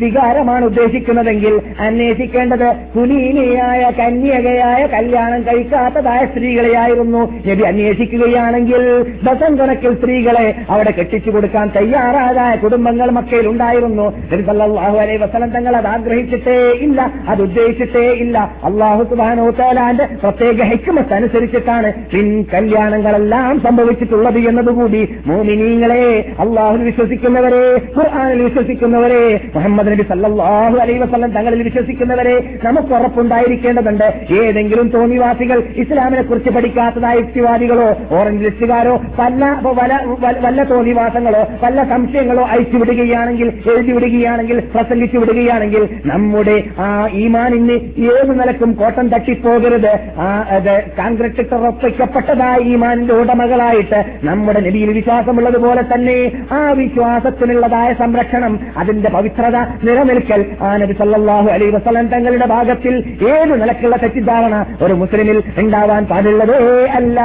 വികാരമാണ് 0.00 0.64
ഉദ്ദേശിക്കുന്നതെങ്കിൽ 0.64 1.54
അന്വേഷിക്കേണ്ടത് 1.80 2.68
കുലീനയായ 2.96 3.82
കന്യകയായ 3.98 4.86
കല്യാണം 4.86 5.42
കഴിക്കാത്തതായ 5.42 6.26
സ്ത്രീകളെയായിരുന്നു. 6.26 7.22
നബി 7.48 7.62
അന്വേഷിക്കുകയാണെങ്കിൽ 7.62 8.82
ദശം 9.26 9.52
കണക്കിൽ 9.58 9.94
സ്ത്രീകളെ 9.94 10.46
അവിടെ 10.70 10.90
കെട്ടിച്ചു 10.90 11.30
കൊടുക്കാൻ 11.30 11.66
തയ്യാറായതായ 11.76 12.56
കുടുംബങ്ങൾ 12.56 13.10
മക്കയിൽ 13.10 13.48
ഉണ്ടായിരുന്നു. 13.48 14.06
അള്ളാഹു 14.54 14.96
അലൈ 14.98 15.16
വസല്ലം 15.16 15.50
തങ്ങൾ 15.50 15.76
അത് 15.76 15.86
ആഗ്രഹിച്ചിട്ടേ 15.86 16.56
ഇല്ല 16.86 17.00
അത് 17.28 17.42
ഉദ്ദേശിച്ചിട്ടേ 17.42 18.04
ഇല്ല. 18.24 18.38
അള്ളാഹു 18.64 19.02
സുബ്ഹാനഹു 19.02 19.50
തആലാന്റെ 19.60 20.06
പ്രത്യേക 20.22 20.62
ഹെക്കുമത്ത് 20.62 21.14
അനുസരിച്ചിട്ടാണ് 21.14 21.92
പിൻ 22.12 22.26
കല്യാണങ്ങളെല്ലാം 22.54 23.60
സംഭവിച്ചിട്ടുള്ളത് 23.60 24.38
എന്നതുകൂടി 24.50 25.02
മോമിനീങ്ങളെ 25.26 26.04
അള്ളാഹു 26.40 26.76
വിശ്വസിക്കുന്നവരെ 26.76 27.64
ഖുർആാനിൽ 27.96 28.42
വിശ്വസിക്കുന്നവരെ 28.42 29.22
മുഹമ്മദ് 29.54 29.92
നബി 29.92 30.02
സല്ലാഹു 30.02 30.76
അലൈഹി 30.84 30.98
വസല്ലം 30.98 31.30
തങ്ങളിൽ 31.30 31.62
വിശ്വസിക്കുന്നവരെ 31.62 32.36
നമുക്ക് 32.64 32.92
ഉറപ്പുണ്ടായിരിക്കേണ്ടതുണ്ട്. 32.94 34.08
ഏതെങ്കിലും 34.42 34.88
തോന്നിവാസികൾ 34.88 35.62
ഇസ്ലാമിനെ 35.76 36.22
കുറിച്ച് 36.22 36.50
പഠിക്കാത്തതായ 36.50 37.16
യുക്തിവാദികളോ 37.16 37.88
ഓറഞ്ച് 38.18 38.44
ലിസ്റ്റുകാരോ 38.44 38.94
പല 39.18 39.42
വല 39.62 39.92
വല- 40.20 40.40
വല്ല 40.40 40.64
തോന്നിവാസങ്ങളോ 40.64 41.46
വല്ല 41.62 41.84
സംശയങ്ങളോ 41.84 42.42
അയച്ചു 42.44 42.76
വിടുകയാണെങ്കിൽ 42.76 43.48
എഴുതി 43.70 43.92
വിടുകയാണെങ്കിൽ 43.92 44.60
പ്രസംഗിച്ചു 44.74 45.18
വിടുകയാണെങ്കിൽ 45.18 45.88
നമ്മുടെ 46.04 46.64
ആ 46.78 46.88
ഈമാനിന് 47.14 47.76
ഏത് 48.10 48.40
നിലക്കും 48.40 48.72
കോട്ടം 48.72 49.08
തട്ടിപ്പോകരുത്. 49.08 49.92
ആ 50.18 50.46
അത് 50.50 50.84
കാൺഗ്രറ്റ് 50.98 51.54
ഉറപ്പിക്കപ്പെട്ടതായ 51.54 52.56
ഈമാനിന്റെ 52.64 53.14
ഉടമകളായിട്ട് 53.14 53.98
നമ്മുടെ 54.24 54.60
നബിയിൽ 54.60 54.90
വിശ്വാസമുള്ളതുപോലെ 54.90 55.82
തന്നെ 55.94 56.16
ആ 56.52 56.70
വിശ്വാസത്തിനുള്ളതായ 56.72 57.92
സംരക്ഷണം 57.92 58.52
അതിന്റെ 58.76 59.10
പവിത്രത 59.10 59.56
നിലനിൽക്കൽ. 59.82 60.44
ആ 60.60 60.76
നബി 60.76 60.92
സല്ലല്ലാഹു 60.92 61.48
അലൈഹി 61.48 61.70
വസല്ലം 61.70 62.06
തങ്ങളുടെ 62.06 62.46
ഭാഗത്തിൽ 62.46 62.94
ഏത് 63.28 63.60
നിലക്കുള്ള 63.62 63.96
തെറ്റിദ്ധാരണ 63.96 64.54
ഒരു 64.82 64.94
മുസ്ലിമിൽ 64.94 65.42
ഉണ്ടാവാൻ 65.58 66.04
പാടുള്ളതേ 66.04 66.58
അല്ല. 66.94 67.20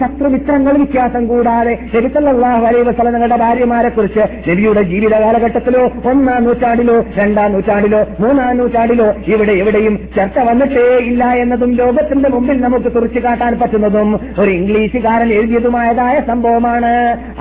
ശത്രുമിത്രങ്ങൾ 0.00 0.74
വ്യത്യാസം 0.96 1.24
കൂടാതെ 1.30 1.72
നബി 1.94 2.08
സല്ലല്ലാഹു 2.14 2.62
അലൈഹി 2.68 2.84
വസല്ലം 2.88 3.14
തങ്ങളുടെ 3.14 3.38
ഭാര്യമാരെ 3.42 3.88
കുറിച്ച് 3.88 4.22
നബിയുടെ 4.48 4.82
ജീവിത 4.90 5.14
കാലഘട്ടത്തിലോ 5.24 5.82
ഒന്നാം 6.10 6.44
നൂറ്റാണ്ടിലോ 6.46 6.96
രണ്ടാം 7.18 7.48
നൂറ്റാണ്ടിലോ 7.54 8.00
മൂന്നാം 8.22 8.52
നൂറ്റാണ്ടിലോ 8.60 9.08
ഇവിടെ 9.32 9.54
എവിടെയും 9.62 9.94
ചർച്ച 10.16 10.38
വന്നിട്ടേ 10.48 10.84
ഇല്ല 11.10 11.24
എന്നതും 11.42 11.72
ലോകത്തിന്റെ 11.80 12.28
മുമ്പിൽ 12.34 12.58
നമുക്ക് 12.66 12.90
തുറച്ചു 12.96 13.20
കാട്ടാൻ 13.24 13.54
പറ്റുന്നതും 13.62 14.08
ഒരു 14.42 14.50
ഇംഗ്ലീഷുകാരൻ 14.58 15.28
എഴുതിയതുമായതായ 15.38 16.16
സംഭവമാണ്. 16.30 16.92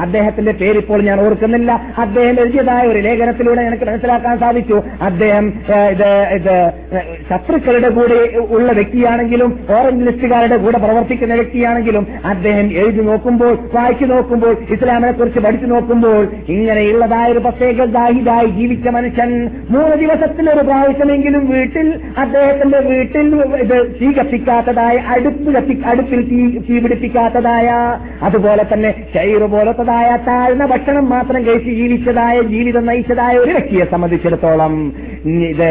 അദ്ദേഹത്തിന്റെ 0.05 0.53
പേരിപ്പോൾ 0.61 0.99
ഞാൻ 1.09 1.17
ഓർക്കുന്നില്ല. 1.25 1.71
അദ്ദേഹം 2.03 2.35
എഴുതിയതായ 2.43 2.83
ഒരു 2.91 2.99
ലേഖനത്തിലൂടെ 3.07 3.63
എനിക്ക് 3.69 3.87
മനസ്സിലാക്കാൻ 3.91 4.35
സാധിച്ചു. 4.43 4.77
അദ്ദേഹം 5.09 5.45
ഇത് 5.93 6.09
ഇത് 6.37 6.55
ശത്രുക്കളുടെ 7.29 7.89
കൂടെ 7.97 8.19
ഉള്ള 8.57 8.69
വ്യക്തിയാണെങ്കിലും 8.79 9.51
ഓറഞ്ച് 9.77 10.05
ലിസ്റ്റുകാരുടെ 10.07 10.57
കൂടെ 10.63 10.77
പ്രവർത്തിക്കുന്ന 10.85 11.33
വ്യക്തിയാണെങ്കിലും 11.33 12.03
അദ്ദേഹം 12.33 12.67
എഴുതി 12.81 13.01
നോക്കുമ്പോൾ 13.09 13.44
വായിച്ചു 13.73 14.05
നോക്കുമ്പോൾ 14.05 14.53
ഇസ്ലാമിനെ 14.69 15.11
കുറിച്ച് 15.11 15.39
പഠിച്ചു 15.39 15.65
നോക്കുമ്പോൾ 15.65 16.19
ഇങ്ങനെയുള്ളതായ 16.47 17.27
ഒരു 17.31 17.39
പ്രത്യേക 17.39 17.85
ദാഹിതായി 17.93 18.49
ജീവിച്ച 18.51 18.87
മനുഷ്യൻ 18.89 19.31
മൂന്ന് 19.69 19.95
ദിവസത്തിൽ 19.95 20.45
ഒരു 20.49 20.63
പ്രാവശ്യമെങ്കിലും 20.65 21.45
വീട്ടിൽ 21.49 21.87
അദ്ദേഹത്തിന്റെ 22.17 22.79
വീട്ടിൽ 22.87 23.27
ഇത് 23.61 23.77
തീ 23.95 24.09
കത്തിക്കാത്തതായ 24.11 24.97
അടുപ്പ് 25.15 25.49
കത്തി 25.55 25.75
അടുപ്പിൽ 25.85 26.21
തീ 26.29 26.39
തീ 26.59 26.77
പിടിപ്പിക്കാത്തതായ 26.79 27.67
അതുപോലെ 28.21 28.65
തന്നെ 28.73 28.91
ഷെയർ 29.13 29.43
പോലത്തതായ 29.47 30.09
താഴ്ന്ന 30.27 30.65
ഭക്ഷണം 30.65 31.05
മാത്രം 31.09 31.41
കഴിച്ച് 31.45 31.71
ജീവിച്ചതായ 31.73 32.41
ജീവിതം 32.47 32.85
നയിച്ചതായ 32.85 33.35
ഒരു 33.37 33.51
വ്യക്തിയെ 33.51 33.85
സംബന്ധിച്ചിടത്തോളം 33.85 34.73
ഇത് 35.45 35.69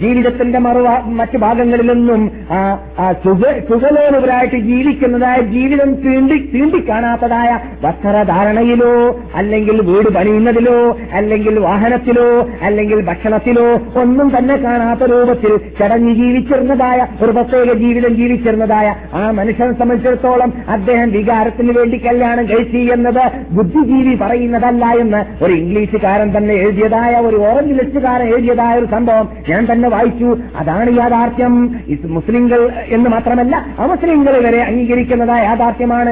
ജീവിതത്തിന്റെ 0.00 0.58
മറു 0.58 0.80
മറ്റു 1.12 1.38
ഭാഗങ്ങളിലൊന്നും 1.38 2.22
ആ 2.50 2.60
ആ 2.98 3.06
സുഖ 3.24 3.40
സുഖലോലുപരായിട്ട് 3.68 4.58
ജീവിക്കുന്നതായ 4.62 5.40
ജീവിതം 5.50 5.90
തീണ്ടി 6.04 6.38
തീണ്ടി 6.52 6.80
തീണ്ടിക്കാണാത്തതായ 6.90 7.50
വസ്ത്രധാരണയിലോ 7.84 8.92
അല്ലെങ്കിൽ 9.34 9.76
വീട് 9.90 10.08
പണിയുന്നതിലോ 10.14 10.78
അല്ലെങ്കിൽ 11.12 11.54
വാഹനത്തിലോ 11.58 12.28
അല്ലെങ്കിൽ 12.62 12.98
ഭക്ഷണത്തിലോ 13.06 13.66
ഒന്നും 14.00 14.28
തന്നെ 14.38 14.56
കാണാത്ത 14.56 15.02
രൂപത്തിൽ 15.12 15.52
ചടഞ്ഞ് 15.78 16.12
ജീവിച്ചിരുന്നതായ 16.14 17.00
ഒരു 17.22 17.32
പ്രത്യേക 17.32 17.72
ജീവിതം 17.82 18.12
ജീവിച്ചിരുന്നതായ 18.14 18.88
ആ 19.14 19.22
മനുഷ്യനെ 19.30 19.72
സംബന്ധിച്ചിടത്തോളം 19.72 20.52
അദ്ദേഹം 20.68 21.08
വികാരത്തിന് 21.12 21.74
വേണ്ടി 21.78 21.98
കല്യാണം 22.06 22.44
കഴിച്ചു 22.50 22.80
എന്നത് 22.94 23.22
ബുദ്ധിജീവി 23.50 24.14
പറയുന്നതല്ല 24.22 24.84
എന്ന് 25.02 25.20
ഒരു 25.44 25.52
ഇംഗ്ലീഷുകാരൻ 25.52 26.28
തന്നെ 26.36 26.54
എഴുതിയതായ 26.64 27.14
ഒരു 27.28 27.38
ഓറഞ്ച് 27.50 27.74
ലിസ്റ്റുകാരൻ 27.80 28.26
എഴുതിയതായ 28.34 28.74
ഒരു 28.78 28.88
സംഭവം 28.94 29.26
ഞാൻ 29.48 29.62
തന്നെ 29.72 29.88
വായിച്ചു. 29.88 30.30
അതാണ് 30.58 30.90
യാഥാർത്ഥ്യം. 30.98 31.54
മുസ്ലിങ്ങൾ 32.18 32.60
എന്ന് 32.96 33.08
മാത്രമല്ല 33.10 33.54
അമുസ്ലിങ്ങൾ 33.78 34.34
വരെ 34.46 34.60
അംഗീകരിക്കുന്നതായ 34.70 35.42
യാഥാർത്ഥ്യമാണ്. 35.50 36.10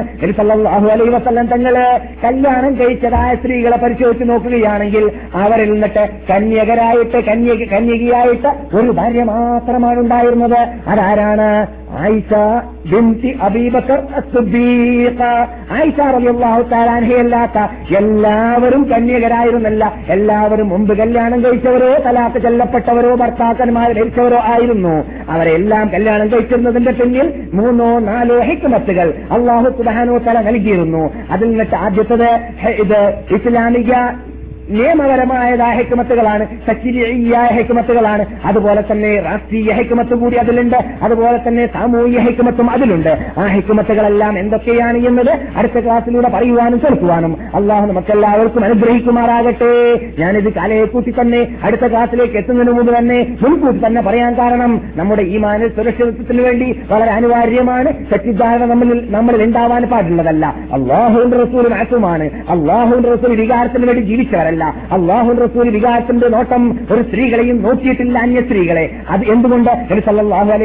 സല്ലല്ലാഹു 0.69 0.89
അലൈ 0.95 1.05
വസ്ലം 1.09 1.47
തങ്ങൾ 1.47 1.75
കല്യാണം 2.23 2.73
കഴിച്ചതായ 2.73 3.29
സ്ത്രീകളെ 3.35 3.77
പരിശോധിച്ച് 3.77 4.25
നോക്കുകയാണെങ്കിൽ 4.29 5.05
അവരിൽ 5.43 5.69
നിന്നിട്ട് 5.73 6.03
കന്യകരായിട്ട് 6.29 7.19
കന്യക 7.29 7.69
കന്യകയായിട്ട് 7.73 8.49
ഒരു 8.77 8.91
ഭാര്യ 8.91 9.23
മാത്രമാണ് 9.29 9.99
ഉണ്ടായിരുന്നത് 9.99 10.59
അതാരാണ്? 10.87 11.49
ആയിഷ 11.97 12.33
എല്ലാവരും 17.97 18.83
കന്യകരായിരുന്നല്ല. 18.83 19.93
എല്ലാവരും 20.09 20.69
മുമ്പ് 20.69 20.97
കല്യാണം 20.97 21.43
കഴിച്ചവരോ 21.43 21.89
തലാക്ക് 22.05 22.39
ചെല്ലപ്പെട്ടവരോ 22.39 23.15
ഭർത്താക്കന്മാർ 23.15 23.91
ധരിച്ചവരോ 23.91 24.37
ആയിരുന്നു. 24.37 24.95
അവരെല്ലാം 25.29 25.89
കല്യാണം 25.89 26.27
കഴിച്ചിരുന്നതിന്റെ 26.27 26.91
പിന്നിൽ 26.91 27.33
മൂന്നോ 27.53 27.99
നാലോ 27.99 28.39
ഹിക്മത്തുകൾ 28.39 29.13
അള്ളാഹു 29.31 29.69
സുബാനോ 29.69 30.17
തല 30.17 30.41
നൽകിയിരുന്നു. 30.41 31.13
അതിൽ 31.31 31.49
നിന്നിട്ട് 31.49 31.75
ആദ്യത്തത് 31.75 32.29
ഇത് 32.69 32.99
ഇസ്ലാമിക 33.35 33.93
നിയമപരമായതായ 34.69 35.75
ഹെക്കുമത്തുകളാണ് 35.75 36.47
സച്ചിരിയായ 36.67 37.47
ഹെക്കുമത്തുകളാണ്. 37.47 38.25
അതുപോലെ 38.45 38.83
തന്നെ 38.91 39.21
രാഷ്ട്രീയ 39.21 39.71
ഹെക്കുമത്ത് 39.71 40.15
കൂടി 40.15 40.35
അതിലുണ്ട്. 40.35 40.77
അതുപോലെ 41.01 41.39
തന്നെ 41.47 41.65
സാമൂഹിക 41.73 42.19
ഹെക്കുമത്തും 42.19 42.69
അതിലുണ്ട്. 42.69 43.17
ആ 43.37 43.45
ഹെക്കുമത്തുകളെല്ലാം 43.45 44.39
എന്തൊക്കെയാണ് 44.39 44.97
എന്നത് 44.97 45.39
അടുത്ത 45.57 45.79
ക്ലാസ്സിലൂടെ 45.79 46.29
പറയുവാനും 46.29 46.79
കേൾക്കുവാനും 46.79 47.37
അള്ളാഹു 47.55 47.85
നമുക്കെല്ലാവർക്കും 47.85 48.63
അനുഗ്രഹിക്കുമാറാകട്ടെ. 48.63 49.71
ഞാനിത് 50.19 50.53
കാലയെ 50.53 50.85
കൂട്ടി 50.85 51.11
തന്നെ 51.11 51.47
അടുത്ത 51.63 51.87
ക്ലാസ്സിലേക്ക് 51.87 52.37
എത്തുന്നതിന് 52.37 52.71
മുമ്പ് 52.71 52.97
തന്നെ 52.97 53.37
മുൻകൂട്ടി 53.41 53.79
തന്നെ 53.85 54.01
പറയാൻ 54.01 54.37
കാരണം 54.37 54.81
നമ്മുടെ 54.95 55.21
ഈ 55.21 55.37
മാന 55.37 55.67
സുരക്ഷിതത്വത്തിന് 55.67 56.41
വേണ്ടി 56.41 56.79
വളരെ 56.89 57.11
അനിവാര്യമാണ്. 57.11 57.93
തെറ്റിദ്ധാരണ 58.11 58.65
നമ്മളിൽ 58.65 59.11
നമ്മളിൽ 59.11 59.43
ഉണ്ടാവാൻ 59.43 59.83
പാടുള്ളതല്ല. 59.83 60.45
അള്ളാഹുവിന്റെ 60.73 61.37
റസൂൽ 61.37 61.67
മാറ്റമാണ് 61.69 62.29
അള്ളാഹുവിന്റെ 62.49 63.13
റസൂൽ 63.13 63.41
വികാരത്തിന് 63.41 63.85
വേണ്ടി 63.85 64.01
ജീവിച്ചവരല്ല. 64.01 64.58
മാത്രമല്ല 64.59 64.95
അള്ളാഹു 64.95 65.31
റസൂൽ 65.45 65.67
വികാരത്തിന്റെ 65.69 66.27
നോട്ടം 66.27 66.63
ഒരു 66.91 67.01
സ്ത്രീകളെയും 67.09 67.57
നോക്കിയിട്ടില്ല 67.63 68.19
അന്യ 68.19 68.41
സ്ത്രീകളെ. 68.41 68.85
അത് 69.09 69.23
എന്തുകൊണ്ട്? 69.33 69.71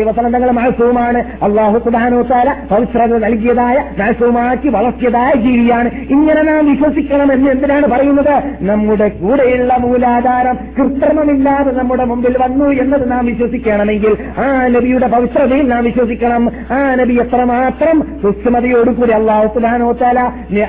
വസന്തങ്ങൾ 0.09 0.51
മഹസൂമാണ്. 0.51 1.21
അള്ളാഹു 1.43 1.79
തആല 2.31 2.51
പവിത്രത 2.71 3.13
നൽകിയതായ 3.25 3.77
മഹസൂമാക്കി 3.99 4.69
വളർത്തിയതായ 4.77 5.33
ജീവിയാണ്. 5.47 5.91
ഇങ്ങനെ 6.11 6.43
നാം 6.43 6.63
വിശ്വസിക്കണം 6.71 7.33
എന്ന് 7.33 7.51
എന്തിനാണ് 7.51 7.87
പറയുന്നത്? 7.95 8.35
നമ്മുടെ 8.71 9.09
കൂടെയുള്ള 9.23 9.73
മൂലാധാരം 9.85 10.57
കൃത്രിമമില്ലാതെ 10.79 11.73
നമ്മുടെ 11.81 12.05
മുമ്പിൽ 12.13 12.37
വന്നു 12.45 12.69
എന്നത് 12.83 13.05
നാം 13.11 13.25
വിശ്വസിക്കണമെങ്കിൽ 13.27 14.13
ആ 14.45 14.47
നബിയുടെ 14.77 15.09
പവിത്രതയിൽ 15.15 15.67
നാം 15.73 15.83
വിശ്വസിക്കണം. 15.85 16.43
ആ 16.71 16.81
നബി 17.01 17.15
എത്രമാത്രം 17.25 17.97
സുസ്മതയോടുകൂടി 18.23 19.13
അള്ളാഹു 19.21 19.47
സുബാനോത്താല 19.55 20.21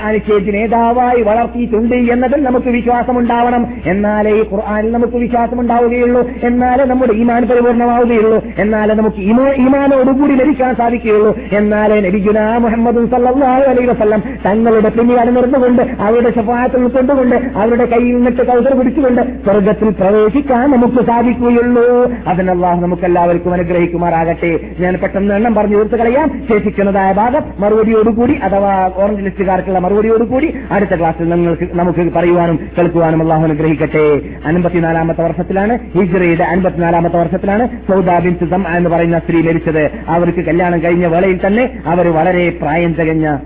അനുശേഷി 0.08 0.52
നേതാവായി 0.58 1.22
വളർത്തിയിട്ടുണ്ട് 1.30 1.96
എന്നതിൽ 2.14 2.40
നമുക്ക് 2.44 2.70
വിശ്വാസമുണ്ടാവണം. 3.16 3.68
എന്നാലേ 3.86 4.32
ഈ 4.32 4.44
ഖുർആാനിൽ 4.52 4.92
നമുക്ക് 4.92 5.14
വിശ്വാസമുണ്ടാവുകയുള്ളൂ. 5.14 6.30
എന്നാലേ 6.44 6.86
നമ്മുടെ 6.86 7.14
ഈമാൻ 7.14 7.46
പരിപൂർണമാവുകയുള്ളൂ. 7.46 8.44
എന്നാലേ 8.58 8.96
നമുക്ക് 8.96 9.18
ഈമാ- 9.18 9.54
ഈമാനോടുകൂടി 9.54 10.32
ലഭിക്കാൻ 10.32 10.76
സാധിക്കുകയുള്ളൂ. 10.76 11.38
എന്നാലേ 11.52 12.00
നബിഗുന 12.00 12.58
മുഹമ്മദ് 12.58 13.12
സല്ലല്ലാഹു 13.12 13.62
അലൈഹി 13.62 13.88
വസ്ലം 13.88 14.24
തങ്ങളുടെ 14.46 14.90
പിന്നിൽ 14.90 15.20
അണിനിർന്നുകൊണ്ട് 15.20 15.82
അവരുടെ 16.00 16.30
ശഫായത്തിൽ 16.30 16.78
ഉൾക്കൊണ്ടുകൊണ്ട് 16.78 17.36
അവരുടെ 17.36 17.86
കയ്യിൽ 17.86 18.16
നിന്നിട്ട് 18.16 18.48
കൗതർ 18.48 18.78
പിടിച്ചുകൊണ്ട് 18.78 19.22
സ്വർഗത്തിൽ 19.22 19.90
പ്രവേശിക്കാൻ 19.90 20.72
നമുക്ക് 20.72 21.06
സാധിക്കുകയുള്ളൂ. 21.06 22.12
അതിനല്ലാഹ് 22.28 22.82
നമുക്ക് 22.82 23.06
എല്ലാവർക്കും 23.06 23.54
അനുഗ്രഹിക്കുമാറാകട്ടെ. 23.54 24.60
ഞാൻ 24.80 24.94
പെട്ടെന്ന് 24.94 25.34
എണ്ണം 25.34 25.56
പറഞ്ഞു 25.56 25.78
തീർത്ത് 25.78 25.96
കളയാം. 25.96 26.42
ശേഷിക്കുന്നതായ 26.50 27.14
ഭാഗം 27.14 27.42
മറുപടിയോടുകൂടി 27.60 28.34
അഥവാ 28.34 28.92
ഓറഞ്ച് 28.96 29.22
ലിസ്റ്റുകാർക്കുള്ള 29.22 29.80
മറുപടിയോടുകൂടി 29.80 30.54
അടുത്ത 30.72 30.96
ക്ലാസ്സിൽ 30.96 31.30
നിങ്ങൾക്ക് 31.30 31.68
നമുക്ക് 31.74 32.14
പറയുവാനും 32.14 32.60
കേൾക്കുവാനും 32.78 33.05
അള്ളാഹു 33.14 33.44
അനുഗ്രഹിക്കട്ടെ. 33.44 34.22
അൻപത്തിനാലാമത്തെ 34.46 35.24
വർഷത്തിലാണ് 35.24 35.80
ഹിജ്റയുടെ 35.98 36.44
അൻപത്തിനാലാമത്തെ 36.44 37.18
വർഷത്തിലാണ് 37.18 37.68
സൗദാ 37.88 38.20
ബിൻ 38.20 38.36
എന്ന് 38.78 38.90
പറയുന്ന 38.90 39.20
സ്ത്രീ 39.20 39.42
മരിച്ചത്. 39.42 39.92
അവർക്ക് 40.08 40.40
കല്യാണം 40.40 40.84
കഴിഞ്ഞ 40.84 41.06
വേളയിൽ 41.06 41.48
തന്നെ 41.48 41.80
അവർ 41.86 42.08
വളരെ 42.08 42.50
പ്രായം 42.50 42.94
തികഞ്ഞ 42.94 43.38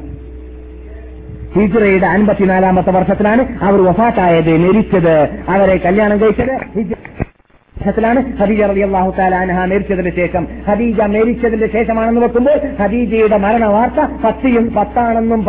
ഹിജ്റയുടെ 1.55 2.07
അൻപത്തിനാലാമത്തെ 2.07 2.91
വർഷത്തിലാണ് 2.91 3.63
അവർ 3.63 3.83
വഫാത്തായത് 3.83 4.57
മരിച്ചത്. 4.57 5.29
അവരെ 5.49 5.77
കല്യാണം 5.77 6.21
കഴിച്ചത് 6.21 7.09
ാണ് 7.99 8.37
ഹദീജ 8.37 8.61
റബി 8.61 8.79
അള്ളാഹു 8.79 9.13
താലാനഹ 9.17 9.65
മരിച്ചതിന് 9.65 10.09
ശേഷം 10.15 10.47
ഹദീജ 10.67 11.01
മരിച്ചതിന്റെ 11.01 11.67
ശേഷമാണെന്ന് 11.73 12.21
വെക്കുമ്പോൾ 12.21 12.83
ഹദീജയുടെ 12.83 13.37
മരണ 13.37 13.65
വാർത്ത 13.65 14.23
പത്തിയും 14.23 14.73
പത്താണെന്നും 14.73 15.43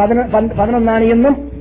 പതിനൊന്നാണ് 0.58 1.04
എന്നും 1.04 1.59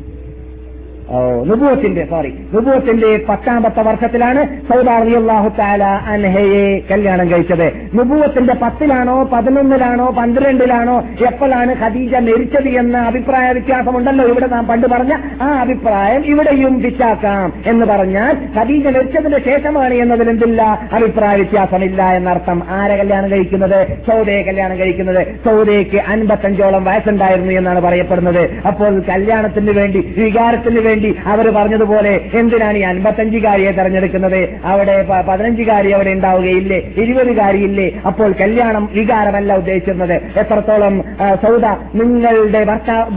നുബൂത്തിന്റെ 1.45 2.03
സോറി 2.09 2.31
നുബൂത്തിന്റെ 2.53 3.09
പത്താമത്തെ 3.29 3.81
വർഷത്തിലാണ് 3.81 4.41
സൗദ 4.69 4.89
റബി 4.89 5.13
അള്ളാഹു 5.19 5.49
താല 5.59 5.83
അൻഹയെ 5.83 6.81
കല്യാണം 6.91 7.29
കഴിച്ചത്. 7.31 7.65
നുബൂവത്തിന്റെ 7.95 8.53
പത്തിലാണോ 8.53 9.29
പതിനൊന്നിലാണോ 9.33 10.07
പന്ത്രണ്ടിലാണോ 10.19 10.97
എപ്പോഴാണ് 11.27 11.75
ഖദീജ 11.81 12.13
മരിച്ചത് 12.15 12.69
എന്ന 12.81 12.97
അഭിപ്രായ 12.97 13.51
വ്യത്യാസമുണ്ടല്ലോ. 13.51 14.25
ഇവിടെ 14.25 14.47
നാം 14.47 14.67
പണ്ട് 14.67 14.87
പറഞ്ഞ 14.87 15.13
ആ 15.41 15.47
അഭിപ്രായം 15.61 16.25
ഇവിടെയും 16.25 16.81
പിച്ചാക്കാം 16.83 17.53
എന്ന് 17.65 17.85
പറഞ്ഞാൽ 17.85 18.33
ഖദീജ 18.57 18.85
മരിച്ചതിന് 18.97 19.39
ശേഷമാണ് 19.45 19.93
എന്നതിൽ 19.93 20.29
എന്തില്ല 20.29 20.61
അഭിപ്രായ 20.93 21.35
വ്യത്യാസമില്ല 21.35 22.01
എന്നർത്ഥം. 22.19 22.63
ആരെ 22.69 22.95
കല്യാണം 22.95 23.31
കഴിക്കുന്നത്? 23.31 23.79
സൗദയെ 24.07 24.41
കല്യാണം 24.41 24.77
കഴിക്കുന്നത്. 24.77 25.21
സൗദയ്ക്ക് 25.45 25.97
അൻപത്തഞ്ചോളം 25.97 26.83
വയസ്സുണ്ടായിരുന്നു 26.85 27.51
എന്നാണ് 27.51 27.81
പറയപ്പെടുന്നത്. 27.81 28.43
അപ്പോൾ 28.67 28.99
കല്യാണത്തിന് 29.11 29.71
വേണ്ടി 29.71 29.99
വികാരത്തിന് 30.17 30.79
വേണ്ടി 30.79 30.98
അവർ 31.33 31.45
പറഞ്ഞതുപോലെ 31.57 32.13
എന്തിനാണ് 32.39 32.77
ഈ 32.77 32.83
അൻപത്തഞ്ചുകാരിയെ 32.91 33.71
തെരഞ്ഞെടുക്കുന്നത്? 33.71 34.39
അവിടെ 34.71 34.95
പതിനഞ്ചുകാരി 35.27 35.89
അവിടെ 35.97 36.11
ഉണ്ടാവുകയില്ലേ? 36.17 36.79
ഇരുപതുകാരിയില്ലേ? 37.03 37.87
അപ്പോൾ 38.07 38.29
കല്യാണം 38.41 38.89
വികാരമല്ല 38.93 39.57
ഉദ്ദേശിച്ചിരുന്നത്. 39.61 40.15
എത്രത്തോളം 40.41 40.95
സൗദ 41.43 41.65
നിങ്ങളുടെ 42.01 42.63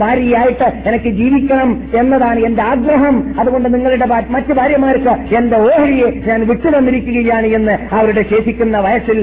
ഭാര്യയായിട്ട് 0.03 0.67
എനിക്ക് 0.89 1.09
ജീവിക്കണം 1.21 1.69
എന്നതാണ് 1.99 2.39
എന്റെ 2.49 2.63
ആഗ്രഹം. 2.71 3.15
അതുകൊണ്ട് 3.39 3.67
നിങ്ങളുടെ 3.73 4.07
മറ്റു 4.35 4.53
ഭാര്യമാർക്ക് 4.59 5.13
എന്റെ 5.37 5.57
ഓഹരിയെ 5.67 6.09
ഞാൻ 6.27 6.39
വിട്ടുതന്നിരിക്കുകയാണ് 6.49 7.47
എന്ന് 7.57 7.77
അവരുടെ 7.95 8.23
ശേഷിക്കുന്ന 8.31 8.77
വയസ്സിൽ 8.87 9.19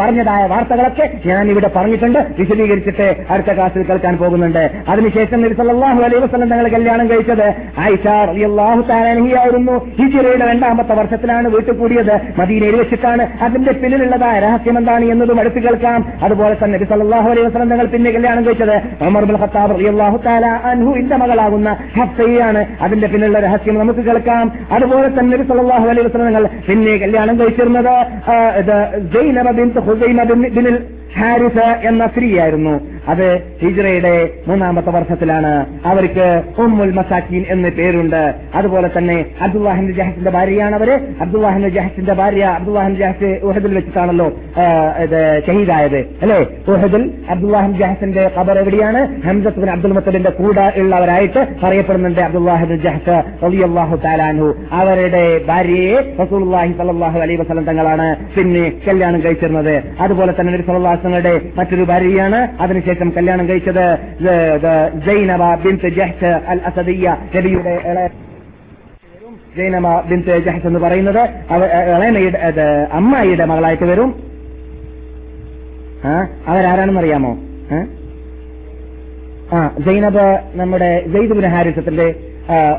പറഞ്ഞതായ 0.00 0.42
വാർത്തകളൊക്കെ 0.46 1.06
ഞാൻ 1.26 1.50
ഇവിടെ 1.50 1.70
പറഞ്ഞിട്ടുണ്ട്. 1.76 2.20
വിശദീകരിച്ചിട്ട് 2.38 3.08
അടുത്ത 3.30 3.50
ക്ലാസ്സിൽ 3.56 3.82
കേൾക്കാൻ 3.88 4.16
പോകുന്നുണ്ട്. 4.22 4.62
അതിനുശേഷം 4.88 5.42
നബി 5.42 5.54
സല്ലല്ലാഹു 5.54 6.00
അലൈഹി 6.06 6.24
തങ്ങൾ 6.52 6.68
കല്യാണം 6.68 7.06
കഴിച്ചത് 7.10 7.46
ആയിഷ 7.86 8.08
അൻഹയായിരുന്നു. 8.92 9.72
ഹിജ്റയുടെ 9.72 10.50
രണ്ടാമത്തെ 10.50 10.94
വർഷത്തിലാണ് 10.94 11.48
വീട്ടിൽ 11.48 11.72
കൂടിയത്. 11.72 12.20
മദീനയിൽ 12.38 12.76
വെച്ചിട്ടാണ്. 12.76 13.28
അതിന്റെ 13.42 13.72
പിന്നിലുള്ളതായ 13.72 14.40
രഹസ്യം 14.40 14.78
എന്താണ് 14.78 15.04
എന്നതും 15.04 15.40
അടുത്ത് 15.40 15.62
കേൾക്കാം. 15.62 16.12
അതുപോലെ 16.22 16.56
തന്നെ 16.64 16.78
നബി 16.78 16.84
സല്ലല്ലാഹു 16.84 17.30
അലൈഹി 17.30 17.46
വസല്ലം 17.46 17.70
തങ്ങൾ 17.70 17.86
പിന്നെ 17.86 18.10
കല്യാണം 18.10 18.46
കഴിച്ചത് 18.46 19.04
ഉമർ 19.04 19.24
ബിൻ 19.24 19.36
ഖത്താബ് 19.36 19.80
തആല 20.26 20.46
മകളാകുന്ന 21.16 21.76
ഹഫ്സയാണ്. 22.00 22.66
അതിന്റെ 22.80 23.06
പിന്നിലുള്ള 23.06 23.40
രഹസ്യം 23.40 23.78
നമുക്ക് 23.78 24.00
കേൾക്കാം. 24.00 24.52
അതുപോലെ 24.72 25.08
തന്നെ 25.08 25.36
നബി 25.36 25.48
സല്ലല്ലാഹു 25.48 25.88
അലൈഹി 25.88 26.08
വസല്ലം 26.08 26.26
തങ്ങൾ 26.26 26.48
പിന്നെ 26.68 26.96
കല്യാണം 26.96 27.40
കഴിച്ചിരുന്നത് 27.40 28.06
സൈനബ 29.14 29.50
ഖുസൈമ 29.78 30.22
ബിൻ- 30.22 30.52
ഹാരിസ് 31.18 31.86
എന്ന 31.88 32.06
സ്ത്രീയായിരുന്നു. 32.06 32.80
അത് 33.08 33.26
ഹിജ്റയുടെ 33.62 34.30
മൂന്നാമത്തെ 34.48 34.90
വർഷത്തിലാണ്. 34.90 35.66
അവർക്ക് 35.86 36.42
ഉമ്മുൽ 36.58 36.92
മസാക്കീൻ 36.92 37.44
എന്ന് 37.48 37.68
പേരുണ്ട്. 37.68 38.34
അതുപോലെ 38.54 38.90
തന്നെ 38.98 39.24
അബ്ദുല്ലാഹിന്റെ 39.40 39.92
ജഹസിന്റെ 39.92 40.30
ഭാര്യയാണ് 40.30 40.74
അവർ. 40.74 40.90
അബ്ദുല്ലാഹിന്റെ 41.20 41.68
ജഹസിന്റെ 41.68 42.12
ഭാര്യ 42.12 42.44
അബ്ദുല്ലാഹിൻ 42.44 42.96
ജഹസ് 42.96 43.40
ഉഹദിൽ 43.42 43.74
വെച്ചിട്ടാണല്ലോ 43.74 44.26
ഇത് 45.02 45.42
ഷഹീദായത്. 45.46 45.98
അല്ലെ? 46.22 46.46
ഉഹദിൽ 46.68 47.14
അബ്ദുല്ലാഹിൻ 47.30 47.72
ജഹസിന്റെ 47.72 48.30
ഖബർ 48.38 48.58
എവിടെയാണ്? 48.58 49.22
ഹംസത്ത് 49.26 49.60
ബിൻ 49.60 49.70
അബ്ദുൽ 49.70 49.92
മുത്തലിന്റെ 49.92 50.30
കൂടെ 50.30 50.72
ഉള്ളവരായിട്ട് 50.76 51.46
പറയപ്പെടുന്നുണ്ട് 51.62 52.20
അബ്ദുല്ലാഹിബിൻ 52.20 52.76
ജഹസ് 52.76 53.44
റളിയല്ലാഹു 53.44 53.96
താലാൻഹു 53.96 54.54
അവരുടെ 54.72 55.40
ഭാര്യയെ 55.48 56.16
റസൂൽ 56.22 56.44
സ്വല്ലല്ലാഹു 56.76 57.18
അലൈഹി 57.18 57.40
വസല്ലം 57.40 57.64
തങ്ങളാണ് 57.64 58.16
പിന്നെ 58.36 58.72
കല്യാണം 58.88 59.22
കഴിച്ചിരുന്നത്. 59.22 59.82
അതുപോലെ 60.00 60.34
തന്നെ 60.40 60.52
വസല്ലമയുടെ 60.96 61.40
മറ്റൊരു 61.56 61.82
ഭാര്യയാണ്. 61.82 62.48
അതിനുശേഷം 62.60 63.12
കല്യാണം 63.16 63.48
കഴിച്ചത് 63.48 63.98
ജൈനബ 64.18 64.56
ദ- 64.56 65.04
ജഹ്സ് 65.88 66.24
അൽ 66.24 66.60
അസദിയ 66.64 67.16
നബിയുടെ 67.36 67.80
ജൈനബ 67.86 68.10
സൈനബ 69.56 70.00
ബിൻത് 70.00 70.44
ജഹ്ഷ് 70.44 70.66
എന്ന് 70.66 70.80
പറയുന്നത്. 70.80 71.20
ഇളയമയുടെ 71.96 72.62
അമ്മായിയുടെ 72.92 73.44
മകളായിട്ട് 73.44 73.84
വരും. 73.84 74.22
ആ 76.04 76.28
അവരാരാണെന്ന് 76.46 77.00
അറിയാമോ 77.00 77.38
ഏ? 77.72 77.84
ആ 79.54 79.70
ജൈനബ് 79.86 80.40
നമ്മുടെ 80.54 81.04
ജയ്ദുബിൻ 81.08 81.46
ഹാരിസത്തിന്റെ 81.46 82.14
ആ, 82.50 82.78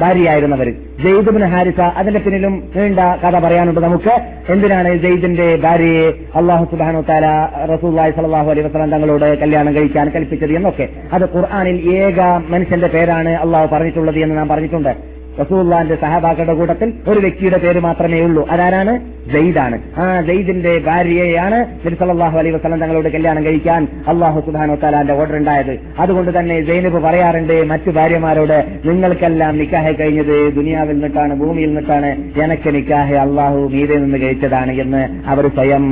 ഭാര്യയായിരുന്നവർ. 0.00 0.70
ജയ്ദുബിൻ 1.04 1.44
ഹാരിസ 1.44 1.80
അതിന്റെ 1.80 2.20
പിന്നിലും 2.20 2.62
നീണ്ട 2.76 2.98
കഥ 2.98 3.38
പറയാനുണ്ട് 3.38 3.80
നമുക്ക്. 3.80 4.20
എന്തിനാണ് 4.52 4.96
ജയ്ദിന്റെ 4.96 5.56
ഭാര്യയെ 5.56 6.12
അള്ളാഹു 6.36 6.64
സുബാനു 6.64 7.00
താല 7.00 7.48
റസൂല്ലായി 7.74 8.10
സലാഹു 8.10 8.50
അലൈഹി 8.50 8.66
വസ്ലാം 8.66 8.90
തങ്ങളോട് 8.90 9.38
കല്യാണം 9.38 9.74
കഴിക്കാൻ 9.74 10.08
കൽപ്പിച്ചത് 10.08 10.52
എന്നൊക്കെ. 10.52 10.88
അത് 11.12 11.22
ഖുർആാനിൽ 11.22 11.96
ഏക 11.96 12.20
മനുഷ്യന്റെ 12.48 12.86
പേരാണ് 12.86 13.28
അള്ളാഹു 13.28 13.66
പറഞ്ഞിട്ടുള്ളത് 13.66 14.18
എന്ന് 14.18 14.36
നാം 14.36 14.48
പറഞ്ഞിട്ടുണ്ട്. 14.48 15.22
റസൂല്ലാന്റെ 15.40 15.96
സഹബാക്കളുടെ 15.96 16.54
കൂട്ടത്തിൽ 16.54 16.92
ഒരു 17.08 17.20
വ്യക്തിയുടെ 17.20 17.58
പേര് 17.58 17.80
മാത്രമേ 17.80 18.20
ഉള്ളൂ. 18.20 18.48
അതാരാണ്? 18.50 19.00
ജയ്ദാണ്. 19.32 19.76
ആ 19.98 20.20
ജയ്ദിന്റെ 20.20 20.72
ഭാര്യയെയാണ് 20.86 21.58
നബി 21.86 21.96
അലൈ 22.40 22.50
വസ്ലം 22.50 22.80
തങ്ങളോട് 22.80 23.08
കല്യാണം 23.08 23.44
കഴിക്കാൻ 23.44 23.82
അള്ളാഹു 24.08 24.38
സുബ്ഹാനഹു 24.46 24.78
താലാന്റെ 24.82 25.14
ഓർഡർ 25.20 25.36
ഉണ്ടായത്. 25.36 25.74
അതുകൊണ്ട് 25.98 26.30
തന്നെ 26.38 26.56
ജൈനബ് 26.60 27.00
പറയാറുണ്ട് 27.04 27.54
മറ്റു 27.70 27.90
ഭാര്യമാരോട് 27.90 28.56
നിങ്ങൾക്കെല്ലാം 28.84 29.58
നിക്കാഹ് 29.58 29.92
കഴിഞ്ഞത് 30.00 30.34
ദുനിയാവിൽ 30.56 30.94
നിന്നിട്ടാണ് 30.94 31.36
ഭൂമിയിൽ 31.42 31.68
നിന്നിട്ടാണ്. 31.68 32.10
എനക്ക് 32.42 32.74
നിക്കാഹ് 32.74 33.14
അള്ളാഹു 33.24 33.60
മീതെ 33.74 33.96
നിന്ന് 33.96 34.18
കഴിച്ചതാണ് 34.18 34.74
എന്ന് 34.84 35.02
അവർ 35.32 35.46
സ്വയം 35.56 35.86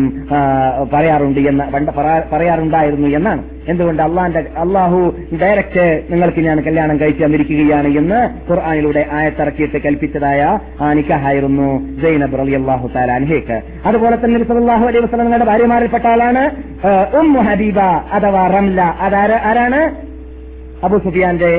പറയാറുണ്ട് 0.94 1.40
എന്ന് 1.52 1.64
പണ്ട് 1.76 1.92
പറയാറുണ്ടായിരുന്നു 2.32 3.08
എന്നാണ്. 3.20 3.42
എന്തുകൊണ്ട് 3.68 4.02
അള്ളാന്റെ 4.02 4.40
അള്ളാഹു 4.62 4.98
ഡയറക്റ്റ് 5.40 5.84
നിങ്ങൾക്ക് 6.10 6.40
ഞാൻ 6.46 6.58
കല്യാണം 6.66 6.96
കഴിച്ചു 7.00 7.22
തന്നിരിക്കുകയാണ് 7.24 7.88
എന്ന് 8.00 8.20
ഖുർആാനിലൂടെ 8.50 9.02
ആയത്തിറക്കിയിട്ട് 9.18 9.78
കൽപ്പിച്ചതായ 9.84 10.40
ആ 10.80 10.92
നിക്കാഹായിരുന്നു 10.92 11.68
ജൈനബ് 12.02 12.38
റലി 12.38 12.56
അള്ളാഹു 12.60 12.88
താലാൻഹേക്ക് 13.20 13.88
അതുപോലെ 13.88 14.16
തന്നെ 14.16 14.34
നബി 14.34 14.46
അലൈഹി 14.52 15.22
നിങ്ങളുടെ 15.22 15.48
ഭാര്യമാരിൽപ്പെട്ട 15.50 16.06
ആളാണ് 16.06 16.42
ഉമ്മു 17.16 17.40
ഹബീബ 17.40 17.80
അഥവാ 18.16 18.44
റംല. 18.56 18.80
അതാര 19.06 19.32
ആരാണ്? 19.50 19.80
അബു 20.84 20.96
സുഫിയാന്റെ 21.04 21.52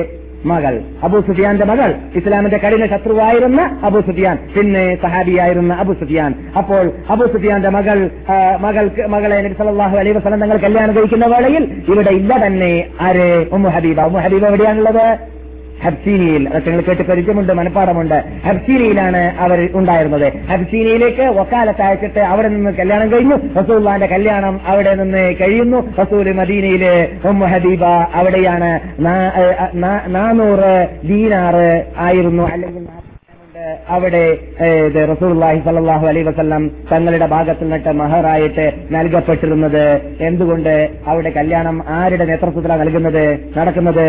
മകൾ. 0.50 0.74
അബു 1.02 1.18
സുഫിയാന്റെ 1.26 1.66
മകൾ. 1.70 1.90
ഇസ്ലാമിന്റെ 2.14 2.58
കഠിന 2.62 2.86
ശത്രുവായിരുന്ന 2.86 3.60
അബു 3.84 3.98
സുഫിയാൻ. 4.06 4.36
പിന്നെ 4.54 4.84
സഹാബിയായിരുന്ന 5.02 5.72
അബു 5.82 5.92
സുഫിയാൻ. 6.00 6.34
അപ്പോൾ 6.56 6.84
അബു 7.10 7.24
സുഫിയാന്റെ 7.34 7.70
മകൾ 7.76 7.98
മകൾ 8.28 8.48
മകൾക്ക് 8.64 9.02
മകളെ 9.14 9.38
നബി 9.42 9.54
സല്ലല്ലാഹു 9.58 9.96
അലൈഹി 10.02 10.16
വസല്ലം 10.16 10.40
തങ്ങൾ 10.44 10.58
കല്യാണം 10.66 10.94
കഴിക്കുന്ന 10.96 11.26
വേളയിൽ 11.34 11.64
ഇവിടെ 11.88 12.12
ഇല്ല 12.20 12.32
തന്നെ. 12.46 12.72
ആരെ? 13.00 13.30
ഉമ്മു 13.52 13.68
ഹബീബ. 13.76 14.00
ഉമ്മു 14.10 14.20
ഹബീബ 14.26 14.44
എവിടെയാണുള്ളത്? 14.52 15.06
ഹബ്സീനിയിൽ. 15.84 16.48
അതൊക്കെ 16.48 16.70
നിങ്ങൾ 16.70 16.84
കേട്ട് 16.86 17.02
പരിചയമുണ്ട് 17.02 17.52
മനഃപ്പാടമുണ്ട് 17.52 18.18
ഹബ്സീനിയിലാണ് 18.46 19.22
അവർ 19.38 19.68
ഉണ്ടായിരുന്നത്. 19.74 20.26
ഹബ്സീനിയിലേക്ക് 20.50 21.22
വക്കാലത്ത് 21.38 21.82
അയച്ചിട്ട് 21.82 22.20
അവിടെ 22.32 22.48
നിന്ന് 22.48 22.70
കല്യാണം 22.70 23.12
കഴിഞ്ഞു. 23.12 23.36
റസൂള്ളാന്റെ 23.60 24.06
കല്യാണം 24.06 24.60
അവിടെ 24.66 24.94
നിന്ന് 24.94 25.34
കഴിയുന്നു. 25.40 25.78
റസൂൽ 26.00 26.32
മദീനയിലെ 26.32 26.94
ഹബീബ 27.52 27.84
അവിടെയാണ്. 28.14 28.72
നാനൂറ് 30.14 30.72
ദീനാറ് 31.04 31.68
ആയിരുന്നു. 31.98 32.44
അല്ലെങ്കിൽ 32.52 32.86
അവിടെ 33.88 34.24
റസൂർലാഹി 35.12 35.58
ഇത് 35.58 36.06
അലൈ 36.08 36.22
വസല്ലം 36.22 36.70
തങ്ങളുടെ 36.92 37.26
ഭാഗത്തു 37.26 37.62
നിന്നിട്ട് 37.62 37.92
മഹറായിട്ട് 38.00 38.66
നൽകപ്പെട്ടിരുന്നത്. 38.90 39.84
എന്തുകൊണ്ട് 40.20 40.74
അവിടെ 41.06 41.30
കല്യാണം 41.30 41.82
ആരുടെ 41.88 42.24
നേതൃത്വത്തിലാണ് 42.24 42.80
നൽകുന്നത്? 42.80 43.24
നടക്കുന്നത്? 43.58 44.08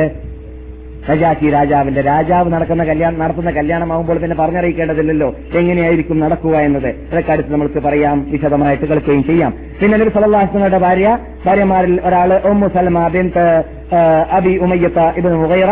നജാക്കി 1.09 1.49
രാജാവിന്റെ 1.49 2.01
രാജാവ് 2.01 2.53
നടക്കുന്ന 2.53 2.83
കല്യാണം 2.83 3.19
നടത്തുന്ന 3.19 3.51
കല്യാണമാകുമ്പോൾ 3.51 4.17
പിന്നെ 4.23 4.35
പറഞ്ഞറിയിക്കേണ്ടതില്ലല്ലോ. 4.35 5.29
എങ്ങനെയായിരിക്കും 5.59 6.19
നടക്കുക 6.19 6.55
എന്നത്? 6.67 6.89
അതൊക്കെ 7.11 7.53
നമുക്ക് 7.55 7.79
പറയാം 7.87 8.25
വിശദമായിട്ട് 8.31 8.85
കേൾക്കുകയും 8.85 9.23
ചെയ്യാം. 9.23 9.53
പിന്നെ 9.81 9.97
നബി 9.97 10.09
സല്ലാഹുങ്ങളുടെ 10.09 10.77
ഭാര്യ 10.77 11.17
ഭാര്യമാരിൽ 11.45 12.01
ഒരാൾ 12.05 12.33
Umm 12.51 12.67
Salama 12.75 13.07
bint 13.07 13.45
Abi 14.37 14.51
Umayya 14.65 14.99
ibn 15.17 15.33
Mughira. 15.41 15.71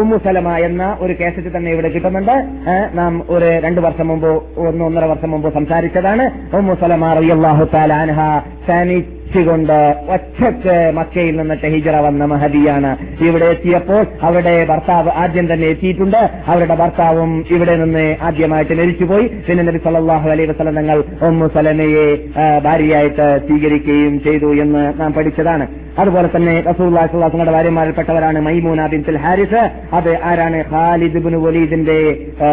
Umm 0.00 0.16
Salama 0.24 0.48
എന്ന 0.56 0.96
ഒരു 1.00 1.12
കേസറ്റ് 1.20 1.56
തന്നെ 1.56 1.70
ഇവിടെ 1.70 1.88
കിട്ടുന്നുണ്ട്. 1.88 2.34
നാം 2.98 3.22
ഒരു 3.30 3.48
രണ്ടു 3.64 3.80
വർഷം 3.80 4.08
മുമ്പ് 4.08 4.30
ഒന്ന് 4.68 4.84
ഒന്നര 4.84 5.04
വർഷം 5.04 5.30
മുമ്പ് 5.30 5.48
സംസാരിച്ചതാണ്. 5.52 6.26
ഉമ്മു 6.58 6.74
സലമ 6.80 7.12
റളിയല്ലാഹു 7.12 7.64
താലാൻഹ 7.74 8.20
അൻഹ 8.72 9.00
തനിച്ചുകൊണ്ട് 9.28 9.78
ഒറ്റയ്ക്ക് 10.14 10.92
മക്കയിൽ 10.96 11.36
നിന്നിട്ട് 11.36 11.66
ഹിജറ 11.66 11.96
വന്ന 11.96 12.24
മഹദിയാണ് 12.24 12.90
ഇവിടെ 13.24 13.44
എത്തിയപ്പോൾ 13.44 14.06
അവരുടെ 14.22 14.64
ഭർത്താവ് 14.64 15.10
ആദ്യം 15.22 15.46
തന്നെ 15.52 15.66
എത്തിയിട്ടുണ്ട്. 15.68 16.20
അവരുടെ 16.46 16.74
ഭർത്താവും 16.74 17.44
ഇവിടെ 17.50 17.74
നിന്ന് 17.76 18.16
ആദ്യമായിട്ട് 18.22 18.74
മരിച്ചുപോയി. 18.80 19.26
പിന്നെ 19.48 19.64
നബി 19.64 19.80
സല്ലല്ലാഹു 19.84 20.28
അലൈഹി 20.30 20.50
വസല്ലം 20.50 20.74
തങ്ങൾ 20.74 20.98
ഉമ്മു 21.28 21.48
സലനയെ 21.54 22.06
ഭാര്യയായിട്ട് 22.64 23.26
സ്വീകരിക്കുകയും 23.46 24.16
ചെയ്തു 24.24 24.50
എന്ന് 24.64 25.00
നാം 25.00 25.12
പഠിച്ചതാണ്. 25.12 25.66
അതുപോലെ 25.98 26.28
തന്നെ 26.36 26.54
വസല്ലം 26.66 27.52
ഭാര്യമാരിൽപ്പെട്ടവരാണ് 27.52 28.40
മൈമൂന 28.40 28.86
ബിൻതുൽ 28.86 29.18
ഹാരിസ്. 29.18 29.62
അത് 29.92 30.10
ആരാണ്? 30.22 30.58
ഖാലിദ് 30.70 31.16
ഇബ്നു 31.16 31.38
വലീദിന്റെ 31.38 31.98
ആ, 32.44 32.48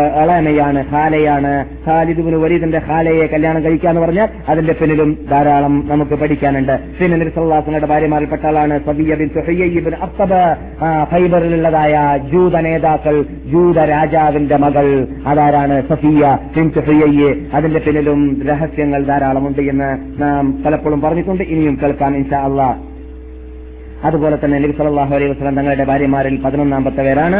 ഹാലയാണ് 0.91 1.53
ഖാലിദ് 1.87 2.19
ഇബ്നു 2.19 2.37
വലീദിന്റെ 2.37 2.81
ഖാലയെ 2.87 3.27
കല്യാണം 3.27 3.63
കഴിക്കാന്ന് 3.63 4.01
പറഞ്ഞാൽ 4.01 4.29
അതിന്റെ 4.49 4.73
പിന്നിലും 4.73 5.11
ധാരാളം 5.31 5.75
നമുക്ക് 5.87 6.15
പഠിക്കാനുണ്ട്. 6.21 6.64
പിന്നെ 6.97 7.15
നബി 7.21 7.31
സല്ലല്ലാഹു 7.35 7.61
അലൈഹി 7.61 7.71
വസല്ലം 7.71 7.91
ഭാര്യമാരിൽപ്പെട്ട 7.93 8.45
ആളാണ് 8.51 8.75
ഫൈബറിലുള്ളതായ 11.11 11.95
ജൂത 12.31 12.55
നേതാക്കൾ 12.67 13.15
ജൂത 13.53 13.77
രാജാവിന്റെ 13.93 14.57
മകൾ 14.65 14.87
അതാരാണ്? 15.33 15.77
സഫിയ 15.91 16.23
ബിൻ 16.55 16.67
സുഹയ്യ് 16.77 17.29
അതിന്റെ 17.59 17.81
പിന്നിലും 17.85 18.21
രഹസ്യങ്ങൾ 18.49 19.03
ധാരാളമുണ്ട് 19.11 19.63
എന്ന് 19.73 19.91
നാം 20.23 20.43
പലപ്പോഴും 20.65 20.99
പറഞ്ഞിട്ടുണ്ട്. 21.05 21.45
ഇനിയും 21.53 21.77
കേൾക്കാൻ 21.83 22.13
ഇൻഷാ 22.21 22.41
അള്ളാഹ് 22.49 22.77
അതുപോലെ 24.07 24.35
തന്നെ 24.41 24.57
നബി 24.63 24.73
സല്ലാഹു 24.77 25.13
അലൈഹി 25.17 25.29
വസ്ലം 25.31 25.55
തങ്ങളുടെ 25.57 25.85
ഭാര്യമാരിൽ 25.89 26.35
പതിനൊന്നാമത്തെ 26.43 27.03
പേരാണ് 27.05 27.39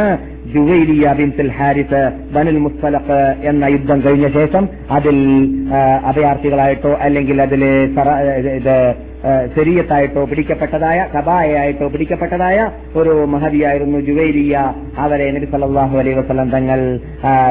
ജുവൈലിയ 0.52 1.12
ബിൻസിൽ 1.18 1.50
ഹാരിസ് 1.58 2.00
ബനുൽ 2.34 2.58
മുസ്തലഖ് 2.64 3.18
എന്ന 3.50 3.64
യുദ്ധം 3.74 3.98
കഴിഞ്ഞ 4.06 4.28
ശേഷം 4.38 4.64
അതിൽ 4.96 5.18
അഭയാർത്ഥികളായിട്ടോ 6.10 6.92
അല്ലെങ്കിൽ 7.06 7.36
അതിൽ 7.46 7.62
ആ, 9.26 9.32
ശരീയത്തായിട്ടോ 9.54 10.22
പിടിക്കപ്പെട്ടതായ 10.26 10.98
കബായയായിട്ടോ 11.14 11.86
പിടിക്കപ്പെട്ടതായ 11.88 12.58
ഒരു 12.96 13.12
മഹതിയായിരുന്നു 13.26 13.98
ജുവൈലിയ 14.00 14.56
അവരെ 14.98 15.30
നബി 15.30 15.44
സല്ലല്ലാഹു 15.44 15.98
അലൈഹി 15.98 16.18
വസല്ലം 16.18 16.50
തങ്ങൾ 16.50 17.00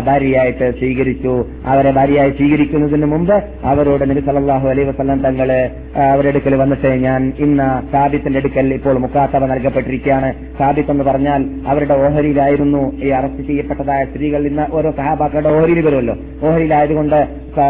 ഭാര്യയായിട്ട് 0.05 0.71
സ്വീകരിച്ചു. 0.79 1.45
അവരെ 1.65 1.91
ഭാര്യയായി 1.91 2.29
സ്വീകരിക്കുന്നതിന് 2.29 3.05
മുമ്പ് 3.05 3.43
അവരോട് 3.63 4.09
നബി 4.09 4.19
സല്ലല്ലാഹു 4.19 4.69
അലൈഹി 4.69 4.89
വസല്ലം 4.89 5.19
തങ്ങൾ 5.19 5.69
അവരുടെ 5.95 6.29
അടുക്കൽ 6.29 6.55
വന്നിട്ട് 6.55 6.87
ഞാൻ 6.87 7.33
ഇന്ന് 7.39 7.91
സാബിത്തിന്റെ 7.91 8.39
അടുക്കൽ 8.39 8.73
ഇപ്പോൾ 8.73 8.97
മുക്കാത്തവ 8.97 9.45
നൽകപ്പെട്ടിരിക്കുകയാണ്. 9.45 10.33
സാബിത്ത് 10.59 10.91
എന്ന് 10.91 11.03
പറഞ്ഞാൽ 11.03 11.49
അവരുടെ 11.67 11.93
ഓഹരിയിലായിരുന്നു 11.93 12.95
ഈ 12.95 13.09
അറസ്റ്റ് 13.09 13.47
ചെയ്യപ്പെട്ടതായ 13.47 14.05
സ്ത്രീകൾ. 14.05 14.47
ഇന്ന് 14.47 14.65
ഓരോ 14.71 14.91
സഹാബാക്കളുടെ 14.91 15.49
ഓഹരിയിൽ 15.49 15.85
വരുമല്ലോ. 15.85 16.15
ഓഹരിയിലായതുകൊണ്ട് 16.43 17.27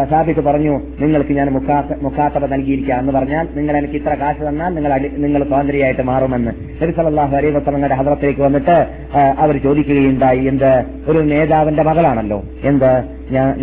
സാബിത്ത് 0.10 0.42
പറഞ്ഞു 0.42 0.82
നിങ്ങൾക്ക് 1.00 1.34
ഞാൻ 1.34 1.50
മുക്കാത്ത- 1.50 2.04
മുക്കാത്തവ 2.04 2.46
നൽകിയിരിക്കുക 2.46 2.94
എന്ന് 2.94 3.12
പറഞ്ഞാൽ 3.12 3.48
നിങ്ങൾ 3.56 3.78
എനിക്ക് 3.78 3.94
ഇത്ര 3.94 4.14
കാശ് 4.14 4.50
തന്നാൽ 4.50 4.76
നിങ്ങൾ 4.76 5.10
നിങ്ങൾ 5.18 5.44
സ്വാതന്ത്ര്യമായിട്ട് 5.44 6.02
മാറുമെന്ന്. 6.02 6.84
നബി 6.84 6.92
സല്ലാഹു 6.92 7.36
അലൈഹി 7.36 7.54
വസ്ലങ്ങളുടെ 7.54 7.96
ഹദ്റത്തിലേക്ക് 7.96 8.42
വന്നിട്ട് 8.42 8.86
അവർ 9.38 9.65
ചോദിക്കുകയുണ്ടായി. 9.66 10.40
എന്ത്? 10.40 10.86
ഒരു 11.08 11.20
നേതാവിന്റെ 11.20 11.84
മകളാണല്ലോ. 11.84 12.44
എന്ത്? 12.64 13.04
ഞാൻ- 13.32 13.60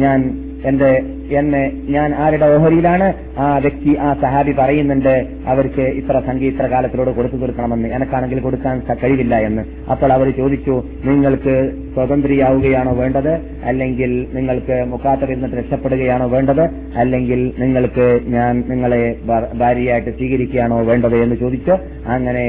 എന്റെ 0.66 1.02
എന്നെ 1.40 1.62
ഞാൻ 1.88 2.14
ആരുടെ 2.14 2.46
ഓഹരിയിലാണ്? 2.46 3.08
ആ 3.38 3.58
വ്യക്തി 3.58 3.96
ആ 4.00 4.14
സഹാബി 4.22 4.52
പറയുന്നുണ്ട് 4.52 5.14
അവർക്ക് 5.46 5.80
ഇത്ര 5.80 6.22
സംഖ്യ 6.26 6.46
ഇത്ര 6.46 6.66
കാലത്തിലൂടെ 6.66 7.12
കൊടുത്തു 7.12 7.36
തീർക്കണമെന്ന്. 7.36 7.88
എനക്കാണെങ്കിൽ 7.88 8.40
കൊടുക്കാൻ 8.40 8.82
കഴിവില്ല 9.02 9.34
എന്ന്. 9.38 9.62
അപ്പോൾ 9.90 10.12
അവർ 10.12 10.30
ചോദിച്ചു 10.36 10.74
നിങ്ങൾക്ക് 11.04 11.54
സ്വതന്ത്രിയാവുകയാണോ 11.94 12.92
വേണ്ടത്? 12.92 13.32
അല്ലെങ്കിൽ 13.64 14.12
നിങ്ങൾക്ക് 14.34 14.84
മുക്കാത്തറിൽ 14.88 15.40
നിന്ന് 15.40 15.56
രക്ഷപ്പെടുകയാണോ 15.56 16.26
വേണ്ടത്? 16.28 16.64
അല്ലെങ്കിൽ 16.96 17.52
നിങ്ങൾക്ക് 17.58 18.06
ഞാൻ 18.26 18.64
നിങ്ങളെ 18.68 19.16
ഭാര്യയായിട്ട് 19.54 20.10
സ്വീകരിക്കുകയാണോ 20.16 20.82
വേണ്ടത്? 20.82 21.16
എന്ന് 21.16 21.36
ചോദിച്ചു. 21.36 21.74
അങ്ങനെ 22.06 22.44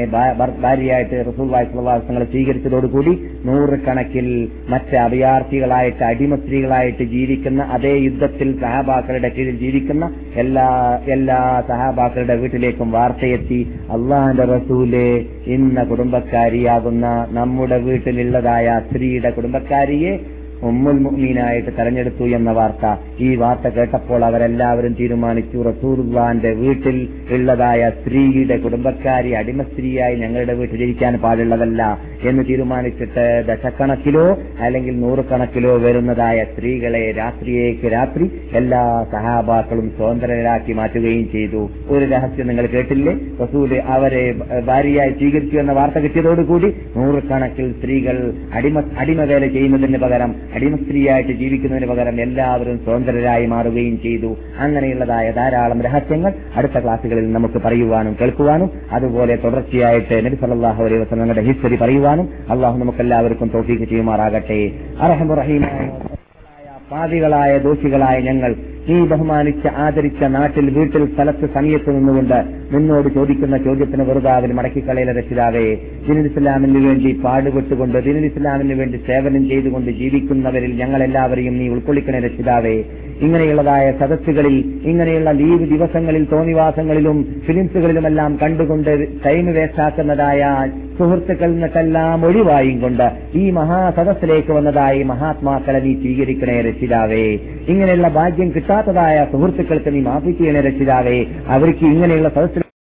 ഭാര്യയായിട്ട് 0.60 1.24
റസൂൽ 1.28 1.48
വായ്പങ്ങൾ 1.48 2.24
സ്വീകരിച്ചതോടുകൂടി 2.24 3.14
നൂറുകണക്കിൽ 3.44 4.28
മറ്റ് 4.68 4.96
അഭയാർത്ഥികളായിട്ട് 4.96 6.04
അടിമ 6.04 6.34
സ്ത്രീകളായിട്ട് 6.36 7.04
ജീവിക്കുന്ന 7.04 7.62
അതേ 7.62 7.94
യുദ്ധത്തിൽ 7.98 8.50
സഹാബാക്കളുടെ 8.74 9.28
കീഴിൽ 9.28 9.56
ജീവിക്കുന്ന 9.56 10.04
എല്ലാ 10.34 10.66
എല്ലാ 11.06 11.38
സഹാബാക്കളുടെ 11.68 12.34
വീട്ടിലേക്കും 12.34 12.88
വാർത്തയെത്തി 12.90 13.58
അള്ളാഹിന്റെ 13.92 14.46
റസൂലെ 14.46 15.08
ഇന്ന 15.46 15.84
കുടുംബക്കാരിയാകുന്ന 15.84 17.06
നമ്മുടെ 17.30 17.78
വീട്ടിലുള്ളതായ 17.78 18.76
സ്ത്രീയുടെ 18.86 19.30
കുടുംബക്കാരിയെ 19.30 20.12
ഉമ്മുൽ 20.62 20.98
മുഅ്മീനായിട്ട് 21.04 21.70
തെരഞ്ഞെടുത്തു 21.78 22.24
എന്ന 22.38 22.50
വാർത്ത 22.52 22.84
ഈ 23.20 23.36
വാർത്ത 23.36 23.66
കേട്ടപ്പോൾ 23.68 24.24
അവരെല്ലാവരും 24.24 24.94
തീരുമാനിച്ചു 25.00 25.58
റസൂർവാന്റെ 25.62 26.52
വീട്ടിൽ 26.62 26.96
ഉള്ളതായ 27.30 27.90
സ്ത്രീയുടെ 27.98 28.56
കുടുംബക്കാരി 28.64 29.32
അടിമ 29.40 29.62
സ്ത്രീയായി 29.62 30.16
ഞങ്ങളുടെ 30.16 30.52
വീട്ടിലിരിക്കാൻ 30.52 31.14
പാടുള്ളതല്ല 31.24 31.82
എന്ന് 32.28 32.42
തീരുമാനിച്ചിട്ട് 32.50 33.24
ദശക്കണക്കിലോ 33.48 34.26
അല്ലെങ്കിൽ 34.60 35.00
നൂറുകണക്കിലോ 35.00 35.78
വരുന്നതായ 35.78 36.44
സ്ത്രീകളെ 36.44 37.12
രാത്രിയേക്ക് 37.12 37.86
രാത്രി 37.92 38.26
എല്ലാ 38.60 38.82
സഹാബാക്കളും 39.12 39.88
സ്വതന്ത്രരാക്കി 39.96 40.72
മാറ്റുകയും 40.72 41.26
ചെയ്തു. 41.32 41.62
ഒരു 41.88 42.04
രഹസ്യം 42.04 42.46
നിങ്ങൾ 42.46 42.66
കേട്ടില്ലേ? 42.66 43.12
റസൂൽ 43.42 43.70
അവരെ 43.94 44.24
ഭാര്യയായി 44.66 45.10
സ്വീകരിച്ചു 45.10 45.56
എന്ന 45.56 45.72
വാർത്ത 45.72 45.98
കിട്ടിയതോടുകൂടി 45.98 46.68
നൂറുകണക്കിൽ 46.96 47.72
സ്ത്രീകൾ 47.78 48.16
അടിമ 48.52 48.82
അടിമവേല 48.98 49.46
ചെയ്യുന്നതിന് 49.46 49.98
പകരം 49.98 50.30
അടിമ 50.54 50.76
സ്ത്രീയായിട്ട് 50.76 51.32
ജീവിക്കുന്നതിന് 51.32 51.88
പകരം 51.90 52.20
എല്ലാവരും 52.20 52.76
സ്വതന്ത്രരായി 52.84 53.46
മാറുകയും 53.46 53.96
ചെയ്തു. 54.02 54.30
അങ്ങനെയുള്ളതായ 54.58 55.30
ധാരാളം 55.30 55.82
രഹസ്യങ്ങൾ 55.82 56.32
അടുത്ത 56.56 56.76
ക്ലാസ്സുകളിൽ 56.84 57.32
നമുക്ക് 57.32 57.60
പറയുവാനും 57.66 58.16
കേൾക്കുവാനും 58.20 58.70
അതുപോലെ 58.92 59.36
തുടർച്ചയായിട്ട് 59.44 60.18
നബി 60.26 60.38
സല്ലാഹു 60.42 60.82
അലൈഹി 60.84 61.02
വസ്ലങ്ങളുടെ 61.02 61.44
ഹിസ്റ്ററി 61.48 61.76
പറയുവാനും 61.76 62.28
അള്ളാഹു 62.50 62.78
നമുക്കെല്ലാവർക്കും 62.78 63.50
തോഫീക്ക് 63.54 63.88
ചെയ്യുമാറാകട്ടെ. 63.92 64.60
അറഹമുറഹീമായ 65.00 65.88
പാതികളായ 66.90 67.52
ദോഷികളായ 67.58 68.16
ഞങ്ങൾ 68.20 68.50
നീ 68.88 68.96
ബഹുമാനിച്ച് 69.04 69.68
ആദരിച്ച 69.76 70.22
നാട്ടിൽ 70.24 70.66
വീട്ടിൽ 70.70 71.06
സ്ഥലത്ത് 71.06 71.46
സമയത്ത് 71.54 71.90
നിന്നുകൊണ്ട് 71.96 72.38
നിന്നോട് 72.74 73.08
ചോദിക്കുന്ന 73.14 73.56
ചോദ്യത്തിന് 73.56 74.02
വെറുതെ 74.02 74.30
അവർ 74.30 74.52
മടക്കിക്കളയിലെ 74.52 75.12
രക്ഷിതാവേ 75.12 75.64
ദിനുൽ 76.06 76.26
ഇസ്ലാമിന് 76.30 76.86
വേണ്ടി 76.86 77.20
പാടുപെട്ടുകൊണ്ട് 77.24 77.98
ദിനുൽ 77.98 78.24
ഇസ്ലാമിന് 78.24 78.74
വേണ്ടി 78.74 78.98
സേവനം 79.06 79.48
ചെയ്തുകൊണ്ട് 79.48 79.90
ജീവിക്കുന്നവരിൽ 79.90 80.72
ഞങ്ങളെല്ലാവരെയും 80.82 81.58
നീ 81.58 81.68
ഉൾക്കൊള്ളിക്കണേ 81.68 82.18
രക്ഷിതാവേ. 82.18 82.76
ഇങ്ങനെയുള്ളതായ 83.20 83.92
സദസ്സുകളിൽ 83.92 84.56
ഇങ്ങനെയുള്ള 84.84 85.30
ലീവ് 85.30 85.66
ദിവസങ്ങളിൽ 85.68 86.24
തോന്നിവാസങ്ങളിലും 86.32 87.18
ഫിലിംസുകളിലുമെല്ലാം 87.46 88.38
കണ്ടുകൊണ്ട് 88.42 88.92
ടൈം 89.26 89.46
വേസ്റ്റാക്കുന്നതായ 89.46 90.40
സുഹൃത്തുക്കളിൽ 90.98 91.52
നിന്നിട്ടെല്ലാം 91.52 92.26
ഒഴിവായും 92.26 92.80
കൊണ്ട് 92.80 93.06
ഈ 93.34 93.50
മഹാസദസ്സിലേക്ക് 93.50 94.52
വന്നതായി 94.52 95.02
മഹാത്മാക്കളെ 95.02 95.80
നീ 95.80 95.94
സ്വീകരിക്കണേ 95.94 96.60
രക്ഷിതാവേ. 96.60 97.24
ഇങ്ങനെയുള്ള 97.68 98.08
ഭാഗ്യം 98.08 98.50
കിട്ടാത്തതായ 98.74 99.16
സുഹൃത്തുക്കൾക്ക് 99.32 99.90
നീ 99.94 100.00
മാപ്പിക്കുകയാണ് 100.00 100.60
രക്ഷിതാവേ 100.66 101.18
അവർക്ക് 101.48 101.84
ഇങ്ങനെയുള്ള 101.86 102.28
സദസ്സിൽ 102.28 102.62